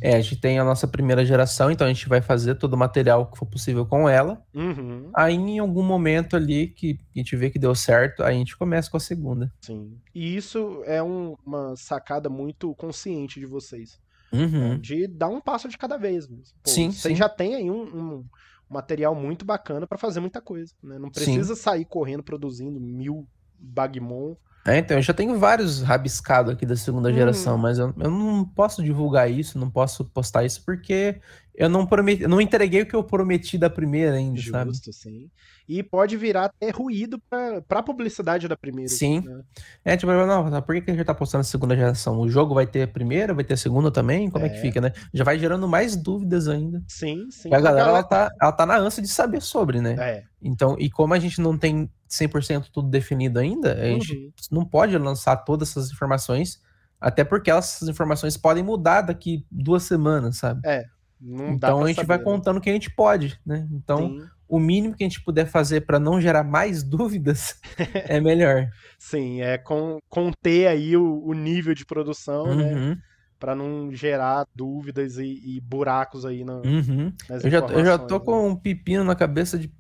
É, 0.01 0.17
a 0.17 0.21
gente 0.21 0.41
tem 0.41 0.59
a 0.59 0.65
nossa 0.65 0.87
primeira 0.87 1.25
geração, 1.25 1.71
então 1.71 1.87
a 1.87 1.93
gente 1.93 2.09
vai 2.09 2.21
fazer 2.21 2.57
todo 2.57 2.75
o 2.75 2.77
material 2.77 3.31
que 3.31 3.39
for 3.39 3.47
possível 3.47 3.87
com 3.87 4.09
ela. 4.09 4.45
Uhum. 4.55 5.11
Aí, 5.15 5.35
em 5.35 5.59
algum 5.59 5.83
momento 5.83 6.37
ali 6.37 6.69
que 6.69 6.99
a 7.15 7.19
gente 7.19 7.35
vê 7.35 7.51
que 7.51 7.59
deu 7.59 7.75
certo, 7.75 8.23
aí 8.23 8.37
a 8.37 8.39
gente 8.39 8.57
começa 8.57 8.91
com 8.91 8.97
a 8.97 9.01
segunda. 9.01 9.53
Sim. 9.61 9.99
E 10.15 10.37
isso 10.37 10.83
é 10.85 11.03
um, 11.03 11.35
uma 11.45 11.75
sacada 11.77 12.29
muito 12.29 12.75
consciente 12.75 13.41
de 13.41 13.47
vocês. 13.47 13.99
Uhum. 14.33 14.71
Né? 14.71 14.79
De 14.81 15.07
dar 15.07 15.29
um 15.29 15.41
passo 15.41 15.69
de 15.69 15.79
cada 15.79 15.97
vez. 15.97 16.27
Pô, 16.27 16.35
sim. 16.65 16.91
Vocês 16.91 17.17
já 17.17 17.29
tem 17.29 17.55
aí 17.55 17.71
um, 17.71 17.83
um 17.83 18.25
material 18.69 19.15
muito 19.15 19.45
bacana 19.45 19.87
para 19.87 19.97
fazer 19.97 20.21
muita 20.21 20.41
coisa. 20.41 20.75
Né? 20.83 20.99
Não 20.99 21.11
precisa 21.11 21.55
sim. 21.55 21.63
sair 21.63 21.85
correndo 21.85 22.23
produzindo 22.23 22.79
mil 22.81 23.27
Bagmon 23.59 24.37
é, 24.67 24.79
então, 24.79 24.97
eu 24.97 25.03
já 25.03 25.13
tenho 25.13 25.39
vários 25.39 25.83
rabiscados 25.83 26.53
aqui 26.53 26.65
da 26.65 26.77
segunda 26.77 27.11
hum. 27.11 27.15
geração, 27.15 27.59
mas 27.59 27.79
eu, 27.79 27.93
eu 27.99 28.11
não 28.11 28.45
posso 28.45 28.83
divulgar 28.83 29.31
isso, 29.31 29.59
não 29.59 29.71
posso 29.71 30.05
postar 30.07 30.45
isso, 30.45 30.63
porque 30.65 31.21
eu 31.55 31.69
não 31.69 31.87
prometi, 31.87 32.27
não 32.27 32.41
entreguei 32.41 32.83
o 32.83 32.87
que 32.87 32.97
eu 32.97 33.05
prometi 33.05 33.57
da 33.57 33.71
primeira 33.71 34.17
ainda, 34.17 34.37
Justo, 34.37 34.51
sabe? 34.51 34.71
Justo, 34.71 34.93
sim. 34.93 35.31
E 35.69 35.83
pode 35.83 36.17
virar 36.17 36.47
até 36.47 36.71
ruído 36.71 37.19
pra, 37.31 37.63
pra 37.63 37.83
publicidade 37.83 38.49
da 38.49 38.57
primeira. 38.57 38.89
Sim. 38.89 39.21
Né? 39.21 39.43
É, 39.85 39.97
tipo, 39.97 40.13
não, 40.13 40.63
por 40.63 40.75
que 40.83 40.91
a 40.91 40.95
gente 40.95 41.07
tá 41.07 41.15
postando 41.15 41.43
a 41.43 41.45
segunda 41.45 41.77
geração? 41.77 42.19
O 42.19 42.29
jogo 42.29 42.55
vai 42.55 42.67
ter 42.67 42.83
a 42.83 42.89
primeira, 42.89 43.33
vai 43.33 43.45
ter 43.45 43.55
a 43.55 43.57
segunda 43.57 43.91
também? 43.91 44.29
Como 44.29 44.45
é, 44.45 44.49
é 44.49 44.51
que 44.51 44.61
fica, 44.61 44.81
né? 44.81 44.93
Já 45.13 45.25
vai 45.25 45.39
gerando 45.39 45.69
mais 45.69 45.95
dúvidas 45.95 46.49
ainda. 46.49 46.83
Sim, 46.89 47.31
sim. 47.31 47.51
E 47.51 47.55
a 47.55 47.61
galera, 47.61 47.89
ela 47.89 48.03
tá, 48.03 48.31
ela 48.41 48.53
tá 48.53 48.67
na 48.67 48.77
ânsia 48.77 49.03
de 49.03 49.09
saber 49.09 49.41
sobre, 49.41 49.81
né? 49.81 49.97
É. 49.99 50.25
Então, 50.43 50.77
e 50.79 50.91
como 50.91 51.15
a 51.15 51.19
gente 51.19 51.41
não 51.41 51.57
tem 51.57 51.89
100% 52.15 52.67
tudo 52.73 52.89
definido 52.89 53.39
ainda, 53.39 53.75
a 53.75 53.87
gente 53.87 54.15
uhum. 54.15 54.33
não 54.51 54.65
pode 54.65 54.97
lançar 54.97 55.37
todas 55.39 55.71
essas 55.71 55.91
informações, 55.91 56.61
até 57.01 57.25
porque 57.25 57.51
essas 57.51 57.89
informações 57.89 58.37
podem 58.37 58.63
mudar 58.63 59.03
daqui 59.03 59.45
duas 59.51 59.83
semanas, 59.83 60.37
sabe? 60.39 60.61
É. 60.65 60.85
então 61.21 61.83
a 61.83 61.89
gente 61.89 61.97
saber, 61.97 62.09
vai 62.09 62.19
né? 62.19 62.25
contando 62.25 62.59
o 62.59 62.61
que 62.61 62.71
a 62.71 62.73
gente 62.73 62.91
pode, 62.91 63.39
né? 63.45 63.67
Então, 63.73 64.09
Sim. 64.09 64.27
o 64.49 64.59
mínimo 64.59 64.95
que 64.95 65.05
a 65.05 65.09
gente 65.09 65.23
puder 65.23 65.47
fazer 65.47 65.83
para 65.83 65.99
não 65.99 66.21
gerar 66.21 66.45
mais 66.45 66.83
dúvidas 66.85 67.61
é 68.09 68.21
melhor. 68.21 68.69
Sim, 68.99 69.43
é 69.43 69.59
com, 69.59 69.99
conter 70.09 70.69
aí 70.69 70.97
o, 70.97 71.23
o 71.25 71.35
nível 71.35 71.75
de 71.75 71.85
produção, 71.85 72.55
né? 72.55 72.75
uhum. 72.75 72.89
né? 72.91 72.99
Para 73.39 73.55
não 73.55 73.93
gerar 73.93 74.47
dúvidas 74.55 75.19
e, 75.19 75.43
e 75.45 75.61
buracos 75.61 76.25
aí 76.25 76.45
na, 76.45 76.55
uhum. 76.55 77.13
eu, 77.29 77.51
já, 77.51 77.59
eu 77.59 77.85
já 77.85 77.99
tô 77.99 78.19
né? 78.19 78.25
com 78.25 78.49
um 78.49 78.57
pepino 78.57 79.05
na 79.05 79.15
cabeça 79.15 79.59
de 79.59 79.71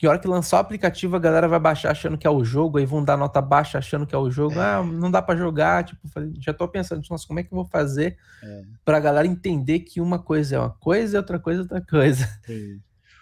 que 0.00 0.08
hora 0.08 0.18
que 0.18 0.26
lançar 0.26 0.56
o 0.56 0.60
aplicativo, 0.60 1.14
a 1.14 1.18
galera 1.18 1.46
vai 1.46 1.60
baixar 1.60 1.90
achando 1.90 2.16
que 2.16 2.26
é 2.26 2.30
o 2.30 2.42
jogo, 2.42 2.78
aí 2.78 2.86
vão 2.86 3.04
dar 3.04 3.18
nota 3.18 3.38
baixa 3.42 3.76
achando 3.76 4.06
que 4.06 4.14
é 4.14 4.18
o 4.18 4.30
jogo. 4.30 4.58
É. 4.58 4.76
Ah, 4.76 4.82
não 4.82 5.10
dá 5.10 5.20
para 5.20 5.38
jogar. 5.38 5.84
Tipo, 5.84 6.00
já 6.40 6.54
tô 6.54 6.66
pensando, 6.66 7.02
nossa, 7.10 7.26
como 7.26 7.38
é 7.38 7.42
que 7.42 7.52
eu 7.52 7.56
vou 7.56 7.66
fazer 7.66 8.16
é. 8.42 8.62
pra 8.82 8.98
galera 8.98 9.26
entender 9.26 9.80
que 9.80 10.00
uma 10.00 10.18
coisa 10.18 10.56
é 10.56 10.58
uma 10.58 10.70
coisa 10.70 11.16
e 11.16 11.18
outra 11.18 11.38
coisa 11.38 11.60
é 11.60 11.62
outra 11.64 11.82
coisa. 11.82 12.26
Sim. 12.46 12.80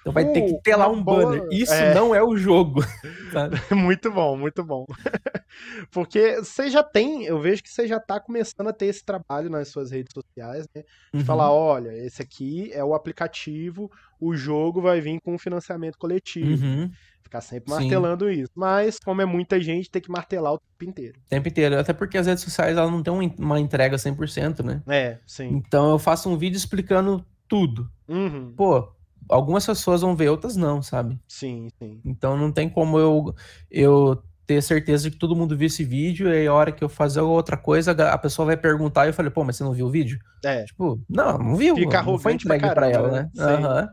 Então 0.09 0.13
vai 0.13 0.25
uh, 0.25 0.33
ter 0.33 0.43
que 0.43 0.63
ter 0.63 0.77
lá 0.77 0.89
um 0.89 1.03
boa... 1.03 1.25
banner. 1.25 1.49
Isso 1.53 1.73
é... 1.73 1.95
não 1.95 2.15
é 2.15 2.23
o 2.23 2.37
jogo. 2.37 2.81
muito 3.75 4.11
bom, 4.11 4.37
muito 4.37 4.65
bom. 4.65 4.87
Porque 5.91 6.37
você 6.37 6.71
já 6.71 6.83
tem, 6.83 7.25
eu 7.25 7.41
vejo 7.41 7.63
que 7.63 7.71
você 7.71 7.87
já 7.87 8.01
tá 8.01 8.19
começando 8.19 8.69
a 8.69 8.73
ter 8.73 8.87
esse 8.87 9.05
trabalho 9.05 9.51
nas 9.51 9.69
suas 9.69 9.91
redes 9.91 10.13
sociais, 10.13 10.67
né? 10.75 10.83
De 11.13 11.21
uhum. 11.21 11.25
falar, 11.25 11.53
olha, 11.53 11.91
esse 11.91 12.23
aqui 12.23 12.71
é 12.73 12.83
o 12.83 12.95
aplicativo, 12.95 13.91
o 14.21 14.35
jogo 14.35 14.81
vai 14.81 15.01
vir 15.01 15.21
com 15.21 15.39
financiamento 15.39 15.99
coletivo. 15.99 16.65
Uhum. 16.65 16.91
Ficar 17.23 17.41
sempre 17.43 17.71
martelando 17.71 18.27
Sim. 18.27 18.41
isso. 18.41 18.53
Mas, 18.55 18.99
como 18.99 19.21
é 19.21 19.27
muita 19.27 19.61
gente, 19.61 19.91
tem 19.91 20.01
que 20.01 20.11
martelar 20.11 20.55
o 20.55 20.59
tempo 20.59 20.91
inteiro. 20.91 21.19
O 21.27 21.29
tempo 21.29 21.49
inteiro. 21.49 21.79
Até 21.79 21.93
porque 21.93 22.17
as 22.17 22.27
redes 22.27 22.43
sociais 22.43 22.75
elas 22.75 22.91
não 22.91 23.03
têm 23.03 23.35
uma 23.39 23.61
entrega 23.61 23.97
100%, 23.97 24.65
né? 24.65 24.83
É, 24.87 25.19
sim. 25.27 25.49
Então 25.49 25.91
eu 25.91 25.99
faço 25.99 26.31
um 26.31 26.39
vídeo 26.39 26.57
explicando 26.57 27.23
tudo. 27.47 27.91
Uhum. 28.09 28.55
Pô, 28.57 28.91
algumas 29.29 29.64
pessoas 29.66 30.01
vão 30.01 30.16
ver, 30.16 30.29
outras 30.29 30.57
não, 30.57 30.83
sabe? 30.83 31.18
Sim, 31.29 31.68
sim. 31.79 32.01
Então 32.05 32.37
não 32.37 32.51
tem 32.51 32.68
como 32.68 32.99
eu, 32.99 33.35
eu 33.70 34.22
ter 34.47 34.62
certeza 34.62 35.05
de 35.05 35.11
que 35.11 35.18
todo 35.18 35.37
mundo 35.37 35.57
viu 35.57 35.66
esse 35.66 35.85
vídeo 35.85 36.33
e 36.33 36.47
a 36.47 36.55
hora 36.55 36.72
que 36.72 36.83
eu 36.83 36.89
fazer 36.89 37.20
outra 37.20 37.57
coisa, 37.57 37.93
a 37.93 38.18
pessoa 38.18 38.47
vai 38.47 38.57
perguntar 38.57 39.05
e 39.05 39.11
eu 39.11 39.14
falei, 39.14 39.31
pô, 39.31 39.45
mas 39.45 39.57
você 39.57 39.64
não 39.64 39.72
viu 39.72 39.87
o 39.87 39.91
vídeo? 39.91 40.18
É. 40.43 40.64
Tipo, 40.64 40.99
não, 41.09 41.37
não 41.37 41.57
viu. 41.57 41.74
Fica 41.74 42.03
não 42.03 42.18
foi 42.18 42.33
entregue 42.33 42.64
pra, 42.64 42.74
pra 42.74 42.91
ela, 42.91 43.11
né? 43.11 43.31
Aham. 43.39 43.83
Uhum. 43.83 43.89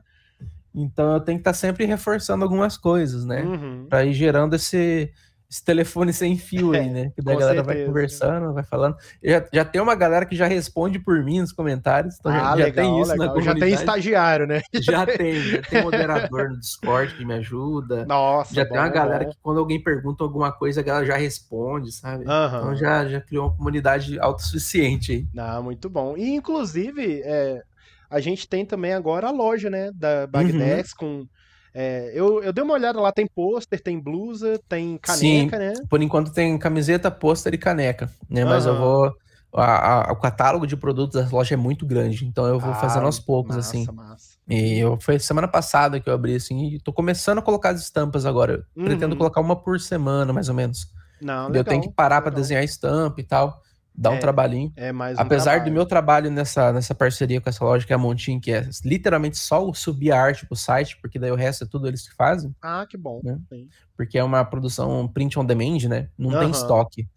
Então 0.78 1.14
eu 1.14 1.20
tenho 1.22 1.38
que 1.38 1.42
estar 1.42 1.52
tá 1.52 1.58
sempre 1.58 1.86
reforçando 1.86 2.44
algumas 2.44 2.78
coisas, 2.78 3.26
né? 3.26 3.44
Uhum. 3.44 3.88
Para 3.90 4.04
ir 4.04 4.14
gerando 4.14 4.56
esse, 4.56 5.10
esse 5.50 5.64
telefone 5.64 6.12
sem 6.12 6.38
fio 6.38 6.74
aí, 6.74 6.90
né? 6.90 7.12
Que 7.16 7.22
daí 7.22 7.36
a 7.38 7.40
galera 7.40 7.64
certeza. 7.64 7.80
vai 7.80 7.86
conversando, 7.86 8.54
vai 8.54 8.64
falando. 8.64 8.96
Já, 9.24 9.46
já 9.52 9.66
tem 9.66 9.82
uma 9.82 9.96
galera 9.96 10.26
que 10.26 10.36
já 10.36 10.48
responde 10.48 11.00
por 11.00 11.24
mim 11.24 11.42
nos 11.42 11.52
comentários. 11.52 12.16
Então 12.20 12.32
ah, 12.32 12.38
já, 12.38 12.54
legal, 12.56 12.68
já 12.68 12.74
tem 12.74 13.02
isso 13.02 13.12
legal. 13.12 13.42
Já 13.42 13.56
tem 13.56 13.74
estagiário, 13.74 14.48
né? 14.48 14.62
Já 14.86 15.06
tem, 15.06 15.42
já 15.42 15.62
tem 15.62 15.82
moderador 15.84 16.50
no 16.50 16.60
Discord 16.60 17.16
que 17.16 17.26
me 17.26 17.34
ajuda. 17.36 18.06
Nossa, 18.06 18.54
Já 18.54 18.64
bom, 18.64 18.72
tem 18.72 18.80
uma 18.80 18.90
galera 18.90 19.26
bom. 19.26 19.32
que 19.32 19.38
quando 19.42 19.60
alguém 19.60 19.82
pergunta 19.82 20.24
alguma 20.24 20.52
coisa, 20.52 20.82
a 20.82 20.84
galera 20.84 21.06
já 21.06 21.18
responde, 21.18 21.92
sabe? 21.92 22.26
Uhum. 22.26 22.48
Então 22.48 22.76
já, 22.76 23.08
já 23.08 23.22
criou 23.22 23.48
uma 23.48 23.56
comunidade 23.56 24.20
autossuficiente 24.20 25.12
aí. 25.12 25.28
Ah, 25.38 25.62
muito 25.62 25.90
bom. 25.90 26.16
E 26.18 26.36
inclusive, 26.36 27.22
é, 27.24 27.64
a 28.10 28.20
gente 28.20 28.48
tem 28.48 28.66
também 28.66 28.94
agora 28.94 29.28
a 29.28 29.32
loja, 29.32 29.70
né, 29.70 29.92
da 29.94 30.28
Bagdex 30.28 30.92
uhum. 30.92 30.98
com 30.98 31.28
é, 31.78 32.10
eu, 32.14 32.42
eu 32.42 32.54
dei 32.54 32.64
uma 32.64 32.74
olhada 32.74 33.02
lá, 33.02 33.12
tem 33.12 33.28
pôster, 33.28 33.82
tem 33.82 34.00
blusa, 34.00 34.58
tem 34.70 34.98
caneca, 34.98 35.18
Sim, 35.18 35.48
né? 35.50 35.74
Por 35.90 36.02
enquanto 36.02 36.32
tem 36.32 36.58
camiseta, 36.58 37.12
pôster 37.12 37.54
e 37.54 37.58
caneca, 37.58 38.10
né? 38.30 38.46
Uhum. 38.46 38.50
Mas 38.50 38.66
eu 38.66 38.78
vou. 38.78 39.14
A, 39.54 40.10
a, 40.10 40.14
o 40.14 40.16
catálogo 40.16 40.66
de 40.66 40.78
produtos 40.78 41.22
da 41.22 41.30
loja 41.30 41.54
é 41.54 41.58
muito 41.58 41.86
grande, 41.86 42.26
então 42.26 42.46
eu 42.46 42.60
vou 42.60 42.72
ah, 42.72 42.76
fazendo 42.76 43.06
aos 43.06 43.20
poucos, 43.20 43.58
massa, 43.58 43.70
assim. 43.70 43.86
Massa. 43.92 44.36
E 44.48 44.80
eu, 44.80 44.98
foi 45.02 45.20
semana 45.20 45.50
passada 45.50 46.00
que 46.00 46.10
eu 46.10 46.14
abri, 46.14 46.36
assim, 46.36 46.76
e 46.76 46.80
tô 46.80 46.94
começando 46.94 47.40
a 47.40 47.42
colocar 47.42 47.70
as 47.70 47.82
estampas 47.82 48.26
agora. 48.26 48.66
Uhum. 48.74 48.86
Pretendo 48.86 49.18
colocar 49.18 49.42
uma 49.42 49.56
por 49.56 49.78
semana, 49.80 50.32
mais 50.32 50.48
ou 50.48 50.56
menos. 50.56 50.90
Não, 51.22 51.48
legal, 51.48 51.56
eu 51.56 51.64
tenho 51.66 51.82
que 51.82 51.92
parar 51.92 52.22
para 52.22 52.32
desenhar 52.32 52.64
estampa 52.64 53.20
e 53.20 53.24
tal. 53.24 53.62
Dá 53.98 54.12
um 54.12 54.16
é, 54.16 54.20
trabalhinho. 54.20 54.74
É 54.76 54.92
mais 54.92 55.18
um 55.18 55.22
Apesar 55.22 55.52
trabalho. 55.52 55.72
do 55.72 55.74
meu 55.74 55.86
trabalho 55.86 56.32
nessa, 56.32 56.74
nessa 56.74 56.94
parceria 56.94 57.40
com 57.40 57.50
essa 57.50 57.64
loja 57.64 57.86
que 57.86 57.94
é 57.94 57.96
a 57.96 58.00
Montin, 58.00 58.40
que 58.40 58.52
é 58.52 58.68
literalmente 58.84 59.38
só 59.38 59.72
subir 59.74 60.12
a 60.12 60.22
arte 60.22 60.46
pro 60.46 60.56
site, 60.56 60.98
porque 61.02 61.18
daí 61.18 61.32
o 61.32 61.36
resto 61.36 61.64
é 61.64 61.68
tudo 61.68 61.88
eles 61.88 62.08
que 62.08 62.14
fazem. 62.14 62.54
Ah, 62.62 62.86
que 62.90 62.98
bom. 62.98 63.22
Né? 63.24 63.40
Porque 63.96 64.18
é 64.18 64.24
uma 64.24 64.44
produção 64.44 65.08
print 65.08 65.40
on 65.40 65.46
demand, 65.46 65.88
né? 65.88 66.10
Não 66.18 66.32
uhum. 66.32 66.40
tem 66.40 66.52
estoque. 66.52 67.08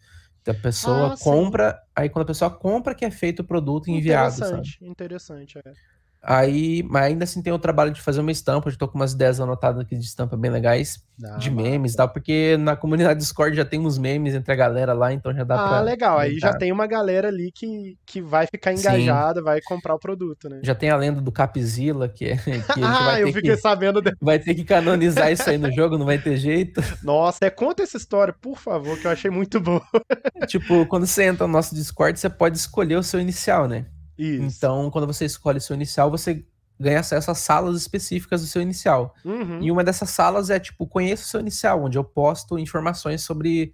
Então 0.41 0.55
a 0.55 0.63
pessoa 0.63 1.15
ah, 1.15 1.17
compra, 1.19 1.73
sim. 1.73 1.79
aí 1.97 2.09
quando 2.09 2.23
a 2.23 2.29
pessoa 2.29 2.51
compra 2.51 2.95
que 2.95 3.05
é 3.05 3.11
feito 3.11 3.41
o 3.41 3.45
produto 3.45 3.91
enviado. 3.91 4.35
Interessante, 4.37 4.79
sabe? 4.79 4.91
interessante, 4.91 5.59
é. 5.59 5.73
Aí, 6.23 6.83
mas 6.83 7.05
ainda 7.05 7.25
assim 7.25 7.41
tem 7.41 7.53
o 7.53 7.59
trabalho 7.59 7.93
de 7.93 8.03
fazer 8.03 8.21
uma 8.21 8.33
estampa. 8.33 8.69
Eu 8.69 8.77
tô 8.77 8.89
com 8.89 8.99
umas 8.99 9.13
ideias 9.13 9.41
anotadas 9.41 9.81
aqui 9.81 9.97
de 9.97 10.05
estampa 10.05 10.37
bem 10.37 10.51
legais, 10.51 11.03
ah, 11.25 11.37
de 11.37 11.51
memes 11.51 11.95
e 11.95 11.97
tal, 11.97 12.09
porque 12.09 12.57
na 12.59 12.75
comunidade 12.77 13.21
Discord 13.21 13.57
já 13.57 13.65
tem 13.65 13.81
uns 13.81 13.99
memes 13.99 14.35
entre 14.35 14.53
a 14.53 14.57
galera 14.57 14.93
lá, 14.93 15.13
então 15.13 15.33
já 15.33 15.45
dá 15.45 15.55
ah, 15.55 15.69
pra. 15.69 15.79
Ah, 15.79 15.81
legal. 15.81 16.19
Aí 16.19 16.39
já 16.39 16.53
tem 16.53 16.73
uma 16.73 16.87
galera 16.87 17.29
ali 17.29 17.53
que, 17.55 17.97
que 18.05 18.21
vai 18.21 18.47
ficar 18.47 18.73
engajada, 18.73 19.41
Sim. 19.41 19.45
vai 19.45 19.61
comprar 19.61 19.95
o 19.95 19.99
produto, 19.99 20.49
né? 20.49 20.61
Já 20.63 20.75
tem 20.75 20.91
a 20.91 20.97
lenda 20.97 21.21
do 21.21 21.31
Capzilla, 21.31 22.09
que, 22.09 22.27
é, 22.27 22.37
que 22.37 22.51
ah, 22.83 23.21
eu 23.21 23.33
fiquei 23.33 23.55
que, 23.55 23.57
sabendo. 23.57 24.03
De... 24.03 24.13
Vai 24.21 24.41
ter 24.41 24.55
que 24.55 24.65
canonizar 24.65 25.31
isso 25.31 25.49
aí 25.49 25.57
no 25.57 25.73
jogo, 25.73 25.97
não 25.97 26.07
vai 26.07 26.19
ter 26.19 26.37
jeito. 26.37 26.83
Nossa, 27.03 27.39
é, 27.47 27.51
conta 27.51 27.85
essa 27.85 27.97
história, 27.97 28.35
por 28.41 28.59
favor, 28.59 28.99
que 28.99 29.07
eu 29.07 29.11
achei 29.11 29.31
muito 29.31 29.61
boa. 29.61 29.83
tipo, 30.49 30.85
quando 30.87 31.07
você 31.07 31.25
entra 31.25 31.47
no 31.47 31.53
nosso 31.53 31.75
Discord, 31.75 32.19
você 32.19 32.29
pode 32.29 32.59
escolher 32.59 32.97
o 32.97 33.03
seu 33.03 33.21
inicial, 33.21 33.69
né? 33.69 33.87
Isso. 34.19 34.43
Então, 34.43 34.91
quando 34.91 35.07
você 35.07 35.25
escolhe 35.25 35.61
seu 35.61 35.75
inicial, 35.75 36.11
você 36.11 36.45
ganha 36.79 37.01
acesso 37.01 37.31
a 37.31 37.35
salas 37.35 37.77
específicas 37.77 38.41
do 38.41 38.47
seu 38.47 38.63
inicial. 38.63 39.15
Uhum. 39.25 39.63
E 39.63 39.71
uma 39.71 39.83
dessas 39.83 40.11
salas 40.11 40.51
é 40.51 40.59
tipo 40.59 40.87
conheça 40.87 41.25
o 41.25 41.27
seu 41.27 41.41
inicial, 41.41 41.83
onde 41.83 41.99
eu 41.99 42.05
posto 42.05 42.59
informações 42.59 43.23
sobre 43.23 43.73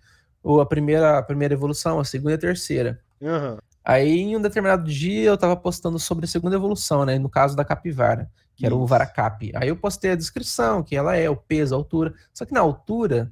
a 0.61 0.67
primeira, 0.67 1.19
a 1.19 1.23
primeira 1.23 1.55
evolução, 1.55 1.99
a 1.99 2.05
segunda 2.05 2.33
e 2.33 2.35
a 2.35 2.39
terceira. 2.39 3.01
Uhum. 3.21 3.59
Aí, 3.85 4.21
em 4.21 4.37
um 4.37 4.41
determinado 4.41 4.91
dia, 4.91 5.25
eu 5.25 5.37
tava 5.37 5.55
postando 5.57 5.99
sobre 5.99 6.25
a 6.25 6.29
segunda 6.29 6.57
evolução, 6.57 7.05
né? 7.05 7.19
No 7.19 7.29
caso 7.29 7.55
da 7.55 7.65
capivara, 7.65 8.31
que 8.57 8.65
era 8.65 8.75
Isso. 8.75 8.83
o 8.83 8.87
Varacap. 8.87 9.53
Aí 9.55 9.69
eu 9.69 9.77
postei 9.77 10.13
a 10.13 10.17
descrição, 10.17 10.83
que 10.83 10.97
ela 10.97 11.15
é, 11.15 11.29
o 11.29 11.37
peso, 11.37 11.75
a 11.75 11.79
altura. 11.79 12.15
Só 12.33 12.47
que 12.47 12.55
na 12.55 12.61
altura, 12.61 13.31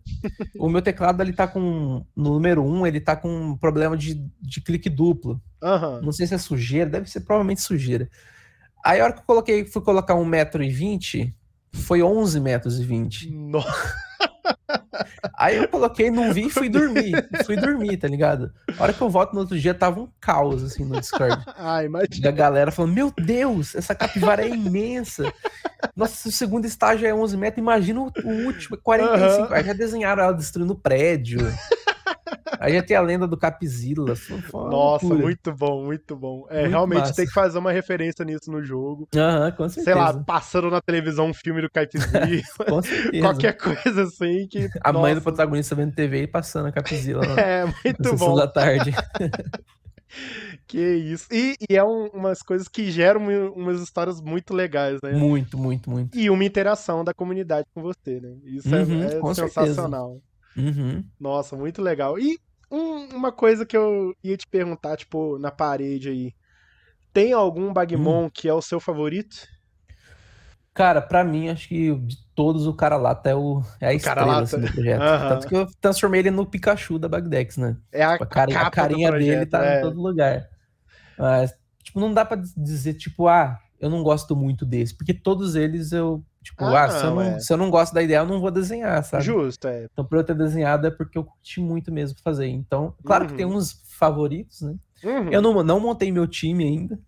o 0.59 0.69
meu 0.69 0.83
teclado 0.83 1.23
ele 1.23 1.33
tá 1.33 1.49
com. 1.49 2.05
No 2.15 2.35
número 2.35 2.63
1, 2.63 2.71
um, 2.71 2.87
ele 2.87 3.01
tá 3.01 3.17
com 3.17 3.29
um 3.29 3.57
problema 3.57 3.97
de, 3.97 4.15
de 4.41 4.61
clique 4.61 4.91
duplo. 4.91 5.41
Uhum. 5.63 6.03
Não 6.03 6.13
sei 6.13 6.27
se 6.27 6.35
é 6.35 6.39
sujeira, 6.39 6.91
deve 6.91 7.09
ser 7.09 7.21
provavelmente 7.21 7.63
sujeira. 7.63 8.11
Aí 8.85 9.01
a 9.01 9.05
hora 9.05 9.13
que 9.15 9.21
eu 9.21 9.25
coloquei, 9.25 9.65
fui 9.65 9.81
colocar 9.81 10.15
1,20m, 10.15 11.33
foi 11.73 12.03
11 12.03 12.41
metros 12.41 12.79
e 12.79 12.85
20. 12.85 13.31
Nossa. 13.31 13.95
Aí 15.37 15.57
eu 15.57 15.69
coloquei, 15.69 16.11
não 16.11 16.33
vi 16.33 16.47
e 16.47 16.51
fui 16.51 16.69
dormir. 16.69 17.13
Fui 17.45 17.57
dormir, 17.57 17.97
tá 17.97 18.09
ligado? 18.09 18.53
A 18.79 18.83
hora 18.83 18.93
que 18.93 19.01
eu 19.01 19.09
volto 19.09 19.33
no 19.33 19.41
outro 19.41 19.59
dia, 19.59 19.75
tava 19.75 20.01
um 20.01 20.09
caos, 20.21 20.63
assim, 20.63 20.85
no 20.85 21.01
Discord. 21.01 21.43
Ah, 21.65 21.85
imagina. 21.85 22.23
Da 22.23 22.31
galera 22.31 22.71
falando, 22.73 22.93
meu 22.93 23.13
Deus, 23.17 23.75
essa 23.75 23.95
capivara 23.95 24.45
é 24.45 24.49
imensa. 24.49 25.33
Nossa, 25.95 26.29
o 26.29 26.33
segundo 26.33 26.65
estágio 26.65 27.07
é 27.07 27.15
11 27.15 27.37
metros, 27.37 27.59
imagina 27.59 28.01
o, 28.01 28.13
último, 28.47 28.77
45. 28.77 29.43
Uhum. 29.43 29.55
Aí 29.55 29.65
já 29.65 29.73
desenharam 29.73 30.25
ela 30.25 30.33
destruindo 30.33 30.73
o 30.73 30.79
prédio. 30.79 31.39
Aí 32.59 32.75
já 32.75 32.83
tem 32.83 32.97
a 32.97 33.01
lenda 33.01 33.27
do 33.27 33.37
Capzilla. 33.37 34.15
Nossa, 34.53 35.07
muito 35.07 35.53
bom, 35.53 35.85
muito 35.85 36.17
bom. 36.17 36.47
É, 36.51 36.61
muito 36.61 36.71
realmente 36.71 37.01
massa. 37.01 37.15
tem 37.15 37.27
que 37.27 37.33
fazer 37.33 37.59
uma 37.59 37.73
referência 37.73 38.25
nisso 38.25 38.51
no 38.51 38.63
jogo. 38.63 39.09
Aham, 39.15 39.53
com 39.53 39.69
certeza. 39.69 39.85
Sei 39.85 39.95
lá, 39.95 40.25
passando 40.25 40.71
na 40.71 40.81
televisão 40.81 41.29
um 41.29 41.35
filme 41.35 41.63
do 41.63 41.71
Capzilla. 41.71 42.05
com 42.69 42.83
certeza. 42.83 43.23
Qualquer 43.23 43.57
coisa 43.57 44.03
assim 44.03 44.47
que. 44.49 44.69
A 44.83 44.93
nossa. 44.93 45.03
mãe 45.03 45.15
do 45.15 45.23
protagonista 45.23 45.75
vendo 45.75 45.95
TV 45.95 46.23
e 46.23 46.27
passando 46.27 46.67
a 46.69 46.73
Capzilla. 46.73 47.25
é, 47.39 47.65
muito 47.65 48.17
bom. 48.17 48.35
da 48.35 48.47
tarde. 48.47 48.93
Que 50.67 50.95
isso. 50.95 51.27
E, 51.33 51.57
e 51.69 51.77
é 51.77 51.85
um, 51.85 52.07
umas 52.09 52.43
coisas 52.43 52.69
que 52.69 52.91
geram 52.91 53.27
umas 53.55 53.81
histórias 53.81 54.21
muito 54.21 54.55
legais, 54.55 54.99
né? 55.03 55.13
Muito, 55.13 55.57
muito, 55.59 55.91
muito. 55.91 56.19
E 56.19 56.29
uma 56.31 56.45
interação 56.45 57.03
da 57.03 57.15
comunidade 57.15 57.67
com 57.75 57.83
você, 57.83 58.21
né? 58.21 58.37
Isso 58.45 58.75
é, 58.75 58.83
uhum, 58.83 59.03
é, 59.03 59.31
é 59.31 59.35
sensacional. 59.35 60.21
Uhum. 60.57 61.05
Nossa, 61.19 61.57
muito 61.57 61.81
legal. 61.81 62.19
E 62.19 62.39
um, 62.71 63.17
uma 63.17 63.31
coisa 63.31 63.67
que 63.67 63.77
eu 63.77 64.15
ia 64.23 64.37
te 64.37 64.47
perguntar, 64.47 64.97
tipo, 64.97 65.39
na 65.39 65.51
parede 65.51 66.09
aí. 66.09 66.35
Tem 67.13 67.33
algum 67.33 67.73
Bagmon 67.73 68.25
hum. 68.25 68.31
que 68.31 68.49
é 68.49 68.55
o 68.55 68.63
seu 68.63 68.81
favorito? 68.81 69.37
Cara, 70.75 71.03
pra 71.03 71.23
mim, 71.23 71.51
acho 71.51 71.69
que 71.69 71.95
de 71.95 72.17
todos, 72.35 72.67
o 72.67 72.73
cara 72.73 72.97
lata 72.97 73.29
é, 73.29 73.35
o, 73.35 73.63
é 73.79 73.89
a 73.89 73.95
estrela 73.95 74.41
assim, 74.41 74.59
do 74.59 74.73
projeto. 74.73 75.03
Uhum. 75.03 75.29
Tanto 75.29 75.49
que 75.49 75.55
eu 75.55 75.69
transformei 75.81 76.21
ele 76.21 76.31
no 76.31 76.47
Pikachu 76.47 76.99
da 76.99 77.09
Bagdex, 77.09 77.59
né? 77.59 77.77
É 77.93 78.03
a, 78.03 78.13
tipo, 78.13 78.25
a, 78.25 78.27
carinha, 78.27 78.61
a 78.61 78.71
carinha 78.71 79.11
projeto, 79.11 79.29
dele 79.29 79.47
tá 79.47 79.67
é. 79.67 79.79
em 79.79 79.83
todo 79.83 80.01
lugar. 80.01 80.49
Mas, 81.19 81.55
tipo, 81.83 82.01
não 82.01 82.15
dá 82.15 82.25
pra 82.25 82.43
dizer, 82.57 82.95
tipo, 82.95 83.29
ah, 83.29 83.59
eu 83.79 83.91
não 83.91 84.03
gosto 84.03 84.35
muito 84.35 84.65
desse, 84.65 84.97
porque 84.97 85.13
todos 85.13 85.57
eles 85.57 85.93
eu 85.93 86.25
Tipo, 86.43 86.65
ah, 86.65 86.85
ah 86.85 86.89
se, 86.91 87.05
eu 87.05 87.15
não, 87.15 87.21
é. 87.23 87.41
se 87.41 87.53
eu 87.53 87.57
não 87.57 87.71
gosto 87.71 87.95
da 87.95 88.03
ideia, 88.03 88.19
eu 88.19 88.27
não 88.27 88.41
vou 88.41 88.51
desenhar, 88.51 89.03
sabe? 89.05 89.25
Justo, 89.25 89.69
é. 89.69 89.87
Então, 89.93 90.05
pra 90.05 90.19
eu 90.19 90.25
ter 90.25 90.35
desenhado 90.35 90.87
é 90.87 90.91
porque 90.91 91.17
eu 91.17 91.25
curti 91.25 91.61
muito 91.61 91.93
mesmo 91.93 92.19
fazer. 92.23 92.49
Então, 92.49 92.95
claro 93.05 93.25
uhum. 93.25 93.31
que 93.31 93.37
tem 93.37 93.47
uhum. 93.47 93.57
uns 93.57 93.81
favoritos, 93.99 94.63
né? 94.63 94.75
Uhum. 95.05 95.31
Eu 95.31 95.41
não, 95.41 95.63
não 95.63 95.81
montei 95.81 96.11
meu 96.11 96.27
time 96.27 96.65
ainda. 96.65 96.99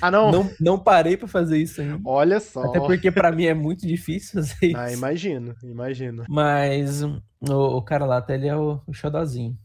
Ah, 0.00 0.10
não? 0.10 0.32
Não, 0.32 0.50
não 0.60 0.78
parei 0.78 1.16
para 1.16 1.28
fazer 1.28 1.58
isso 1.58 1.80
ainda. 1.80 2.00
Olha 2.04 2.40
só. 2.40 2.64
Até 2.64 2.80
porque 2.80 3.10
para 3.10 3.30
mim 3.30 3.44
é 3.44 3.54
muito 3.54 3.86
difícil 3.86 4.42
fazer 4.42 4.66
isso. 4.66 4.76
Ah, 4.76 4.92
imagino, 4.92 5.54
imagino. 5.62 6.24
Mas 6.28 7.02
o, 7.02 7.20
o 7.48 7.82
cara 7.82 8.04
lá, 8.04 8.18
até 8.18 8.34
ele 8.34 8.48
é 8.48 8.56
o, 8.56 8.80
o 8.86 8.92
xodozinho. 8.92 9.56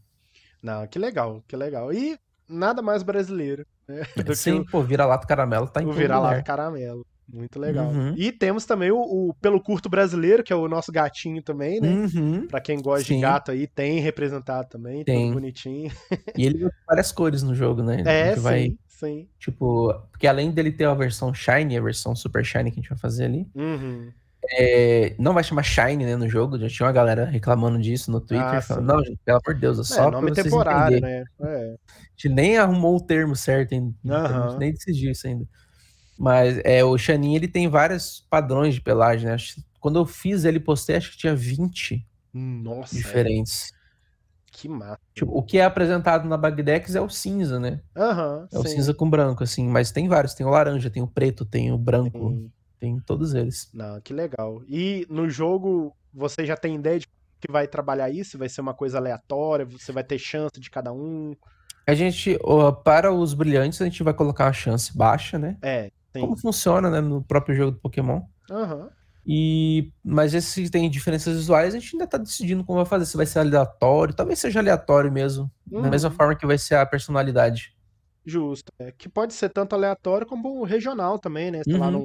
Não, 0.62 0.86
que 0.86 0.98
legal, 0.98 1.42
que 1.46 1.56
legal. 1.56 1.92
E 1.92 2.18
nada 2.48 2.82
mais 2.82 3.02
brasileiro. 3.02 3.66
Né? 3.86 4.02
Sim, 4.34 4.60
o... 4.60 4.66
pô, 4.66 4.82
vira-lata 4.82 5.26
caramelo 5.26 5.68
tá 5.68 5.82
em 5.82 5.86
o 5.86 5.92
vira-lata 5.92 6.42
caramelo. 6.42 7.06
Muito 7.30 7.58
legal. 7.58 7.90
Uhum. 7.90 8.14
E 8.16 8.32
temos 8.32 8.64
também 8.64 8.90
o, 8.90 8.98
o, 8.98 9.34
Pelo 9.34 9.60
Curto 9.60 9.88
Brasileiro, 9.88 10.42
que 10.42 10.52
é 10.52 10.56
o 10.56 10.66
nosso 10.66 10.90
gatinho 10.90 11.42
também, 11.42 11.78
né? 11.80 11.88
Uhum. 11.88 12.46
Pra 12.46 12.60
quem 12.60 12.80
gosta 12.80 13.06
Sim. 13.06 13.16
de 13.16 13.20
gato 13.20 13.50
aí, 13.50 13.66
tem 13.66 14.00
representado 14.00 14.68
também, 14.68 15.04
tem. 15.04 15.32
bonitinho. 15.32 15.92
E 16.36 16.46
ele 16.46 16.58
tem 16.58 16.70
várias 16.86 17.12
cores 17.12 17.42
no 17.42 17.54
jogo, 17.54 17.82
né? 17.82 18.02
É, 18.06 18.34
sim, 18.34 18.40
vai, 18.40 18.78
sim. 18.88 19.28
Tipo, 19.38 19.92
porque 20.10 20.26
além 20.26 20.50
dele 20.50 20.72
ter 20.72 20.84
a 20.84 20.94
versão 20.94 21.34
Shiny, 21.34 21.76
a 21.76 21.82
versão 21.82 22.16
Super 22.16 22.44
Shiny 22.44 22.70
que 22.70 22.78
a 22.78 22.82
gente 22.82 22.88
vai 22.88 22.98
fazer 22.98 23.26
ali, 23.26 23.46
uhum. 23.54 24.10
É, 24.50 25.14
não 25.18 25.34
vai 25.34 25.44
chamar 25.44 25.62
Shine, 25.62 26.06
né, 26.06 26.16
no 26.16 26.28
jogo. 26.28 26.58
Já 26.58 26.68
tinha 26.68 26.86
uma 26.86 26.92
galera 26.92 27.24
reclamando 27.26 27.78
disso 27.78 28.10
no 28.10 28.20
Twitter. 28.20 28.46
Ah, 28.46 28.62
falando, 28.62 28.86
não, 28.86 29.04
gente, 29.04 29.18
pelo 29.24 29.38
amor 29.44 29.54
de 29.54 29.60
Deus, 29.60 29.78
é 29.78 29.84
só 29.84 30.08
é, 30.08 30.10
nome 30.10 30.32
temporário, 30.32 31.00
né? 31.00 31.24
É. 31.40 31.74
A 31.74 32.10
gente 32.16 32.34
nem 32.34 32.56
arrumou 32.56 32.96
o 32.96 33.00
termo 33.00 33.36
certo 33.36 33.74
ainda. 33.74 33.94
Uhum. 34.04 34.14
A 34.14 34.48
gente 34.48 34.58
nem 34.58 34.72
decidiu 34.72 35.10
isso 35.10 35.26
ainda. 35.26 35.44
Mas 36.18 36.60
é, 36.64 36.82
o 36.84 36.98
Xanin, 36.98 37.36
ele 37.36 37.46
tem 37.46 37.68
vários 37.68 38.26
padrões 38.28 38.74
de 38.74 38.80
pelagem, 38.80 39.30
né? 39.30 39.36
Quando 39.78 40.00
eu 40.00 40.04
fiz 40.04 40.44
ele, 40.44 40.58
postei, 40.58 40.96
acho 40.96 41.12
que 41.12 41.18
tinha 41.18 41.34
20 41.34 42.04
Nossa, 42.34 42.96
diferentes. 42.96 43.72
É. 43.72 43.78
Que 44.50 44.68
massa. 44.68 44.98
Tipo, 45.14 45.30
o 45.38 45.42
que 45.42 45.58
é 45.58 45.64
apresentado 45.64 46.28
na 46.28 46.36
Bagdex 46.36 46.96
é 46.96 47.00
o 47.00 47.08
cinza, 47.08 47.60
né? 47.60 47.80
Uhum, 47.96 48.44
é 48.44 48.48
sim. 48.50 48.58
o 48.58 48.64
cinza 48.64 48.92
com 48.92 49.08
branco, 49.08 49.44
assim. 49.44 49.68
Mas 49.68 49.92
tem 49.92 50.08
vários. 50.08 50.34
Tem 50.34 50.44
o 50.44 50.50
laranja, 50.50 50.90
tem 50.90 51.00
o 51.00 51.06
preto, 51.06 51.44
tem 51.44 51.70
o 51.70 51.78
branco. 51.78 52.30
Sim. 52.30 52.50
Tem 52.80 52.98
todos 52.98 53.34
eles. 53.34 53.70
Não, 53.72 54.00
que 54.00 54.12
legal. 54.12 54.62
E 54.66 55.06
no 55.08 55.28
jogo, 55.30 55.94
você 56.12 56.44
já 56.44 56.56
tem 56.56 56.74
ideia 56.74 56.98
de 56.98 57.06
que 57.40 57.52
vai 57.52 57.68
trabalhar 57.68 58.10
isso? 58.10 58.36
Vai 58.36 58.48
ser 58.48 58.60
uma 58.60 58.74
coisa 58.74 58.98
aleatória? 58.98 59.64
Você 59.64 59.92
vai 59.92 60.02
ter 60.02 60.18
chance 60.18 60.58
de 60.58 60.70
cada 60.70 60.92
um? 60.92 61.36
A 61.86 61.94
gente, 61.94 62.38
para 62.84 63.12
os 63.12 63.34
brilhantes, 63.34 63.80
a 63.80 63.84
gente 63.84 64.02
vai 64.02 64.12
colocar 64.12 64.46
uma 64.46 64.52
chance 64.52 64.96
baixa, 64.96 65.38
né? 65.38 65.56
É. 65.62 65.90
Sim. 66.14 66.20
Como 66.20 66.36
funciona, 66.36 66.90
né, 66.90 67.00
no 67.00 67.22
próprio 67.22 67.54
jogo 67.54 67.72
do 67.72 67.78
Pokémon. 67.78 68.22
Uhum. 68.50 68.88
E, 69.30 69.92
mas 70.02 70.32
esses 70.32 70.70
tem 70.70 70.88
diferenças 70.88 71.36
visuais, 71.36 71.74
a 71.74 71.78
gente 71.78 71.94
ainda 71.94 72.06
tá 72.06 72.16
decidindo 72.16 72.64
como 72.64 72.78
vai 72.78 72.86
fazer. 72.86 73.04
Se 73.04 73.16
vai 73.16 73.26
ser 73.26 73.40
aleatório, 73.40 74.14
talvez 74.14 74.38
seja 74.38 74.58
aleatório 74.60 75.12
mesmo. 75.12 75.50
Uhum. 75.70 75.82
Da 75.82 75.90
mesma 75.90 76.10
forma 76.10 76.34
que 76.34 76.46
vai 76.46 76.56
ser 76.56 76.76
a 76.76 76.86
personalidade. 76.86 77.76
Justo. 78.24 78.72
É, 78.78 78.90
que 78.90 79.08
pode 79.08 79.34
ser 79.34 79.50
tanto 79.50 79.74
aleatório 79.74 80.26
como 80.26 80.62
regional 80.64 81.18
também, 81.18 81.50
né? 81.50 81.62
Sei 81.62 81.74
uhum, 81.74 81.80
lá, 81.80 81.90
num, 81.90 82.04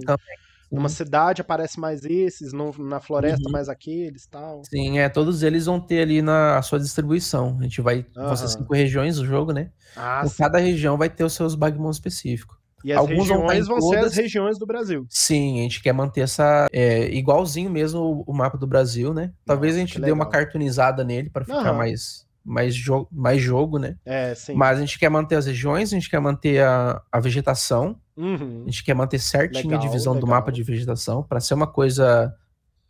numa 0.69 0.89
cidade 0.89 1.39
aparece 1.39 1.80
mais 1.80 2.03
esses, 2.03 2.51
no, 2.51 2.73
na 2.80 2.99
floresta 2.99 3.45
uhum. 3.45 3.51
mais 3.51 3.69
aqueles 3.69 4.25
tal. 4.25 4.61
Sim, 4.65 4.99
é, 4.99 5.07
todos 5.07 5.43
eles 5.43 5.65
vão 5.65 5.80
ter 5.80 6.01
ali 6.01 6.21
na 6.21 6.61
sua 6.61 6.80
distribuição. 6.80 7.57
A 7.59 7.63
gente 7.63 7.80
vai. 7.80 8.05
Vão 8.13 8.35
ser 8.35 8.47
cinco 8.49 8.73
regiões 8.73 9.17
do 9.17 9.25
jogo, 9.25 9.53
né? 9.53 9.71
Ah, 9.95 10.23
então, 10.25 10.35
cada 10.38 10.57
região 10.57 10.97
vai 10.97 11.09
ter 11.09 11.23
os 11.23 11.34
seus 11.34 11.55
Bagmon 11.55 11.89
específicos. 11.89 12.57
E 12.84 12.91
as 12.91 12.99
Alguns 12.99 13.30
regiões 13.30 13.68
vão, 13.68 13.80
vão 13.80 13.89
ser 13.89 13.99
as 13.99 14.15
regiões 14.15 14.60
do 14.60 14.65
Brasil. 14.65 15.05
Sim, 15.10 15.60
a 15.60 15.64
gente 15.64 15.81
quer 15.81 15.93
manter 15.93 16.22
essa. 16.22 16.68
É, 16.72 17.10
igualzinho 17.10 17.69
mesmo 17.69 18.23
o, 18.27 18.34
mapa 18.34 18.57
do 18.57 18.68
Brasil, 18.68 19.14
né? 19.14 19.31
Talvez 19.45 19.73
Nossa, 19.73 19.84
a 19.84 19.88
gente 19.88 20.01
dê 20.01 20.11
uma 20.11 20.26
cartoonizada 20.26 21.03
nele 21.03 21.30
para 21.30 21.45
ficar 21.45 21.72
uhum. 21.72 21.77
mais, 21.77 22.27
mais, 22.43 22.76
jo 22.76 23.07
mais 23.11 23.41
jogo, 23.41 23.80
né? 23.80 23.95
É, 24.05 24.35
sim. 24.35 24.53
Mas 24.53 24.77
a 24.77 24.81
gente 24.81 24.99
quer 24.99 25.10
manter 25.10 25.35
as 25.35 25.45
regiões, 25.45 25.93
a 25.93 25.95
gente 25.95 26.10
quer 26.10 26.19
manter 26.19 26.61
a, 26.61 27.01
a 27.11 27.19
vegetação, 27.19 27.95
uhum. 28.18 28.64
a 28.64 28.69
gente 28.69 28.84
quer 28.84 28.93
manter 28.93 29.19
certinho 29.19 29.65
legal, 29.65 29.80
a 29.80 29.81
divisão 29.81 30.14
legal. 30.14 30.27
do 30.27 30.30
mapa 30.30 30.51
de 30.51 30.61
vegetação, 30.61 31.23
para 31.23 31.39
ser 31.39 31.53
uma 31.53 31.68
coisa 31.68 32.35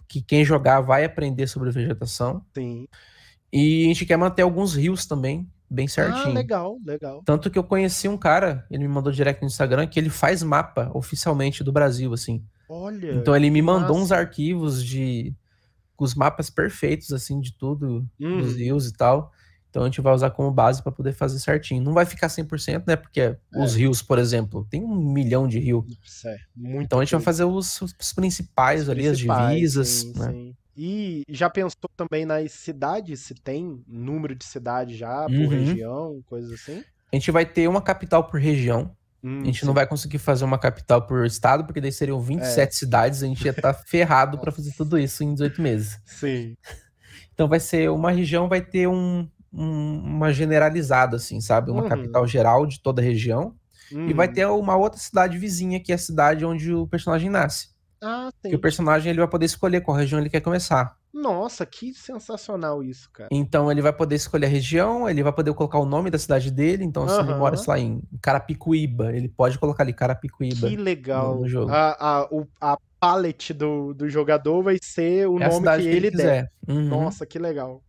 que 0.08 0.22
quem 0.22 0.44
jogar 0.44 0.82
vai 0.82 1.06
aprender 1.06 1.48
sobre 1.48 1.70
vegetação. 1.72 2.44
Sim. 2.56 2.88
E 3.52 3.86
a 3.86 3.88
gente 3.90 4.06
quer 4.08 4.18
manter 4.18 4.42
alguns 4.42 4.76
rios 4.76 5.06
também, 5.06 5.48
bem 5.74 5.86
ah, 5.86 5.90
certinho. 5.90 6.30
Ah, 6.30 6.34
legal, 6.34 6.78
legal. 6.86 7.22
Tanto 7.26 7.50
que 7.50 7.58
eu 7.58 7.64
conheci 7.64 8.08
um 8.08 8.18
cara, 8.18 8.66
ele 8.70 8.84
me 8.84 8.94
mandou 8.94 9.12
direct 9.12 9.42
no 9.42 9.48
Instagram, 9.48 9.88
que 9.88 10.00
ele 10.00 10.10
faz 10.10 10.44
mapa 10.44 10.92
oficialmente 10.94 11.64
do 11.64 11.72
Brasil, 11.72 12.14
assim. 12.14 12.44
Olha. 12.70 13.14
Então 13.14 13.36
ele 13.36 13.50
me 13.50 13.62
mandou 13.62 13.96
massa. 13.96 14.04
uns 14.04 14.12
arquivos 14.12 14.84
de 14.84 15.36
os 15.98 16.16
mapas 16.16 16.50
perfeitos, 16.50 17.14
assim, 17.14 17.40
de 17.40 17.54
tudo, 17.54 18.06
hum. 18.20 18.42
dos 18.42 18.56
rios 18.56 18.88
e 18.88 18.94
tal. 18.94 19.32
Então 19.70 19.84
a 19.84 19.86
gente 19.86 20.02
vai 20.02 20.14
usar 20.14 20.30
como 20.30 20.52
base 20.52 20.84
para 20.84 20.92
poder 20.92 21.14
fazer 21.14 21.40
certinho. 21.40 21.82
Não 21.82 21.94
vai 21.94 22.06
ficar 22.06 22.28
100%, 22.28 22.84
né? 22.86 22.96
Porque 22.96 23.22
é. 23.22 23.38
os 23.56 23.74
rios, 23.74 24.04
por 24.04 24.20
exemplo, 24.20 24.68
tem 24.70 24.84
um 24.84 24.96
milhão 24.96 25.48
de 25.48 25.58
rios. 25.58 25.86
É, 26.26 26.38
então 26.80 27.00
a 27.00 27.04
gente 27.04 27.14
vai 27.14 27.22
fazer 27.22 27.46
os, 27.46 27.82
os 27.82 28.14
principais 28.14 28.84
os 28.84 28.90
ali, 28.90 29.06
principais, 29.06 29.42
as 29.42 29.54
divisas, 29.54 29.88
sim, 29.88 30.14
né? 30.16 30.32
Sim. 30.32 30.56
E 30.76 31.24
já 31.30 31.50
pensou 31.50 31.90
também 31.96 32.26
nas 32.26 32.52
cidades, 32.52 33.20
se 33.22 33.36
tem 33.36 33.84
número 33.88 34.34
de 34.34 34.44
cidades 34.44 34.98
já, 34.98 35.26
por 35.26 35.34
uhum. 35.34 35.48
região, 35.50 36.24
coisas 36.26 36.52
assim? 36.52 36.84
A 37.12 37.16
gente 37.16 37.30
vai 37.32 37.46
ter 37.46 37.68
uma 37.68 37.82
capital 37.82 38.24
por 38.24 38.40
região. 38.40 38.96
Hum, 39.24 39.42
a 39.42 39.46
gente 39.46 39.62
sim. 39.62 39.66
não 39.66 39.74
vai 39.74 39.88
conseguir 39.88 40.18
fazer 40.18 40.44
uma 40.44 40.58
capital 40.58 41.06
por 41.06 41.26
estado, 41.26 41.64
porque 41.64 41.80
daí 41.80 41.92
seriam 41.92 42.20
27 42.20 42.70
é. 42.70 42.72
cidades, 42.72 43.24
a 43.24 43.28
gente 43.28 43.46
ia 43.46 43.52
estar 43.52 43.74
tá 43.74 43.74
ferrado 43.88 44.38
para 44.40 44.52
fazer 44.52 44.74
tudo 44.76 44.98
isso 44.98 45.24
em 45.24 45.34
18 45.34 45.62
meses. 45.62 46.00
Sim. 46.06 46.58
Então 47.34 47.48
vai 47.48 47.60
ser 47.60 47.90
uma 47.90 48.12
região, 48.12 48.50
vai 48.50 48.62
ter 48.62 48.88
um, 48.88 49.28
um 49.52 50.00
uma 50.00 50.34
generalizada, 50.34 51.18
assim, 51.18 51.40
sabe? 51.40 51.72
Uma 51.72 51.84
uhum. 51.84 51.90
capital 51.90 52.28
geral 52.28 52.66
de 52.66 52.82
toda 52.82 53.02
a 53.02 53.06
região. 53.06 53.56
Uhum. 53.92 54.10
E 54.10 54.14
vai 54.14 54.28
uhum. 54.28 54.34
ter 54.34 54.46
uma 54.48 54.76
outra 54.76 55.00
cidade 55.00 55.38
vizinha, 55.38 55.80
que 55.80 55.92
é 55.92 55.96
a 55.96 56.00
cidade 56.00 56.44
onde 56.44 56.74
o 56.74 56.88
personagem 56.88 57.30
nasce. 57.30 57.73
Ah, 58.04 58.30
sim. 58.42 58.50
Que 58.50 58.56
o 58.56 58.60
personagem 58.60 59.10
ele 59.10 59.20
vai 59.20 59.28
poder 59.28 59.46
escolher 59.46 59.82
qual 59.82 59.96
região 59.96 60.20
ele 60.20 60.30
quer 60.30 60.42
começar. 60.42 60.98
Nossa, 61.14 61.66
que 61.66 61.94
sensacional 61.94 62.84
isso, 62.84 63.10
cara. 63.12 63.30
Então 63.32 63.72
ele 63.72 63.82
vai 63.82 63.94
poder 63.94 64.16
escolher 64.16 64.48
a 64.48 64.50
região, 64.50 65.08
ele 65.08 65.24
vai 65.24 65.32
poder 65.32 65.54
colocar 65.54 65.78
o 65.78 65.86
nome 65.86 66.10
da 66.10 66.18
cidade 66.18 66.52
dele. 66.52 66.84
Então, 66.84 67.08
se 67.08 67.18
ele 67.20 67.36
mora, 67.36 67.56
sei 67.56 67.72
lá, 67.72 67.80
em 67.80 68.02
Carapicuíba, 68.22 69.16
ele 69.16 69.30
pode 69.30 69.58
colocar 69.58 69.84
ali 69.84 69.94
Carapicuíba. 69.94 70.68
Que 70.68 70.76
legal. 70.76 71.40
No, 71.40 71.48
jogo. 71.48 71.72
A, 71.72 71.96
a, 72.00 72.28
o, 72.32 72.48
a 72.60 72.78
palette 73.00 73.54
do, 73.54 73.94
do 73.94 74.10
jogador 74.10 74.64
vai 74.64 74.78
ser 74.82 75.28
o 75.28 75.40
é 75.40 75.48
nome 75.48 75.68
que, 75.68 75.78
que, 75.78 75.88
ele, 75.88 76.08
ele 76.08 76.12
der. 76.12 76.52
Uhum. 76.68 76.90
Nossa, 76.90 77.26
que 77.26 77.38
legal. 77.38 77.84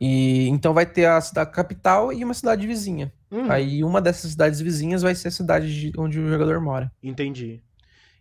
E 0.00 0.48
então 0.48 0.72
vai 0.72 0.86
ter 0.86 1.06
a 1.06 1.20
cidade 1.20 1.50
capital 1.52 2.12
e 2.12 2.24
uma 2.24 2.34
cidade 2.34 2.66
vizinha. 2.66 3.12
Uhum. 3.30 3.50
Aí 3.50 3.84
uma 3.84 4.00
dessas 4.00 4.30
cidades 4.30 4.60
vizinhas 4.60 5.02
vai 5.02 5.14
ser 5.14 5.28
a 5.28 5.30
cidade 5.30 5.92
onde 5.96 6.18
o 6.18 6.28
jogador 6.28 6.60
mora. 6.60 6.90
Entendi. 7.02 7.62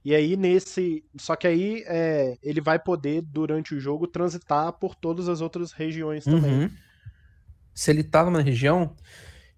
E 0.03 0.15
aí, 0.15 0.37
nesse. 0.37 1.03
Só 1.17 1.35
que 1.35 1.47
aí 1.47 1.83
é, 1.85 2.37
ele 2.41 2.61
vai 2.61 2.79
poder, 2.79 3.21
durante 3.21 3.75
o 3.75 3.79
jogo, 3.79 4.07
transitar 4.07 4.71
por 4.73 4.95
todas 4.95 5.27
as 5.27 5.41
outras 5.41 5.71
regiões 5.71 6.23
também. 6.23 6.51
Uhum. 6.51 6.69
Se 7.73 7.91
ele 7.91 8.03
tá 8.03 8.23
numa 8.23 8.41
região, 8.41 8.95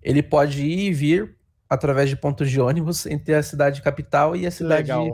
ele 0.01 0.23
pode 0.23 0.61
ir 0.61 0.89
e 0.89 0.93
vir 0.93 1.35
através 1.69 2.09
de 2.09 2.15
pontos 2.15 2.49
de 2.49 2.59
ônibus 2.59 3.05
entre 3.05 3.33
a 3.33 3.41
cidade 3.41 3.81
capital 3.81 4.35
e 4.35 4.45
a 4.45 4.51
cidade 4.51 4.91
uhum. 4.91 5.13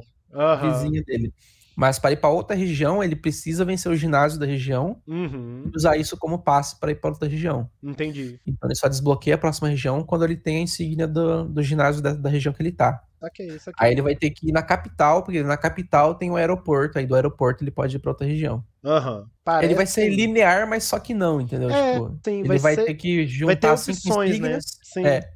vizinha 0.62 1.04
dele. 1.04 1.34
Mas 1.78 2.00
para 2.00 2.12
ir 2.12 2.18
para 2.18 2.32
outra 2.32 2.56
região, 2.56 3.04
ele 3.04 3.16
precisa 3.16 3.64
vencer 3.64 3.92
o 3.92 3.96
ginásio 3.96 4.40
da 4.40 4.48
região 4.48 5.00
uhum. 5.08 5.70
e 5.72 5.78
usar 5.78 5.96
isso 5.96 6.18
como 6.18 6.40
passe 6.40 6.80
para 6.80 6.90
ir 6.90 6.96
para 6.96 7.12
outra 7.12 7.30
região. 7.30 7.70
Entendi. 7.84 8.40
Então 8.48 8.68
ele 8.68 8.76
só 8.76 8.88
desbloqueia 8.88 9.36
a 9.36 9.38
próxima 9.38 9.70
região 9.70 10.04
quando 10.04 10.26
ele 10.26 10.36
tem 10.36 10.58
a 10.58 10.62
insígnia 10.62 11.08
do, 11.08 11.44
do 11.44 11.62
ginásio 11.62 12.02
da, 12.02 12.16
da 12.16 12.30
região 12.32 12.52
que 12.52 12.64
ele 12.64 12.72
tá. 12.72 13.04
Okay. 13.22 13.60
Aí 13.78 13.92
ele 13.92 14.02
vai 14.02 14.16
ter 14.16 14.32
que 14.32 14.50
ir 14.50 14.52
na 14.52 14.64
capital, 14.64 15.22
porque 15.22 15.44
na 15.44 15.56
capital 15.56 16.16
tem 16.16 16.32
o 16.32 16.34
um 16.34 16.36
aeroporto, 16.36 16.98
aí 16.98 17.06
do 17.06 17.14
aeroporto 17.14 17.64
ele 17.64 17.70
pode 17.70 17.96
ir 17.96 18.00
para 18.00 18.10
outra 18.12 18.26
região. 18.26 18.64
Uhum. 18.84 19.26
Ele 19.62 19.76
vai 19.76 19.86
ser 19.86 20.10
linear, 20.10 20.68
mas 20.68 20.84
só 20.84 20.98
que 20.98 21.14
não, 21.14 21.40
entendeu? 21.40 21.70
É, 21.70 21.94
tipo, 21.94 22.20
sim, 22.26 22.40
ele 22.40 22.48
vai, 22.48 22.58
vai 22.58 22.76
ser... 22.76 22.86
ter 22.86 22.94
que 22.96 23.28
juntar 23.28 23.46
vai 23.46 23.56
ter 23.56 23.70
opções, 23.70 24.02
cinco 24.02 24.20
né? 24.20 24.26
insígnias. 24.28 24.66
Né? 24.66 24.82
Sim. 24.84 25.06
É, 25.06 25.30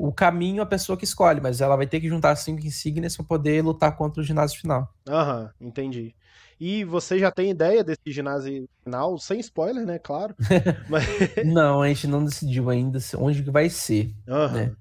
o 0.00 0.10
caminho 0.10 0.62
a 0.62 0.66
pessoa 0.66 0.96
que 0.96 1.04
escolhe, 1.04 1.42
mas 1.42 1.60
ela 1.60 1.76
vai 1.76 1.86
ter 1.86 2.00
que 2.00 2.08
juntar 2.08 2.34
cinco 2.34 2.64
insígnias 2.66 3.14
para 3.14 3.26
poder 3.26 3.62
lutar 3.62 3.94
contra 3.96 4.22
o 4.22 4.24
ginásio 4.24 4.58
final. 4.58 4.90
Aham, 5.06 5.50
entendi. 5.60 6.14
E 6.58 6.84
você 6.84 7.18
já 7.18 7.30
tem 7.30 7.50
ideia 7.50 7.84
desse 7.84 8.00
ginásio 8.06 8.66
final, 8.82 9.18
sem 9.18 9.38
spoiler, 9.40 9.84
né? 9.84 9.98
Claro. 9.98 10.34
Mas... 10.88 11.04
não, 11.44 11.82
a 11.82 11.88
gente 11.88 12.06
não 12.06 12.24
decidiu 12.24 12.70
ainda 12.70 12.98
onde 13.18 13.42
que 13.42 13.50
vai 13.50 13.68
ser. 13.68 14.14
Né? 14.26 14.74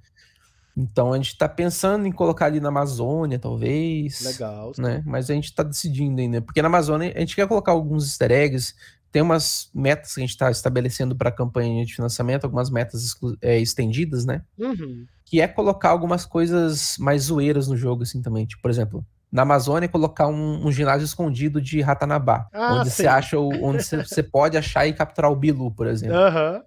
Então 0.75 1.11
a 1.11 1.17
gente 1.17 1.33
está 1.33 1.49
pensando 1.49 2.05
em 2.07 2.11
colocar 2.13 2.45
ali 2.45 2.61
na 2.61 2.69
Amazônia, 2.69 3.37
talvez. 3.37 4.21
Legal. 4.21 4.71
Né? 4.77 5.03
Mas 5.05 5.29
a 5.29 5.33
gente 5.33 5.45
está 5.45 5.63
decidindo 5.63 6.21
ainda. 6.21 6.41
Porque 6.41 6.61
na 6.61 6.69
Amazônia 6.69 7.11
a 7.13 7.19
gente 7.19 7.35
quer 7.35 7.47
colocar 7.47 7.73
alguns 7.73 8.05
easter 8.05 8.31
eggs. 8.31 8.73
Tem 9.11 9.21
umas 9.21 9.69
metas 9.73 10.13
que 10.13 10.19
a 10.19 10.23
gente 10.23 10.31
está 10.31 10.51
estabelecendo 10.51 11.15
para 11.15 11.29
a 11.29 11.31
campanha 11.31 11.85
de 11.85 11.95
financiamento, 11.95 12.43
algumas 12.43 12.69
metas 12.69 13.15
é, 13.41 13.59
estendidas, 13.59 14.25
né? 14.25 14.43
Uhum. 14.57 15.05
Que 15.25 15.41
é 15.41 15.47
colocar 15.47 15.89
algumas 15.89 16.25
coisas 16.25 16.95
mais 16.99 17.23
zoeiras 17.23 17.67
no 17.67 17.75
jogo, 17.75 18.03
assim, 18.03 18.21
também. 18.21 18.45
Tipo, 18.45 18.61
por 18.61 18.71
exemplo, 18.71 19.05
na 19.31 19.43
Amazônia 19.43 19.87
colocar 19.87 20.27
um, 20.27 20.65
um 20.65 20.71
ginásio 20.71 21.05
escondido 21.05 21.61
de 21.61 21.81
Ratanabá. 21.81 22.47
Ah, 22.53 22.75
onde 22.75 22.89
sim. 22.89 23.03
você 23.03 23.07
acha 23.07 23.39
o, 23.39 23.49
onde 23.63 23.83
você, 23.83 24.23
pode 24.23 24.57
achar 24.57 24.87
e 24.87 24.93
capturar 24.93 25.31
o 25.31 25.35
Bilu, 25.35 25.71
por 25.71 25.87
exemplo. 25.87 26.17
Uhum. 26.17 26.61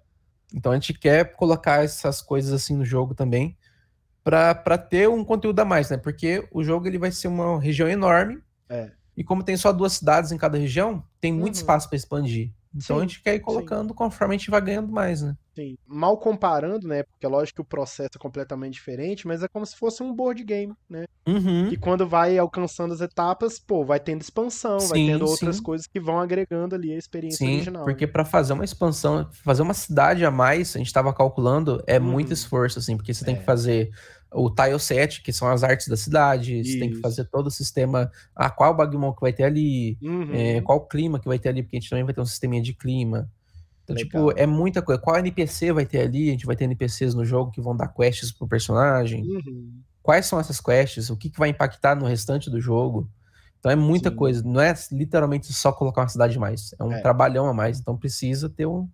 Então 0.53 0.71
a 0.71 0.75
gente 0.75 0.93
quer 0.93 1.35
colocar 1.35 1.83
essas 1.83 2.21
coisas 2.21 2.53
assim 2.53 2.75
no 2.75 2.85
jogo 2.85 3.13
também 3.13 3.57
para 4.23 4.77
ter 4.77 5.09
um 5.09 5.23
conteúdo 5.23 5.59
a 5.59 5.65
mais, 5.65 5.89
né? 5.89 5.97
Porque 5.97 6.47
o 6.51 6.63
jogo 6.63 6.87
ele 6.87 6.97
vai 6.97 7.11
ser 7.11 7.27
uma 7.27 7.59
região 7.59 7.89
enorme. 7.89 8.41
É. 8.69 8.91
E 9.15 9.23
como 9.23 9.43
tem 9.43 9.55
só 9.55 9.71
duas 9.71 9.93
cidades 9.93 10.31
em 10.31 10.37
cada 10.37 10.57
região, 10.57 11.03
tem 11.19 11.31
muito 11.31 11.55
uhum. 11.55 11.61
espaço 11.61 11.87
para 11.87 11.97
expandir. 11.97 12.51
Então 12.75 12.97
sim, 12.97 13.03
a 13.03 13.07
gente 13.07 13.21
quer 13.21 13.35
ir 13.35 13.39
colocando 13.39 13.89
sim. 13.89 13.95
conforme 13.95 14.33
a 14.33 14.37
gente 14.37 14.49
vai 14.49 14.59
ganhando 14.59 14.91
mais, 14.91 15.21
né? 15.21 15.35
Sim. 15.55 15.77
Mal 15.87 16.17
comparando, 16.17 16.87
né? 16.87 17.03
Porque 17.03 17.23
é 17.23 17.29
lógico 17.29 17.57
que 17.57 17.61
o 17.61 17.65
processo 17.65 18.09
é 18.15 18.19
completamente 18.19 18.73
diferente, 18.73 19.27
mas 19.27 19.43
é 19.43 19.47
como 19.47 19.63
se 19.63 19.75
fosse 19.75 20.01
um 20.01 20.11
board 20.11 20.43
game, 20.43 20.73
né? 20.89 21.05
Uhum. 21.27 21.69
E 21.69 21.77
quando 21.77 22.07
vai 22.07 22.37
alcançando 22.39 22.93
as 22.93 23.01
etapas, 23.01 23.59
pô, 23.59 23.85
vai 23.85 23.99
tendo 23.99 24.21
expansão, 24.21 24.79
sim, 24.79 24.87
vai 24.87 25.05
tendo 25.05 25.25
outras 25.25 25.59
coisas 25.59 25.85
que 25.85 25.99
vão 25.99 26.19
agregando 26.19 26.73
ali 26.73 26.91
a 26.91 26.97
experiência 26.97 27.45
sim, 27.45 27.53
original. 27.53 27.85
Porque 27.85 28.07
né? 28.07 28.11
para 28.11 28.25
fazer 28.25 28.53
uma 28.53 28.65
expansão, 28.65 29.29
fazer 29.43 29.61
uma 29.61 29.75
cidade 29.75 30.25
a 30.25 30.31
mais, 30.31 30.75
a 30.75 30.79
gente 30.79 30.91
tava 30.91 31.13
calculando, 31.13 31.83
é 31.85 31.99
uhum. 31.99 32.05
muito 32.05 32.33
esforço, 32.33 32.79
assim, 32.79 32.97
porque 32.97 33.13
você 33.13 33.23
é. 33.23 33.27
tem 33.27 33.35
que 33.35 33.43
fazer 33.43 33.91
o 34.33 34.49
tile 34.49 34.79
set, 34.79 35.21
que 35.21 35.31
são 35.31 35.47
as 35.47 35.63
artes 35.63 35.87
da 35.87 35.97
cidade, 35.97 36.59
Isso. 36.59 36.71
você 36.71 36.79
tem 36.79 36.89
que 36.91 36.99
fazer 36.99 37.25
todo 37.25 37.47
o 37.47 37.51
sistema, 37.51 38.11
ah, 38.35 38.49
qual 38.49 38.73
Bagmon 38.75 39.13
que 39.13 39.21
vai 39.21 39.33
ter 39.33 39.43
ali, 39.43 39.97
uhum. 40.01 40.33
é, 40.33 40.61
qual 40.61 40.81
clima 40.87 41.19
que 41.19 41.27
vai 41.27 41.39
ter 41.39 41.49
ali, 41.49 41.63
porque 41.63 41.77
a 41.77 41.79
gente 41.79 41.89
também 41.89 42.03
vai 42.03 42.13
ter 42.13 42.21
um 42.21 42.25
sisteminha 42.25 42.61
de 42.61 42.73
clima. 42.73 43.29
Então, 43.83 43.95
Legal. 43.95 44.27
tipo, 44.27 44.39
é 44.39 44.45
muita 44.45 44.81
coisa. 44.81 44.99
Qual 45.01 45.17
NPC 45.17 45.73
vai 45.73 45.85
ter 45.85 46.01
ali? 46.01 46.29
A 46.29 46.31
gente 46.31 46.45
vai 46.45 46.55
ter 46.55 46.63
NPCs 46.63 47.13
no 47.13 47.25
jogo 47.25 47.51
que 47.51 47.61
vão 47.61 47.75
dar 47.75 47.89
quests 47.89 48.31
pro 48.31 48.47
personagem. 48.47 49.23
Uhum. 49.23 49.71
Quais 50.01 50.25
são 50.25 50.39
essas 50.39 50.59
quests? 50.59 51.09
O 51.09 51.17
que, 51.17 51.29
que 51.29 51.39
vai 51.39 51.49
impactar 51.49 51.95
no 51.95 52.05
restante 52.05 52.49
do 52.49 52.59
jogo? 52.59 53.09
Então 53.59 53.71
é 53.71 53.75
muita 53.75 54.09
Sim. 54.09 54.15
coisa. 54.15 54.43
Não 54.43 54.59
é 54.59 54.73
literalmente 54.91 55.53
só 55.53 55.71
colocar 55.71 56.01
uma 56.01 56.09
cidade 56.09 56.37
a 56.37 56.39
mais. 56.39 56.73
É 56.77 56.83
um 56.83 56.91
é. 56.91 57.01
trabalhão 57.01 57.47
a 57.47 57.53
mais. 57.53 57.79
Então 57.79 57.97
precisa 57.97 58.49
ter 58.49 58.65
um. 58.65 58.89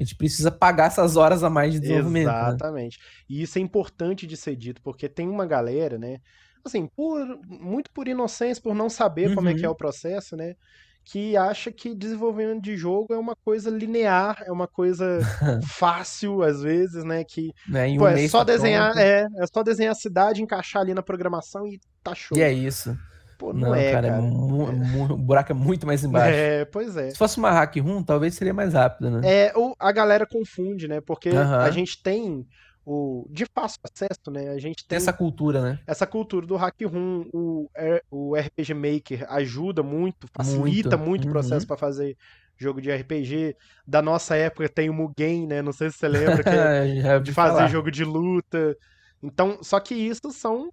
A 0.00 0.04
gente 0.04 0.16
precisa 0.16 0.50
pagar 0.50 0.86
essas 0.86 1.16
horas 1.16 1.44
a 1.44 1.50
mais 1.50 1.74
de 1.74 1.80
desenvolvimento. 1.80 2.26
Né? 2.26 2.48
Exatamente. 2.48 2.98
Né? 2.98 3.04
E 3.28 3.42
isso 3.42 3.58
é 3.58 3.60
importante 3.60 4.26
de 4.26 4.36
ser 4.36 4.56
dito, 4.56 4.80
porque 4.80 5.08
tem 5.08 5.28
uma 5.28 5.44
galera, 5.44 5.98
né? 5.98 6.20
Assim, 6.64 6.86
por, 6.86 7.38
muito 7.46 7.90
por 7.90 8.08
inocência, 8.08 8.62
por 8.62 8.74
não 8.74 8.88
saber 8.88 9.28
uhum. 9.28 9.34
como 9.34 9.48
é 9.50 9.54
que 9.54 9.64
é 9.64 9.68
uhum. 9.68 9.74
o 9.74 9.76
processo, 9.76 10.36
né? 10.36 10.54
que 11.04 11.36
acha 11.36 11.72
que 11.72 11.94
desenvolvimento 11.94 12.62
de 12.62 12.76
jogo 12.76 13.14
é 13.14 13.18
uma 13.18 13.34
coisa 13.34 13.70
linear, 13.70 14.42
é 14.46 14.52
uma 14.52 14.68
coisa 14.68 15.18
fácil 15.66 16.42
às 16.42 16.62
vezes, 16.62 17.04
né? 17.04 17.24
Que 17.24 17.52
é, 17.74 17.86
um 17.86 17.96
pô, 17.96 18.08
é 18.08 18.28
só 18.28 18.44
tá 18.44 18.52
desenhar, 18.52 18.96
é, 18.96 19.26
é 19.36 19.46
só 19.52 19.62
desenhar 19.62 19.92
a 19.92 19.96
cidade, 19.96 20.42
encaixar 20.42 20.82
ali 20.82 20.94
na 20.94 21.02
programação 21.02 21.66
e 21.66 21.80
tá 22.02 22.14
show. 22.14 22.36
E 22.36 22.42
é 22.42 22.52
isso. 22.52 22.96
Pô, 23.40 23.54
não, 23.54 23.70
não 23.70 23.74
é, 23.74 23.90
cara, 23.90 24.06
é 24.06 24.10
cara. 24.10 24.22
É 24.22 25.12
o 25.12 25.16
buraco 25.16 25.52
é 25.52 25.54
muito 25.54 25.86
mais 25.86 26.04
embaixo. 26.04 26.36
É, 26.36 26.66
pois 26.66 26.94
é. 26.94 27.08
Se 27.08 27.16
fosse 27.16 27.38
uma 27.38 27.50
hack 27.50 27.74
room, 27.78 28.02
talvez 28.02 28.34
seria 28.34 28.52
mais 28.52 28.74
rápido, 28.74 29.10
né? 29.10 29.20
É, 29.24 29.52
ou 29.56 29.74
a 29.80 29.90
galera 29.90 30.26
confunde, 30.26 30.86
né? 30.86 31.00
Porque 31.00 31.30
a 31.30 31.70
gente 31.70 32.02
tem 32.02 32.46
o 32.84 33.26
de 33.30 33.46
fácil 33.46 33.80
acesso, 33.82 34.30
né? 34.30 34.50
A 34.50 34.58
gente 34.58 34.86
tem 34.86 34.96
essa 34.96 35.10
cultura, 35.10 35.62
né? 35.62 35.78
Essa 35.86 36.06
cultura 36.06 36.46
do 36.46 36.54
hack 36.54 36.82
room, 36.82 37.24
o, 37.32 37.70
o 38.10 38.36
RPG 38.36 38.74
Maker 38.74 39.26
ajuda 39.32 39.82
muito, 39.82 40.28
facilita 40.36 40.98
muito, 40.98 41.08
muito 41.08 41.28
o 41.28 41.30
processo 41.30 41.62
uhum. 41.62 41.68
para 41.68 41.78
fazer 41.78 42.18
jogo 42.58 42.82
de 42.82 42.94
RPG. 42.94 43.56
Da 43.86 44.02
nossa 44.02 44.36
época 44.36 44.68
tem 44.68 44.90
o 44.90 44.92
Mugen, 44.92 45.46
né? 45.46 45.62
Não 45.62 45.72
sei 45.72 45.90
se 45.90 45.96
você 45.96 46.08
lembra 46.08 46.44
que 46.44 46.50
é 46.50 47.18
de 47.18 47.32
fazer 47.32 47.54
falar. 47.54 47.68
jogo 47.68 47.90
de 47.90 48.04
luta. 48.04 48.76
Então, 49.22 49.60
só 49.62 49.80
que 49.80 49.94
isso 49.94 50.30
são 50.30 50.70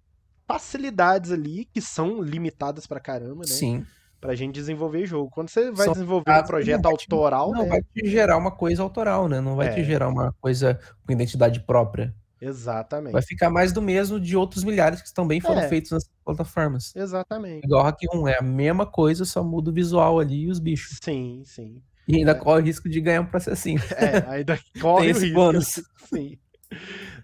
facilidades 0.48 1.30
ali 1.30 1.66
que 1.66 1.80
são 1.80 2.20
limitadas 2.20 2.86
pra 2.86 2.98
caramba, 2.98 3.42
né? 3.46 3.52
Sim 3.52 3.86
pra 4.20 4.34
gente 4.34 4.54
desenvolver 4.54 5.06
jogo. 5.06 5.30
Quando 5.30 5.48
você 5.48 5.70
vai 5.70 5.86
Só 5.86 5.92
desenvolver 5.92 6.32
um 6.32 6.42
projeto 6.42 6.82
não 6.82 6.90
autoral, 6.90 7.52
não 7.52 7.62
né? 7.62 7.68
vai 7.68 7.82
te 7.82 8.08
gerar 8.08 8.36
uma 8.36 8.50
coisa 8.50 8.82
autoral, 8.82 9.28
né? 9.28 9.40
Não 9.40 9.54
vai 9.54 9.68
é. 9.68 9.74
te 9.74 9.84
gerar 9.84 10.08
uma 10.08 10.32
coisa 10.40 10.78
com 11.06 11.12
identidade 11.12 11.60
própria. 11.60 12.12
Exatamente. 12.40 13.12
Vai 13.12 13.22
ficar 13.22 13.50
mais 13.50 13.72
do 13.72 13.82
mesmo 13.82 14.20
de 14.20 14.36
outros 14.36 14.62
milhares 14.62 15.02
que 15.02 15.12
também 15.12 15.40
foram 15.40 15.60
é. 15.60 15.68
feitos 15.68 15.90
nas 15.90 16.08
plataformas. 16.24 16.94
Exatamente. 16.94 17.64
Igual 17.64 17.82
Hack 17.82 17.98
1, 18.12 18.28
é 18.28 18.38
a 18.38 18.42
mesma 18.42 18.86
coisa, 18.86 19.24
só 19.24 19.42
muda 19.42 19.70
o 19.70 19.72
visual 19.72 20.20
ali 20.20 20.42
e 20.42 20.50
os 20.50 20.58
bichos. 20.58 20.98
Sim, 21.02 21.42
sim. 21.44 21.82
E 22.06 22.16
ainda 22.16 22.32
é. 22.32 22.34
corre 22.34 22.62
o 22.62 22.64
risco 22.64 22.88
de 22.88 23.00
ganhar 23.00 23.20
um 23.20 23.26
processinho. 23.26 23.80
É, 23.96 24.24
ainda 24.30 24.58
corre 24.80 25.10
o 25.10 25.14
risco. 25.14 25.34
Bônus. 25.34 25.80
Sim. 26.12 26.38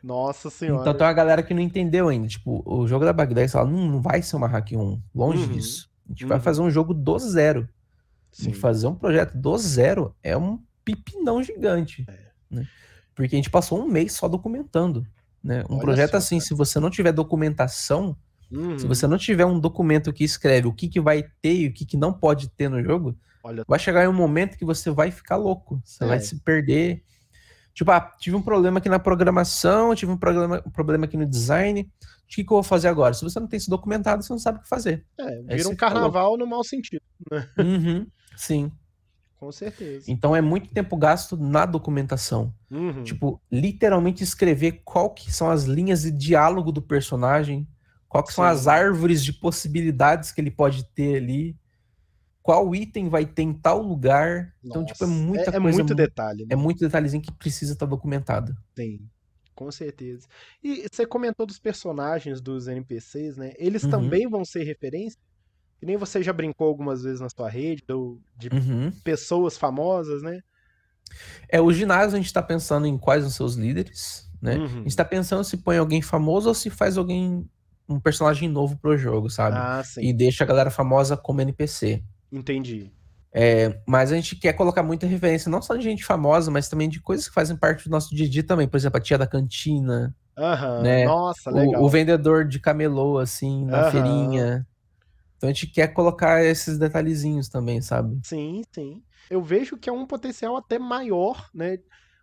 Nossa 0.05 0.51
senhora. 0.51 0.83
Então 0.83 0.93
tem 0.93 1.07
uma 1.07 1.13
galera 1.15 1.43
que 1.43 1.55
não 1.55 1.63
entendeu 1.63 2.09
ainda. 2.09 2.29
Tipo, 2.29 2.63
o 2.67 2.87
jogo 2.87 3.07
da 3.07 3.13
Bagdad 3.13 3.51
fala, 3.51 3.71
não, 3.71 3.89
não 3.93 4.03
vai 4.03 4.21
ser 4.21 4.37
uma 4.37 4.47
Hack 4.47 4.73
1. 4.73 5.01
Longe 5.15 5.45
uhum. 5.45 5.53
disso. 5.53 5.91
A 6.07 6.13
gente 6.13 6.25
uhum. 6.25 6.29
vai 6.29 6.39
fazer 6.39 6.61
um 6.61 6.71
jogo 6.71 6.93
do 6.93 7.19
zero. 7.19 7.67
Sim. 8.31 8.51
E 8.51 8.53
fazer 8.53 8.87
um 8.87 8.95
projeto 8.95 9.35
do 9.35 9.57
zero 9.57 10.15
é 10.23 10.37
um 10.37 10.61
pipinão 10.85 11.43
gigante. 11.43 12.05
É. 12.07 12.19
Né? 12.51 12.69
Porque 13.15 13.35
a 13.35 13.39
gente 13.39 13.49
passou 13.49 13.83
um 13.83 13.89
mês 13.89 14.13
só 14.13 14.29
documentando. 14.29 15.07
Né? 15.43 15.65
Um 15.71 15.77
Olha 15.77 15.81
projeto 15.81 16.11
só, 16.11 16.17
assim, 16.19 16.37
cara. 16.37 16.49
se 16.49 16.55
você 16.55 16.79
não 16.79 16.91
tiver 16.91 17.13
documentação, 17.13 18.15
uhum. 18.53 18.79
se 18.79 18.87
você 18.87 19.07
não 19.07 19.17
tiver 19.17 19.47
um 19.47 19.59
documento 19.59 20.13
que 20.13 20.25
escreve 20.25 20.67
o 20.69 20.73
que, 20.73 20.87
que 20.87 21.01
vai 21.01 21.23
ter 21.41 21.55
e 21.55 21.69
o 21.69 21.73
que, 21.73 21.87
que 21.87 21.97
não 21.97 22.13
pode 22.13 22.51
ter 22.51 22.69
no 22.69 22.83
jogo, 22.83 23.17
Olha... 23.43 23.65
vai 23.67 23.79
chegar 23.79 24.05
em 24.05 24.09
um 24.09 24.13
momento 24.13 24.59
que 24.59 24.67
você 24.67 24.91
vai 24.91 25.11
ficar 25.11 25.37
louco. 25.37 25.81
Você 25.83 26.05
é. 26.05 26.07
vai 26.07 26.21
se 26.21 26.37
perder. 26.41 27.03
Tipo, 27.75 27.91
ah, 27.91 28.01
tive 28.21 28.37
um 28.37 28.43
problema 28.43 28.79
aqui 28.79 28.89
na 28.89 29.01
programação, 29.01 29.95
tive 29.97 30.13
um 30.13 30.17
problema, 30.17 30.63
um 30.65 30.71
problema 30.71 31.05
aqui 31.07 31.17
no 31.17 31.27
design. 31.27 31.83
O 31.83 32.27
que, 32.29 32.45
que 32.45 32.53
eu 32.53 32.57
vou 32.57 32.63
fazer 32.63 32.87
agora? 32.87 33.13
Se 33.13 33.23
você 33.23 33.41
não 33.41 33.49
tem 33.49 33.59
isso 33.59 33.69
documentado, 33.69 34.23
você 34.23 34.33
não 34.33 34.39
sabe 34.39 34.59
o 34.59 34.63
que 34.63 34.69
fazer. 34.69 35.05
É, 35.19 35.57
vira 35.57 35.69
um 35.69 35.77
carnaval 35.77 36.37
no 36.37 36.47
mau 36.47 36.63
sentido. 36.63 37.03
Né? 37.31 37.49
Uhum, 37.59 38.07
sim. 38.37 38.71
Com 39.37 39.51
certeza. 39.51 40.05
Então 40.09 40.35
é 40.35 40.41
muito 40.41 40.71
tempo 40.71 40.97
gasto 40.97 41.37
na 41.37 41.67
documentação. 41.67 42.55
Uhum. 42.71 43.03
Tipo, 43.03 43.43
literalmente 43.51 44.23
escrever 44.23 44.83
qual 44.85 45.11
que 45.11 45.33
são 45.33 45.51
as 45.51 45.65
linhas 45.65 46.03
de 46.03 46.13
diálogo 46.13 46.71
do 46.71 46.81
personagem, 46.81 47.69
qual 48.09 48.23
que 48.23 48.33
são 48.33 48.45
as 48.45 48.69
árvores 48.69 49.23
de 49.23 49.33
possibilidades 49.33 50.31
que 50.31 50.41
ele 50.41 50.51
pode 50.51 50.85
ter 50.95 51.17
ali 51.17 51.57
qual 52.45 52.75
item 52.75 53.09
vai 53.09 53.25
ter 53.25 53.41
em 53.41 53.55
tal 53.55 53.81
lugar. 53.81 54.53
Nossa, 54.63 54.79
então, 54.81 54.85
tipo, 54.85 55.03
é 55.03 55.07
muita 55.07 55.51
é, 55.51 55.57
é 55.57 55.61
coisa. 55.61 55.81
É 55.81 55.83
muito 55.83 55.95
detalhe. 55.95 56.43
Né? 56.43 56.49
É 56.51 56.57
muito 56.57 56.79
detalhezinho 56.79 57.23
que 57.23 57.33
precisa 57.33 57.73
estar 57.73 57.87
documentado. 57.87 58.55
Tem, 58.75 59.01
com 59.55 59.73
certeza. 59.73 60.29
E 60.63 60.87
você 60.87 61.07
comentou 61.07 61.47
dos 61.47 61.59
personagens 61.59 62.43
dos 62.43 62.69
NPCs, 62.69 63.39
né? 63.39 63.55
Eles 63.57 63.85
uhum. 63.85 63.91
também 63.91 64.29
vão 64.29 64.45
ser 64.45 64.63
referência? 64.63 65.19
Que 65.81 65.87
nem 65.87 65.97
você 65.97 66.23
já 66.23 66.35
brincou 66.35 66.69
algumas 66.69 67.03
vezes 67.03 67.19
na 67.19 67.31
sua 67.31 67.49
rede, 67.49 67.83
do, 67.89 68.21
de 68.37 68.51
uhum. 68.51 68.93
pessoas 69.03 69.57
famosas, 69.57 70.23
né? 70.23 70.43
É, 71.49 71.63
o 71.63 71.73
ginásio 71.73 72.19
a 72.19 72.21
gente 72.21 72.33
tá 72.33 72.43
pensando 72.43 72.87
em 72.87 72.99
quais 72.99 73.23
são 73.23 73.31
seus 73.31 73.55
líderes, 73.55 74.31
né? 74.43 74.57
Uhum. 74.57 74.81
A 74.81 74.83
gente 74.83 74.97
tá 74.97 75.05
pensando 75.05 75.43
se 75.45 75.57
põe 75.57 75.79
alguém 75.79 76.03
famoso 76.03 76.49
ou 76.51 76.55
se 76.55 76.69
faz 76.69 76.99
alguém, 76.99 77.49
um 77.89 77.99
personagem 77.99 78.51
novo 78.51 78.77
pro 78.77 78.99
jogo, 78.99 79.31
sabe? 79.31 79.57
Ah, 79.59 79.83
sim. 79.83 80.03
E 80.03 80.13
deixa 80.13 80.45
a 80.45 80.47
galera 80.47 80.71
famosa 80.71 81.17
como 81.17 81.41
NPC. 81.41 82.05
Entendi. 82.31 82.91
É, 83.37 83.81
mas 83.85 84.13
a 84.13 84.15
gente 84.15 84.37
quer 84.37 84.53
colocar 84.53 84.85
muita 84.85 85.09
referência, 85.09 85.51
não 85.51 85.61
só 85.61 85.75
de 85.75 85.83
gente 85.83 86.05
famosa, 86.05 86.53
mas 86.53 86.69
também 86.69 86.89
de 86.89 87.01
coisas 87.01 87.27
que 87.27 87.35
fazem 87.35 87.57
parte 87.57 87.89
do 87.89 87.91
nosso 87.91 88.15
dia 88.15 88.27
a 88.27 88.31
dia 88.31 88.45
também. 88.45 88.69
Por 88.69 88.77
exemplo, 88.77 88.97
a 88.97 89.01
tia 89.01 89.19
da 89.19 89.27
cantina. 89.27 90.15
Aham, 90.39 90.83
né? 90.83 91.05
nossa, 91.05 91.51
legal. 91.51 91.83
O, 91.83 91.87
o, 91.87 91.89
vendedor 91.89 92.45
de 92.47 92.61
camelô, 92.61 93.19
assim, 93.19 93.65
na 93.65 93.91
feirinha. 93.91 94.67
Então 95.37 95.51
a 95.51 95.53
gente 95.53 95.67
quer 95.67 95.89
colocar 95.89 96.45
esses 96.45 96.79
detalhezinhos 96.79 97.49
também, 97.49 97.81
sabe? 97.81 98.21
Sim, 98.25 98.63
sim. 98.73 99.03
Eu 99.29 99.43
vejo 99.43 99.77
que 99.77 99.91
é 99.91 99.93
um 99.93 100.07
potencial 100.07 100.57
até 100.57 100.79
maior, 100.79 101.51
né? 101.53 101.79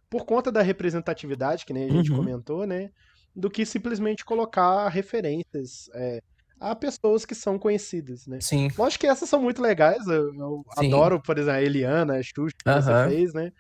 Por 0.10 0.26
conta 0.26 0.52
da 0.52 0.62
representatividade, 0.62 1.66
que 1.66 1.74
nem 1.74 1.90
a 1.90 1.92
gente 1.92 2.10
uhum. 2.12 2.18
comentou, 2.18 2.66
né? 2.66 2.90
Do 3.36 3.50
que 3.50 3.66
simplesmente 3.66 4.24
colocar 4.24 4.88
referências. 4.88 5.90
É, 5.94 6.22
a 6.62 6.76
pessoas 6.76 7.26
que 7.26 7.34
são 7.34 7.58
conhecidas, 7.58 8.28
né? 8.28 8.38
Sim. 8.40 8.70
Lógico 8.78 9.02
que 9.02 9.08
essas 9.08 9.28
são 9.28 9.42
muito 9.42 9.62
legais, 9.62 10.06
eu, 10.06 10.34
eu 10.36 10.66
adoro, 10.78 11.20
por 11.20 11.40
exemplo, 11.40 11.58
a 11.58 11.64
Eliana, 11.64 12.18
a 12.18 12.24
Xuxa 12.24 12.56
que 12.64 12.72
você 12.72 13.10
fez, 13.10 13.34
né? 13.34 13.52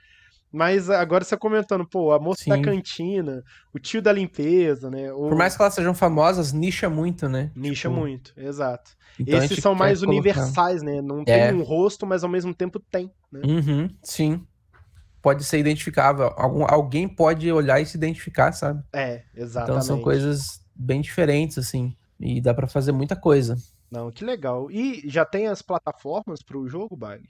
Mas 0.53 0.90
agora 0.90 1.23
você 1.23 1.36
comentando, 1.36 1.88
pô, 1.88 2.11
a 2.11 2.19
moça 2.19 2.44
Sim. 2.44 2.49
da 2.49 2.61
cantina, 2.61 3.41
o 3.73 3.80
tio 3.80 4.02
da 4.02 4.11
limpeza, 4.11 4.91
né? 4.91 5.11
O... 5.14 5.30
Por 5.30 5.36
mais 5.36 5.56
que 5.56 5.61
elas 5.61 5.73
sejam 5.73 5.95
famosas, 5.95 6.52
nicha 6.52 6.90
muito, 6.90 7.28
né? 7.28 7.52
Nicha 7.56 7.90
tipo... 7.90 7.99
muito, 7.99 8.34
exato. 8.38 8.91
Então 9.18 9.40
Esses 9.40 9.60
são 9.60 9.73
mais 9.73 10.03
universais, 10.03 10.84
né? 10.84 11.02
Não 11.02 11.23
tem 11.23 11.41
é. 11.41 11.53
um 11.53 11.64
rosto, 11.64 12.06
mas 12.06 12.23
ao 12.23 12.30
mesmo 12.30 12.53
tempo 12.53 12.80
tem, 12.80 13.11
né? 13.32 13.41
Uhum, 13.45 13.90
sim. 14.03 14.45
Pode 15.22 15.44
ser 15.44 15.57
identificável. 15.57 16.34
Algum, 16.36 16.65
alguém 16.68 17.07
pode 17.07 17.49
olhar 17.52 17.80
e 17.80 17.86
se 17.86 17.95
identificar, 17.95 18.52
sabe? 18.52 18.84
É, 18.94 19.23
exatamente. 19.34 19.72
Então 19.72 19.82
são 19.82 20.02
coisas 20.02 20.61
bem 20.76 20.99
diferentes, 20.99 21.57
assim. 21.57 21.95
E 22.22 22.39
dá 22.39 22.53
para 22.53 22.68
fazer 22.68 22.91
muita 22.91 23.15
coisa. 23.15 23.57
Não, 23.89 24.11
que 24.11 24.23
legal. 24.23 24.69
E 24.72 25.02
já 25.10 25.26
tem 25.26 25.48
as 25.48 25.61
plataformas 25.61 26.41
para 26.41 26.57
o 26.57 26.68
jogo, 26.68 26.95
Bag? 26.95 27.23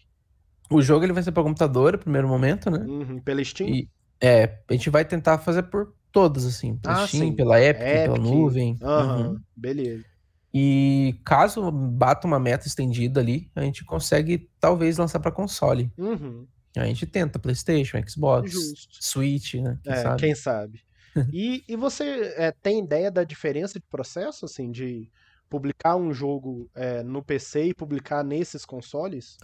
O 0.69 0.81
jogo 0.81 1.05
ele 1.05 1.13
vai 1.13 1.23
ser 1.23 1.31
para 1.31 1.43
computador, 1.43 1.93
no 1.93 1.99
primeiro 1.99 2.27
momento, 2.27 2.69
né? 2.69 2.79
Uhum, 2.79 3.19
pela 3.19 3.43
Steam? 3.43 3.69
E, 3.69 3.89
é, 4.19 4.59
a 4.69 4.73
gente 4.73 4.89
vai 4.89 5.03
tentar 5.03 5.39
fazer 5.39 5.63
por 5.63 5.93
todas, 6.11 6.45
assim. 6.45 6.77
Pela 6.77 7.03
ah, 7.03 7.07
Steam, 7.07 7.27
sim. 7.29 7.35
pela 7.35 7.61
Epic, 7.61 7.81
Epic, 7.81 8.01
pela 8.03 8.17
nuvem. 8.17 8.77
Uhum, 8.81 9.27
uhum. 9.27 9.39
Beleza. 9.55 10.05
E 10.53 11.15
caso 11.25 11.71
bata 11.71 12.27
uma 12.27 12.39
meta 12.39 12.67
estendida 12.67 13.21
ali, 13.21 13.49
a 13.55 13.61
gente 13.61 13.85
consegue 13.85 14.49
talvez 14.59 14.97
lançar 14.97 15.19
para 15.19 15.31
console. 15.31 15.91
Uhum. 15.97 16.45
A 16.75 16.85
gente 16.85 17.05
tenta 17.05 17.39
PlayStation, 17.39 17.97
Xbox, 18.07 18.51
Justo. 18.51 18.97
Switch, 18.99 19.55
né? 19.55 19.77
Quem 19.83 19.93
é, 19.93 19.95
sabe? 19.95 20.19
Quem 20.19 20.35
sabe. 20.35 20.81
e, 21.31 21.63
e 21.67 21.75
você 21.75 22.33
é, 22.37 22.51
tem 22.51 22.79
ideia 22.79 23.11
da 23.11 23.23
diferença 23.23 23.79
de 23.79 23.85
processo, 23.85 24.45
assim, 24.45 24.71
de 24.71 25.09
publicar 25.49 25.97
um 25.97 26.13
jogo 26.13 26.69
é, 26.73 27.03
no 27.03 27.21
PC 27.21 27.65
e 27.65 27.73
publicar 27.73 28.23
nesses 28.23 28.65
consoles? 28.65 29.37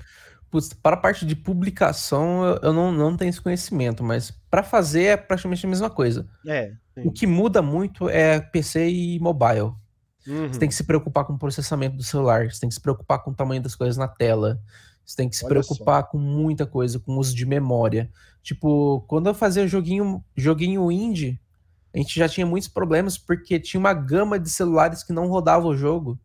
Putz, 0.50 0.72
para 0.72 0.96
a 0.96 1.00
parte 1.00 1.26
de 1.26 1.36
publicação, 1.36 2.46
eu, 2.64 2.72
não, 2.72 2.92
não 2.92 3.18
tenho 3.18 3.30
esse 3.30 3.42
conhecimento, 3.42 4.02
mas 4.02 4.32
para 4.50 4.64
fazer 4.64 5.04
é 5.04 5.18
praticamente 5.18 5.66
a 5.66 5.70
mesma 5.70 5.90
coisa. 5.90 6.26
É. 6.48 6.72
O 7.04 7.12
que 7.12 7.28
muda 7.28 7.62
muito 7.62 8.10
é 8.10 8.40
PC 8.40 8.90
e 8.90 9.20
mobile. 9.20 9.74
Uhum. 10.26 10.48
Você 10.48 10.60
tem 10.60 10.70
que 10.70 10.76
se 10.76 10.86
preocupar 10.86 11.26
com 11.26 11.34
o 11.34 11.38
processamento 11.38 11.98
do 11.98 12.04
celular, 12.04 12.50
você 12.50 12.62
tem 12.62 12.70
que 12.70 12.76
se 12.76 12.82
preocupar 12.82 13.22
com 13.22 13.32
o 13.32 13.36
tamanho 13.36 13.62
das 13.62 13.76
coisas 13.76 13.98
na 13.98 14.08
tela, 14.08 14.60
você 15.06 15.16
tem 15.18 15.30
que 15.30 15.36
se 15.36 15.46
Olha 15.46 15.56
preocupar 15.56 16.04
só. 16.04 16.10
com 16.10 16.18
muita 16.18 16.66
coisa, 16.66 17.00
com 17.00 17.14
o 17.14 17.20
uso 17.20 17.36
de 17.36 17.46
memória. 17.46 18.10
Tipo, 18.42 19.02
quando 19.08 19.28
eu 19.28 19.34
fazia 19.34 19.68
joguinho, 19.68 20.24
joguinho 20.36 20.90
indie, 20.92 21.40
a 21.94 21.98
gente 21.98 22.20
já 22.20 22.28
tinha 22.28 22.46
muitos 22.46 22.70
problemas 22.70 23.18
porque 23.18 23.60
tinha 23.60 23.80
uma 23.80 23.94
gama 23.94 24.40
de 24.40 24.50
celulares 24.50 25.04
que 25.04 25.14
não 25.14 25.28
rodava 25.28 25.68
o 25.68 25.76
jogo. 25.76 26.20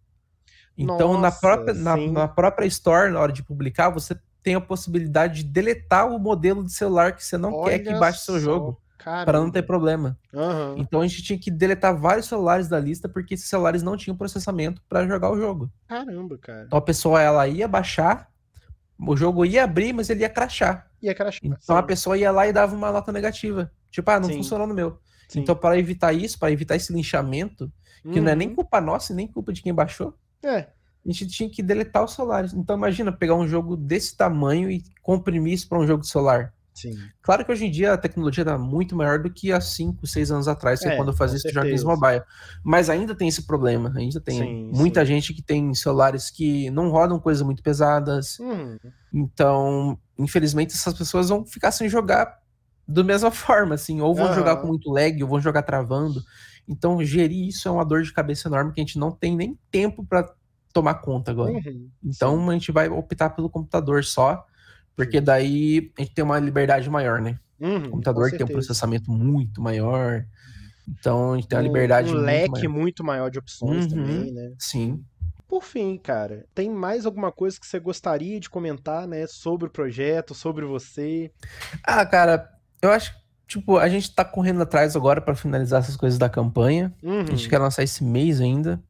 Então, 0.76 1.14
Nossa, 1.14 1.20
na, 1.20 1.32
própria, 1.32 1.74
na, 1.74 1.96
na, 1.96 2.28
própria 2.28 2.66
Store, 2.66 3.12
na 3.12 3.20
hora 3.20 3.32
de 3.32 3.42
publicar, 3.42 3.90
você 3.90 4.18
tem 4.42 4.54
a 4.54 4.60
possibilidade 4.60 5.42
de 5.42 5.44
deletar 5.44 6.08
o 6.08 6.18
modelo 6.18 6.64
de 6.64 6.72
celular 6.72 7.14
que 7.14 7.24
você 7.24 7.36
não 7.36 7.52
Olha 7.52 7.78
quer 7.78 7.90
que 7.92 7.98
baixe 7.98 8.20
o 8.20 8.24
seu 8.24 8.40
jogo. 8.40 8.80
Para 9.04 9.40
não 9.40 9.50
ter 9.50 9.62
problema. 9.62 10.16
Uhum. 10.32 10.76
Então 10.78 11.00
a 11.00 11.06
gente 11.06 11.24
tinha 11.24 11.38
que 11.38 11.50
deletar 11.50 11.96
vários 11.96 12.26
celulares 12.26 12.68
da 12.68 12.78
lista 12.78 13.08
porque 13.08 13.34
esses 13.34 13.48
celulares 13.48 13.82
não 13.82 13.96
tinham 13.96 14.16
processamento 14.16 14.80
para 14.88 15.04
jogar 15.08 15.32
o 15.32 15.36
jogo. 15.36 15.68
Caramba, 15.88 16.38
cara. 16.38 16.64
Então 16.66 16.78
a 16.78 16.82
pessoa 16.82 17.20
ela 17.20 17.48
ia 17.48 17.66
baixar, 17.66 18.28
o 18.96 19.16
jogo 19.16 19.44
ia 19.44 19.64
abrir, 19.64 19.92
mas 19.92 20.08
ele 20.08 20.20
ia 20.20 20.28
crachar. 20.28 20.88
Ia 21.02 21.14
crachar. 21.16 21.40
Então 21.42 21.74
sim. 21.74 21.80
a 21.80 21.82
pessoa 21.82 22.16
ia 22.16 22.30
lá 22.30 22.46
e 22.46 22.52
dava 22.52 22.76
uma 22.76 22.92
nota 22.92 23.10
negativa. 23.10 23.72
Tipo, 23.90 24.08
ah, 24.08 24.20
não 24.20 24.28
sim. 24.28 24.36
funcionou 24.36 24.68
no 24.68 24.74
meu. 24.74 25.00
Sim. 25.32 25.40
Então, 25.40 25.56
para 25.56 25.78
evitar 25.78 26.12
isso, 26.12 26.38
para 26.38 26.52
evitar 26.52 26.76
esse 26.76 26.92
linchamento, 26.92 27.72
que 28.02 28.18
uhum. 28.18 28.24
não 28.24 28.32
é 28.32 28.36
nem 28.36 28.48
uhum. 28.48 28.54
culpa 28.54 28.80
nossa, 28.80 29.14
nem 29.14 29.26
culpa 29.26 29.52
de 29.52 29.62
quem 29.62 29.72
baixou. 29.72 30.14
É 30.42 30.66
a 31.04 31.12
gente 31.12 31.26
tinha 31.26 31.50
que 31.50 31.62
deletar 31.62 32.04
os 32.04 32.14
celulares. 32.14 32.52
Então 32.52 32.76
imagina 32.76 33.10
pegar 33.12 33.34
um 33.34 33.46
jogo 33.46 33.76
desse 33.76 34.16
tamanho 34.16 34.70
e 34.70 34.82
comprimir 35.02 35.54
isso 35.54 35.68
para 35.68 35.78
um 35.78 35.86
jogo 35.86 36.02
de 36.02 36.08
celular. 36.08 36.54
Sim. 36.72 36.96
Claro 37.20 37.44
que 37.44 37.52
hoje 37.52 37.66
em 37.66 37.70
dia 37.70 37.92
a 37.92 37.98
tecnologia 37.98 38.42
está 38.42 38.56
muito 38.56 38.96
maior 38.96 39.18
do 39.18 39.30
que 39.30 39.52
há 39.52 39.60
5, 39.60 40.06
6 40.06 40.30
anos 40.30 40.48
atrás, 40.48 40.80
que 40.80 40.88
é, 40.88 40.96
quando 40.96 41.08
eu 41.08 41.14
fazia 41.14 41.36
isso 41.36 41.52
joguinhos 41.52 41.84
mobile. 41.84 42.22
Mas 42.64 42.88
ainda 42.88 43.14
tem 43.14 43.28
esse 43.28 43.46
problema. 43.46 43.92
Ainda 43.94 44.20
tem 44.20 44.38
sim, 44.38 44.70
muita 44.72 45.00
sim. 45.00 45.06
gente 45.06 45.34
que 45.34 45.42
tem 45.42 45.74
celulares 45.74 46.30
que 46.30 46.70
não 46.70 46.88
rodam 46.88 47.18
coisas 47.18 47.42
muito 47.42 47.62
pesadas. 47.62 48.38
Hum. 48.40 48.78
Então, 49.12 49.98
infelizmente, 50.18 50.72
essas 50.72 50.94
pessoas 50.94 51.28
vão 51.28 51.44
ficar 51.44 51.72
sem 51.72 51.88
jogar 51.88 52.40
da 52.92 53.04
mesma 53.04 53.30
forma, 53.30 53.74
assim, 53.74 54.00
ou 54.00 54.14
vão 54.14 54.28
uhum. 54.28 54.34
jogar 54.34 54.56
com 54.56 54.66
muito 54.66 54.90
lag, 54.90 55.22
ou 55.22 55.28
vão 55.28 55.40
jogar 55.40 55.62
travando. 55.62 56.22
Então, 56.68 57.02
gerir 57.04 57.48
isso 57.48 57.68
é 57.68 57.70
uma 57.70 57.84
dor 57.84 58.02
de 58.02 58.12
cabeça 58.12 58.48
enorme 58.48 58.72
que 58.72 58.80
a 58.80 58.84
gente 58.84 58.98
não 58.98 59.10
tem 59.10 59.36
nem 59.36 59.58
tempo 59.70 60.04
para 60.04 60.32
tomar 60.72 60.94
conta 60.94 61.30
agora. 61.30 61.52
Uhum, 61.52 61.90
então 62.02 62.50
a 62.50 62.52
gente 62.54 62.72
vai 62.72 62.88
optar 62.88 63.30
pelo 63.30 63.50
computador 63.50 64.04
só, 64.04 64.44
porque 64.96 65.18
sim. 65.18 65.24
daí 65.24 65.92
a 65.98 66.02
gente 66.02 66.14
tem 66.14 66.24
uma 66.24 66.38
liberdade 66.38 66.88
maior, 66.88 67.20
né? 67.20 67.38
Uhum, 67.60 67.86
o 67.86 67.90
computador 67.90 68.30
tem 68.30 68.44
um 68.44 68.48
processamento 68.48 69.10
muito 69.10 69.60
maior. 69.60 70.24
Então 70.88 71.32
a 71.32 71.36
gente 71.36 71.48
tem 71.48 71.58
uma 71.58 71.64
liberdade. 71.64 72.10
Um, 72.10 72.18
um 72.18 72.22
leque 72.22 72.62
maior. 72.62 72.70
muito 72.70 73.04
maior 73.04 73.30
de 73.30 73.38
opções 73.38 73.84
uhum, 73.84 73.90
também, 73.90 74.32
né? 74.32 74.52
Sim. 74.58 75.04
Por 75.46 75.62
fim, 75.62 75.98
cara, 75.98 76.46
tem 76.54 76.70
mais 76.70 77.04
alguma 77.04 77.30
coisa 77.30 77.60
que 77.60 77.66
você 77.66 77.78
gostaria 77.78 78.40
de 78.40 78.48
comentar, 78.48 79.06
né? 79.06 79.26
Sobre 79.26 79.68
o 79.68 79.70
projeto, 79.70 80.34
sobre 80.34 80.64
você? 80.64 81.30
Ah, 81.84 82.06
cara, 82.06 82.50
eu 82.82 82.90
acho 82.90 83.14
tipo, 83.46 83.76
a 83.78 83.88
gente 83.88 84.14
tá 84.14 84.24
correndo 84.24 84.62
atrás 84.62 84.96
agora 84.96 85.20
para 85.20 85.34
finalizar 85.34 85.80
essas 85.80 85.96
coisas 85.96 86.18
da 86.18 86.28
campanha. 86.28 86.92
Uhum. 87.02 87.20
A 87.20 87.24
gente 87.24 87.44
uhum. 87.44 87.50
quer 87.50 87.58
lançar 87.58 87.82
esse 87.82 88.02
mês 88.02 88.40
ainda. 88.40 88.82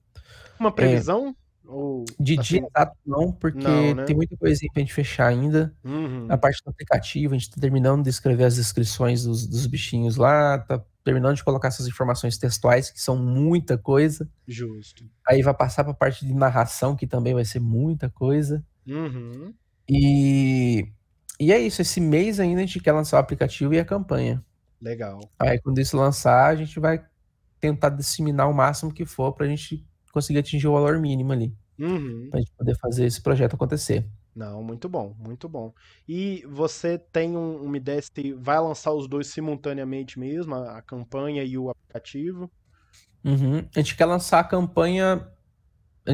Uma 0.59 0.71
previsão? 0.71 1.29
É, 1.29 1.43
ou, 1.69 2.05
de 2.21 2.39
assim, 2.39 2.59
dia 2.59 2.67
exato 2.69 2.97
não, 3.05 3.33
porque 3.33 3.67
não, 3.67 3.95
né? 3.95 4.05
tem 4.05 4.15
muita 4.15 4.37
coisinha 4.37 4.71
pra 4.73 4.81
gente 4.81 4.93
fechar 4.93 5.27
ainda. 5.27 5.75
Uhum. 5.83 6.27
A 6.29 6.37
parte 6.37 6.63
do 6.65 6.71
aplicativo, 6.71 7.35
a 7.35 7.39
gente 7.39 7.51
tá 7.51 7.61
terminando 7.61 8.05
de 8.05 8.11
escrever 8.11 8.45
as 8.45 8.57
descrições 8.57 9.25
dos, 9.25 9.47
dos 9.47 9.67
bichinhos 9.67 10.17
lá, 10.17 10.59
tá 10.59 10.83
terminando 11.03 11.35
de 11.35 11.45
colocar 11.45 11.69
essas 11.69 11.89
informações 11.89 12.39
textuais, 12.39 12.91
que 12.91 13.01
são 13.01 13.17
muita 13.17 13.77
coisa. 13.77 14.29
Justo. 14.47 15.05
Aí 15.27 15.43
vai 15.43 15.55
passar 15.55 15.83
pra 15.83 15.95
parte 15.95 16.25
de 16.27 16.35
narração, 16.35 16.95
que 16.95 17.07
também 17.07 17.35
vai 17.35 17.45
ser 17.45 17.59
muita 17.59 18.09
coisa. 18.09 18.65
Uhum. 18.87 19.53
E, 19.89 20.87
e 21.43 21.53
é 21.53 21.59
isso, 21.59 21.83
esse 21.83 22.01
mês 22.01 22.39
ainda 22.39 22.61
a 22.61 22.65
gente 22.65 22.79
quer 22.79 22.93
lançar 22.93 23.17
o 23.17 23.21
aplicativo 23.21 23.75
e 23.75 23.81
a 23.81 23.85
campanha. 23.85 24.45
Legal. 24.81 25.21
Aí 25.39 25.61
quando 25.61 25.81
isso 25.81 25.97
lançar, 25.97 26.51
a 26.51 26.55
gente 26.55 26.79
vai 26.79 27.05
tentar 27.61 27.89
disseminar 27.89 28.49
o 28.49 28.55
máximo 28.55 28.93
que 28.93 29.05
for 29.05 29.33
pra 29.33 29.47
gente 29.47 29.85
conseguir 30.13 30.39
atingir 30.39 30.69
o 30.69 30.73
valor 30.73 31.01
mínimo 31.01 31.33
ali. 31.33 31.53
Uhum. 31.79 32.29
Pra 32.31 32.39
gente 32.39 32.53
poder 32.53 32.77
fazer 32.79 33.07
esse 33.07 33.21
projeto 33.21 33.55
acontecer. 33.55 34.07
Não, 34.35 34.63
muito 34.63 34.89
bom, 34.89 35.17
muito 35.19 35.49
bom. 35.49 35.75
E 36.09 36.45
você 36.49 36.97
tem 36.97 37.37
um, 37.37 37.57
uma 37.63 37.77
ideia 37.77 38.01
se 38.01 38.33
vai 38.35 38.61
lançar 38.61 38.93
os 38.93 39.09
dois 39.09 39.27
simultaneamente 39.27 40.21
mesmo, 40.21 40.55
a, 40.55 40.79
a 40.79 40.83
campanha 40.83 41.43
e 41.43 41.59
o 41.59 41.71
aplicativo? 41.71 42.49
Uhum. 43.25 43.59
A 43.75 43.79
gente 43.81 43.97
quer 43.97 44.07
lançar 44.07 44.39
a 44.39 44.45
campanha, 44.45 45.29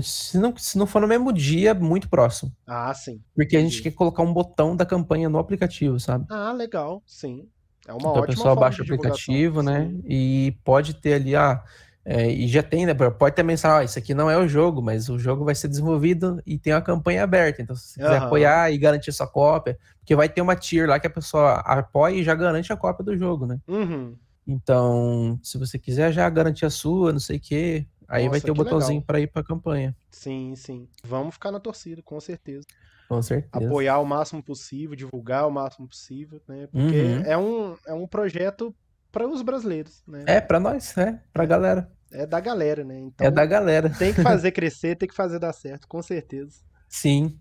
se 0.02 0.38
não, 0.38 0.54
se 0.56 0.76
não 0.76 0.86
for 0.86 1.00
no 1.00 1.08
mesmo 1.08 1.32
dia, 1.32 1.74
muito 1.74 2.08
próximo. 2.08 2.52
Ah, 2.66 2.92
sim. 2.92 3.20
Porque 3.34 3.56
a 3.56 3.60
gente 3.60 3.82
quer 3.82 3.92
colocar 3.92 4.22
um 4.22 4.32
botão 4.32 4.76
da 4.76 4.84
campanha 4.84 5.28
no 5.28 5.38
aplicativo, 5.38 5.98
sabe? 5.98 6.26
Ah, 6.30 6.52
legal, 6.52 7.02
sim. 7.06 7.48
É 7.86 7.92
uma 7.92 7.98
então 7.98 8.10
ótima 8.10 8.24
a 8.24 8.26
pessoa 8.26 8.54
baixa 8.54 8.82
o 8.82 8.84
aplicativo, 8.84 9.62
né? 9.62 9.88
Sim. 9.88 10.02
E 10.06 10.58
pode 10.62 10.94
ter 10.94 11.14
ali, 11.14 11.34
ah, 11.34 11.62
é, 12.04 12.30
e 12.30 12.46
já 12.48 12.62
tem, 12.62 12.84
né? 12.84 12.92
Pode 12.94 13.34
ter 13.34 13.42
mencionado, 13.42 13.80
ah, 13.80 13.84
isso 13.84 13.98
aqui 13.98 14.12
não 14.12 14.30
é 14.30 14.36
o 14.36 14.46
jogo, 14.46 14.82
mas 14.82 15.08
o 15.08 15.18
jogo 15.18 15.44
vai 15.44 15.54
ser 15.54 15.68
desenvolvido 15.68 16.40
e 16.46 16.58
tem 16.58 16.74
uma 16.74 16.82
campanha 16.82 17.22
aberta. 17.22 17.62
Então, 17.62 17.74
se 17.74 17.88
você 17.88 18.00
quiser 18.00 18.20
uhum. 18.20 18.26
apoiar 18.26 18.70
e 18.70 18.78
garantir 18.78 19.12
sua 19.12 19.26
cópia, 19.26 19.78
porque 20.00 20.14
vai 20.14 20.28
ter 20.28 20.42
uma 20.42 20.54
tier 20.54 20.88
lá 20.88 21.00
que 21.00 21.06
a 21.06 21.10
pessoa 21.10 21.54
apoia 21.60 22.14
e 22.14 22.22
já 22.22 22.34
garante 22.34 22.72
a 22.72 22.76
cópia 22.76 23.04
do 23.04 23.16
jogo, 23.16 23.46
né? 23.46 23.58
Uhum. 23.66 24.16
Então, 24.46 25.38
se 25.42 25.58
você 25.58 25.78
quiser 25.78 26.12
já 26.12 26.28
garantir 26.30 26.64
a 26.64 26.70
sua, 26.70 27.12
não 27.12 27.20
sei 27.20 27.36
o 27.36 27.40
quê, 27.40 27.86
aí 28.08 28.24
Nossa, 28.24 28.30
vai 28.30 28.40
ter 28.40 28.50
o 28.50 28.54
um 28.54 28.56
botãozinho 28.56 29.02
para 29.02 29.20
ir 29.20 29.26
para 29.26 29.42
a 29.42 29.44
campanha. 29.44 29.94
Sim, 30.10 30.54
sim. 30.56 30.88
Vamos 31.04 31.34
ficar 31.34 31.52
na 31.52 31.60
torcida, 31.60 32.02
com 32.02 32.18
certeza. 32.18 32.66
Com 33.08 33.22
certeza. 33.22 33.66
Apoiar 33.66 33.98
o 33.98 34.04
máximo 34.04 34.42
possível, 34.42 34.96
divulgar 34.96 35.46
o 35.46 35.50
máximo 35.50 35.86
possível, 35.86 36.40
né? 36.48 36.66
Porque 36.70 37.00
uhum. 37.00 37.22
é, 37.24 37.38
um, 37.38 37.76
é 37.86 37.94
um 37.94 38.06
projeto 38.06 38.74
para 39.12 39.26
os 39.26 39.42
brasileiros, 39.42 40.02
né? 40.06 40.24
É, 40.26 40.40
para 40.40 40.60
nós, 40.60 40.96
é, 40.98 41.20
para 41.32 41.44
a 41.44 41.46
galera. 41.46 41.90
É 42.10 42.26
da 42.26 42.40
galera, 42.40 42.84
né? 42.84 42.98
Então, 42.98 43.26
é 43.26 43.30
da 43.30 43.44
galera. 43.44 43.90
Tem 43.90 44.12
que 44.12 44.22
fazer 44.22 44.52
crescer, 44.52 44.96
tem 44.96 45.08
que 45.08 45.14
fazer 45.14 45.38
dar 45.38 45.52
certo, 45.52 45.86
com 45.86 46.02
certeza. 46.02 46.60
Sim. 46.88 47.38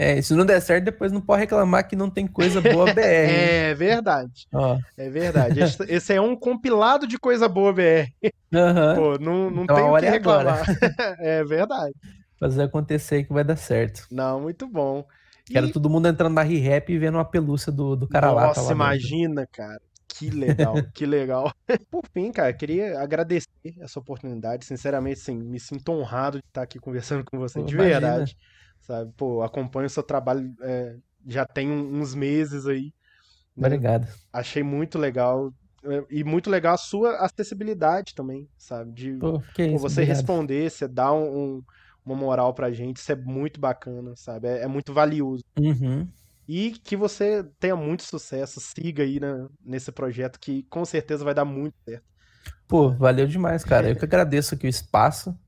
É, 0.00 0.22
se 0.22 0.32
não 0.32 0.46
der 0.46 0.60
certo, 0.60 0.84
depois 0.84 1.10
não 1.10 1.20
pode 1.20 1.40
reclamar 1.40 1.88
que 1.88 1.96
não 1.96 2.08
tem 2.08 2.24
coisa 2.24 2.60
boa 2.60 2.94
BR. 2.94 3.00
é 3.02 3.74
verdade. 3.74 4.46
Ó. 4.54 4.78
É 4.96 5.10
verdade. 5.10 5.58
Esse, 5.58 5.82
esse, 5.88 6.14
é 6.14 6.20
um 6.20 6.36
compilado 6.36 7.04
de 7.04 7.18
coisa 7.18 7.48
boa 7.48 7.72
BR. 7.72 8.08
Uhum. 8.22 8.94
Pô, 8.94 9.18
não, 9.18 9.50
não 9.50 9.64
então, 9.64 9.74
tem 9.74 9.84
o 9.84 9.96
que 9.98 10.06
reclamar. 10.08 10.62
é 11.18 11.42
verdade. 11.42 11.92
Fazer 12.38 12.62
acontecer 12.62 13.24
que 13.24 13.32
vai 13.32 13.42
dar 13.42 13.56
certo. 13.56 14.06
Não, 14.08 14.40
muito 14.40 14.68
bom. 14.68 15.04
Quero 15.44 15.66
e... 15.66 15.72
todo 15.72 15.90
mundo 15.90 16.06
entrando 16.06 16.34
na 16.34 16.42
ReHap 16.42 16.92
e 16.92 16.98
vendo 16.98 17.16
uma 17.16 17.24
pelúcia 17.24 17.72
do, 17.72 17.96
do 17.96 18.06
cara 18.06 18.28
Nossa, 18.28 18.40
lá. 18.40 18.46
Nossa, 18.46 18.72
imagina, 18.72 19.48
cara. 19.50 19.80
Que 20.06 20.30
legal, 20.30 20.74
que 20.94 21.04
legal. 21.04 21.52
Por 21.90 22.04
fim, 22.12 22.30
cara, 22.30 22.52
queria 22.52 23.00
agradecer 23.00 23.48
essa 23.80 23.98
oportunidade. 23.98 24.64
Sinceramente, 24.64 25.18
sim, 25.18 25.36
me 25.36 25.58
sinto 25.58 25.90
honrado 25.90 26.38
de 26.38 26.44
estar 26.46 26.62
aqui 26.62 26.78
conversando 26.78 27.24
com 27.24 27.36
você, 27.36 27.58
Pô, 27.58 27.66
de 27.66 27.74
imagina. 27.74 28.00
verdade. 28.00 28.36
Sabe, 28.88 29.12
pô, 29.18 29.42
acompanho 29.42 29.86
o 29.86 29.90
seu 29.90 30.02
trabalho 30.02 30.50
é, 30.62 30.96
já 31.26 31.44
tem 31.44 31.70
uns 31.70 32.14
meses 32.14 32.66
aí. 32.66 32.90
Né? 33.54 33.66
Obrigado. 33.66 34.08
Achei 34.32 34.62
muito 34.62 34.98
legal. 34.98 35.52
É, 35.84 36.04
e 36.10 36.24
muito 36.24 36.48
legal 36.48 36.72
a 36.72 36.78
sua 36.78 37.18
acessibilidade 37.18 38.14
também, 38.14 38.48
sabe? 38.56 38.92
De 38.92 39.12
pô, 39.12 39.42
isso, 39.58 39.78
você 39.78 40.00
obrigado. 40.00 40.16
responder, 40.16 40.70
você 40.70 40.88
dar 40.88 41.12
um, 41.12 41.38
um, 41.38 41.62
uma 42.02 42.16
moral 42.16 42.54
pra 42.54 42.72
gente, 42.72 42.96
isso 42.96 43.12
é 43.12 43.14
muito 43.14 43.60
bacana, 43.60 44.16
sabe? 44.16 44.48
É, 44.48 44.62
é 44.62 44.66
muito 44.66 44.94
valioso. 44.94 45.44
Uhum. 45.60 46.08
E 46.48 46.70
que 46.70 46.96
você 46.96 47.44
tenha 47.60 47.76
muito 47.76 48.04
sucesso, 48.04 48.58
siga 48.58 49.02
aí 49.02 49.20
né, 49.20 49.46
nesse 49.62 49.92
projeto 49.92 50.40
que 50.40 50.62
com 50.64 50.82
certeza 50.86 51.26
vai 51.26 51.34
dar 51.34 51.44
muito 51.44 51.74
certo. 51.84 52.04
Pô, 52.66 52.90
valeu 52.90 53.26
demais, 53.26 53.62
cara. 53.62 53.90
Eu 53.90 53.96
que 53.96 54.04
agradeço 54.06 54.54
aqui 54.54 54.66
o 54.66 54.70
espaço. 54.70 55.38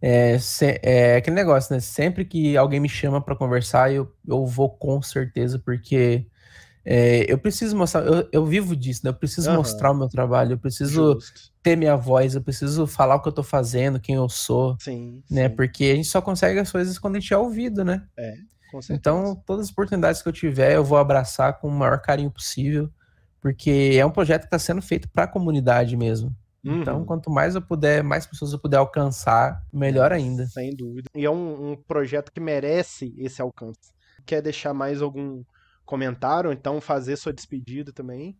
É, 0.00 0.38
se, 0.38 0.78
é 0.82 1.16
aquele 1.16 1.36
negócio, 1.36 1.74
né? 1.74 1.80
Sempre 1.80 2.24
que 2.24 2.56
alguém 2.56 2.80
me 2.80 2.88
chama 2.88 3.20
para 3.20 3.34
conversar, 3.34 3.92
eu, 3.92 4.12
eu 4.26 4.44
vou 4.44 4.68
com 4.68 5.00
certeza, 5.00 5.58
porque 5.58 6.26
é, 6.84 7.24
eu 7.32 7.38
preciso 7.38 7.74
mostrar, 7.74 8.04
eu, 8.04 8.28
eu 8.30 8.44
vivo 8.44 8.76
disso, 8.76 9.00
né? 9.04 9.10
Eu 9.10 9.14
preciso 9.14 9.50
uhum. 9.50 9.56
mostrar 9.56 9.90
o 9.90 9.94
meu 9.94 10.08
trabalho, 10.08 10.52
eu 10.52 10.58
preciso 10.58 11.14
Justo. 11.14 11.50
ter 11.62 11.76
minha 11.76 11.96
voz, 11.96 12.34
eu 12.34 12.42
preciso 12.42 12.86
falar 12.86 13.14
o 13.14 13.22
que 13.22 13.28
eu 13.28 13.32
tô 13.32 13.42
fazendo, 13.42 13.98
quem 13.98 14.16
eu 14.16 14.28
sou. 14.28 14.76
Sim. 14.78 15.22
Né? 15.30 15.48
Sim. 15.48 15.56
Porque 15.56 15.84
a 15.84 15.94
gente 15.96 16.08
só 16.08 16.20
consegue 16.20 16.58
as 16.58 16.70
coisas 16.70 16.98
quando 16.98 17.16
a 17.16 17.20
gente 17.20 17.32
é 17.32 17.38
ouvido, 17.38 17.82
né? 17.82 18.02
É. 18.18 18.34
Então, 18.90 19.40
todas 19.46 19.66
as 19.66 19.72
oportunidades 19.72 20.20
que 20.20 20.28
eu 20.28 20.32
tiver, 20.32 20.74
eu 20.74 20.84
vou 20.84 20.98
abraçar 20.98 21.60
com 21.60 21.68
o 21.68 21.70
maior 21.70 22.00
carinho 22.02 22.30
possível, 22.30 22.90
porque 23.40 23.96
é 23.96 24.04
um 24.04 24.10
projeto 24.10 24.42
que 24.42 24.46
está 24.48 24.58
sendo 24.58 24.82
feito 24.82 25.08
para 25.08 25.24
a 25.24 25.28
comunidade 25.28 25.96
mesmo. 25.96 26.34
Então, 26.64 26.74
uhum. 26.74 26.82
Então, 26.82 27.04
quanto 27.04 27.30
mais 27.30 27.54
eu 27.54 27.60
puder, 27.60 28.02
mais 28.02 28.26
pessoas 28.26 28.52
eu 28.52 28.58
puder 28.58 28.78
alcançar, 28.78 29.62
melhor 29.70 30.12
ainda. 30.12 30.46
Sem 30.46 30.74
dúvida. 30.74 31.08
E 31.14 31.24
é 31.24 31.30
um, 31.30 31.72
um 31.72 31.76
projeto 31.76 32.32
que 32.32 32.40
merece 32.40 33.14
esse 33.18 33.42
alcance. 33.42 33.92
Quer 34.24 34.40
deixar 34.40 34.72
mais 34.72 35.02
algum 35.02 35.44
comentário, 35.84 36.48
ou 36.48 36.54
então 36.54 36.80
fazer 36.80 37.16
sua 37.16 37.32
despedida 37.32 37.92
também? 37.92 38.38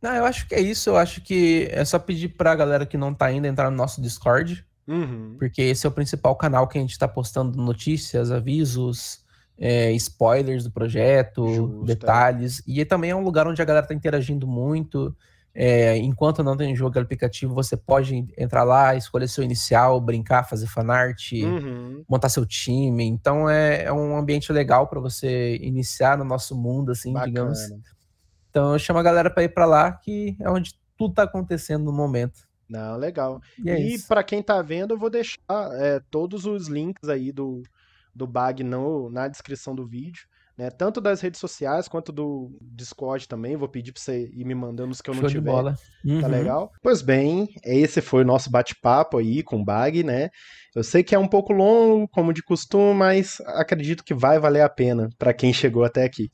Não, 0.00 0.14
eu 0.14 0.24
acho 0.24 0.48
que 0.48 0.54
é 0.54 0.60
isso. 0.60 0.88
Eu 0.88 0.96
acho 0.96 1.20
que 1.20 1.68
é 1.70 1.84
só 1.84 1.98
pedir 1.98 2.28
para 2.28 2.52
a 2.52 2.56
galera 2.56 2.86
que 2.86 2.96
não 2.96 3.12
está 3.12 3.26
ainda 3.26 3.46
entrar 3.46 3.70
no 3.70 3.76
nosso 3.76 4.00
Discord. 4.00 4.64
Uhum. 4.86 5.36
Porque 5.38 5.60
esse 5.60 5.86
é 5.86 5.88
o 5.88 5.92
principal 5.92 6.34
canal 6.36 6.66
que 6.66 6.78
a 6.78 6.80
gente 6.80 6.92
está 6.92 7.06
postando 7.06 7.60
notícias, 7.60 8.30
avisos, 8.30 9.22
é, 9.58 9.92
spoilers 9.92 10.64
do 10.64 10.70
projeto, 10.70 11.46
Justo, 11.46 11.82
é. 11.82 11.86
detalhes. 11.86 12.60
É. 12.60 12.62
E 12.66 12.84
também 12.86 13.10
é 13.10 13.16
um 13.16 13.22
lugar 13.22 13.46
onde 13.46 13.60
a 13.60 13.64
galera 13.64 13.86
tá 13.86 13.92
interagindo 13.92 14.46
muito. 14.46 15.14
É, 15.60 15.96
enquanto 15.96 16.44
não 16.44 16.56
tem 16.56 16.76
jogo 16.76 17.00
aplicativo, 17.00 17.52
você 17.52 17.76
pode 17.76 18.28
entrar 18.38 18.62
lá, 18.62 18.94
escolher 18.94 19.26
seu 19.26 19.42
inicial, 19.42 20.00
brincar, 20.00 20.44
fazer 20.48 20.68
fanart, 20.68 21.32
uhum. 21.32 22.04
montar 22.08 22.28
seu 22.28 22.46
time. 22.46 23.02
Então 23.02 23.50
é, 23.50 23.82
é 23.82 23.92
um 23.92 24.16
ambiente 24.16 24.52
legal 24.52 24.86
para 24.86 25.00
você 25.00 25.56
iniciar 25.56 26.16
no 26.16 26.22
nosso 26.22 26.54
mundo, 26.54 26.92
assim, 26.92 27.12
Bacana. 27.12 27.32
digamos. 27.32 27.58
Então 28.48 28.72
eu 28.72 28.78
chamo 28.78 29.00
a 29.00 29.02
galera 29.02 29.28
para 29.28 29.42
ir 29.42 29.48
para 29.48 29.66
lá, 29.66 29.90
que 29.90 30.36
é 30.38 30.48
onde 30.48 30.78
tudo 30.96 31.10
está 31.10 31.24
acontecendo 31.24 31.86
no 31.86 31.92
momento. 31.92 32.46
Não, 32.68 32.96
legal. 32.96 33.40
E, 33.58 33.68
é 33.68 33.80
e 33.80 33.98
para 34.02 34.22
quem 34.22 34.40
tá 34.40 34.62
vendo, 34.62 34.94
eu 34.94 34.98
vou 34.98 35.10
deixar 35.10 35.40
é, 35.72 36.00
todos 36.08 36.46
os 36.46 36.68
links 36.68 37.08
aí 37.08 37.32
do, 37.32 37.64
do 38.14 38.28
bag 38.28 38.62
no, 38.62 39.10
na 39.10 39.26
descrição 39.26 39.74
do 39.74 39.84
vídeo 39.84 40.28
né? 40.58 40.70
Tanto 40.70 41.00
das 41.00 41.20
redes 41.20 41.38
sociais 41.38 41.86
quanto 41.86 42.10
do 42.10 42.50
Discord 42.60 43.28
também. 43.28 43.56
Vou 43.56 43.68
pedir 43.68 43.92
para 43.92 44.02
você 44.02 44.28
ir 44.34 44.44
me 44.44 44.56
mandando 44.56 44.90
os 44.90 45.00
que 45.00 45.08
eu 45.08 45.14
Show 45.14 45.22
não 45.22 45.30
tiver. 45.30 45.50
bola. 45.50 45.74
Tá 45.74 45.78
uhum. 46.04 46.20
Tá 46.20 46.26
legal? 46.26 46.72
Pois 46.82 47.00
bem, 47.00 47.48
esse 47.64 48.00
foi 48.00 48.22
o 48.22 48.26
nosso 48.26 48.50
bate-papo 48.50 49.18
aí 49.18 49.44
com 49.44 49.60
o 49.60 49.64
Bag, 49.64 50.02
né? 50.02 50.30
Eu 50.74 50.82
sei 50.82 51.04
que 51.04 51.14
é 51.14 51.18
um 51.18 51.28
pouco 51.28 51.52
longo, 51.52 52.08
como 52.08 52.32
de 52.32 52.42
costume, 52.42 52.98
mas 52.98 53.40
acredito 53.46 54.02
que 54.02 54.12
vai 54.12 54.40
valer 54.40 54.62
a 54.62 54.68
pena 54.68 55.08
para 55.16 55.32
quem 55.32 55.52
chegou 55.52 55.84
até 55.84 56.04
aqui. 56.04 56.28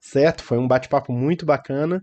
Certo? 0.00 0.44
Foi 0.44 0.58
um 0.58 0.68
bate-papo 0.68 1.12
muito 1.12 1.44
bacana. 1.44 2.00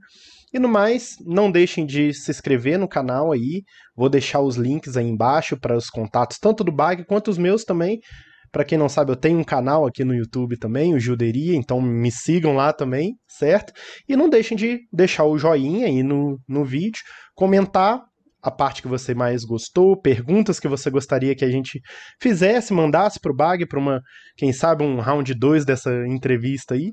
E 0.53 0.59
no 0.59 0.67
mais, 0.67 1.15
não 1.25 1.49
deixem 1.49 1.85
de 1.85 2.13
se 2.13 2.29
inscrever 2.29 2.77
no 2.77 2.87
canal 2.87 3.31
aí. 3.31 3.63
Vou 3.95 4.09
deixar 4.09 4.41
os 4.41 4.57
links 4.57 4.97
aí 4.97 5.07
embaixo 5.07 5.55
para 5.55 5.77
os 5.77 5.89
contatos, 5.89 6.37
tanto 6.37 6.65
do 6.65 6.71
Bag 6.71 7.05
quanto 7.05 7.29
os 7.29 7.37
meus 7.37 7.63
também 7.63 8.01
para 8.51 8.65
quem 8.65 8.77
não 8.77 8.89
sabe, 8.89 9.11
eu 9.11 9.15
tenho 9.15 9.39
um 9.39 9.43
canal 9.43 9.85
aqui 9.85 10.03
no 10.03 10.13
YouTube 10.13 10.57
também, 10.57 10.93
o 10.93 10.99
Juderia, 10.99 11.55
então 11.55 11.81
me 11.81 12.11
sigam 12.11 12.53
lá 12.53 12.73
também, 12.73 13.15
certo? 13.27 13.71
E 14.07 14.15
não 14.15 14.29
deixem 14.29 14.57
de 14.57 14.79
deixar 14.91 15.23
o 15.25 15.37
joinha 15.37 15.87
aí 15.87 16.03
no, 16.03 16.37
no 16.47 16.65
vídeo, 16.65 17.01
comentar 17.33 18.01
a 18.41 18.51
parte 18.51 18.81
que 18.81 18.87
você 18.87 19.13
mais 19.13 19.45
gostou, 19.45 19.99
perguntas 19.99 20.59
que 20.59 20.67
você 20.67 20.89
gostaria 20.89 21.35
que 21.35 21.45
a 21.45 21.49
gente 21.49 21.79
fizesse, 22.19 22.73
mandasse 22.73 23.19
pro 23.19 23.35
Bag 23.35 23.65
para 23.67 23.79
uma, 23.79 24.01
quem 24.35 24.51
sabe, 24.51 24.83
um 24.83 24.99
round 24.99 25.33
2 25.33 25.63
dessa 25.63 25.91
entrevista 26.07 26.73
aí, 26.73 26.91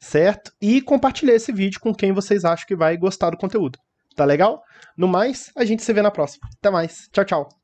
certo? 0.00 0.50
E 0.60 0.80
compartilhar 0.80 1.34
esse 1.34 1.52
vídeo 1.52 1.80
com 1.80 1.94
quem 1.94 2.12
vocês 2.12 2.44
acham 2.44 2.66
que 2.66 2.76
vai 2.76 2.96
gostar 2.96 3.30
do 3.30 3.36
conteúdo. 3.36 3.78
Tá 4.16 4.24
legal? 4.24 4.60
No 4.96 5.06
mais, 5.06 5.50
a 5.56 5.64
gente 5.64 5.82
se 5.82 5.92
vê 5.92 6.02
na 6.02 6.10
próxima. 6.10 6.48
Até 6.58 6.70
mais. 6.70 7.08
Tchau, 7.12 7.24
tchau. 7.24 7.59